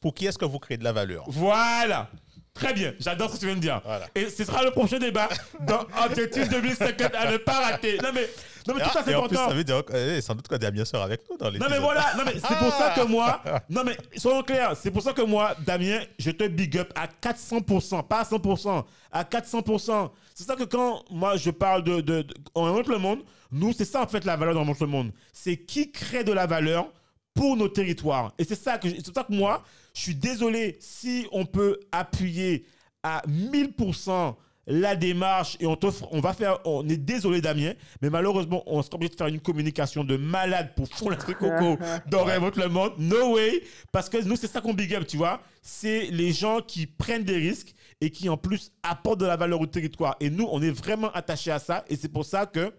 Pour 0.00 0.14
qui 0.14 0.26
est-ce 0.26 0.38
que 0.38 0.44
vous 0.44 0.58
créez 0.58 0.78
de 0.78 0.84
la 0.84 0.92
valeur? 0.92 1.24
Voilà. 1.28 2.08
Très 2.56 2.72
bien. 2.74 2.92
J'adore 2.98 3.30
ce 3.30 3.34
que 3.36 3.40
tu 3.40 3.46
viens 3.46 3.54
de 3.54 3.60
dire. 3.60 3.80
Voilà. 3.84 4.06
Et 4.14 4.28
ce 4.28 4.44
sera 4.44 4.64
le 4.64 4.70
prochain 4.70 4.98
débat 4.98 5.28
dans 5.60 5.86
Objectif 6.06 6.48
2050 6.48 7.14
à 7.14 7.30
ne 7.30 7.36
pas 7.36 7.60
rater. 7.60 7.98
Non, 8.02 8.10
mais, 8.14 8.28
non, 8.66 8.74
mais 8.74 8.82
tout 8.82 8.90
ça, 8.90 9.00
Ah, 9.00 9.02
c'est 9.06 9.14
en 9.14 9.22
plus, 9.28 9.36
important. 9.36 9.48
ça 9.50 9.54
veut 9.54 9.64
dire 9.64 9.82
eh, 9.94 10.20
sans 10.20 10.34
doute 10.34 10.48
que 10.48 10.56
Damien 10.56 10.84
sera 10.84 11.04
avec 11.04 11.20
nous 11.30 11.36
dans 11.36 11.50
les 11.50 11.58
Non 11.58 11.66
mais 11.70 11.78
voilà, 11.78 12.14
non 12.16 12.22
mais 12.26 12.32
c'est 12.34 12.56
pour 12.58 12.72
ça 12.72 12.92
que 12.96 13.06
moi, 13.06 13.40
non 13.70 13.82
mais 13.84 13.96
soyons 14.16 14.42
clairs, 14.42 14.74
c'est 14.76 14.90
pour 14.90 15.02
ça 15.02 15.12
que 15.12 15.22
moi, 15.22 15.54
Damien, 15.64 16.00
je 16.18 16.30
te 16.32 16.44
big 16.48 16.76
up 16.78 16.92
à 16.96 17.06
400%, 17.06 18.06
pas 18.08 18.20
à 18.20 18.24
100%, 18.24 18.84
à 19.12 19.22
400%. 19.22 20.10
C'est 20.34 20.44
ça 20.44 20.56
que 20.56 20.64
quand 20.64 21.04
moi 21.10 21.36
je 21.36 21.50
parle 21.50 21.84
de, 21.84 22.00
de, 22.00 22.22
de- 22.22 22.34
on 22.54 22.62
remonte 22.64 22.88
le 22.88 22.98
monde, 22.98 23.20
nous 23.52 23.72
c'est 23.72 23.84
ça 23.84 24.02
en 24.02 24.06
fait 24.06 24.24
la 24.24 24.36
valeur 24.36 24.54
dans 24.54 24.60
remonte 24.60 24.80
le 24.80 24.86
monde, 24.86 25.12
c'est 25.32 25.56
qui 25.56 25.90
crée 25.92 26.24
de 26.24 26.32
la 26.32 26.46
valeur 26.46 26.88
pour 27.34 27.56
nos 27.56 27.68
territoires. 27.68 28.32
Et 28.38 28.44
c'est 28.44 28.54
ça 28.60 28.78
que, 28.78 28.88
c'est 28.88 29.14
ça 29.14 29.22
que 29.24 29.32
moi, 29.32 29.62
je 29.96 30.02
suis 30.02 30.14
désolé 30.14 30.76
si 30.78 31.26
on 31.32 31.46
peut 31.46 31.80
appuyer 31.90 32.66
à 33.02 33.22
1000% 33.26 34.34
la 34.66 34.94
démarche 34.94 35.56
et 35.58 35.66
on 35.66 35.74
t'offre, 35.74 36.06
on 36.10 36.20
va 36.20 36.34
faire, 36.34 36.58
on 36.66 36.86
est 36.86 36.98
désolé 36.98 37.40
Damien, 37.40 37.72
mais 38.02 38.10
malheureusement 38.10 38.62
on 38.66 38.82
sera 38.82 38.96
obligé 38.96 39.12
de 39.12 39.16
faire 39.16 39.28
une 39.28 39.40
communication 39.40 40.04
de 40.04 40.16
malade 40.16 40.72
pour 40.76 40.86
fond 40.88 41.08
l'esprit 41.08 41.34
coco 41.38 41.78
dans 42.10 42.24
Révolte 42.24 42.56
le 42.56 42.68
monde. 42.68 42.92
No 42.98 43.36
way, 43.36 43.62
parce 43.90 44.10
que 44.10 44.22
nous 44.22 44.36
c'est 44.36 44.48
ça 44.48 44.60
qu'on 44.60 44.74
big 44.74 44.94
up, 44.94 45.06
tu 45.06 45.16
vois. 45.16 45.40
C'est 45.62 46.10
les 46.10 46.32
gens 46.32 46.60
qui 46.60 46.86
prennent 46.86 47.24
des 47.24 47.36
risques 47.36 47.74
et 48.02 48.10
qui 48.10 48.28
en 48.28 48.36
plus 48.36 48.72
apportent 48.82 49.20
de 49.20 49.26
la 49.26 49.36
valeur 49.36 49.62
au 49.62 49.66
territoire. 49.66 50.16
Et 50.20 50.28
nous 50.28 50.46
on 50.50 50.60
est 50.60 50.70
vraiment 50.70 51.10
attachés 51.12 51.52
à 51.52 51.58
ça 51.58 51.86
et 51.88 51.96
c'est 51.96 52.12
pour 52.12 52.26
ça 52.26 52.44
que 52.44 52.70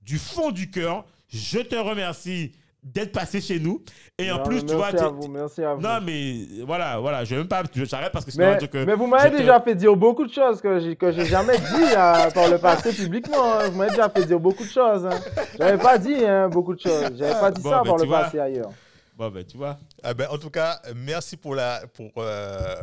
du 0.00 0.18
fond 0.18 0.52
du 0.52 0.70
cœur, 0.70 1.04
je 1.28 1.58
te 1.58 1.74
remercie 1.74 2.52
d'être 2.82 3.12
passé 3.12 3.40
chez 3.40 3.60
nous 3.60 3.82
et 4.18 4.30
en 4.32 4.42
plus 4.42 4.64
tu 4.66 4.74
vois, 4.74 4.90
merci 4.90 5.04
à 5.04 5.08
vous, 5.08 5.28
merci 5.28 5.62
à 5.62 5.74
vous. 5.74 5.80
non 5.80 6.00
mais 6.04 6.46
voilà, 6.66 6.98
voilà, 6.98 7.24
je 7.24 7.30
vais 7.34 7.36
même 7.40 7.48
pas, 7.48 7.62
j'arrête 7.72 8.12
parce 8.12 8.24
que 8.24 8.32
sinon 8.32 8.44
on 8.44 8.48
Mais, 8.48 8.52
va 8.54 8.58
dire 8.58 8.70
que 8.70 8.84
mais 8.84 8.94
vous 8.94 9.06
m'avez 9.06 9.30
te- 9.30 9.36
déjà 9.36 9.60
fait 9.60 9.74
dire 9.76 9.94
beaucoup 9.94 10.26
de 10.26 10.32
choses 10.32 10.60
que 10.60 10.80
j'ai 10.80 10.96
que 10.96 11.12
j'ai 11.12 11.24
jamais 11.26 11.56
dit 11.58 11.64
euh, 11.96 12.30
par 12.30 12.48
le 12.50 12.58
passé 12.58 12.92
publiquement. 12.92 13.54
hein. 13.54 13.68
Vous 13.68 13.78
m'avez 13.78 13.90
déjà 13.90 14.08
fait 14.10 14.24
dire 14.26 14.40
beaucoup 14.40 14.64
de 14.64 14.68
choses. 14.70 15.06
Hein. 15.06 15.20
J'avais 15.56 15.78
pas 15.78 15.96
dit 15.96 16.24
hein, 16.24 16.48
beaucoup 16.48 16.74
de 16.74 16.80
choses. 16.80 17.12
J'avais 17.16 17.38
pas 17.40 17.50
dit 17.52 17.62
Bon, 17.62 17.70
ça 17.70 17.82
ben, 17.82 17.90
par 17.90 17.96
le 17.98 18.06
vois. 18.06 18.20
passé 18.24 18.38
ailleurs. 18.40 18.70
Bon 19.16 19.30
ben 19.30 19.44
tu 19.44 19.56
vois. 19.56 19.78
Ah 20.02 20.12
ben, 20.14 20.26
en 20.30 20.38
tout 20.38 20.50
cas, 20.50 20.80
merci 20.96 21.36
pour 21.36 21.54
la, 21.54 21.82
pour, 21.94 22.10
euh, 22.18 22.74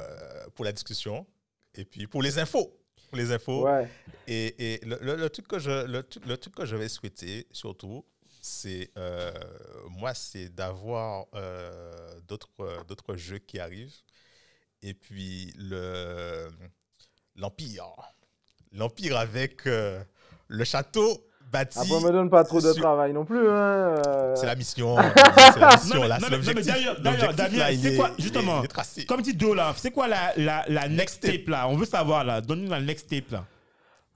pour 0.55 0.63
la 0.63 0.71
discussion 0.71 1.25
et 1.75 1.83
puis 1.83 2.07
pour 2.07 2.21
les 2.23 2.39
infos. 2.39 2.73
Pour 3.09 3.17
les 3.17 3.31
infos. 3.33 3.65
Ouais. 3.65 3.87
Et, 4.27 4.75
et 4.75 4.85
le, 4.85 4.97
le- 5.01 5.15
le 5.15 5.29
truc 5.29 5.47
que 5.47 5.59
je, 5.59 5.85
le, 5.87 6.03
truc- 6.03 6.25
le 6.25 6.37
truc 6.37 6.55
que 6.55 6.65
je 6.65 6.75
vais 6.77 6.87
souhaiter, 6.87 7.47
surtout, 7.51 8.05
c'est, 8.49 8.89
euh, 8.97 9.31
moi, 9.89 10.13
c'est 10.13 10.49
d'avoir 10.49 11.25
euh, 11.35 11.81
d'autres, 12.27 12.49
euh, 12.61 12.83
d'autres 12.87 13.15
jeux 13.15 13.37
qui 13.39 13.59
arrivent. 13.59 13.95
Et 14.81 14.93
puis, 14.93 15.53
le, 15.57 16.49
l'Empire. 17.35 17.85
L'Empire 18.71 19.17
avec 19.17 19.65
euh, 19.67 20.01
le 20.47 20.63
château 20.63 21.25
bâti. 21.51 21.79
Après, 21.79 21.99
me 22.01 22.11
donne 22.11 22.29
pas 22.29 22.43
trop 22.43 22.61
de 22.61 22.71
sur- 22.73 22.81
travail 22.81 23.11
non 23.13 23.25
plus. 23.25 23.49
Hein. 23.49 23.97
euh. 24.07 24.35
C'est 24.35 24.45
la 24.45 24.55
mission. 24.55 24.95
c'est 25.53 25.59
la 25.59 25.75
mission, 25.75 26.01
Non, 26.01 26.07
là. 26.07 26.19
non, 26.19 26.29
non, 26.29 26.37
d'ailleurs- 26.61 26.99
d'ailleurs, 27.33 27.67
c'est 27.81 27.93
est- 27.93 27.97
quoi, 27.97 28.11
il 28.17 28.19
est- 28.19 28.23
justement, 28.23 28.61
il 28.61 28.65
est 28.65 28.67
tracé. 28.69 29.05
Comme 29.05 29.21
dit 29.21 29.33
Do 29.33 29.53
là, 29.53 29.73
c'est 29.77 29.91
quoi 29.91 30.07
la, 30.07 30.33
la, 30.37 30.65
la 30.67 30.87
next 30.87 30.97
Next 30.97 31.15
step. 31.17 31.31
tape 31.45 31.47
là? 31.49 31.67
On 31.67 31.75
veut 31.77 31.85
savoir 31.85 32.23
là. 32.23 32.41
Donne-nous 32.41 32.69
la 32.69 32.79
next 32.81 33.09
tape 33.09 33.31
là. 33.31 33.45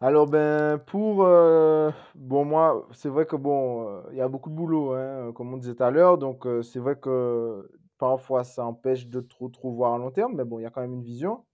Alors 0.04 0.28
ben 0.28 0.80
pour 0.80 1.24
euh, 1.24 1.89
bon 2.14 2.43
moi 2.43 2.89
c'est 2.91 3.08
vrai 3.08 3.26
que 3.26 3.38
bon 3.38 3.88
euh, 3.88 4.01
il 4.12 4.18
y 4.18 4.22
a 4.22 4.28
beaucoup 4.28 4.49
de 4.49 4.54
boulot 4.56 4.91
hein, 4.91 5.32
comme 5.34 5.54
on 5.54 5.56
disait 5.58 5.76
tout 5.76 5.84
à 5.84 5.91
l'heure. 5.91 6.18
Donc 6.18 6.45
euh, 6.45 6.62
c'est 6.62 6.80
vrai 6.80 6.97
que 6.97 7.72
parfois 7.97 8.43
ça 8.43 8.66
empêche 8.66 9.08
de 9.08 9.22
trop 9.22 9.47
trop 9.47 9.72
voir 9.72 9.93
à 9.93 9.97
long 9.97 10.12
terme 10.12 10.36
mais 10.36 10.43
bon 10.43 10.60
il 10.60 10.64
y 10.64 10.66
a 10.66 10.72
quand 10.72 10.82
même 10.82 10.91
une 10.91 11.04
vision. 11.04 11.45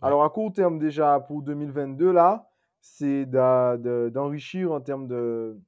Alors 0.00 0.24
à 0.24 0.30
court 0.30 0.50
terme 0.54 0.78
déjà 0.78 1.20
pour 1.20 1.42
2022 1.42 2.10
là 2.10 2.48
c'est 2.80 3.26
d'enrichir 3.26 4.72
en 4.72 4.80
termes 4.80 5.06
de, 5.06 5.60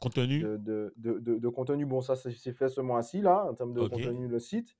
Contenu. 0.00 0.40
de, 0.40 0.56
de, 0.56 0.92
de- 0.96 1.18
de- 1.20 1.38
de 1.38 1.48
contenu. 1.48 1.86
Bon 1.86 2.00
ça 2.00 2.16
c'est 2.16 2.52
fait 2.52 2.70
ce 2.70 2.80
mois-ci 2.80 3.20
là 3.20 3.46
en 3.48 3.54
termes 3.54 3.72
de 3.72 3.86
contenu 3.86 4.26
le 4.26 4.40
site. 4.40 4.76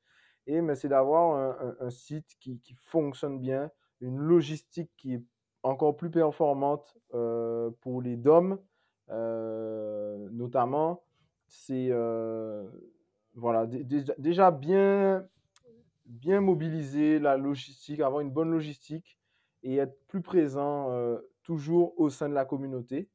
Et 0.49 0.61
mais 0.61 0.74
c'est 0.74 0.89
d'avoir 0.89 1.37
un, 1.37 1.68
un- 1.80 1.87
un 1.87 1.91
site 1.91 2.35
qui, 2.41 2.59
qui 2.59 2.74
fonctionne 2.74 3.39
bien 3.39 3.70
une 4.01 4.18
logistique 4.18 4.91
qui 4.97 5.14
est 5.14 5.22
encore 5.62 5.96
plus 5.96 6.10
performante 6.10 6.96
euh, 7.14 7.70
pour 7.80 8.02
les 8.02 8.16
DOM, 8.16 8.58
euh, 9.10 10.28
notamment. 10.32 11.02
C'est 11.46 11.88
euh, 11.90 12.66
voilà, 13.34 13.66
dé- 13.66 13.84
déjà, 14.18 14.50
bien, 14.50 15.26
bien 16.06 16.40
mobiliser 16.40 17.18
la 17.18 17.36
logistique, 17.36 18.00
avoir 18.00 18.20
une 18.20 18.30
bonne 18.30 18.50
logistique 18.50 19.18
et 19.62 19.76
être 19.76 19.96
plus 20.08 20.22
présent 20.22 20.88
toujours 21.42 21.98
au 22.00 22.08
sein 22.10 22.28
de 22.28 22.34
la 22.34 22.44
communauté. 22.44 23.08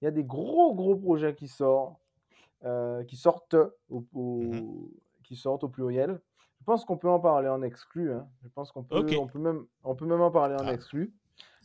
Il 0.00 0.04
y 0.04 0.08
a 0.08 0.10
des 0.10 0.24
gros, 0.24 0.74
gros 0.74 0.96
projets 0.96 1.34
qui 1.34 1.48
sortent, 1.48 1.98
qui 3.08 3.16
sortent 3.16 3.56
au, 3.90 4.04
au- 4.14 4.42
Mhm. 4.42 4.88
qui 5.24 5.36
sortent 5.36 5.64
au 5.64 5.68
pluriel. 5.68 6.20
Je 6.60 6.64
pense 6.64 6.84
qu'on 6.84 6.96
peut 6.96 7.08
en 7.10 7.20
parler 7.20 7.48
en 7.48 7.62
exclu. 7.62 8.12
hein. 8.12 8.26
Je 8.42 8.48
pense 8.48 8.72
qu'on 8.72 8.82
peut, 8.84 9.04
on 9.18 9.26
peut, 9.26 9.38
même, 9.38 9.66
on 9.84 9.94
peut 9.94 10.06
même 10.06 10.20
en 10.22 10.30
parler 10.30 10.54
en 10.54 10.66
Ah. 10.66 10.72
exclu. 10.72 11.12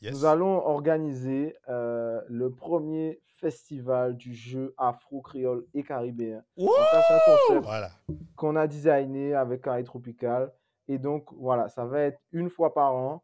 Yes. 0.01 0.13
Nous 0.13 0.25
allons 0.25 0.65
organiser 0.65 1.55
euh, 1.69 2.21
le 2.27 2.49
premier 2.51 3.21
festival 3.39 4.17
du 4.17 4.33
jeu 4.33 4.73
afro-créole 4.77 5.65
et 5.73 5.83
caribéen. 5.83 6.43
Ça, 6.57 7.01
c'est 7.07 7.13
un 7.13 7.19
concept 7.25 7.65
Voilà. 7.65 7.91
qu'on 8.35 8.55
a 8.55 8.65
designé 8.67 9.35
avec 9.35 9.61
Carré 9.61 9.83
Tropical. 9.83 10.51
Et 10.87 10.97
donc, 10.97 11.25
voilà, 11.37 11.69
ça 11.69 11.85
va 11.85 12.01
être 12.01 12.19
une 12.31 12.49
fois 12.49 12.73
par 12.73 12.95
an. 12.95 13.23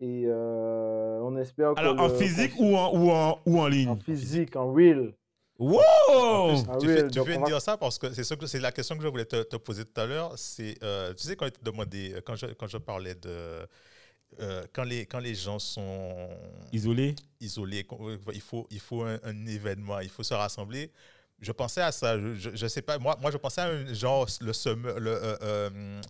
Et 0.00 0.24
euh, 0.26 1.18
on 1.22 1.36
espère 1.36 1.74
que. 1.74 1.80
Alors, 1.80 1.98
en 1.98 2.08
le- 2.08 2.14
physique 2.14 2.52
ou 2.58 2.76
en, 2.76 2.92
ou 2.94 3.10
en, 3.10 3.38
ou 3.46 3.60
en 3.60 3.66
ligne? 3.66 3.88
En 3.88 3.96
physique, 3.96 4.54
en 4.54 4.72
real. 4.72 5.14
Wow 5.58 5.80
tu 6.80 6.86
fais, 6.86 7.08
tu 7.08 7.20
dire 7.46 7.60
ça 7.60 7.76
parce 7.76 7.98
que 7.98 8.12
c'est 8.12 8.22
ça 8.22 8.36
que- 8.36 8.46
c'est 8.46 8.60
la 8.60 8.70
question 8.70 8.96
que 8.96 9.02
je 9.02 9.08
voulais 9.08 9.24
te, 9.24 9.42
te 9.42 9.56
poser 9.56 9.84
tout 9.84 10.00
à 10.00 10.06
l'heure. 10.06 10.32
C'est, 10.36 10.76
euh, 10.84 11.12
tu 11.14 11.24
sais, 11.24 11.34
quand, 11.34 11.46
je 11.46 11.50
te 11.50 11.64
demandais- 11.64 12.22
quand, 12.24 12.36
je, 12.36 12.46
quand 12.54 12.68
je 12.68 12.78
parlais 12.78 13.16
de. 13.16 13.66
Euh, 14.40 14.62
quand, 14.72 14.84
les, 14.84 15.06
quand 15.06 15.18
les 15.20 15.34
gens 15.34 15.58
sont 15.58 16.28
Isolé 16.72 17.14
isolés, 17.40 17.84
qu'on- 17.84 18.08
euh, 18.08 18.16
il 18.32 18.40
faut, 18.40 18.66
il 18.70 18.80
faut 18.80 19.02
un, 19.02 19.18
un 19.24 19.46
événement, 19.46 20.00
il 20.00 20.08
faut 20.08 20.22
se 20.22 20.34
rassembler. 20.34 20.90
Je 21.40 21.52
pensais 21.52 21.80
à 21.82 21.92
ça, 21.92 22.18
je, 22.18 22.34
je, 22.34 22.50
je 22.54 22.66
sais 22.66 22.82
pas, 22.82 22.98
moi, 22.98 23.16
moi 23.22 23.30
je 23.30 23.36
pensais 23.36 23.60
à 23.60 23.66
un 23.66 23.92
genre, 23.94 24.26
le, 24.40 24.52
summer- 24.52 24.98
le, 24.98 25.10
euh, 25.12 25.36
euh, 25.42 26.00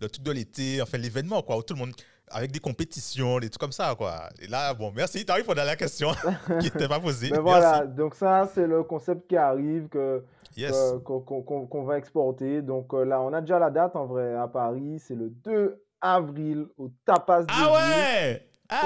le 0.00 0.08
truc 0.08 0.24
de 0.24 0.30
l'été, 0.30 0.80
enfin 0.80 0.96
l'événement, 0.98 1.42
quoi, 1.42 1.56
où 1.56 1.62
tout 1.62 1.74
le 1.74 1.80
monde, 1.80 1.92
avec 2.28 2.52
des 2.52 2.60
compétitions, 2.60 3.38
des 3.40 3.50
trucs 3.50 3.60
comme 3.60 3.72
ça, 3.72 3.94
quoi. 3.96 4.28
Et 4.40 4.46
là, 4.46 4.72
bon, 4.74 4.92
merci, 4.94 5.24
tu 5.24 5.32
arrives 5.32 5.50
à 5.50 5.54
la 5.64 5.74
question 5.76 6.10
qui 6.60 6.66
n'était 6.66 6.86
pas 6.88 7.00
posée. 7.00 7.30
Mais 7.30 7.38
Merci. 7.38 7.42
voilà, 7.42 7.86
donc 7.86 8.14
ça, 8.14 8.48
c'est 8.54 8.66
le 8.66 8.84
concept 8.84 9.28
qui 9.28 9.36
arrive, 9.36 9.88
que, 9.88 10.22
Yes. 10.56 10.72
que- 11.04 11.18
qu'on 11.18 11.42
qu'on- 11.66 11.84
va 11.84 11.98
exporter. 11.98 12.62
Donc 12.62 12.94
euh, 12.94 13.04
là, 13.04 13.20
on 13.20 13.32
a 13.32 13.40
déjà 13.42 13.58
la 13.58 13.70
date 13.70 13.94
en 13.96 14.06
vrai 14.06 14.34
à 14.34 14.46
Paris. 14.48 14.98
C'est 15.00 15.14
le 15.16 15.28
2 15.28 15.82
avril 16.14 16.66
au 16.78 16.88
Tapas 17.04 17.40
des 17.42 17.46
Ah 17.50 17.60
Îles. 17.60 17.66
ouais 17.72 18.48
Ah 18.68 18.80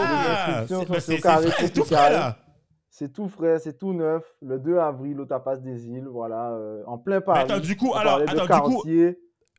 c'est- 1.59 1.73
tout 1.73 1.85
frais 1.85 2.11
là 2.12 2.39
C'est 2.91 3.12
tout 3.12 3.29
frais, 3.29 3.59
c'est 3.59 3.79
tout 3.79 3.93
neuf. 3.95 4.23
Le 4.43 4.59
2 4.59 4.79
avril 4.79 5.21
au 5.21 5.25
Tapas 5.25 5.57
des 5.57 5.87
Îles, 5.89 6.09
voilà, 6.09 6.51
euh, 6.53 6.83
en 6.87 6.99
plein 6.99 7.16
Mais 7.18 7.25
Paris. 7.25 7.41
attends, 7.43 7.59
du 7.61 7.77
coup, 7.77 7.91
On 7.91 7.95
alors, 7.95 8.18
de 8.18 8.25
attends, 8.25 8.68
du 8.68 8.75
coup, 8.75 8.83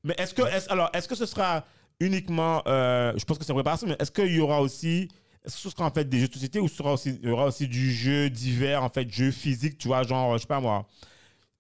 mais 0.04 0.14
est-ce 0.18 0.34
que, 0.34 0.42
est 0.44 0.70
alors, 0.72 0.90
est-ce 0.94 1.08
que 1.08 1.16
ce 1.16 1.26
sera 1.26 1.64
uniquement, 2.00 2.62
euh, 2.68 3.14
je 3.18 3.24
pense 3.26 3.38
que 3.38 3.46
c'est 3.46 3.54
préparation, 3.54 3.88
mais 3.88 3.96
est-ce 4.00 4.12
qu'il 4.12 4.36
y 4.36 4.40
aura 4.40 4.62
aussi, 4.62 5.08
est-ce 5.46 5.56
que 5.56 5.62
ce 5.62 5.70
sera 5.70 5.86
en 5.86 5.92
fait 5.92 6.06
des 6.06 6.20
jeux 6.20 6.28
de 6.28 6.34
société 6.34 6.60
ou 6.60 6.68
ce 6.68 6.76
sera 6.76 6.94
aussi, 6.94 7.20
il 7.22 7.30
y 7.30 7.32
aura 7.32 7.46
aussi 7.46 7.68
du 7.68 7.92
jeu 7.92 8.30
divers, 8.30 8.84
en 8.84 8.90
fait, 8.90 9.10
jeu 9.12 9.32
physique, 9.32 9.78
tu 9.78 9.88
vois, 9.88 10.04
genre, 10.04 10.34
je 10.38 10.42
sais 10.42 10.48
pas 10.48 10.60
moi. 10.60 10.86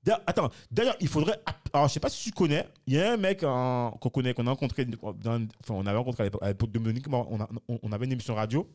D'ailleurs, 0.04 0.22
Attends, 0.26 0.49
d'ailleurs, 0.72 0.95
il 0.99 1.08
faudrait. 1.08 1.39
Alors, 1.74 1.88
je 1.88 1.93
sais 1.93 1.99
pas 1.99 2.10
si 2.10 2.30
tu 2.32 2.36
connais, 2.36 2.68
il 2.88 2.95
y 2.95 2.99
a 3.02 3.14
un 3.14 3.18
mec 3.18 3.43
en- 3.43 3.91
qu'on 4.02 4.10
connaît, 4.10 4.34
qu'on 4.34 4.47
a 4.47 4.49
rencontré, 4.49 4.86
dans- 4.86 4.97
enfin, 5.62 5.74
on 5.76 5.86
avait 5.86 5.97
rencontré 5.97 6.30
à 6.41 6.47
l'époque- 6.47 6.72
de 6.72 6.80
Monique, 6.80 7.06
on, 7.08 7.39
a- 7.41 7.47
on- 7.84 7.91
avait 7.91 8.06
une 8.06 8.12
émission 8.14 8.34
radio. 8.36 8.68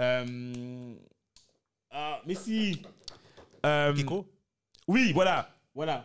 Euh, 0.00 0.94
ah, 1.90 2.20
mais 2.26 2.34
si. 2.34 2.80
Euh, 3.66 3.92
Kiko? 3.92 4.24
Oui, 4.86 5.12
voilà, 5.12 5.48
voilà. 5.74 6.04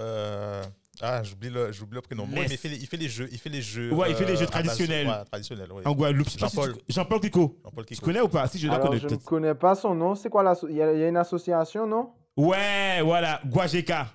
Euh, 0.00 0.62
ah, 1.00 1.22
j'oublie 1.22 1.50
le, 1.50 1.70
j'oublie 1.70 1.94
le 1.94 2.00
prénom. 2.02 2.26
Mais 2.26 2.46
il 2.50 2.58
fait, 2.58 2.68
les, 2.68 2.76
il 2.78 2.86
fait 2.88 2.96
les 2.96 3.08
jeux. 3.08 3.28
Il 3.30 3.38
fait 3.38 3.48
les 3.48 3.62
jeux. 3.62 3.92
Ouais, 3.94 4.10
il 4.10 4.16
fait 4.16 4.24
les 4.24 4.34
jeux 4.36 4.42
à 4.42 4.50
base- 4.50 4.64
traditionnels. 4.64 5.06
ouais, 5.06 5.24
traditionnels, 5.30 5.68
oui. 5.72 5.82
En 5.86 5.92
Guadeloupe. 5.94 6.28
tu- 6.28 6.38
Jean-Paul. 6.38 6.74
Jean-Paul 6.88 7.20
Kiko. 7.20 7.60
Jean-Paul 7.64 7.86
Tu 7.86 7.94
Kiko. 7.94 8.06
connais 8.06 8.20
ou 8.20 8.28
pas? 8.28 8.48
Si 8.48 8.58
je 8.58 8.66
dois 8.66 8.74
Alors, 8.76 8.88
connaître. 8.88 9.08
je 9.08 9.14
ne 9.14 9.20
connais 9.20 9.54
pas 9.54 9.76
son 9.76 9.94
nom. 9.94 10.16
C'est 10.16 10.28
quoi 10.30 10.42
l'asso- 10.42 10.66
Il 10.68 10.74
y, 10.74 10.78
y 10.78 10.82
a 10.82 11.08
une 11.08 11.16
association, 11.16 11.86
non? 11.86 12.12
Ouais, 12.36 13.00
voilà, 13.02 13.40
Guajeka. 13.46 14.06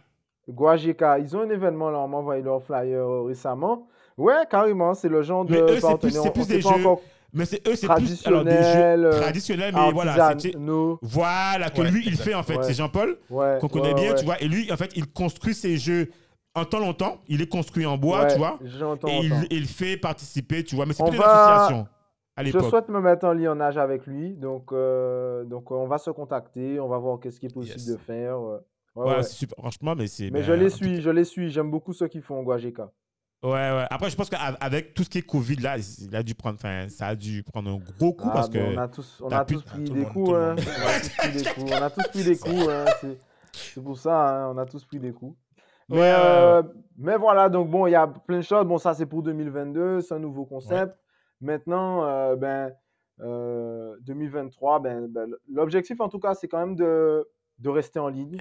Guajeka. 0.49 1.19
Ils 1.19 1.35
ont 1.37 1.41
un 1.41 1.49
événement 1.49 1.89
là. 1.89 1.99
On 1.99 2.07
m'a 2.07 2.17
envoyé 2.17 2.41
leur 2.41 2.61
flyer 2.63 2.99
euh, 2.99 3.23
récemment. 3.23 3.87
Ouais, 4.17 4.33
carrément. 4.49 4.93
C'est 4.93 5.09
le 5.09 5.21
genre 5.21 5.45
de 5.45 5.51
Mais 5.53 5.59
eux, 5.61 5.79
c'est 5.79 5.97
plus- 5.99 6.11
c'est 6.11 6.47
des 6.47 6.61
jeux 6.61 6.67
encore 6.69 7.01
Mais 7.31 7.45
c'est 7.45 7.65
eux, 7.67 7.75
c'est 7.75 7.87
plus 7.87 8.25
alors, 8.25 8.43
des 8.43 8.51
jeux 8.51 8.57
euh, 8.57 9.21
traditionnels, 9.21 9.73
mais 9.75 9.91
voilà, 9.91 10.33
voilà 11.03 11.69
que 11.69 11.81
Ouais, 11.81 11.91
lui 11.91 12.01
il 12.05 12.09
exact. 12.13 12.23
fait 12.23 12.33
en 12.33 12.43
fait. 12.43 12.57
Ouais. 12.57 12.63
C'est 12.63 12.73
Jean-Paul 12.73 13.17
Ouais, 13.29 13.57
qu'on 13.61 13.67
connaît 13.67 13.89
ouais, 13.89 14.01
bien, 14.01 14.09
ouais. 14.11 14.15
tu 14.19 14.25
vois. 14.25 14.41
Et 14.41 14.47
lui, 14.47 14.71
en 14.71 14.77
fait, 14.77 14.91
il 14.95 15.05
construit 15.11 15.53
ses 15.53 15.77
jeux 15.77 16.09
en 16.55 16.65
temps 16.65 16.79
longtemps. 16.79 17.19
Il 17.27 17.41
est 17.41 17.47
construit 17.47 17.85
en 17.85 17.97
bois, 17.97 18.23
Ouais, 18.23 18.31
tu 18.33 18.37
vois. 18.39 18.57
J'entends. 18.63 19.07
Et 19.07 19.19
il, 19.25 19.33
il 19.51 19.67
fait 19.67 19.95
participer, 19.95 20.63
tu 20.63 20.75
vois. 20.75 20.87
Mais 20.87 20.93
c'est 20.93 21.03
plus 21.03 21.13
une 21.15 21.21
va- 21.21 21.55
association 21.55 21.87
à 22.39 22.43
Je 22.43 22.59
souhaite 22.59 22.89
me 22.89 22.99
mettre 23.01 23.25
en 23.25 23.33
lionnage 23.33 23.77
avec 23.77 24.05
lui. 24.07 24.33
Donc, 24.35 24.71
euh, 24.71 25.43
donc 25.43 25.71
euh, 25.71 25.75
on 25.75 25.87
va 25.87 25.97
se 25.97 26.09
contacter. 26.11 26.79
On 26.79 26.87
va 26.87 26.97
voir 26.97 27.19
qu'est-ce 27.19 27.39
qui 27.39 27.45
est 27.47 27.53
possible 27.53 27.77
Yes. 27.79 27.87
de 27.87 27.97
faire. 27.97 28.37
euh. 28.37 28.57
Ouais, 28.95 29.05
Ouais, 29.05 29.15
ouais. 29.17 29.23
c'est 29.23 29.33
super. 29.33 29.55
Franchement, 29.59 29.93
mais 29.95 30.07
c'est. 30.07 30.25
Mais 30.31 30.39
ben, 30.39 30.43
je 30.43 30.53
les 30.53 30.69
suis, 30.69 31.01
je 31.01 31.09
les 31.09 31.23
suis. 31.23 31.49
J'aime 31.51 31.69
beaucoup 31.71 31.93
ceux 31.93 32.07
qui 32.07 32.21
font 32.21 32.41
Guajeka. 32.43 32.89
Ouais, 33.41 33.51
ouais. 33.51 33.85
Après, 33.89 34.09
je 34.09 34.17
pense 34.17 34.29
qu'avec 34.29 34.93
tout 34.93 35.03
ce 35.03 35.09
qui 35.09 35.19
est 35.19 35.21
Covid, 35.21 35.55
là, 35.57 35.77
il 35.77 36.13
a 36.15 36.23
dû 36.23 36.35
prendre, 36.35 36.55
enfin, 36.55 36.89
ça 36.89 37.07
a 37.07 37.15
dû 37.15 37.41
prendre 37.43 37.69
un 37.71 37.77
gros 37.97 38.11
coup 38.13 38.27
Ah, 38.29 38.33
parce 38.33 38.49
que. 38.49 38.57
on 38.57 38.77
a 38.77 38.87
tous, 38.89 39.21
on 39.23 39.29
a 39.29 39.45
tous 39.45 39.61
pris 39.63 39.83
des 39.83 40.03
coups. 40.05 40.31
hein. 40.33 40.55
On 40.57 41.71
a 41.71 41.89
tous 41.89 42.07
pris 42.09 42.23
des 42.23 42.37
coups. 42.37 42.67
Hein. 42.69 42.85
C'est- 43.53 43.81
pour 43.81 43.97
ça, 43.97 44.45
hein, 44.45 44.51
on 44.53 44.57
a 44.57 44.65
tous 44.65 44.83
pris 44.85 44.99
des 44.99 45.11
coups. 45.13 45.35
Mais, 45.87 45.95
Ouais, 45.97 46.01
ouais, 46.01 46.53
ouais. 46.61 46.69
mais 46.97 47.17
voilà, 47.17 47.49
donc 47.49 47.69
bon, 47.69 47.87
il 47.87 47.91
y 47.91 47.95
a 47.95 48.05
plein 48.07 48.37
de 48.37 48.43
choses. 48.43 48.65
Bon, 48.65 48.77
ça, 48.77 48.93
c'est 48.93 49.05
pour 49.07 49.23
2022, 49.23 50.01
c'est 50.01 50.13
un 50.15 50.19
nouveau 50.19 50.45
concept. 50.45 50.95
Maintenant, 51.41 52.03
euh, 52.05 52.35
ben, 52.35 52.73
euh, 53.21 53.97
2023, 54.01 54.79
ben, 54.79 55.07
ben, 55.07 55.35
l'objectif, 55.49 55.99
en 56.01 56.09
tout 56.09 56.19
cas, 56.19 56.33
c'est 56.33 56.47
quand 56.47 56.59
même 56.59 56.75
de, 56.75 57.27
de 57.59 57.69
rester 57.69 57.99
en 57.99 58.09
ligne. 58.09 58.37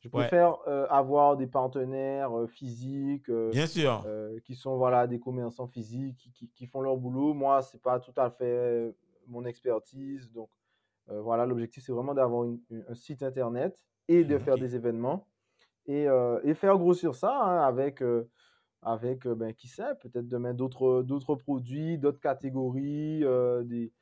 Je 0.00 0.08
Ouais. 0.08 0.26
préfère 0.26 0.56
euh, 0.66 0.86
avoir 0.90 1.36
des 1.36 1.46
partenaires 1.46 2.36
euh, 2.36 2.46
physiques 2.46 3.28
euh, 3.30 3.50
Bien 3.52 3.66
sûr. 3.66 4.02
euh, 4.04 4.38
qui 4.44 4.54
sont 4.56 4.76
voilà, 4.76 5.06
des 5.06 5.20
commerçants 5.20 5.68
physiques 5.68 6.16
qui, 6.18 6.32
qui- 6.32 6.48
qui 6.48 6.66
font 6.66 6.80
leur 6.80 6.96
boulot. 6.96 7.34
Moi, 7.34 7.62
c'est 7.62 7.80
pas 7.80 8.00
tout 8.00 8.12
à 8.16 8.30
fait 8.30 8.44
euh, 8.44 8.92
mon 9.28 9.44
expertise. 9.44 10.30
Donc, 10.32 10.50
euh, 11.08 11.20
voilà, 11.20 11.46
l'objectif, 11.46 11.84
c'est 11.84 11.92
vraiment 11.92 12.14
d'avoir 12.14 12.46
un 12.88 12.94
site 12.94 13.22
internet 13.22 13.76
et 14.08 14.24
de 14.24 14.38
faire 14.38 14.54
Ok. 14.54 14.60
des 14.60 14.74
événements 14.74 15.26
et, 15.86 16.08
euh, 16.08 16.40
et 16.44 16.54
faire 16.54 16.76
grossir 16.78 17.14
ça 17.14 17.32
hein, 17.42 17.62
avec, 17.66 18.02
euh, 18.02 18.28
avec 18.82 19.26
euh, 19.26 19.34
ben, 19.34 19.54
qui 19.54 19.68
sait, 19.68 19.94
peut-être 20.00 20.28
demain 20.28 20.54
d'autres 20.54 21.02
d'autres 21.02 21.34
produits, 21.34 21.98
d'autres 21.98 22.20
catégories. 22.20 23.24
euh, 23.24 23.62
des... 23.64 23.92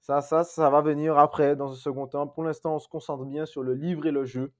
ça, 0.00 0.20
ça, 0.20 0.44
ça 0.44 0.70
va 0.70 0.80
venir 0.80 1.18
après, 1.18 1.56
dans 1.56 1.70
un 1.72 1.76
second 1.76 2.06
temps. 2.06 2.26
Pour 2.26 2.44
l'instant, 2.44 2.74
on 2.76 2.78
se 2.78 2.88
concentre 2.88 3.24
bien 3.24 3.46
sur 3.46 3.62
le 3.62 3.74
livre 3.74 4.06
et 4.06 4.10
le 4.10 4.24
jeu. 4.24 4.52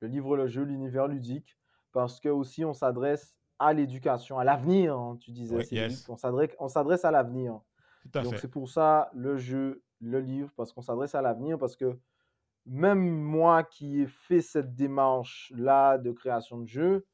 Le 0.00 0.08
livre, 0.08 0.36
le 0.36 0.46
jeu, 0.46 0.62
l'univers 0.62 1.08
ludique 1.08 1.58
parce 1.94 2.20
que 2.20 2.28
aussi 2.28 2.64
on 2.64 2.74
s'adresse 2.74 3.34
à 3.58 3.72
l'éducation, 3.72 4.38
à 4.38 4.44
l'avenir, 4.44 4.98
hein, 4.98 5.16
tu 5.20 5.30
disais, 5.30 5.64
yes. 5.70 6.06
On 6.08 6.16
s'adresse, 6.16 6.50
on 6.58 6.68
s'adresse 6.68 7.04
à 7.06 7.10
l'avenir. 7.10 7.60
Tout 8.02 8.18
à 8.18 8.22
Donc 8.22 8.36
c'est 8.38 8.50
pour 8.50 8.68
ça 8.68 9.10
le 9.14 9.38
jeu, 9.38 9.82
le 10.00 10.20
livre, 10.20 10.50
parce 10.56 10.72
qu'on 10.72 10.82
s'adresse 10.82 11.14
à 11.14 11.22
l'avenir, 11.22 11.56
parce 11.56 11.76
que 11.76 11.96
même 12.66 12.98
moi 12.98 13.62
qui 13.62 14.02
ai 14.02 14.06
fait 14.06 14.40
cette 14.42 14.74
démarche-là 14.74 15.98
de 15.98 16.10
création 16.10 16.58
de 16.58 16.66
jeux, 16.66 17.06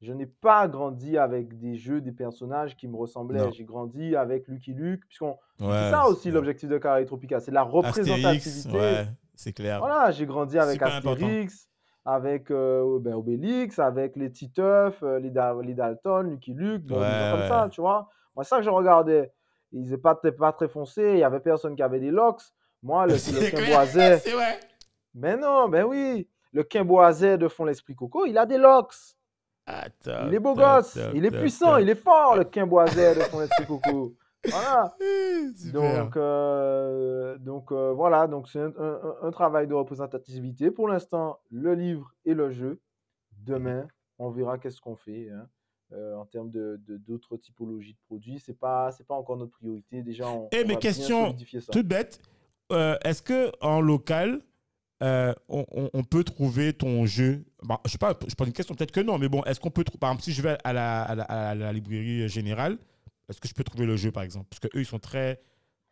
je 0.00 0.12
n'ai 0.12 0.26
pas 0.26 0.68
grandi 0.68 1.18
avec 1.18 1.58
des 1.58 1.76
jeux, 1.76 2.00
des 2.00 2.12
personnages 2.12 2.76
qui 2.76 2.86
me 2.88 2.96
ressemblaient. 2.96 3.50
J'ai 3.52 3.64
grandi 3.64 4.14
avec 4.16 4.46
Lucky 4.48 4.72
Luke, 4.74 5.04
puisqu'on... 5.06 5.36
c'est 5.58 5.90
ça 5.90 6.06
aussi 6.08 6.30
l'objectif 6.30 6.68
de 6.68 6.78
Carré 6.78 7.04
Tropica, 7.04 7.40
c'est 7.40 7.50
la 7.50 7.62
représentativité. 7.62 8.70
ouais, 8.78 9.06
c'est 9.34 9.52
clair. 9.52 9.78
Voilà, 9.80 10.10
j'ai 10.10 10.26
grandi 10.26 10.58
avec 10.58 10.80
important. 10.80 11.10
Astérix, 11.12 11.68
avec 12.04 12.50
euh, 12.50 12.98
ben, 13.00 13.14
Obélix, 13.14 13.78
avec 13.78 14.16
les 14.16 14.30
Titeuf, 14.30 15.02
euh, 15.02 15.18
les, 15.18 15.30
Da- 15.30 15.56
les 15.62 15.74
Dalton, 15.74 16.30
Lucky 16.30 16.54
Luke, 16.54 16.84
bon, 16.86 17.00
Ouais, 17.00 17.30
comme 17.32 17.48
ça, 17.48 17.68
tu 17.70 17.80
vois. 17.80 18.08
Moi, 18.34 18.44
c'est 18.44 18.50
ça 18.50 18.58
que 18.58 18.62
je 18.64 18.70
regardais. 18.70 19.32
Ils 19.72 19.82
n'étaient 19.82 19.98
pas, 19.98 20.14
très- 20.14 20.32
pas 20.32 20.52
très 20.52 20.68
foncés, 20.68 21.12
il 21.14 21.18
y 21.18 21.24
avait 21.24 21.40
personne 21.40 21.74
qui 21.76 21.82
avait 21.82 22.00
des 22.00 22.10
locks. 22.10 22.40
Moi, 22.82 23.06
le, 23.06 23.12
le 23.14 23.16
vrai. 24.34 24.60
mais 25.14 25.36
non, 25.36 25.68
ben 25.68 25.84
oui, 25.84 26.28
le 26.52 26.62
quimboiset 26.62 27.36
de 27.36 27.48
fond 27.48 27.64
l'esprit 27.64 27.94
coco, 27.94 28.24
il 28.26 28.38
a 28.38 28.46
des 28.46 28.58
locks. 28.58 28.94
Ah, 29.70 29.84
top, 30.02 30.14
Il 30.28 30.34
est 30.34 30.38
beau 30.38 30.54
top, 30.54 30.64
gosse, 30.64 30.94
top, 30.94 31.12
il 31.14 31.24
est 31.26 31.30
puissant, 31.30 31.76
il 31.76 31.88
est 31.90 31.94
fort, 31.94 32.36
le 32.36 32.44
quimboiset 32.44 33.14
de 33.16 33.20
fond 33.20 33.40
l'esprit 33.40 33.66
coco. 33.66 34.14
Voilà. 34.50 34.94
Super. 35.56 36.04
Donc, 36.04 36.16
euh, 36.16 37.36
donc 37.38 37.72
euh, 37.72 37.92
voilà, 37.92 38.26
donc 38.28 38.48
c'est 38.48 38.60
un, 38.60 38.72
un- 38.78 39.00
un- 39.02 39.16
un 39.26 39.30
travail 39.32 39.66
de 39.66 39.74
représentativité. 39.74 40.70
Pour 40.70 40.88
l'instant, 40.88 41.40
le 41.50 41.74
livre 41.74 42.14
et 42.24 42.34
le 42.34 42.50
jeu. 42.50 42.80
Demain, 43.44 43.86
on 44.18 44.30
verra 44.30 44.56
qu'est-ce 44.58 44.80
qu'on 44.80 44.94
fait 44.96 45.28
hein, 45.30 45.46
euh, 45.92 46.14
en 46.16 46.24
termes 46.24 46.50
de 46.50 46.80
d'autres 47.06 47.36
typologies 47.36 47.94
de 47.94 47.98
produits. 48.06 48.38
C'est 48.38 48.58
pas 48.58 48.90
c'est 48.92 49.06
pas 49.06 49.14
encore 49.16 49.36
notre 49.36 49.52
priorité. 49.52 50.02
Déjà, 50.02 50.28
on, 50.28 50.48
Eh, 50.52 50.62
on 50.64 50.68
mais 50.68 50.76
question. 50.76 51.34
Toute 51.72 51.86
bête. 51.88 52.20
Est-ce 52.70 53.22
que 53.22 53.50
en 53.60 53.80
local, 53.80 54.40
euh, 55.02 55.32
on, 55.48 56.02
peut 56.04 56.24
trouver 56.24 56.72
ton 56.72 57.06
jeu 57.06 57.44
Bon, 57.62 57.76
Je 57.86 57.90
sais 57.92 57.98
pas, 57.98 58.14
je 58.26 58.34
pose 58.34 58.46
une 58.48 58.52
question, 58.52 58.74
peut-être 58.74 58.90
que 58.92 59.00
non, 59.00 59.18
mais 59.18 59.28
bon, 59.28 59.42
est-ce 59.44 59.60
qu'on 59.60 59.70
peut 59.70 59.84
trouver, 59.84 59.98
par 60.00 60.10
exemple, 60.10 60.24
si 60.24 60.32
je 60.32 60.42
vais 60.42 60.56
à 60.64 60.72
la, 60.72 61.02
à 61.02 61.14
la- 61.14 61.24
à 61.24 61.54
la 61.54 61.72
librairie 61.72 62.28
générale, 62.28 62.78
est-ce 63.28 63.40
que 63.40 63.46
je 63.48 63.54
peux 63.54 63.64
trouver 63.64 63.86
le 63.86 63.96
jeu, 63.96 64.10
par 64.10 64.22
exemple? 64.22 64.46
Parce 64.50 64.60
qu'eux, 64.60 64.80
ils 64.80 64.86
sont 64.86 64.98
très. 64.98 65.40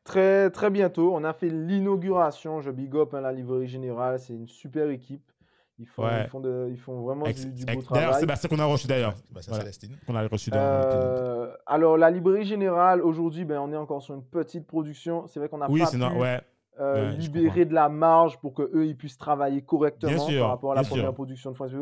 Très 0.05 0.51
très 0.51 0.71
bientôt, 0.71 1.13
on 1.17 1.25
a 1.25 1.33
fait 1.33 1.49
l'inauguration. 1.49 2.61
Je 2.61 2.71
big 2.71 2.95
up 2.95 3.13
hein, 3.15 3.21
la 3.21 3.33
librairie 3.33 3.67
générale. 3.67 4.21
C'est 4.21 4.35
une 4.35 4.47
super 4.49 4.89
équipe. 4.91 5.33
Ils 5.79 5.87
font 5.87 6.05
Ouais. 6.05 6.23
ils 6.25 6.31
font 6.31 6.41
de- 6.41 6.69
ils 6.71 6.79
font 6.79 7.03
vraiment 7.03 7.27
ex- 7.27 7.45
du, 7.45 7.53
du 7.53 7.63
ex- 7.65 7.85
beau 7.85 7.93
D'ailleurs, 7.93 8.11
travail. 8.11 8.21
Sébastien 8.21 8.49
qu'on 8.49 8.59
a 8.61 8.65
reçu 8.65 8.87
d'ailleurs. 8.87 9.15
Sébastien 9.27 9.51
Voilà. 9.51 9.65
Célestine. 9.65 9.97
Qu'on 10.07 10.15
a 10.15 10.27
reçu 10.29 10.51
dans 10.51 10.57
Euh, 10.59 11.53
alors, 11.67 11.99
la 11.99 12.11
librairie 12.11 12.47
générale, 12.47 13.03
aujourd'hui, 13.03 13.45
ben, 13.45 13.59
on 13.61 13.71
est 13.73 13.77
encore 13.77 14.01
sur 14.01 14.15
une 14.15 14.23
petite 14.23 14.67
production. 14.67 15.27
C'est 15.27 15.39
vrai 15.41 15.49
qu'on 15.49 15.59
n'a 15.59 15.69
Oui, 15.71 15.81
pas 15.81 15.87
c'est 15.87 15.97
pu 15.99 16.03
non, 16.05 16.19
ouais. 16.19 16.41
Euh, 16.79 17.11
ouais, 17.11 17.17
libérer 17.17 17.65
de 17.65 17.75
la 17.75 17.89
marge 17.89 18.39
pour 18.39 18.55
qu'eux, 18.55 18.87
ils 18.87 18.97
puissent 18.97 19.17
travailler 19.17 19.63
correctement 19.63 20.27
sûr, 20.27 20.41
par 20.41 20.51
rapport 20.51 20.73
à 20.73 20.75
la 20.75 20.83
première 20.83 21.07
sûr. 21.07 21.15
production 21.15 21.51
de 21.51 21.57
France. 21.57 21.73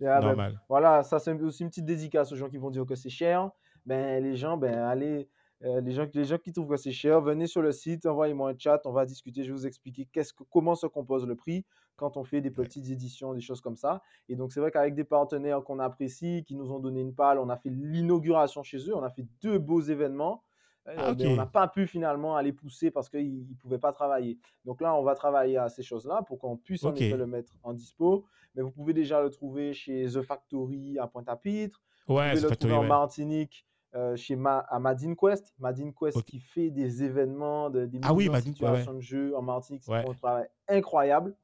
Et, 0.00 0.06
ah, 0.06 0.20
ben, 0.20 0.52
voilà, 0.68 1.02
ça, 1.02 1.18
c'est 1.18 1.32
aussi 1.42 1.62
une 1.62 1.70
petite 1.70 1.86
dédicace 1.86 2.30
aux 2.32 2.36
gens 2.36 2.48
qui 2.48 2.58
vont 2.58 2.70
dire 2.70 2.86
que 2.86 2.94
c'est 2.94 3.10
cher. 3.10 3.50
ben, 3.84 4.22
les 4.22 4.36
gens, 4.36 4.56
ben, 4.56 4.74
allez, 4.74 5.28
euh, 5.64 5.80
les, 5.80 5.92
gens, 5.92 6.06
les 6.12 6.24
gens 6.24 6.38
qui 6.38 6.52
trouvent 6.52 6.68
que 6.68 6.76
c'est 6.76 6.92
cher, 6.92 7.20
venez 7.20 7.46
sur 7.46 7.62
le 7.62 7.72
site, 7.72 8.06
envoyez-moi 8.06 8.50
un 8.50 8.54
chat, 8.56 8.80
on 8.84 8.92
va 8.92 9.06
discuter, 9.06 9.42
je 9.42 9.48
vais 9.48 9.56
vous 9.56 9.66
expliquer 9.66 10.06
qu'est-ce 10.12 10.32
que, 10.32 10.44
comment 10.44 10.76
se 10.76 10.86
compose 10.86 11.26
le 11.26 11.34
prix 11.34 11.64
quand 11.96 12.16
on 12.16 12.24
fait 12.24 12.40
des 12.40 12.50
petites 12.50 12.90
éditions, 12.90 13.34
des 13.34 13.40
choses 13.40 13.60
comme 13.60 13.76
ça. 13.76 14.02
Et 14.28 14.36
donc, 14.36 14.52
c'est 14.52 14.60
vrai 14.60 14.70
qu'avec 14.70 14.94
des 14.94 15.04
partenaires 15.04 15.64
qu'on 15.64 15.80
apprécie, 15.80 16.44
qui 16.46 16.54
nous 16.54 16.70
ont 16.70 16.78
donné 16.78 17.00
une 17.00 17.14
palle, 17.14 17.38
on 17.38 17.48
a 17.48 17.56
fait 17.56 17.70
l'inauguration 17.70 18.62
chez 18.62 18.78
eux, 18.88 18.94
on 18.94 19.02
a 19.02 19.10
fait 19.10 19.26
deux 19.42 19.58
beaux 19.58 19.80
événements. 19.80 20.43
Euh, 20.88 20.94
Ah, 20.98 21.14
on 21.18 21.36
n'a 21.36 21.46
pas 21.46 21.66
pu 21.66 21.86
finalement 21.86 22.36
aller 22.36 22.52
pousser 22.52 22.90
parce 22.90 23.08
qu'ils 23.08 23.48
ne 23.48 23.54
pouvaient 23.54 23.78
pas 23.78 23.92
travailler. 23.92 24.38
Donc 24.66 24.80
là, 24.82 24.94
on 24.94 25.02
va 25.02 25.14
travailler 25.14 25.56
à 25.56 25.68
ces 25.70 25.82
choses-là 25.82 26.22
pour 26.26 26.38
qu'on 26.38 26.56
puisse 26.58 26.84
en 26.84 26.90
Ok. 26.90 27.00
effet 27.00 27.16
le 27.16 27.26
mettre 27.26 27.52
en 27.62 27.72
dispo. 27.72 28.26
Mais 28.54 28.62
vous 28.62 28.70
pouvez 28.70 28.92
déjà 28.92 29.22
le 29.22 29.30
trouver 29.30 29.72
chez 29.72 30.06
The 30.06 30.20
Factory 30.22 30.98
à 30.98 31.06
Pointe-à-Pitre. 31.06 31.80
Vous 32.06 32.14
Ouais, 32.16 32.24
pouvez 32.28 32.36
c'est 32.36 32.42
le 32.42 32.48
Factory, 32.50 32.72
trouver 32.72 32.86
en. 32.86 32.88
Martinique 32.88 33.66
euh, 33.94 34.14
chez 34.16 34.36
Ma- 34.36 34.58
à 34.58 34.78
Madine 34.78 35.16
Quest. 35.16 35.54
Madine 35.58 35.94
Quest 35.94 36.22
qui 36.24 36.38
fait 36.40 36.68
des 36.70 37.02
événements, 37.02 37.70
de- 37.70 37.86
des 37.86 38.00
Ah 38.02 38.12
oui, 38.12 38.24
mises 38.24 38.28
en 38.28 38.32
Madine, 38.32 38.54
ouais, 38.60 38.68
ouais. 38.70 38.76
situation 38.76 38.94
de 38.94 39.00
jeu 39.00 39.36
en 39.36 39.42
Martinique. 39.42 39.82
C'est 39.84 39.90
Ouais. 39.92 40.04
un 40.08 40.12
travail 40.14 40.48
incroyable. 40.68 41.34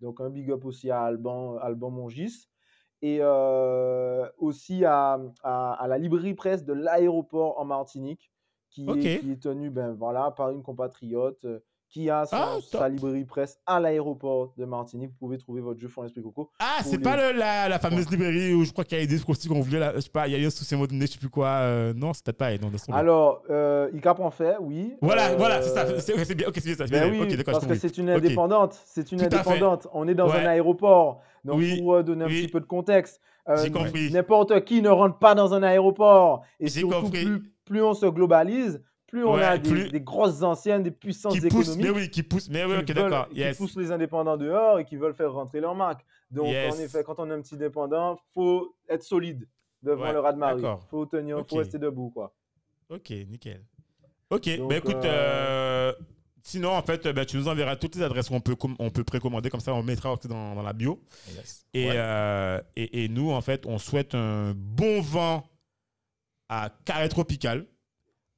Donc 0.00 0.20
un 0.20 0.30
big 0.30 0.50
up 0.50 0.64
aussi 0.64 0.90
à 0.90 1.02
Alban, 1.02 1.56
Alban 1.58 1.90
Mongis. 1.90 2.48
Et 3.02 3.18
euh, 3.20 4.26
aussi 4.38 4.84
à, 4.86 5.20
à- 5.42 5.74
à 5.74 5.86
la 5.86 5.98
librairie 5.98 6.32
presse 6.34 6.64
de 6.64 6.72
l'aéroport 6.72 7.58
en 7.60 7.64
Martinique, 7.66 8.30
qui, 8.84 9.08
est, 9.08 9.18
qui 9.20 9.32
est 9.32 9.42
tenue 9.42 9.70
ben, 9.70 9.94
voilà, 9.98 10.30
par 10.30 10.50
une 10.50 10.62
compatriote 10.62 11.44
euh, 11.44 11.58
qui 11.88 12.10
a 12.10 12.26
son- 12.26 12.36
Ah, 12.36 12.56
sa 12.68 12.78
top. 12.80 12.88
librairie 12.90 13.24
presse 13.24 13.58
à 13.64 13.78
l'aéroport 13.78 14.52
de 14.58 14.64
Martinique. 14.64 15.10
Vous 15.12 15.16
pouvez 15.18 15.38
trouver 15.38 15.60
votre 15.60 15.78
jeu 15.80 15.86
Fond 15.88 16.02
l'Esprit 16.02 16.20
Coco. 16.22 16.50
Ah, 16.58 16.78
c'est 16.82 16.96
les- 16.96 17.02
pas 17.02 17.16
le- 17.32 17.38
la, 17.38 17.68
la 17.68 17.78
fameuse 17.78 18.10
librairie 18.10 18.52
où 18.54 18.64
je 18.64 18.72
crois 18.72 18.84
qu'il 18.84 18.98
y 18.98 19.02
a 19.02 19.06
des 19.06 19.14
aussi 19.30 19.48
qu'on 19.48 19.60
voulait, 19.60 19.78
là, 19.78 19.92
je 19.94 20.00
sais 20.00 20.10
pas, 20.10 20.26
il 20.26 20.32
y 20.32 20.34
a 20.34 20.38
eu 20.38 20.46
un 20.46 20.50
souci 20.50 20.74
à 20.74 20.78
je 21.06 21.12
sais 21.12 21.18
plus 21.18 21.28
quoi. 21.28 21.46
euh, 21.48 21.94
non, 21.94 22.10
peut-être 22.24 22.36
pas 22.38 22.52
non. 22.58 22.96
Alors, 22.96 23.42
euh, 23.50 23.88
ICAP 23.94 24.18
en 24.20 24.30
fait, 24.32 24.56
oui. 24.60 24.94
Voilà, 25.00 25.30
Euh, 25.30 25.36
voilà, 25.36 25.62
c'est 25.62 25.70
ça. 25.70 26.00
C'est 26.00 26.34
bien, 26.34 26.48
ok, 26.48 26.54
c'est 26.56 26.64
bien 26.64 26.74
ça. 26.74 26.84
Ben 26.86 27.08
bien, 27.10 27.20
oui, 27.22 27.36
parce 27.44 27.64
que 27.64 27.74
c'est 27.76 27.98
une 27.98 28.10
indépendante. 28.10 28.80
C'est 28.84 29.12
une 29.12 29.18
Tout 29.18 29.24
indépendante. 29.26 29.86
On 29.94 30.08
est 30.08 30.14
dans 30.14 30.28
Ouais. 30.28 30.40
un 30.44 30.46
aéroport. 30.46 31.20
Donc, 31.44 31.58
Oui, 31.58 31.78
pour 31.80 31.94
euh, 31.94 32.02
donner 32.02 32.24
un 32.24 32.28
oui. 32.28 32.42
petit 32.42 32.52
peu 32.52 32.58
de 32.60 32.66
contexte, 32.66 33.20
euh, 33.48 33.68
n'importe 34.10 34.64
qui 34.64 34.82
ne 34.82 34.88
rentre 34.88 35.18
pas 35.18 35.34
dans 35.34 35.54
un 35.54 35.62
aéroport. 35.62 36.44
Et 36.60 36.68
surtout, 36.68 37.10
plus, 37.10 37.42
plus 37.64 37.82
on 37.82 37.94
se 37.94 38.06
globalise, 38.06 38.82
plus 39.06 39.24
on 39.24 39.34
a 39.34 39.56
des, 39.58 39.70
plus- 39.70 39.90
des 39.90 40.00
grosses 40.00 40.42
anciennes, 40.42 40.82
des 40.82 40.90
puissances 40.90 41.34
Qui 41.38 41.48
pousse, 41.48 41.68
économiques 41.68 41.84
mais 41.94 42.00
oui, 42.00 42.10
qui 42.10 42.22
pousse, 42.22 42.48
mais 42.50 42.64
oui, 42.64 42.84
qui, 42.84 42.92
veulent- 42.92 43.10
d'accord. 43.10 43.28
qui 43.28 43.36
Yes. 43.38 43.56
poussent 43.56 43.76
les 43.76 43.92
indépendants 43.92 44.36
dehors 44.36 44.78
et 44.80 44.84
qui 44.84 44.96
veulent 44.96 45.14
faire 45.14 45.32
rentrer 45.32 45.60
leur 45.60 45.74
marque. 45.74 46.04
Donc, 46.30 46.48
Yes. 46.48 46.74
en 46.74 46.80
effet, 46.80 47.04
quand 47.04 47.18
on 47.20 47.30
est 47.30 47.34
un 47.34 47.40
petit 47.40 47.56
dépendant, 47.56 48.18
faut 48.34 48.74
être 48.88 49.02
solide 49.04 49.46
devant 49.82 50.04
Ouais, 50.04 50.12
le 50.12 50.18
ras 50.20 50.32
de 50.32 50.38
marée. 50.38 50.62
faut 50.90 51.06
tenir, 51.06 51.38
Ok. 51.38 51.50
faut 51.50 51.56
rester 51.56 51.78
debout, 51.78 52.10
quoi. 52.10 52.32
Ok, 52.90 53.10
nickel. 53.28 53.62
Ok, 54.30 54.58
Donc, 54.58 54.68
bah 54.70 54.76
écoute, 54.78 55.04
euh, 55.04 55.92
euh, 55.92 55.92
sinon, 56.46 56.70
en 56.70 56.82
fait, 56.82 57.06
bah, 57.08 57.24
tu 57.24 57.36
nous 57.36 57.48
enverras 57.48 57.76
toutes 57.76 57.96
les 57.96 58.02
adresses 58.02 58.28
qu'on 58.28 58.40
peut, 58.40 58.56
on 58.78 58.90
peut 58.90 59.04
précommander, 59.04 59.50
comme 59.50 59.60
ça, 59.60 59.74
on 59.74 59.82
mettra 59.82 60.12
aussi 60.12 60.28
dans, 60.28 60.54
dans 60.54 60.62
la 60.62 60.72
bio. 60.72 61.02
Yes. 61.34 61.64
Et, 61.74 61.86
Ouais. 61.88 61.92
euh, 61.96 62.60
et, 62.76 63.04
et 63.04 63.08
nous, 63.08 63.30
en 63.32 63.40
fait, 63.40 63.66
on 63.66 63.78
souhaite 63.78 64.14
un 64.14 64.52
bon 64.56 65.00
vent 65.00 65.48
à 66.48 66.70
Carré 66.84 67.08
Tropical, 67.08 67.66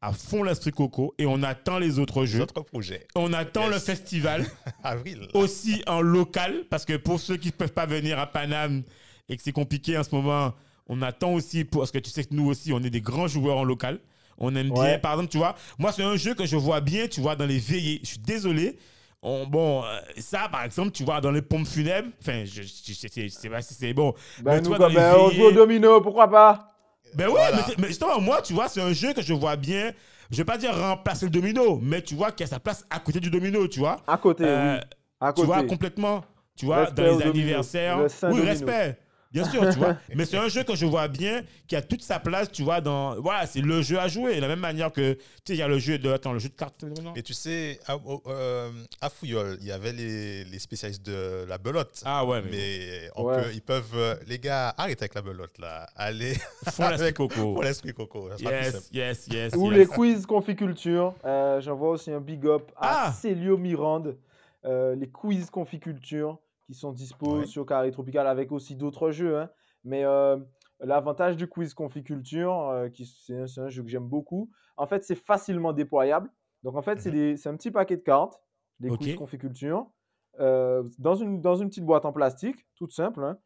à 0.01 0.13
fond 0.13 0.43
l'esprit 0.43 0.71
coco, 0.71 1.15
et 1.19 1.27
on 1.27 1.43
attend 1.43 1.79
les 1.79 1.99
autres 1.99 2.25
jeux. 2.25 2.39
D'autres 2.39 2.63
projets. 2.63 3.07
On 3.15 3.33
attend 3.33 3.65
Yes. 3.65 3.73
le 3.75 3.79
festival, 3.81 4.47
Avril. 4.83 5.29
aussi 5.35 5.83
en 5.87 6.01
local, 6.01 6.65
parce 6.71 6.85
que 6.85 6.97
pour 6.97 7.21
ceux 7.21 7.37
qui 7.37 7.49
ne 7.49 7.53
peuvent 7.53 7.73
pas 7.73 7.87
venir 7.87 8.19
à 8.19 8.27
Paname 8.27 8.83
et 9.29 9.37
que 9.37 9.43
c'est 9.43 9.53
compliqué 9.53 9.99
en 9.99 10.05
ce 10.05 10.15
moment, 10.15 10.55
on 10.87 11.03
attend 11.03 11.35
aussi, 11.35 11.65
pour, 11.65 11.83
parce 11.83 11.91
que 11.91 11.99
tu 11.99 12.11
sais 12.11 12.25
que 12.25 12.33
nous 12.35 12.47
aussi, 12.49 12.73
on 12.73 12.79
est 12.83 12.91
des 12.91 13.03
grands 13.03 13.29
joueurs 13.29 13.59
en 13.59 13.65
local. 13.65 14.01
On 14.39 14.55
aime 14.55 14.71
bien, 14.71 14.99
par 14.99 15.13
exemple, 15.13 15.31
tu 15.31 15.39
vois, 15.39 15.55
moi, 15.79 15.93
c'est 15.93 16.03
un 16.05 16.17
jeu 16.17 16.35
que 16.35 16.47
je 16.47 16.57
vois 16.57 16.81
bien, 16.81 17.09
tu 17.09 17.21
vois, 17.21 17.35
dans 17.37 17.47
les 17.47 17.59
veillées. 17.59 18.01
Je 18.03 18.09
suis 18.11 18.19
désolé. 18.19 18.79
On- 19.21 19.47
bon, 19.47 19.83
euh, 19.85 19.99
ça, 20.19 20.49
par 20.51 20.63
exemple, 20.65 20.93
tu 20.93 21.03
vois, 21.05 21.21
dans 21.21 21.33
les 21.33 21.43
pompes 21.43 21.67
funèbres, 21.67 22.09
enfin, 22.23 22.45
je, 22.45 22.63
je, 22.63 22.93
je- 22.93 23.29
sais 23.29 23.49
pas 23.51 23.63
si 23.63 23.75
c'est 23.75 23.93
bon. 23.93 24.15
Ben, 24.39 24.53
Mais 24.55 24.61
nous, 24.61 24.69
toi, 24.69 24.79
dans 24.79 24.87
les 24.89 24.95
ben, 24.95 25.17
on 25.17 25.31
joue 25.31 25.43
au 25.43 25.53
domino, 25.53 26.01
pourquoi 26.01 26.29
pas? 26.31 26.73
Ben 27.15 27.27
oui, 27.27 27.33
Voilà. 27.33 27.65
mais, 27.69 27.75
mais 27.79 27.89
justement, 27.89 28.21
moi, 28.21 28.41
tu 28.43 28.53
vois, 28.53 28.69
c'est 28.69 28.81
un 28.81 28.93
jeu 28.93 29.13
que 29.13 29.23
je 29.23 29.33
vois 29.35 29.57
bien. 29.57 29.93
Je 30.31 30.37
vais 30.37 30.45
pas 30.45 30.59
dire 30.59 30.77
remplacer 30.77 31.25
le 31.27 31.31
domino, 31.31 31.81
mais 31.83 32.03
tu 32.03 32.15
vois 32.15 32.31
qu'il 32.33 32.45
y 32.47 32.49
a 32.49 32.51
sa 32.51 32.61
place 32.61 32.85
à 32.91 33.01
côté 33.01 33.19
du 33.19 33.31
domino, 33.31 33.67
tu 33.67 33.81
vois. 33.81 33.97
À 34.07 34.19
côté, 34.19 34.45
Euh, 34.47 34.77
oui. 34.77 34.81
À 35.21 35.33
tu 35.33 35.37
côté. 35.37 35.47
vois, 35.47 35.63
complètement. 35.65 36.23
Tu 36.55 36.67
vois, 36.67 36.85
Respect 36.85 37.03
dans 37.03 37.19
les 37.19 37.25
anniversaires. 37.25 37.99
Le 37.99 38.05
oui, 38.05 38.11
domino. 38.23 38.45
respect. 38.45 38.99
Bien 39.31 39.45
sûr, 39.45 39.61
tu 39.71 39.79
vois. 39.79 39.97
Mais 40.15 40.25
c'est 40.25 40.39
un 40.39 40.49
jeu 40.49 40.65
que 40.65 40.75
je 40.75 40.87
vois 40.87 41.07
bien, 41.07 41.43
qui 41.67 41.77
a 41.77 41.83
toute 41.83 42.03
sa 42.03 42.19
place, 42.19 42.51
tu 42.51 42.63
vois, 42.63 42.81
dans. 42.81 43.21
Voilà, 43.21 43.47
c'est 43.47 43.61
le 43.61 43.83
jeu 43.83 43.99
à 43.99 44.09
jouer. 44.09 44.37
De 44.37 44.41
la 44.41 44.49
même 44.49 44.59
manière 44.61 44.91
que, 44.91 45.13
tu 45.13 45.21
sais, 45.45 45.53
il 45.55 45.59
y 45.59 45.63
a 45.63 45.69
le 45.69 45.79
jeu 45.79 45.99
de. 45.99 46.11
Attends, 46.11 46.33
le 46.33 46.39
jeu 46.39 46.49
de 46.49 46.55
cartes. 46.55 46.83
Et 47.15 47.23
tu 47.23 47.35
sais, 47.35 47.79
à, 47.87 47.97
euh, 48.27 48.71
à 49.03 49.11
Fouillol, 49.11 49.59
il 49.61 49.67
y 49.67 49.73
avait 49.73 49.93
les, 49.93 50.45
les 50.45 50.59
spécialistes 50.59 51.05
de 51.05 51.45
la 51.47 51.59
belote. 51.59 52.01
Ah 52.07 52.25
ouais, 52.25 52.41
mais. 52.43 52.51
mais 52.51 53.11
on 53.17 53.25
Ouais. 53.25 53.43
peut- 53.43 53.51
ils 53.53 53.61
peuvent. 53.63 53.93
euh, 53.97 54.15
les 54.27 54.39
gars, 54.39 54.75
arrêtez 54.79 55.03
avec 55.03 55.15
la 55.15 55.21
belote 55.23 55.59
là. 55.59 55.87
Allez 55.95 56.33
Font 56.71 56.89
l'esprit 56.89 57.03
avec- 57.03 57.17
coco. 57.17 57.63
l'esprit 57.63 57.93
coco. 57.93 58.31
Yes, 58.39 58.89
yes, 58.93 59.27
yes. 59.31 59.53
Ou 59.57 59.71
yes. 59.71 59.79
les 59.79 59.87
quiz 59.87 60.25
conficulture. 60.25 61.15
Euh, 61.27 61.61
J'envoie 61.61 61.91
aussi 61.91 62.11
un 62.11 62.21
big 62.21 62.47
up 62.47 62.71
à 62.77 63.09
Ah 63.09 63.13
Célio 63.13 63.59
Mirande. 63.59 64.17
Euh, 64.65 64.95
les 64.97 65.09
quiz 65.09 65.51
conficulture 65.51 66.39
qui 66.69 66.75
sont 66.75 66.93
dispo 66.93 67.39
Ouais. 67.39 67.47
sur 67.47 67.65
Carré 67.65 67.91
Tropical 67.91 68.27
avec 68.27 68.53
aussi 68.53 68.77
d'autres 68.77 69.11
jeux. 69.11 69.39
hein. 69.39 69.51
Mais 69.85 70.05
euh, 70.05 70.37
l'avantage 70.81 71.37
du 71.39 71.49
quiz 71.49 71.73
conficulture, 71.73 72.69
euh, 72.69 72.89
qui 72.91 73.07
c'est 73.07 73.59
un, 73.59 73.69
jeu 73.71 73.83
que 73.83 73.89
j'aime 73.89 74.07
beaucoup, 74.07 74.51
en 74.77 74.87
fait, 74.87 75.03
c'est 75.03 75.15
facilement 75.15 75.73
déployable. 75.73 76.31
Donc, 76.63 76.77
en 76.77 76.83
fait, 76.83 77.01
c'est 77.01 77.09
Mhm. 77.11 77.15
des- 77.17 77.37
c'est 77.39 77.49
un 77.49 77.57
petit 77.57 77.71
paquet 77.71 77.97
de 77.97 78.03
cartes, 78.03 78.39
des 78.81 78.91
quiz 78.91 79.15
conficulture, 79.17 79.91
euh, 80.41 80.83
dans, 80.99 81.15
une, 81.15 81.41
dans 81.41 81.57
une 81.57 81.69
petite 81.71 81.87
boîte 81.87 82.05
en 82.05 82.13
plastique, 82.13 82.67
toute 82.77 82.93
simple. 82.93 83.25
hein. 83.25 83.39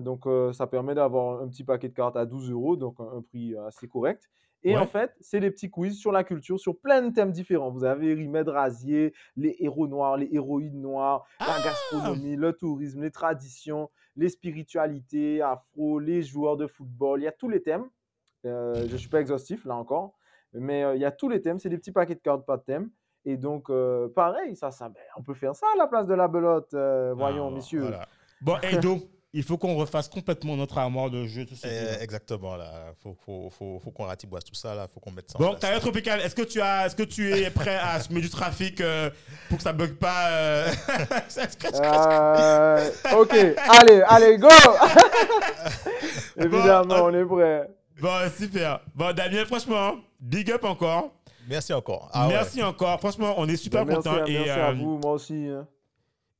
Donc, 0.00 0.26
ça 0.52 0.66
permet 0.66 0.94
d'avoir 0.96 1.40
un 1.40 1.48
petit 1.48 1.62
paquet 1.62 1.88
de 1.88 1.94
cartes 1.94 2.16
à 2.16 2.26
12 2.26 2.50
euros, 2.50 2.74
donc 2.76 2.98
un, 2.98 3.18
un 3.18 3.22
prix 3.22 3.56
assez 3.56 3.86
correct. 3.86 4.28
Et 4.64 4.72
Ouais. 4.74 4.78
en 4.78 4.86
fait, 4.86 5.14
c'est 5.20 5.38
des 5.40 5.50
petits 5.50 5.70
quiz 5.70 5.96
sur 5.96 6.10
la 6.12 6.24
culture, 6.24 6.58
sur 6.58 6.76
plein 6.78 7.00
de 7.02 7.14
thèmes 7.14 7.30
différents. 7.30 7.70
Vous 7.70 7.84
avez 7.84 8.12
Rimed 8.14 8.48
Razier, 8.48 9.14
les 9.36 9.54
héros 9.60 9.86
noirs, 9.86 10.16
les 10.16 10.28
héroïnes 10.32 10.80
noires, 10.80 11.24
la 11.40 11.46
Ah 11.50 11.62
gastronomie, 11.64 12.34
le 12.36 12.52
tourisme, 12.52 13.02
les 13.02 13.10
traditions, 13.12 13.88
les 14.16 14.28
spiritualités, 14.28 15.40
afro, 15.42 15.98
les 16.00 16.22
joueurs 16.22 16.56
de 16.56 16.66
football. 16.66 17.20
Il 17.20 17.24
y 17.24 17.28
a 17.28 17.32
tous 17.32 17.48
les 17.48 17.62
thèmes. 17.62 17.84
Euh, 18.46 18.86
je 18.88 18.92
ne 18.92 18.96
suis 18.98 19.08
pas 19.08 19.20
exhaustif, 19.20 19.64
là 19.64 19.76
encore. 19.76 20.14
Mais 20.52 20.82
euh, 20.84 20.94
il 20.96 21.00
y 21.00 21.04
a 21.04 21.10
tous 21.12 21.28
les 21.28 21.40
thèmes. 21.40 21.58
C'est 21.58 21.68
des 21.68 21.78
petits 21.78 21.92
paquets 21.92 22.14
de 22.14 22.20
cartes, 22.20 22.44
pas 22.46 22.56
de 22.56 22.62
thème. 22.62 22.90
Et 23.24 23.36
donc, 23.36 23.68
euh, 23.70 24.08
pareil, 24.08 24.56
ça, 24.56 24.70
ça, 24.70 24.88
ben, 24.88 25.00
on 25.16 25.22
peut 25.22 25.34
faire 25.34 25.54
ça 25.54 25.66
à 25.74 25.78
la 25.78 25.86
place 25.86 26.06
de 26.06 26.14
la 26.14 26.28
belote. 26.28 26.72
euh, 26.74 27.14
voyons, 27.16 27.48
Ah, 27.48 27.54
messieurs. 27.54 27.80
Voilà. 27.82 28.08
Bon, 28.40 28.56
Edo, 28.62 28.96
il 29.34 29.42
faut 29.42 29.58
qu'on 29.58 29.76
refasse 29.76 30.08
complètement 30.08 30.56
notre 30.56 30.78
armoire 30.78 31.10
de 31.10 31.26
jeu. 31.26 31.44
Tout 31.44 31.54
ce 31.54 31.66
Euh, 31.66 31.96
qui- 31.96 32.02
exactement 32.02 32.56
là. 32.56 32.92
Faut, 33.02 33.14
faut, 33.26 33.50
faut, 33.50 33.78
faut 33.84 33.90
qu'on 33.90 34.04
ratiboise 34.04 34.42
tout 34.44 34.54
ça 34.54 34.74
là. 34.74 34.88
Faut 34.92 35.00
qu'on 35.00 35.10
mette 35.12 35.30
ça 35.30 35.36
en 35.38 35.42
Bon, 35.42 35.48
place. 35.50 35.60
Carrière 35.60 35.80
Tropical, 35.80 36.20
est-ce 36.20 36.34
que 36.34 36.42
tu 36.42 36.60
as, 36.60 36.86
est-ce 36.86 36.96
que 36.96 37.02
tu 37.02 37.30
es 37.32 37.50
prêt 37.50 37.76
à 37.76 38.00
semer 38.00 38.20
du 38.22 38.30
trafic 38.30 38.80
euh, 38.80 39.10
pour 39.48 39.58
que 39.58 39.62
ça 39.62 39.72
bug 39.72 39.94
pas 39.96 40.30
euh, 40.30 40.70
Euh, 41.74 42.90
ok, 43.20 43.34
allez, 43.68 44.02
allez, 44.06 44.38
go 44.38 44.48
Évidemment, 46.36 46.84
Bon, 46.86 47.04
on 47.10 47.14
est 47.14 47.24
prêt. 47.24 47.68
Bon, 48.00 48.30
super. 48.36 48.80
Bon, 48.94 49.14
Damien, 49.14 49.44
franchement, 49.44 49.96
big 50.20 50.50
up 50.50 50.64
encore. 50.64 51.10
Merci 51.48 51.72
encore. 51.72 52.08
Ah 52.12 52.26
ouais. 52.28 52.34
merci 52.34 52.62
encore. 52.62 52.98
Franchement, 53.00 53.34
on 53.38 53.48
est 53.48 53.56
super 53.56 53.84
Ben, 53.84 53.94
merci 53.94 54.08
content 54.08 54.22
à- 54.22 54.28
et, 54.28 54.34
merci 54.34 54.50
à 54.50 54.72
vous, 54.72 54.98
moi 54.98 55.12
aussi. 55.12 55.46
hein. 55.48 55.66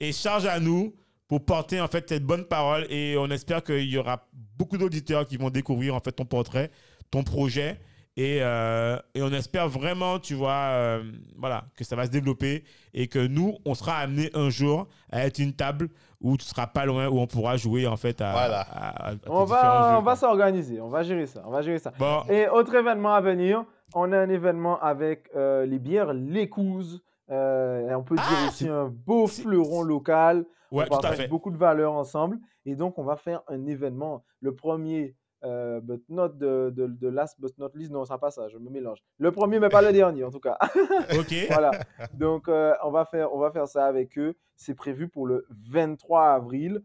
et 0.01 0.13
charge 0.13 0.47
à 0.47 0.61
nous 0.61 0.95
pour 1.29 1.45
porter 1.45 1.81
en 1.81 1.89
fait 1.89 2.09
cette 2.09 2.25
bonne 2.25 2.45
parole 2.45 2.87
et 2.91 3.17
on 3.19 3.27
espère 3.31 3.63
qu'il 3.63 3.85
y 3.89 3.99
aura 3.99 4.27
beaucoup 4.59 4.79
d'auditeurs 4.79 5.27
qui 5.27 5.37
vont 5.37 5.51
découvrir 5.51 5.95
en 5.95 6.01
fait 6.01 6.13
ton 6.13 6.25
portrait, 6.25 6.71
ton 7.11 7.23
projet 7.23 7.79
et, 8.17 8.39
euh, 8.43 8.99
et 9.15 9.23
on 9.23 9.31
espère 9.33 9.69
vraiment, 9.69 10.19
tu 10.19 10.35
vois, 10.35 10.51
euh, 10.73 11.05
voilà, 11.37 11.67
que 11.77 11.85
ça 11.85 11.95
va 11.95 12.07
se 12.07 12.11
développer 12.11 12.65
et 12.93 13.07
que 13.07 13.25
nous, 13.25 13.57
on 13.65 13.75
sera 13.75 13.99
amené 13.99 14.31
un 14.35 14.51
jour 14.51 14.89
à 15.13 15.25
être 15.25 15.39
une 15.39 15.53
table 15.53 15.89
où 16.21 16.37
tu 16.37 16.45
seras 16.45 16.67
pas 16.67 16.85
loin, 16.85 17.07
où 17.07 17.21
on 17.21 17.29
pourra 17.29 17.57
jouer 17.57 17.87
en 17.87 17.97
fait 17.97 18.21
à, 18.21 18.33
Voilà. 18.33 18.61
à- 18.63 18.89
à- 18.89 19.09
à 19.11 19.15
tes 19.15 19.31
On 19.31 19.45
va, 19.45 19.91
jeux, 19.93 19.97
on 19.99 20.03
va 20.03 20.17
s'organiser, 20.17 20.81
on 20.81 20.89
va 20.89 21.05
gérer 21.05 21.27
ça, 21.27 21.43
on 21.47 21.51
va 21.51 21.63
gérer 21.63 21.79
ça. 21.79 21.93
Bon, 21.97 22.23
Et 22.29 22.49
autre 22.49 22.75
événement 22.75 23.15
à 23.15 23.21
venir, 23.21 23.65
on 23.95 24.11
a 24.13 24.19
un 24.19 24.29
événement 24.31 24.81
avec 24.81 25.29
euh, 25.37 25.65
les 25.67 25.79
bières 25.79 26.13
L'Écouse. 26.13 27.03
Euh, 27.31 27.91
et 27.91 27.95
on 27.95 28.03
peut 28.03 28.17
dire 28.17 28.25
Ah, 28.27 28.49
aussi 28.49 28.65
c'est- 28.65 28.71
un 28.71 28.87
beau 28.89 29.27
fleuron 29.29 29.83
local. 29.83 30.45
Ouais, 30.71 30.87
on 30.91 30.99
tout 30.99 31.07
à 31.07 31.13
fait. 31.13 31.29
beaucoup 31.29 31.51
de 31.51 31.57
valeurs 31.57 31.93
ensemble. 31.95 32.39
Et 32.65 32.75
donc, 32.77 32.99
on 32.99 33.05
va 33.05 33.17
faire 33.17 33.43
un 33.49 33.67
événement. 33.67 34.25
Le 34.41 34.55
premier, 34.55 35.15
euh, 35.45 35.81
but 35.81 36.03
not 36.09 36.29
de, 36.31 36.71
de, 36.75 36.87
de 36.87 37.09
last 37.09 37.41
but 37.41 37.57
not 37.59 37.71
least, 37.75 37.91
non, 37.93 38.05
ça 38.05 38.19
pas 38.19 38.31
ça, 38.31 38.49
je 38.49 38.59
me 38.59 38.71
mélange. 38.71 38.99
Le 39.19 39.31
premier, 39.33 39.61
mais 39.61 39.69
pas 39.69 39.83
le 39.83 39.93
dernier, 39.93 40.25
en 40.25 40.31
tout 40.31 40.41
cas. 40.41 40.59
Ok. 41.19 41.35
voilà. 41.51 41.71
Donc, 42.15 42.49
euh, 42.49 42.75
on, 42.83 42.91
va 42.91 43.05
faire, 43.05 43.33
on 43.33 43.39
va 43.39 43.51
faire 43.51 43.69
ça 43.69 43.87
avec 43.87 44.19
eux. 44.19 44.37
C'est 44.57 44.75
prévu 44.75 45.09
pour 45.09 45.27
le 45.27 45.47
23 45.51 46.25
avril. 46.33 46.83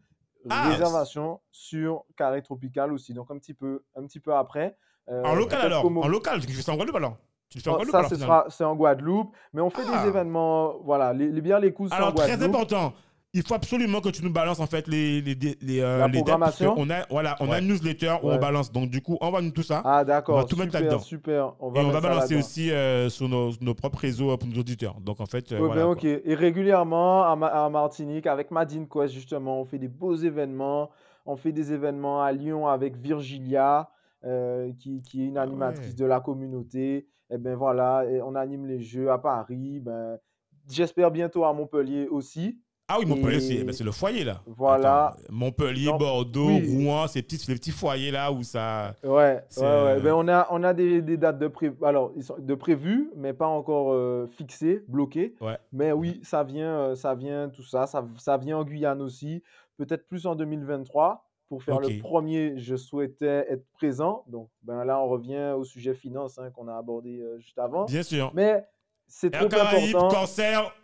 Ah, 0.50 0.70
Réservation 0.70 1.40
sur 1.52 2.04
Carré 2.18 2.42
Tropical 2.42 2.92
aussi. 2.92 3.14
Donc, 3.14 3.32
un 3.32 3.38
petit 3.38 3.54
peu, 3.54 3.84
un 3.96 4.06
petit 4.06 4.20
peu 4.20 4.34
après. 4.34 4.76
Euh, 5.10 5.24
En 5.24 5.36
local 5.36 5.62
alors 5.62 5.86
En 5.86 6.08
local, 6.08 6.40
tu 6.46 6.52
fais 6.54 6.62
ça 6.62 6.72
en 6.74 6.76
Guadeloupe 6.76 6.98
alors 6.98 7.18
Tu 7.50 7.60
fais 7.62 7.70
en 7.70 7.74
Oh, 7.74 7.76
Guadeloupe 7.78 7.92
ça, 7.92 8.26
alors 8.26 8.44
ce 8.50 8.58
c'est 8.58 8.64
en 8.66 8.76
Guadeloupe, 8.76 9.34
mais 9.54 9.62
on 9.62 9.70
fait 9.70 9.82
Ah. 9.88 10.02
des 10.04 10.10
événements, 10.10 10.78
voilà, 10.84 11.14
les, 11.14 11.28
les 11.30 11.42
bières 11.42 11.60
les 11.62 11.74
coups, 11.74 11.90
c'est 11.90 11.96
en 11.96 11.98
Alors, 11.98 12.14
très 12.14 12.42
important, 12.44 12.94
il 13.36 13.42
faut 13.42 13.56
absolument 13.56 14.00
que 14.00 14.10
tu 14.10 14.24
nous 14.24 14.32
balances 14.32 14.60
en 14.60 14.68
fait 14.68 14.88
les, 14.88 15.20
les, 15.22 15.34
les, 15.34 15.58
les, 15.60 15.80
euh, 15.82 15.98
La 16.00 16.08
les 16.08 16.22
dates, 16.22 16.40
parce 16.40 16.62
a, 16.92 17.06
voilà, 17.10 17.36
on 17.40 17.48
a 17.48 17.54
Ouais. 17.54 17.60
une 17.62 17.68
newsletter 17.68 18.16
où 18.22 18.28
Ouais. 18.28 18.36
on 18.36 18.40
balance. 18.40 18.72
Donc, 18.72 18.92
du 18.92 19.02
coup, 19.02 19.18
envoie-nous 19.22 19.50
tout 19.50 19.64
ça. 19.64 19.82
Ah 19.84 19.90
On 19.90 19.92
va 19.98 20.04
d'accord, 20.06 20.46
tout 20.46 20.56
mettre 20.56 20.72
super, 20.72 20.82
là-dedans. 20.82 21.00
super. 21.00 21.54
On 21.60 21.72
et 21.74 21.82
va, 21.82 21.88
on 21.88 21.90
va 21.92 22.02
balancer 22.02 22.36
aussi 22.36 22.70
euh, 22.72 23.10
sur 23.10 23.28
nos, 23.28 23.50
nos 23.60 23.74
propres 23.74 23.98
réseaux 24.00 24.32
euh, 24.32 24.38
pour 24.38 24.48
nos 24.48 24.60
auditeurs. 24.60 25.00
Donc, 25.02 25.20
en 25.20 25.26
fait, 25.26 25.52
euh, 25.52 25.56
Ouais, 25.60 25.66
voilà. 25.66 25.82
ben, 25.82 25.96
quoi. 25.96 26.12
ok. 26.12 26.22
Et 26.26 26.36
régulièrement, 26.36 27.24
à, 27.24 27.36
Ma- 27.36 27.48
à 27.48 27.70
Martinique, 27.70 28.28
avec 28.28 28.52
Madine 28.52 28.88
Quest, 28.88 29.12
justement, 29.14 29.60
on 29.60 29.66
fait 29.66 29.80
des 29.80 29.88
beaux 29.88 30.16
événements. 30.16 30.92
On 31.26 31.36
fait 31.36 31.52
des 31.52 31.74
événements 31.74 32.22
à 32.22 32.32
Lyon 32.32 32.68
avec 32.68 32.98
Virgilia, 32.98 33.90
euh, 34.26 34.72
qui, 34.78 35.02
qui 35.02 35.24
est 35.24 35.28
une 35.28 35.38
Ah 35.38 35.44
animatrice 35.44 35.96
de 35.96 36.06
la 36.06 36.20
communauté. 36.20 37.08
Et 37.32 37.38
ben 37.40 37.56
voilà, 37.56 38.06
et 38.12 38.22
on 38.22 38.36
anime 38.36 38.68
les 38.68 38.80
jeux 38.80 39.10
à 39.10 39.18
Paris. 39.18 39.80
Ben, 39.80 40.20
j'espère 40.70 41.10
bientôt 41.10 41.46
à 41.46 41.54
Montpellier 41.54 42.08
aussi. 42.10 42.60
Ah 42.94 42.98
oui, 43.00 43.08
Montpellier, 43.08 43.40
c'est 43.40 43.56
eh 43.56 43.64
ben, 43.64 43.74
c'est 43.74 43.84
le 43.84 43.92
foyer 43.92 44.24
là. 44.24 44.42
Voilà. 44.46 45.08
Attends, 45.08 45.18
Montpellier, 45.32 45.88
Non, 45.88 45.98
Bordeaux, 45.98 46.48
oui. 46.48 46.86
Rouen, 46.86 47.08
ces 47.08 47.24
petits, 47.24 47.44
les 47.48 47.56
petits 47.56 47.72
foyers 47.72 48.12
là 48.12 48.32
où 48.32 48.44
ça. 48.44 48.94
Ouais, 49.04 49.10
ouais, 49.10 49.18
ouais. 49.18 49.64
euh, 49.64 50.00
Ben, 50.00 50.14
on 50.14 50.28
a, 50.28 50.48
on 50.52 50.64
a 50.64 50.74
des, 50.76 51.02
des 51.02 51.18
dates 51.18 51.40
de 51.40 51.48
pré... 51.48 51.72
Alors, 51.84 52.12
de 52.38 52.54
prévues, 52.54 53.10
mais 53.16 53.34
pas 53.34 53.48
encore 53.48 53.94
euh, 53.94 54.28
fixées, 54.28 54.84
bloquées. 54.88 55.34
Ouais. 55.42 55.58
Mais 55.72 55.92
oui, 55.92 56.20
ça 56.24 56.44
vient, 56.44 56.78
euh, 56.78 56.96
ça 56.96 57.16
vient, 57.16 57.50
tout 57.50 57.64
ça. 57.64 57.88
Ça, 57.88 58.06
ça 58.18 58.38
vient 58.38 58.60
en 58.60 58.64
Guyane 58.64 59.02
aussi. 59.02 59.42
Peut-être 59.78 60.08
plus 60.08 60.28
en 60.28 60.36
2023. 60.36 61.28
Pour 61.50 61.64
faire 61.64 61.80
le 61.80 62.00
premier, 62.00 62.54
je 62.58 62.76
souhaitais 62.76 63.48
être 63.50 63.66
présent. 63.74 64.24
Donc, 64.28 64.50
ben 64.62 64.84
là, 64.86 65.00
on 65.00 65.08
revient 65.08 65.54
au 65.58 65.64
sujet 65.64 65.96
finance 65.96 66.38
hein, 66.38 66.52
qu'on 66.52 66.68
a 66.68 66.76
abordé 66.78 67.20
euh, 67.20 67.40
juste 67.40 67.58
avant. 67.58 67.86
Bien 67.86 68.04
sûr. 68.04 68.32
Mais 68.36 68.64
c'est 69.08 69.32
trop 69.32 69.48
Caraïbes, 69.48 69.96
important. 69.96 70.20
Cancer. 70.22 70.76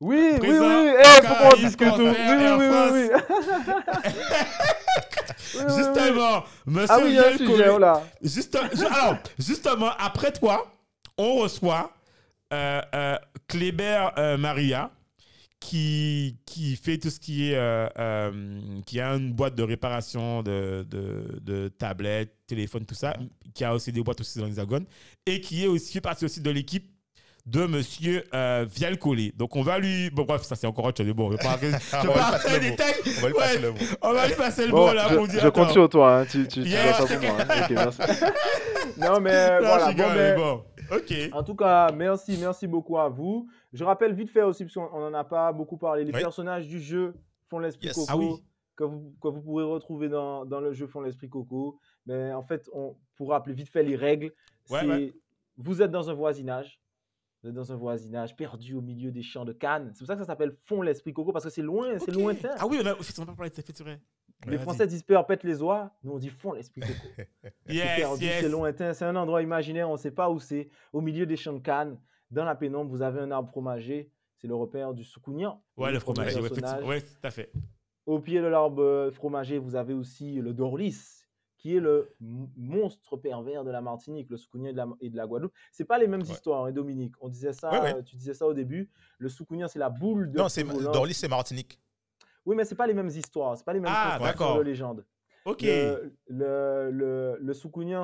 Oui, 0.00 0.32
oui, 0.42 0.48
oui, 0.50 0.92
Eh, 1.00 1.04
faut 1.26 1.34
qu'on 1.34 1.34
en 1.34 1.48
Caraïbes, 1.50 1.64
discute. 1.64 1.94
tout. 1.94 2.02
Oui, 2.02 2.12
oui. 2.92 3.08
Justement, 5.76 6.44
monsieur 6.66 6.94
Ah 6.94 7.00
oui, 7.02 7.18
un 7.18 7.36
sujet, 7.38 7.68
oh 7.70 7.78
là. 7.78 8.02
Juste, 8.22 8.58
ju- 8.74 8.84
alors, 8.86 9.16
justement, 9.38 9.90
après 9.98 10.32
toi, 10.32 10.70
on 11.16 11.36
reçoit 11.36 11.92
euh, 12.52 12.80
euh, 12.94 13.16
Kléber 13.48 14.08
euh, 14.18 14.36
Maria, 14.36 14.90
qui, 15.60 16.36
qui 16.44 16.76
fait 16.76 16.98
tout 16.98 17.08
ce 17.10 17.18
qui 17.18 17.50
est. 17.50 17.58
qui 18.84 19.00
a 19.00 19.14
une 19.14 19.32
boîte 19.32 19.54
de 19.54 19.62
réparation 19.62 20.42
de, 20.42 20.86
de, 20.88 21.38
de 21.40 21.68
tablettes, 21.68 22.34
téléphones, 22.46 22.84
tout 22.84 22.94
ça, 22.94 23.16
qui 23.54 23.64
a 23.64 23.74
aussi 23.74 23.92
des 23.92 24.02
boîtes 24.02 24.20
aussi 24.20 24.38
dans 24.38 24.44
l'Hexagone, 24.44 24.84
et 25.24 25.40
qui 25.40 25.64
est 25.64 25.68
aussi 25.68 25.92
fait 25.92 26.00
partie 26.02 26.24
aussi 26.26 26.40
de 26.40 26.50
l'équipe 26.50 26.86
de 27.46 27.64
monsieur 27.66 28.24
euh. 28.34 28.66
Donc, 29.36 29.54
on 29.56 29.62
va 29.62 29.78
lui. 29.78 30.10
Bon, 30.10 30.24
bref, 30.24 30.42
ça, 30.42 30.56
c'est 30.56 30.66
encore 30.66 30.84
autre 30.86 31.02
chose. 31.02 31.12
Bon, 31.14 31.30
je 31.30 31.36
vais 31.36 31.42
pas, 31.42 31.56
je 31.60 31.66
vais 31.66 31.76
On 32.08 32.12
va 32.12 32.58
lui 32.58 32.74
pas 32.76 32.90
le. 32.90 33.08
On 33.22 33.22
va 33.22 33.28
lui 33.28 33.34
passer 33.34 33.52
Ouais, 33.52 33.62
le 33.62 33.70
mot. 33.72 33.78
On 34.02 34.12
va 34.12 34.26
lui 34.26 34.34
passer 34.34 34.66
le 34.66 34.72
Bon, 34.72 34.86
mot 34.88 34.92
là 34.94 35.06
je, 35.10 35.14
pour 35.16 35.28
dire. 35.28 35.40
je 35.40 35.48
compte 35.48 35.70
sur 35.70 35.88
toi, 35.88 36.18
hein. 36.20 36.24
tu, 36.28 36.46
tu, 36.48 36.62
tu 36.62 36.68
Yeah. 36.68 36.92
ça 36.92 37.06
pour 37.06 37.22
moi. 37.22 37.36
hein. 37.40 37.62
Ok, 37.62 37.70
merci. 37.70 38.00
non, 38.98 39.20
mais 39.20 39.30
euh, 39.34 39.60
Non, 39.60 39.66
voilà. 39.66 39.92
bon, 39.92 40.04
mais- 40.14 40.34
bon. 40.36 40.64
Ok. 40.92 41.12
En 41.32 41.42
tout 41.42 41.54
cas, 41.56 41.90
merci, 41.92 42.36
merci 42.40 42.66
beaucoup 42.66 42.98
à 42.98 43.08
vous. 43.08 43.48
Je 43.72 43.84
rappelle 43.84 44.14
vite 44.14 44.30
fait 44.30 44.42
aussi, 44.42 44.64
parce 44.64 44.74
qu'on 44.74 45.00
n'en 45.00 45.14
a 45.14 45.24
pas 45.24 45.52
beaucoup 45.52 45.76
parlé, 45.76 46.04
les 46.04 46.12
Oui. 46.12 46.20
personnages 46.20 46.66
du 46.66 46.80
jeu 46.80 47.14
font 47.50 47.58
l'esprit 47.58 47.86
Yes. 47.88 47.96
coco, 47.96 48.06
Ah 48.10 48.16
oui. 48.16 48.28
que, 48.76 48.84
vous, 48.84 49.14
que 49.22 49.28
vous 49.28 49.42
pourrez 49.42 49.64
retrouver 49.64 50.08
dans, 50.08 50.44
dans 50.44 50.60
le 50.60 50.72
jeu 50.72 50.86
font 50.86 51.00
l'esprit 51.00 51.28
coco. 51.28 51.78
Mais 52.06 52.32
en 52.32 52.42
fait, 52.42 52.68
on, 52.72 52.96
pour 53.16 53.30
rappeler 53.30 53.54
vite 53.54 53.68
fait 53.68 53.82
les 53.82 53.96
règles, 53.96 54.32
Ouais, 54.70 54.80
c'est 54.80 54.86
ouais. 54.86 55.14
vous 55.58 55.82
êtes 55.82 55.90
dans 55.90 56.08
un 56.10 56.14
voisinage. 56.14 56.80
Vous 57.42 57.50
êtes 57.50 57.54
dans 57.54 57.70
un 57.72 57.76
voisinage 57.76 58.34
perdu 58.36 58.74
au 58.74 58.80
milieu 58.80 59.10
des 59.12 59.22
champs 59.22 59.44
de 59.44 59.52
Cannes. 59.52 59.90
C'est 59.92 59.98
pour 60.00 60.06
ça 60.08 60.14
que 60.14 60.20
ça 60.20 60.26
s'appelle 60.26 60.52
Fond 60.52 60.82
l'esprit 60.82 61.12
coco, 61.12 61.32
parce 61.32 61.44
que 61.44 61.50
c'est 61.50 61.62
loin, 61.62 61.98
c'est 61.98 62.10
lointain. 62.12 62.50
Ah 62.58 62.66
oui, 62.66 62.78
on 62.82 62.86
a 62.86 62.92
effectivement 62.92 63.26
pas 63.26 63.34
parlé 63.36 63.50
de 63.50 63.54
c'est 63.56 63.80
vrai. 63.80 64.00
les 64.46 64.58
Français 64.58 64.86
disent 64.86 65.02
perpète 65.02 65.44
les 65.44 65.62
oies, 65.62 65.90
nous 66.02 66.12
on 66.12 66.18
dit 66.18 66.30
Fond 66.30 66.52
l'esprit 66.52 66.80
coco. 66.80 66.92
vas-y. 67.16 67.26
C'est 67.66 67.74
Yes, 67.74 68.20
yes. 68.20 68.50
lointain, 68.50 68.92
c'est 68.94 69.04
un 69.04 69.16
endroit 69.16 69.42
imaginaire, 69.42 69.88
on 69.88 69.92
ne 69.92 69.98
sait 69.98 70.10
pas 70.10 70.30
où 70.30 70.38
c'est. 70.40 70.68
Au 70.92 71.00
milieu 71.00 71.26
des 71.26 71.36
champs 71.36 71.52
de 71.52 71.60
Cannes, 71.60 71.98
dans 72.30 72.44
la 72.44 72.54
pénombre, 72.54 72.90
vous 72.90 73.02
avez 73.02 73.20
un 73.20 73.30
arbre 73.30 73.48
fromager, 73.48 74.10
c'est 74.36 74.48
le 74.48 74.54
repère 74.54 74.92
du 74.94 75.04
Soukounian. 75.04 75.62
Ouais, 75.76 75.92
le 75.92 75.98
premier 76.00 76.28
fromage. 76.30 76.34
Ouais, 76.36 76.48
personnage. 76.48 76.72
effectivement. 76.72 76.88
ouais, 76.88 77.00
tout 77.02 77.26
à 77.26 77.30
fait. 77.30 77.52
Au 78.06 78.18
pied 78.20 78.40
de 78.40 78.46
l'arbre 78.46 78.82
euh, 78.82 79.10
fromager, 79.10 79.58
vous 79.58 79.74
avez 79.76 79.92
aussi 79.94 80.34
le 80.40 80.52
Dorlis, 80.52 81.15
qui 81.66 81.76
est 81.76 81.80
le 81.80 82.08
monstre 82.56 83.16
pervers 83.16 83.64
de 83.64 83.70
la 83.72 83.80
Martinique, 83.80 84.30
le 84.30 84.36
Soukounian 84.36 84.68
et 84.68 84.72
de 84.72 84.76
la, 84.76 84.86
et 85.00 85.10
de 85.10 85.16
la 85.16 85.26
Guadeloupe. 85.26 85.52
C'est 85.72 85.84
pas 85.84 85.98
les 85.98 86.06
mêmes 86.06 86.22
Ouais. 86.22 86.28
histoires, 86.28 86.64
hein, 86.66 86.70
Dominique. 86.70 87.14
On 87.20 87.28
disait 87.28 87.52
ça, 87.52 87.70
Ouais, 87.72 87.94
ouais. 87.94 88.02
tu 88.04 88.14
disais 88.14 88.34
ça 88.34 88.46
au 88.46 88.54
début. 88.54 88.88
Le 89.18 89.28
Soukounian, 89.28 89.66
c'est 89.66 89.80
la 89.80 89.90
boule 89.90 90.30
de 90.30 90.38
Non, 90.38 90.48
c'est 90.48 90.62
volant. 90.62 90.92
Dorly, 90.92 91.12
c'est 91.12 91.26
Martinique. 91.26 91.80
Oui, 92.44 92.54
mais 92.54 92.64
c'est 92.64 92.76
pas 92.76 92.86
les 92.86 92.94
mêmes 92.94 93.08
histoires, 93.08 93.56
c'est 93.58 93.64
pas 93.64 93.72
les 93.72 93.80
mêmes 93.80 93.90
Ah, 93.92 94.18
d'accord. 94.22 94.58
de 94.58 94.62
légende. 94.62 95.04
Ok. 95.44 95.62
Le, 95.62 96.12
le, 96.28 97.36
le, 97.40 97.52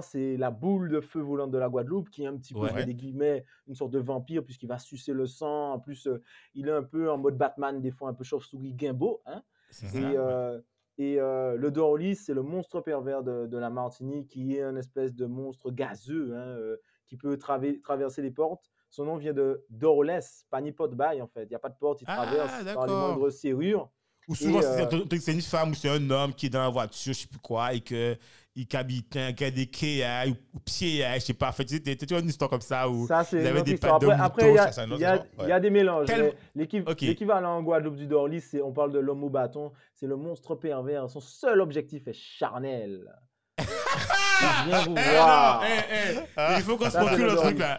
c'est 0.03 0.37
la 0.37 0.51
boule 0.51 0.89
de 0.91 1.01
feu 1.01 1.21
volante 1.21 1.53
de 1.53 1.59
la 1.59 1.69
Guadeloupe 1.69 2.11
qui 2.11 2.25
est 2.25 2.27
un 2.27 2.37
petit 2.37 2.55
peu, 2.55 2.61
Ouais. 2.61 2.85
des 2.85 2.95
guillemets, 2.97 3.45
une 3.69 3.77
sorte 3.77 3.93
de 3.93 4.01
vampire 4.01 4.43
puisqu'il 4.45 4.67
va 4.69 4.79
sucer 4.81 5.13
le 5.13 5.27
sang. 5.27 5.75
En 5.75 5.79
plus, 5.79 6.09
euh, 6.09 6.21
il 6.55 6.67
est 6.69 6.73
un 6.73 6.83
peu 6.83 7.11
en 7.13 7.19
mode 7.19 7.37
Batman, 7.39 7.81
des 7.81 7.93
fois 7.93 8.09
un 8.09 8.15
peu 8.15 8.25
chauve-souris 8.25 8.75
Gimbo. 8.77 9.23
Hein 9.27 9.43
C'est 9.71 9.87
et 10.03 10.17
euh, 10.17 10.61
et 10.99 11.19
euh, 11.21 11.57
le 11.57 11.71
Dorlis, 11.71 12.17
c'est 12.17 12.35
le 12.35 12.43
monstre 12.43 12.81
pervers 12.81 13.23
de, 13.23 13.47
de 13.47 13.59
la 13.59 13.71
Martinique 13.71 14.29
qui 14.29 14.57
est 14.57 14.63
un 14.63 14.77
espèce 14.77 15.15
de 15.15 15.27
monstre 15.27 15.71
gazeux 15.71 16.35
hein, 16.35 16.57
euh, 16.59 16.77
qui 17.07 17.17
peut 17.17 17.37
traver- 17.37 17.81
traverser 17.81 18.23
les 18.23 18.31
portes. 18.31 18.71
Son 18.91 19.05
nom 19.07 19.17
vient 19.17 19.33
de 19.33 19.65
Dorles, 19.71 20.21
pas 20.51 20.61
ni 20.61 20.73
pot 20.73 20.89
bail 20.95 21.23
en 21.23 21.27
fait. 21.27 21.45
Il 21.45 21.49
n'y 21.49 21.55
a 21.55 21.59
pas 21.59 21.71
de 21.71 21.79
porte, 21.79 22.03
il 22.03 22.05
Ah, 22.09 22.17
traverse 22.27 22.75
par 22.75 22.87
les 22.87 22.93
moindres 22.93 23.33
serrures. 23.33 23.91
Ou 24.29 24.35
souvent, 24.35 24.61
c'est 24.63 24.95
euh, 24.95 25.19
c'est 25.19 25.33
une 25.33 25.41
femme 25.41 25.71
ou 25.71 25.75
c'est 25.75 25.89
un 25.89 26.11
homme 26.11 26.33
qui 26.33 26.47
est 26.47 26.51
dans 26.51 26.63
la 26.63 26.69
voiture, 26.69 27.13
je 27.13 27.19
sais 27.21 27.27
plus 27.27 27.41
quoi, 27.41 27.73
et 27.73 27.81
que 27.81 28.17
il 28.55 28.67
habite 28.77 29.17
un 29.17 29.33
qui 29.33 29.45
a 29.45 29.51
des 29.51 29.67
quais 29.67 30.05
ou, 30.29 30.59
pieds, 30.61 31.05
je 31.15 31.21
sais 31.21 31.33
pas. 31.35 31.53
Fait, 31.53 31.65
tu 31.65 31.77
sais, 31.77 31.97
tu 31.97 32.07
vois 32.07 32.21
une 32.21 32.29
histoire 32.29 32.51
comme 32.51 32.61
ça 32.61 32.89
où. 32.89 33.07
Ça, 33.07 33.25
il 33.33 33.47
avait 33.47 33.63
des 33.63 33.79
pattes 33.79 34.03
de 34.03 34.09
Après, 34.09 34.51
il 34.51 34.57
y 34.57 34.95
il 34.95 35.01
y, 35.01 35.05
a- 35.05 35.25
il 35.57 35.61
des 35.61 35.71
mélanges. 35.71 36.09
L'équivalent 36.55 37.57
en 37.57 37.63
Guadeloupe 37.63 37.97
du 37.97 38.07
Dorlis, 38.07 38.43
c'est 38.43 38.61
on 38.61 38.73
parle 38.73 38.93
de 38.93 38.99
l'homme 38.99 39.25
au 39.25 39.31
bâton. 39.31 39.73
C'est 39.95 40.07
le 40.07 40.17
monstre 40.17 40.55
pervers. 40.55 41.09
Son 41.09 41.21
seul 41.21 41.61
objectif 41.61 42.07
est 42.09 42.13
charnel. 42.13 43.11
Il 43.63 44.71
vient 44.71 44.85
vous 44.87 44.95
eh, 44.97 46.19
eh, 46.37 46.55
il 46.57 46.63
faut 46.63 46.77
qu'on 46.77 46.91
se 46.91 46.97
procure 46.97 47.27
le 47.27 47.33
le 47.33 47.37
truc 47.37 47.59
là. 47.61 47.79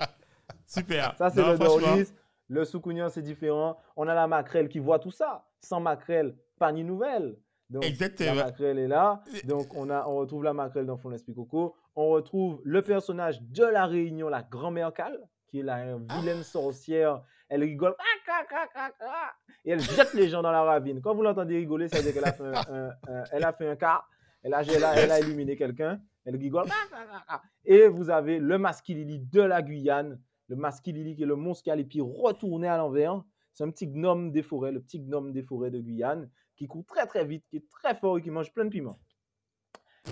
Super. 0.66 1.14
Ça, 1.18 1.30
c'est 1.30 1.46
le 1.46 1.58
Dorlis. 1.58 2.08
Le 2.48 2.66
Soukounian, 2.66 3.10
c'est 3.10 3.22
différent. 3.22 3.78
On 3.96 4.08
a 4.08 4.14
la 4.14 4.28
maquerelle 4.28 4.70
qui 4.70 4.80
voit 4.80 5.00
tout 5.00 5.12
ça. 5.12 5.46
Sans 5.60 5.80
maquerelle, 5.80 6.36
pas 6.60 6.72
ni 6.72 6.84
nouvelle. 6.84 7.36
Donc, 7.74 7.84
Exactement. 7.86 8.36
La 8.36 8.46
maquerelle 8.46 8.80
est 8.80 8.88
là. 8.88 9.24
Donc, 9.46 9.76
on, 9.76 9.90
a, 9.90 10.06
on 10.08 10.16
retrouve 10.18 10.44
la 10.44 10.54
maquerelle 10.54 10.86
dans 10.86 10.98
Fond 10.98 11.10
l'Esprit 11.10 11.34
Coco. 11.34 11.76
On 11.96 12.10
retrouve 12.10 12.62
le 12.64 12.82
personnage 12.82 13.42
de 13.42 13.66
la 13.66 13.86
Réunion, 13.86 14.30
la 14.30 14.44
grand-mère 14.44 14.94
Cal, 14.94 15.20
qui 15.48 15.60
est 15.60 15.64
la 15.64 15.98
vilaine 15.98 16.44
sorcière. 16.44 17.22
Elle 17.50 17.64
rigole. 17.64 17.96
Ah, 18.00 18.44
ah, 18.76 18.90
ah, 19.02 19.32
Et 19.66 19.72
elle 19.72 19.80
jette 19.80 20.14
les 20.14 20.30
gens 20.30 20.42
dans 20.42 20.52
la 20.52 20.64
ravine. 20.64 21.02
Quand 21.02 21.14
vous 21.14 21.22
l'entendez 21.24 21.58
rigoler, 21.58 21.88
ça 21.88 21.98
veut 21.98 22.04
dire 22.04 22.14
qu'elle 22.14 22.26
a 22.26 22.32
fait 22.34 22.44
un, 22.44 22.54
un- 22.76 22.90
un- 23.08 23.24
elle 23.32 23.44
a 23.44 23.54
fait 23.54 23.68
un 23.68 23.76
cas. 23.76 24.04
Elle 24.44 24.54
a, 24.54 24.62
elle 24.62 24.84
a, 24.84 24.96
elle 24.96 25.12
a 25.12 25.20
éliminé 25.20 25.56
quelqu'un. 25.56 26.00
Elle 26.26 26.36
rigole. 26.38 26.66
Et 27.66 27.88
vous 27.88 28.10
avez 28.10 28.40
le 28.40 28.58
Maskilili 28.58 29.20
de 29.20 29.42
la 29.42 29.62
Guyane. 29.62 30.20
Le 30.48 30.56
Maskilili 30.56 31.16
qui 31.16 31.24
est 31.24 31.28
le 31.28 31.36
monstre 31.36 31.64
qui 31.64 31.72
a 31.72 31.76
les 31.76 31.84
pieds 31.86 32.02
retournés 32.02 32.68
à 32.68 32.78
l'envers. 32.78 33.24
C'est 33.54 33.64
un 33.64 33.70
petit 33.70 33.88
gnome 33.88 34.32
des 34.32 34.42
forêts, 34.42 34.72
le 34.72 34.82
petit 34.82 35.00
gnome 35.00 35.32
des 35.32 35.44
forêts 35.44 35.70
de 35.70 35.80
Guyane, 35.80 36.30
qui 36.56 36.68
court 36.68 36.86
très 36.86 37.06
très 37.06 37.26
vite, 37.26 37.46
qui 37.50 37.58
est 37.58 37.70
très 37.70 37.96
fort 37.96 38.18
et 38.18 38.22
qui 38.22 38.32
mange 38.32 38.52
plein 38.54 38.66
de 38.66 38.70
piments. 38.70 39.00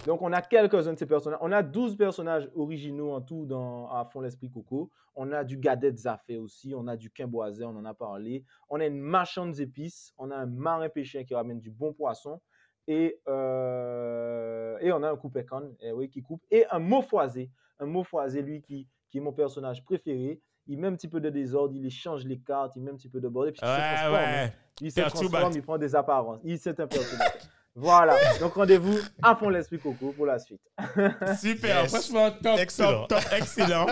Donc 0.06 0.22
on 0.22 0.32
a 0.32 0.42
quelques-uns 0.42 0.94
de 0.94 1.00
ces 1.00 1.06
personnages. 1.06 1.40
On 1.42 1.52
a 1.52 1.64
12 1.64 1.98
personnages 1.98 2.50
originaux 2.56 3.12
en 3.12 3.22
tout 3.22 3.46
dans 3.46 3.90
à 3.90 4.06
fond 4.06 4.22
l'esprit 4.22 4.50
coco. 4.50 4.90
On 5.16 5.32
a 5.34 5.44
du 5.44 5.58
Gadet 5.58 5.98
Zafé 5.98 6.38
aussi, 6.38 6.74
on 6.76 6.88
a 6.88 6.96
du 6.96 7.12
Quimboisé, 7.12 7.66
on 7.66 7.76
en 7.76 7.84
a 7.84 7.94
parlé. 7.94 8.46
On 8.70 8.80
a 8.80 8.86
une 8.86 9.00
marchande 9.00 9.52
d'épices, 9.52 10.14
on 10.18 10.32
a 10.32 10.36
un 10.38 10.46
marin 10.46 10.88
pêcheur 10.88 11.26
qui 11.26 11.36
ramène 11.36 11.60
du 11.60 11.70
bon 11.70 11.94
poisson. 11.94 12.40
Et, 12.88 13.22
euh, 13.28 14.78
on 14.82 15.04
a 15.04 15.12
un 15.12 15.18
coupécan, 15.18 15.64
eh 15.82 16.10
qui 16.10 16.22
coupe. 16.22 16.44
Et 16.50 16.66
un 16.72 16.80
mot 16.80 17.02
foisé. 17.02 17.52
Un 17.80 17.86
mot 17.86 18.04
foisé, 18.04 18.42
lui, 18.42 18.62
qui 18.62 18.88
est 19.14 19.20
mon 19.20 19.34
personnage 19.34 19.84
préféré. 19.84 20.42
Il 20.72 20.80
met 20.80 20.88
un 20.88 20.96
petit 20.96 21.10
peu 21.10 21.20
de 21.20 21.30
désordre, 21.30 21.74
il 21.76 21.86
échange 21.86 22.24
les 22.26 22.38
cartes, 22.40 22.72
il 22.78 22.82
met 22.84 22.92
un 22.92 22.96
petit 22.96 23.10
peu 23.10 23.20
de 23.20 23.28
bordel. 23.28 23.52
Puis 23.54 23.62
il 23.62 23.68
se 23.68 23.72
Ouais, 23.72 23.82
transforme, 23.96 24.16
hein. 24.16 24.44
ouais. 24.44 24.54
Il 24.80 24.92
se 24.92 25.02
transforme, 25.02 25.54
il 25.54 25.62
prend 25.62 25.78
des 25.78 25.94
apparences. 25.96 26.40
Il 26.46 26.58
c'est 26.58 26.80
un 26.80 26.88
voilà. 27.76 28.16
Donc 28.40 28.54
rendez-vous 28.54 28.98
à 29.22 29.36
fond 29.36 29.50
l'esprit 29.50 29.80
coco 29.80 30.14
pour 30.14 30.26
la 30.26 30.40
suite. 30.40 30.62
Super, 31.40 31.82
Yes. 31.82 31.92
franchement, 31.92 32.32
top, 32.42 32.58
Excellent. 32.60 33.06
top, 33.08 33.20
top, 33.22 33.34
excellent. 33.34 33.88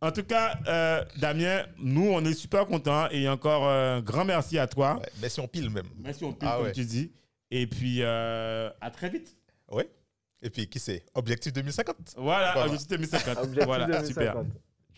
en 0.00 0.12
tout 0.12 0.22
cas, 0.22 0.54
euh, 0.68 1.04
Damien, 1.18 1.64
nous, 1.78 2.08
on 2.12 2.24
est 2.24 2.34
super 2.34 2.64
contents 2.66 3.08
et 3.10 3.28
encore 3.28 3.66
euh, 3.66 3.96
un 3.96 4.00
grand 4.00 4.24
merci 4.24 4.56
à 4.56 4.68
toi. 4.68 5.00
Ouais, 5.20 5.28
si 5.28 5.40
on 5.40 5.48
pile 5.48 5.68
même. 5.70 5.86
Merci, 5.98 6.24
on 6.24 6.32
peut, 6.32 6.46
Ah 6.48 6.56
comme 6.58 6.66
ouais. 6.66 6.72
tu 6.72 6.84
dis. 6.84 7.10
Et 7.50 7.66
puis, 7.66 7.98
euh, 8.02 8.70
à 8.80 8.90
très 8.90 9.08
vite. 9.10 9.36
Oui. 9.70 9.82
Et 10.42 10.50
puis, 10.50 10.68
qui 10.68 10.78
c'est 10.78 11.04
Objectif 11.14 11.52
2050. 11.52 11.96
Voilà, 12.18 12.52
Voilà. 12.52 12.66
objectif 12.66 12.88
2050. 12.88 13.38
Objectif 13.38 13.64
voilà, 13.64 13.86
2050. 13.86 14.06
super. 14.08 14.34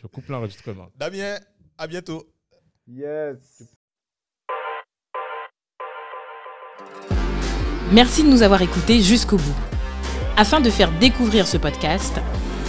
Je 0.07 0.13
coupe 0.13 0.29
l'enregistrement. 0.29 0.87
Damien, 0.97 1.37
à 1.77 1.89
bientôt. 1.89 2.23
Yes. 2.87 3.65
Merci 7.91 8.23
de 8.23 8.29
nous 8.29 8.43
avoir 8.43 8.63
écoutés 8.63 9.03
jusqu'au 9.03 9.37
bout. 9.37 9.57
Afin 10.37 10.61
de 10.61 10.71
faire 10.71 10.97
découvrir 11.01 11.49
ce 11.49 11.57
podcast, 11.57 12.21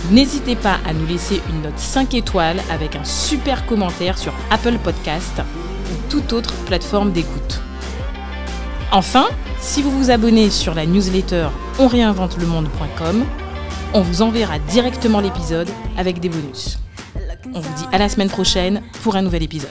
n'hésitez 0.09 0.55
pas 0.55 0.79
à 0.83 0.93
nous 0.93 1.05
laisser 1.05 1.39
une 1.49 1.61
note 1.61 1.77
5 1.77 2.15
étoiles 2.15 2.59
avec 2.71 2.95
un 2.95 3.03
super 3.03 3.67
commentaire 3.67 4.17
sur 4.17 4.33
Apple 4.49 4.79
Podcast 4.83 5.39
ou 5.91 6.09
toute 6.09 6.33
autre 6.33 6.55
plateforme 6.65 7.11
d'écoute. 7.11 7.61
Enfin, 8.91 9.27
si 9.59 9.83
vous 9.83 9.91
vous 9.91 10.09
abonnez 10.09 10.49
sur 10.49 10.73
la 10.73 10.87
newsletter 10.87 11.49
onréinventelemonde.com, 11.77 13.25
on 13.93 14.01
vous 14.01 14.23
enverra 14.23 14.57
directement 14.57 15.19
l'épisode 15.19 15.69
avec 15.97 16.19
des 16.19 16.29
bonus. 16.29 16.79
On 17.53 17.59
vous 17.59 17.73
dit 17.75 17.85
à 17.91 17.97
la 17.97 18.09
semaine 18.09 18.29
prochaine 18.29 18.81
pour 19.03 19.15
un 19.15 19.21
nouvel 19.21 19.43
épisode. 19.43 19.69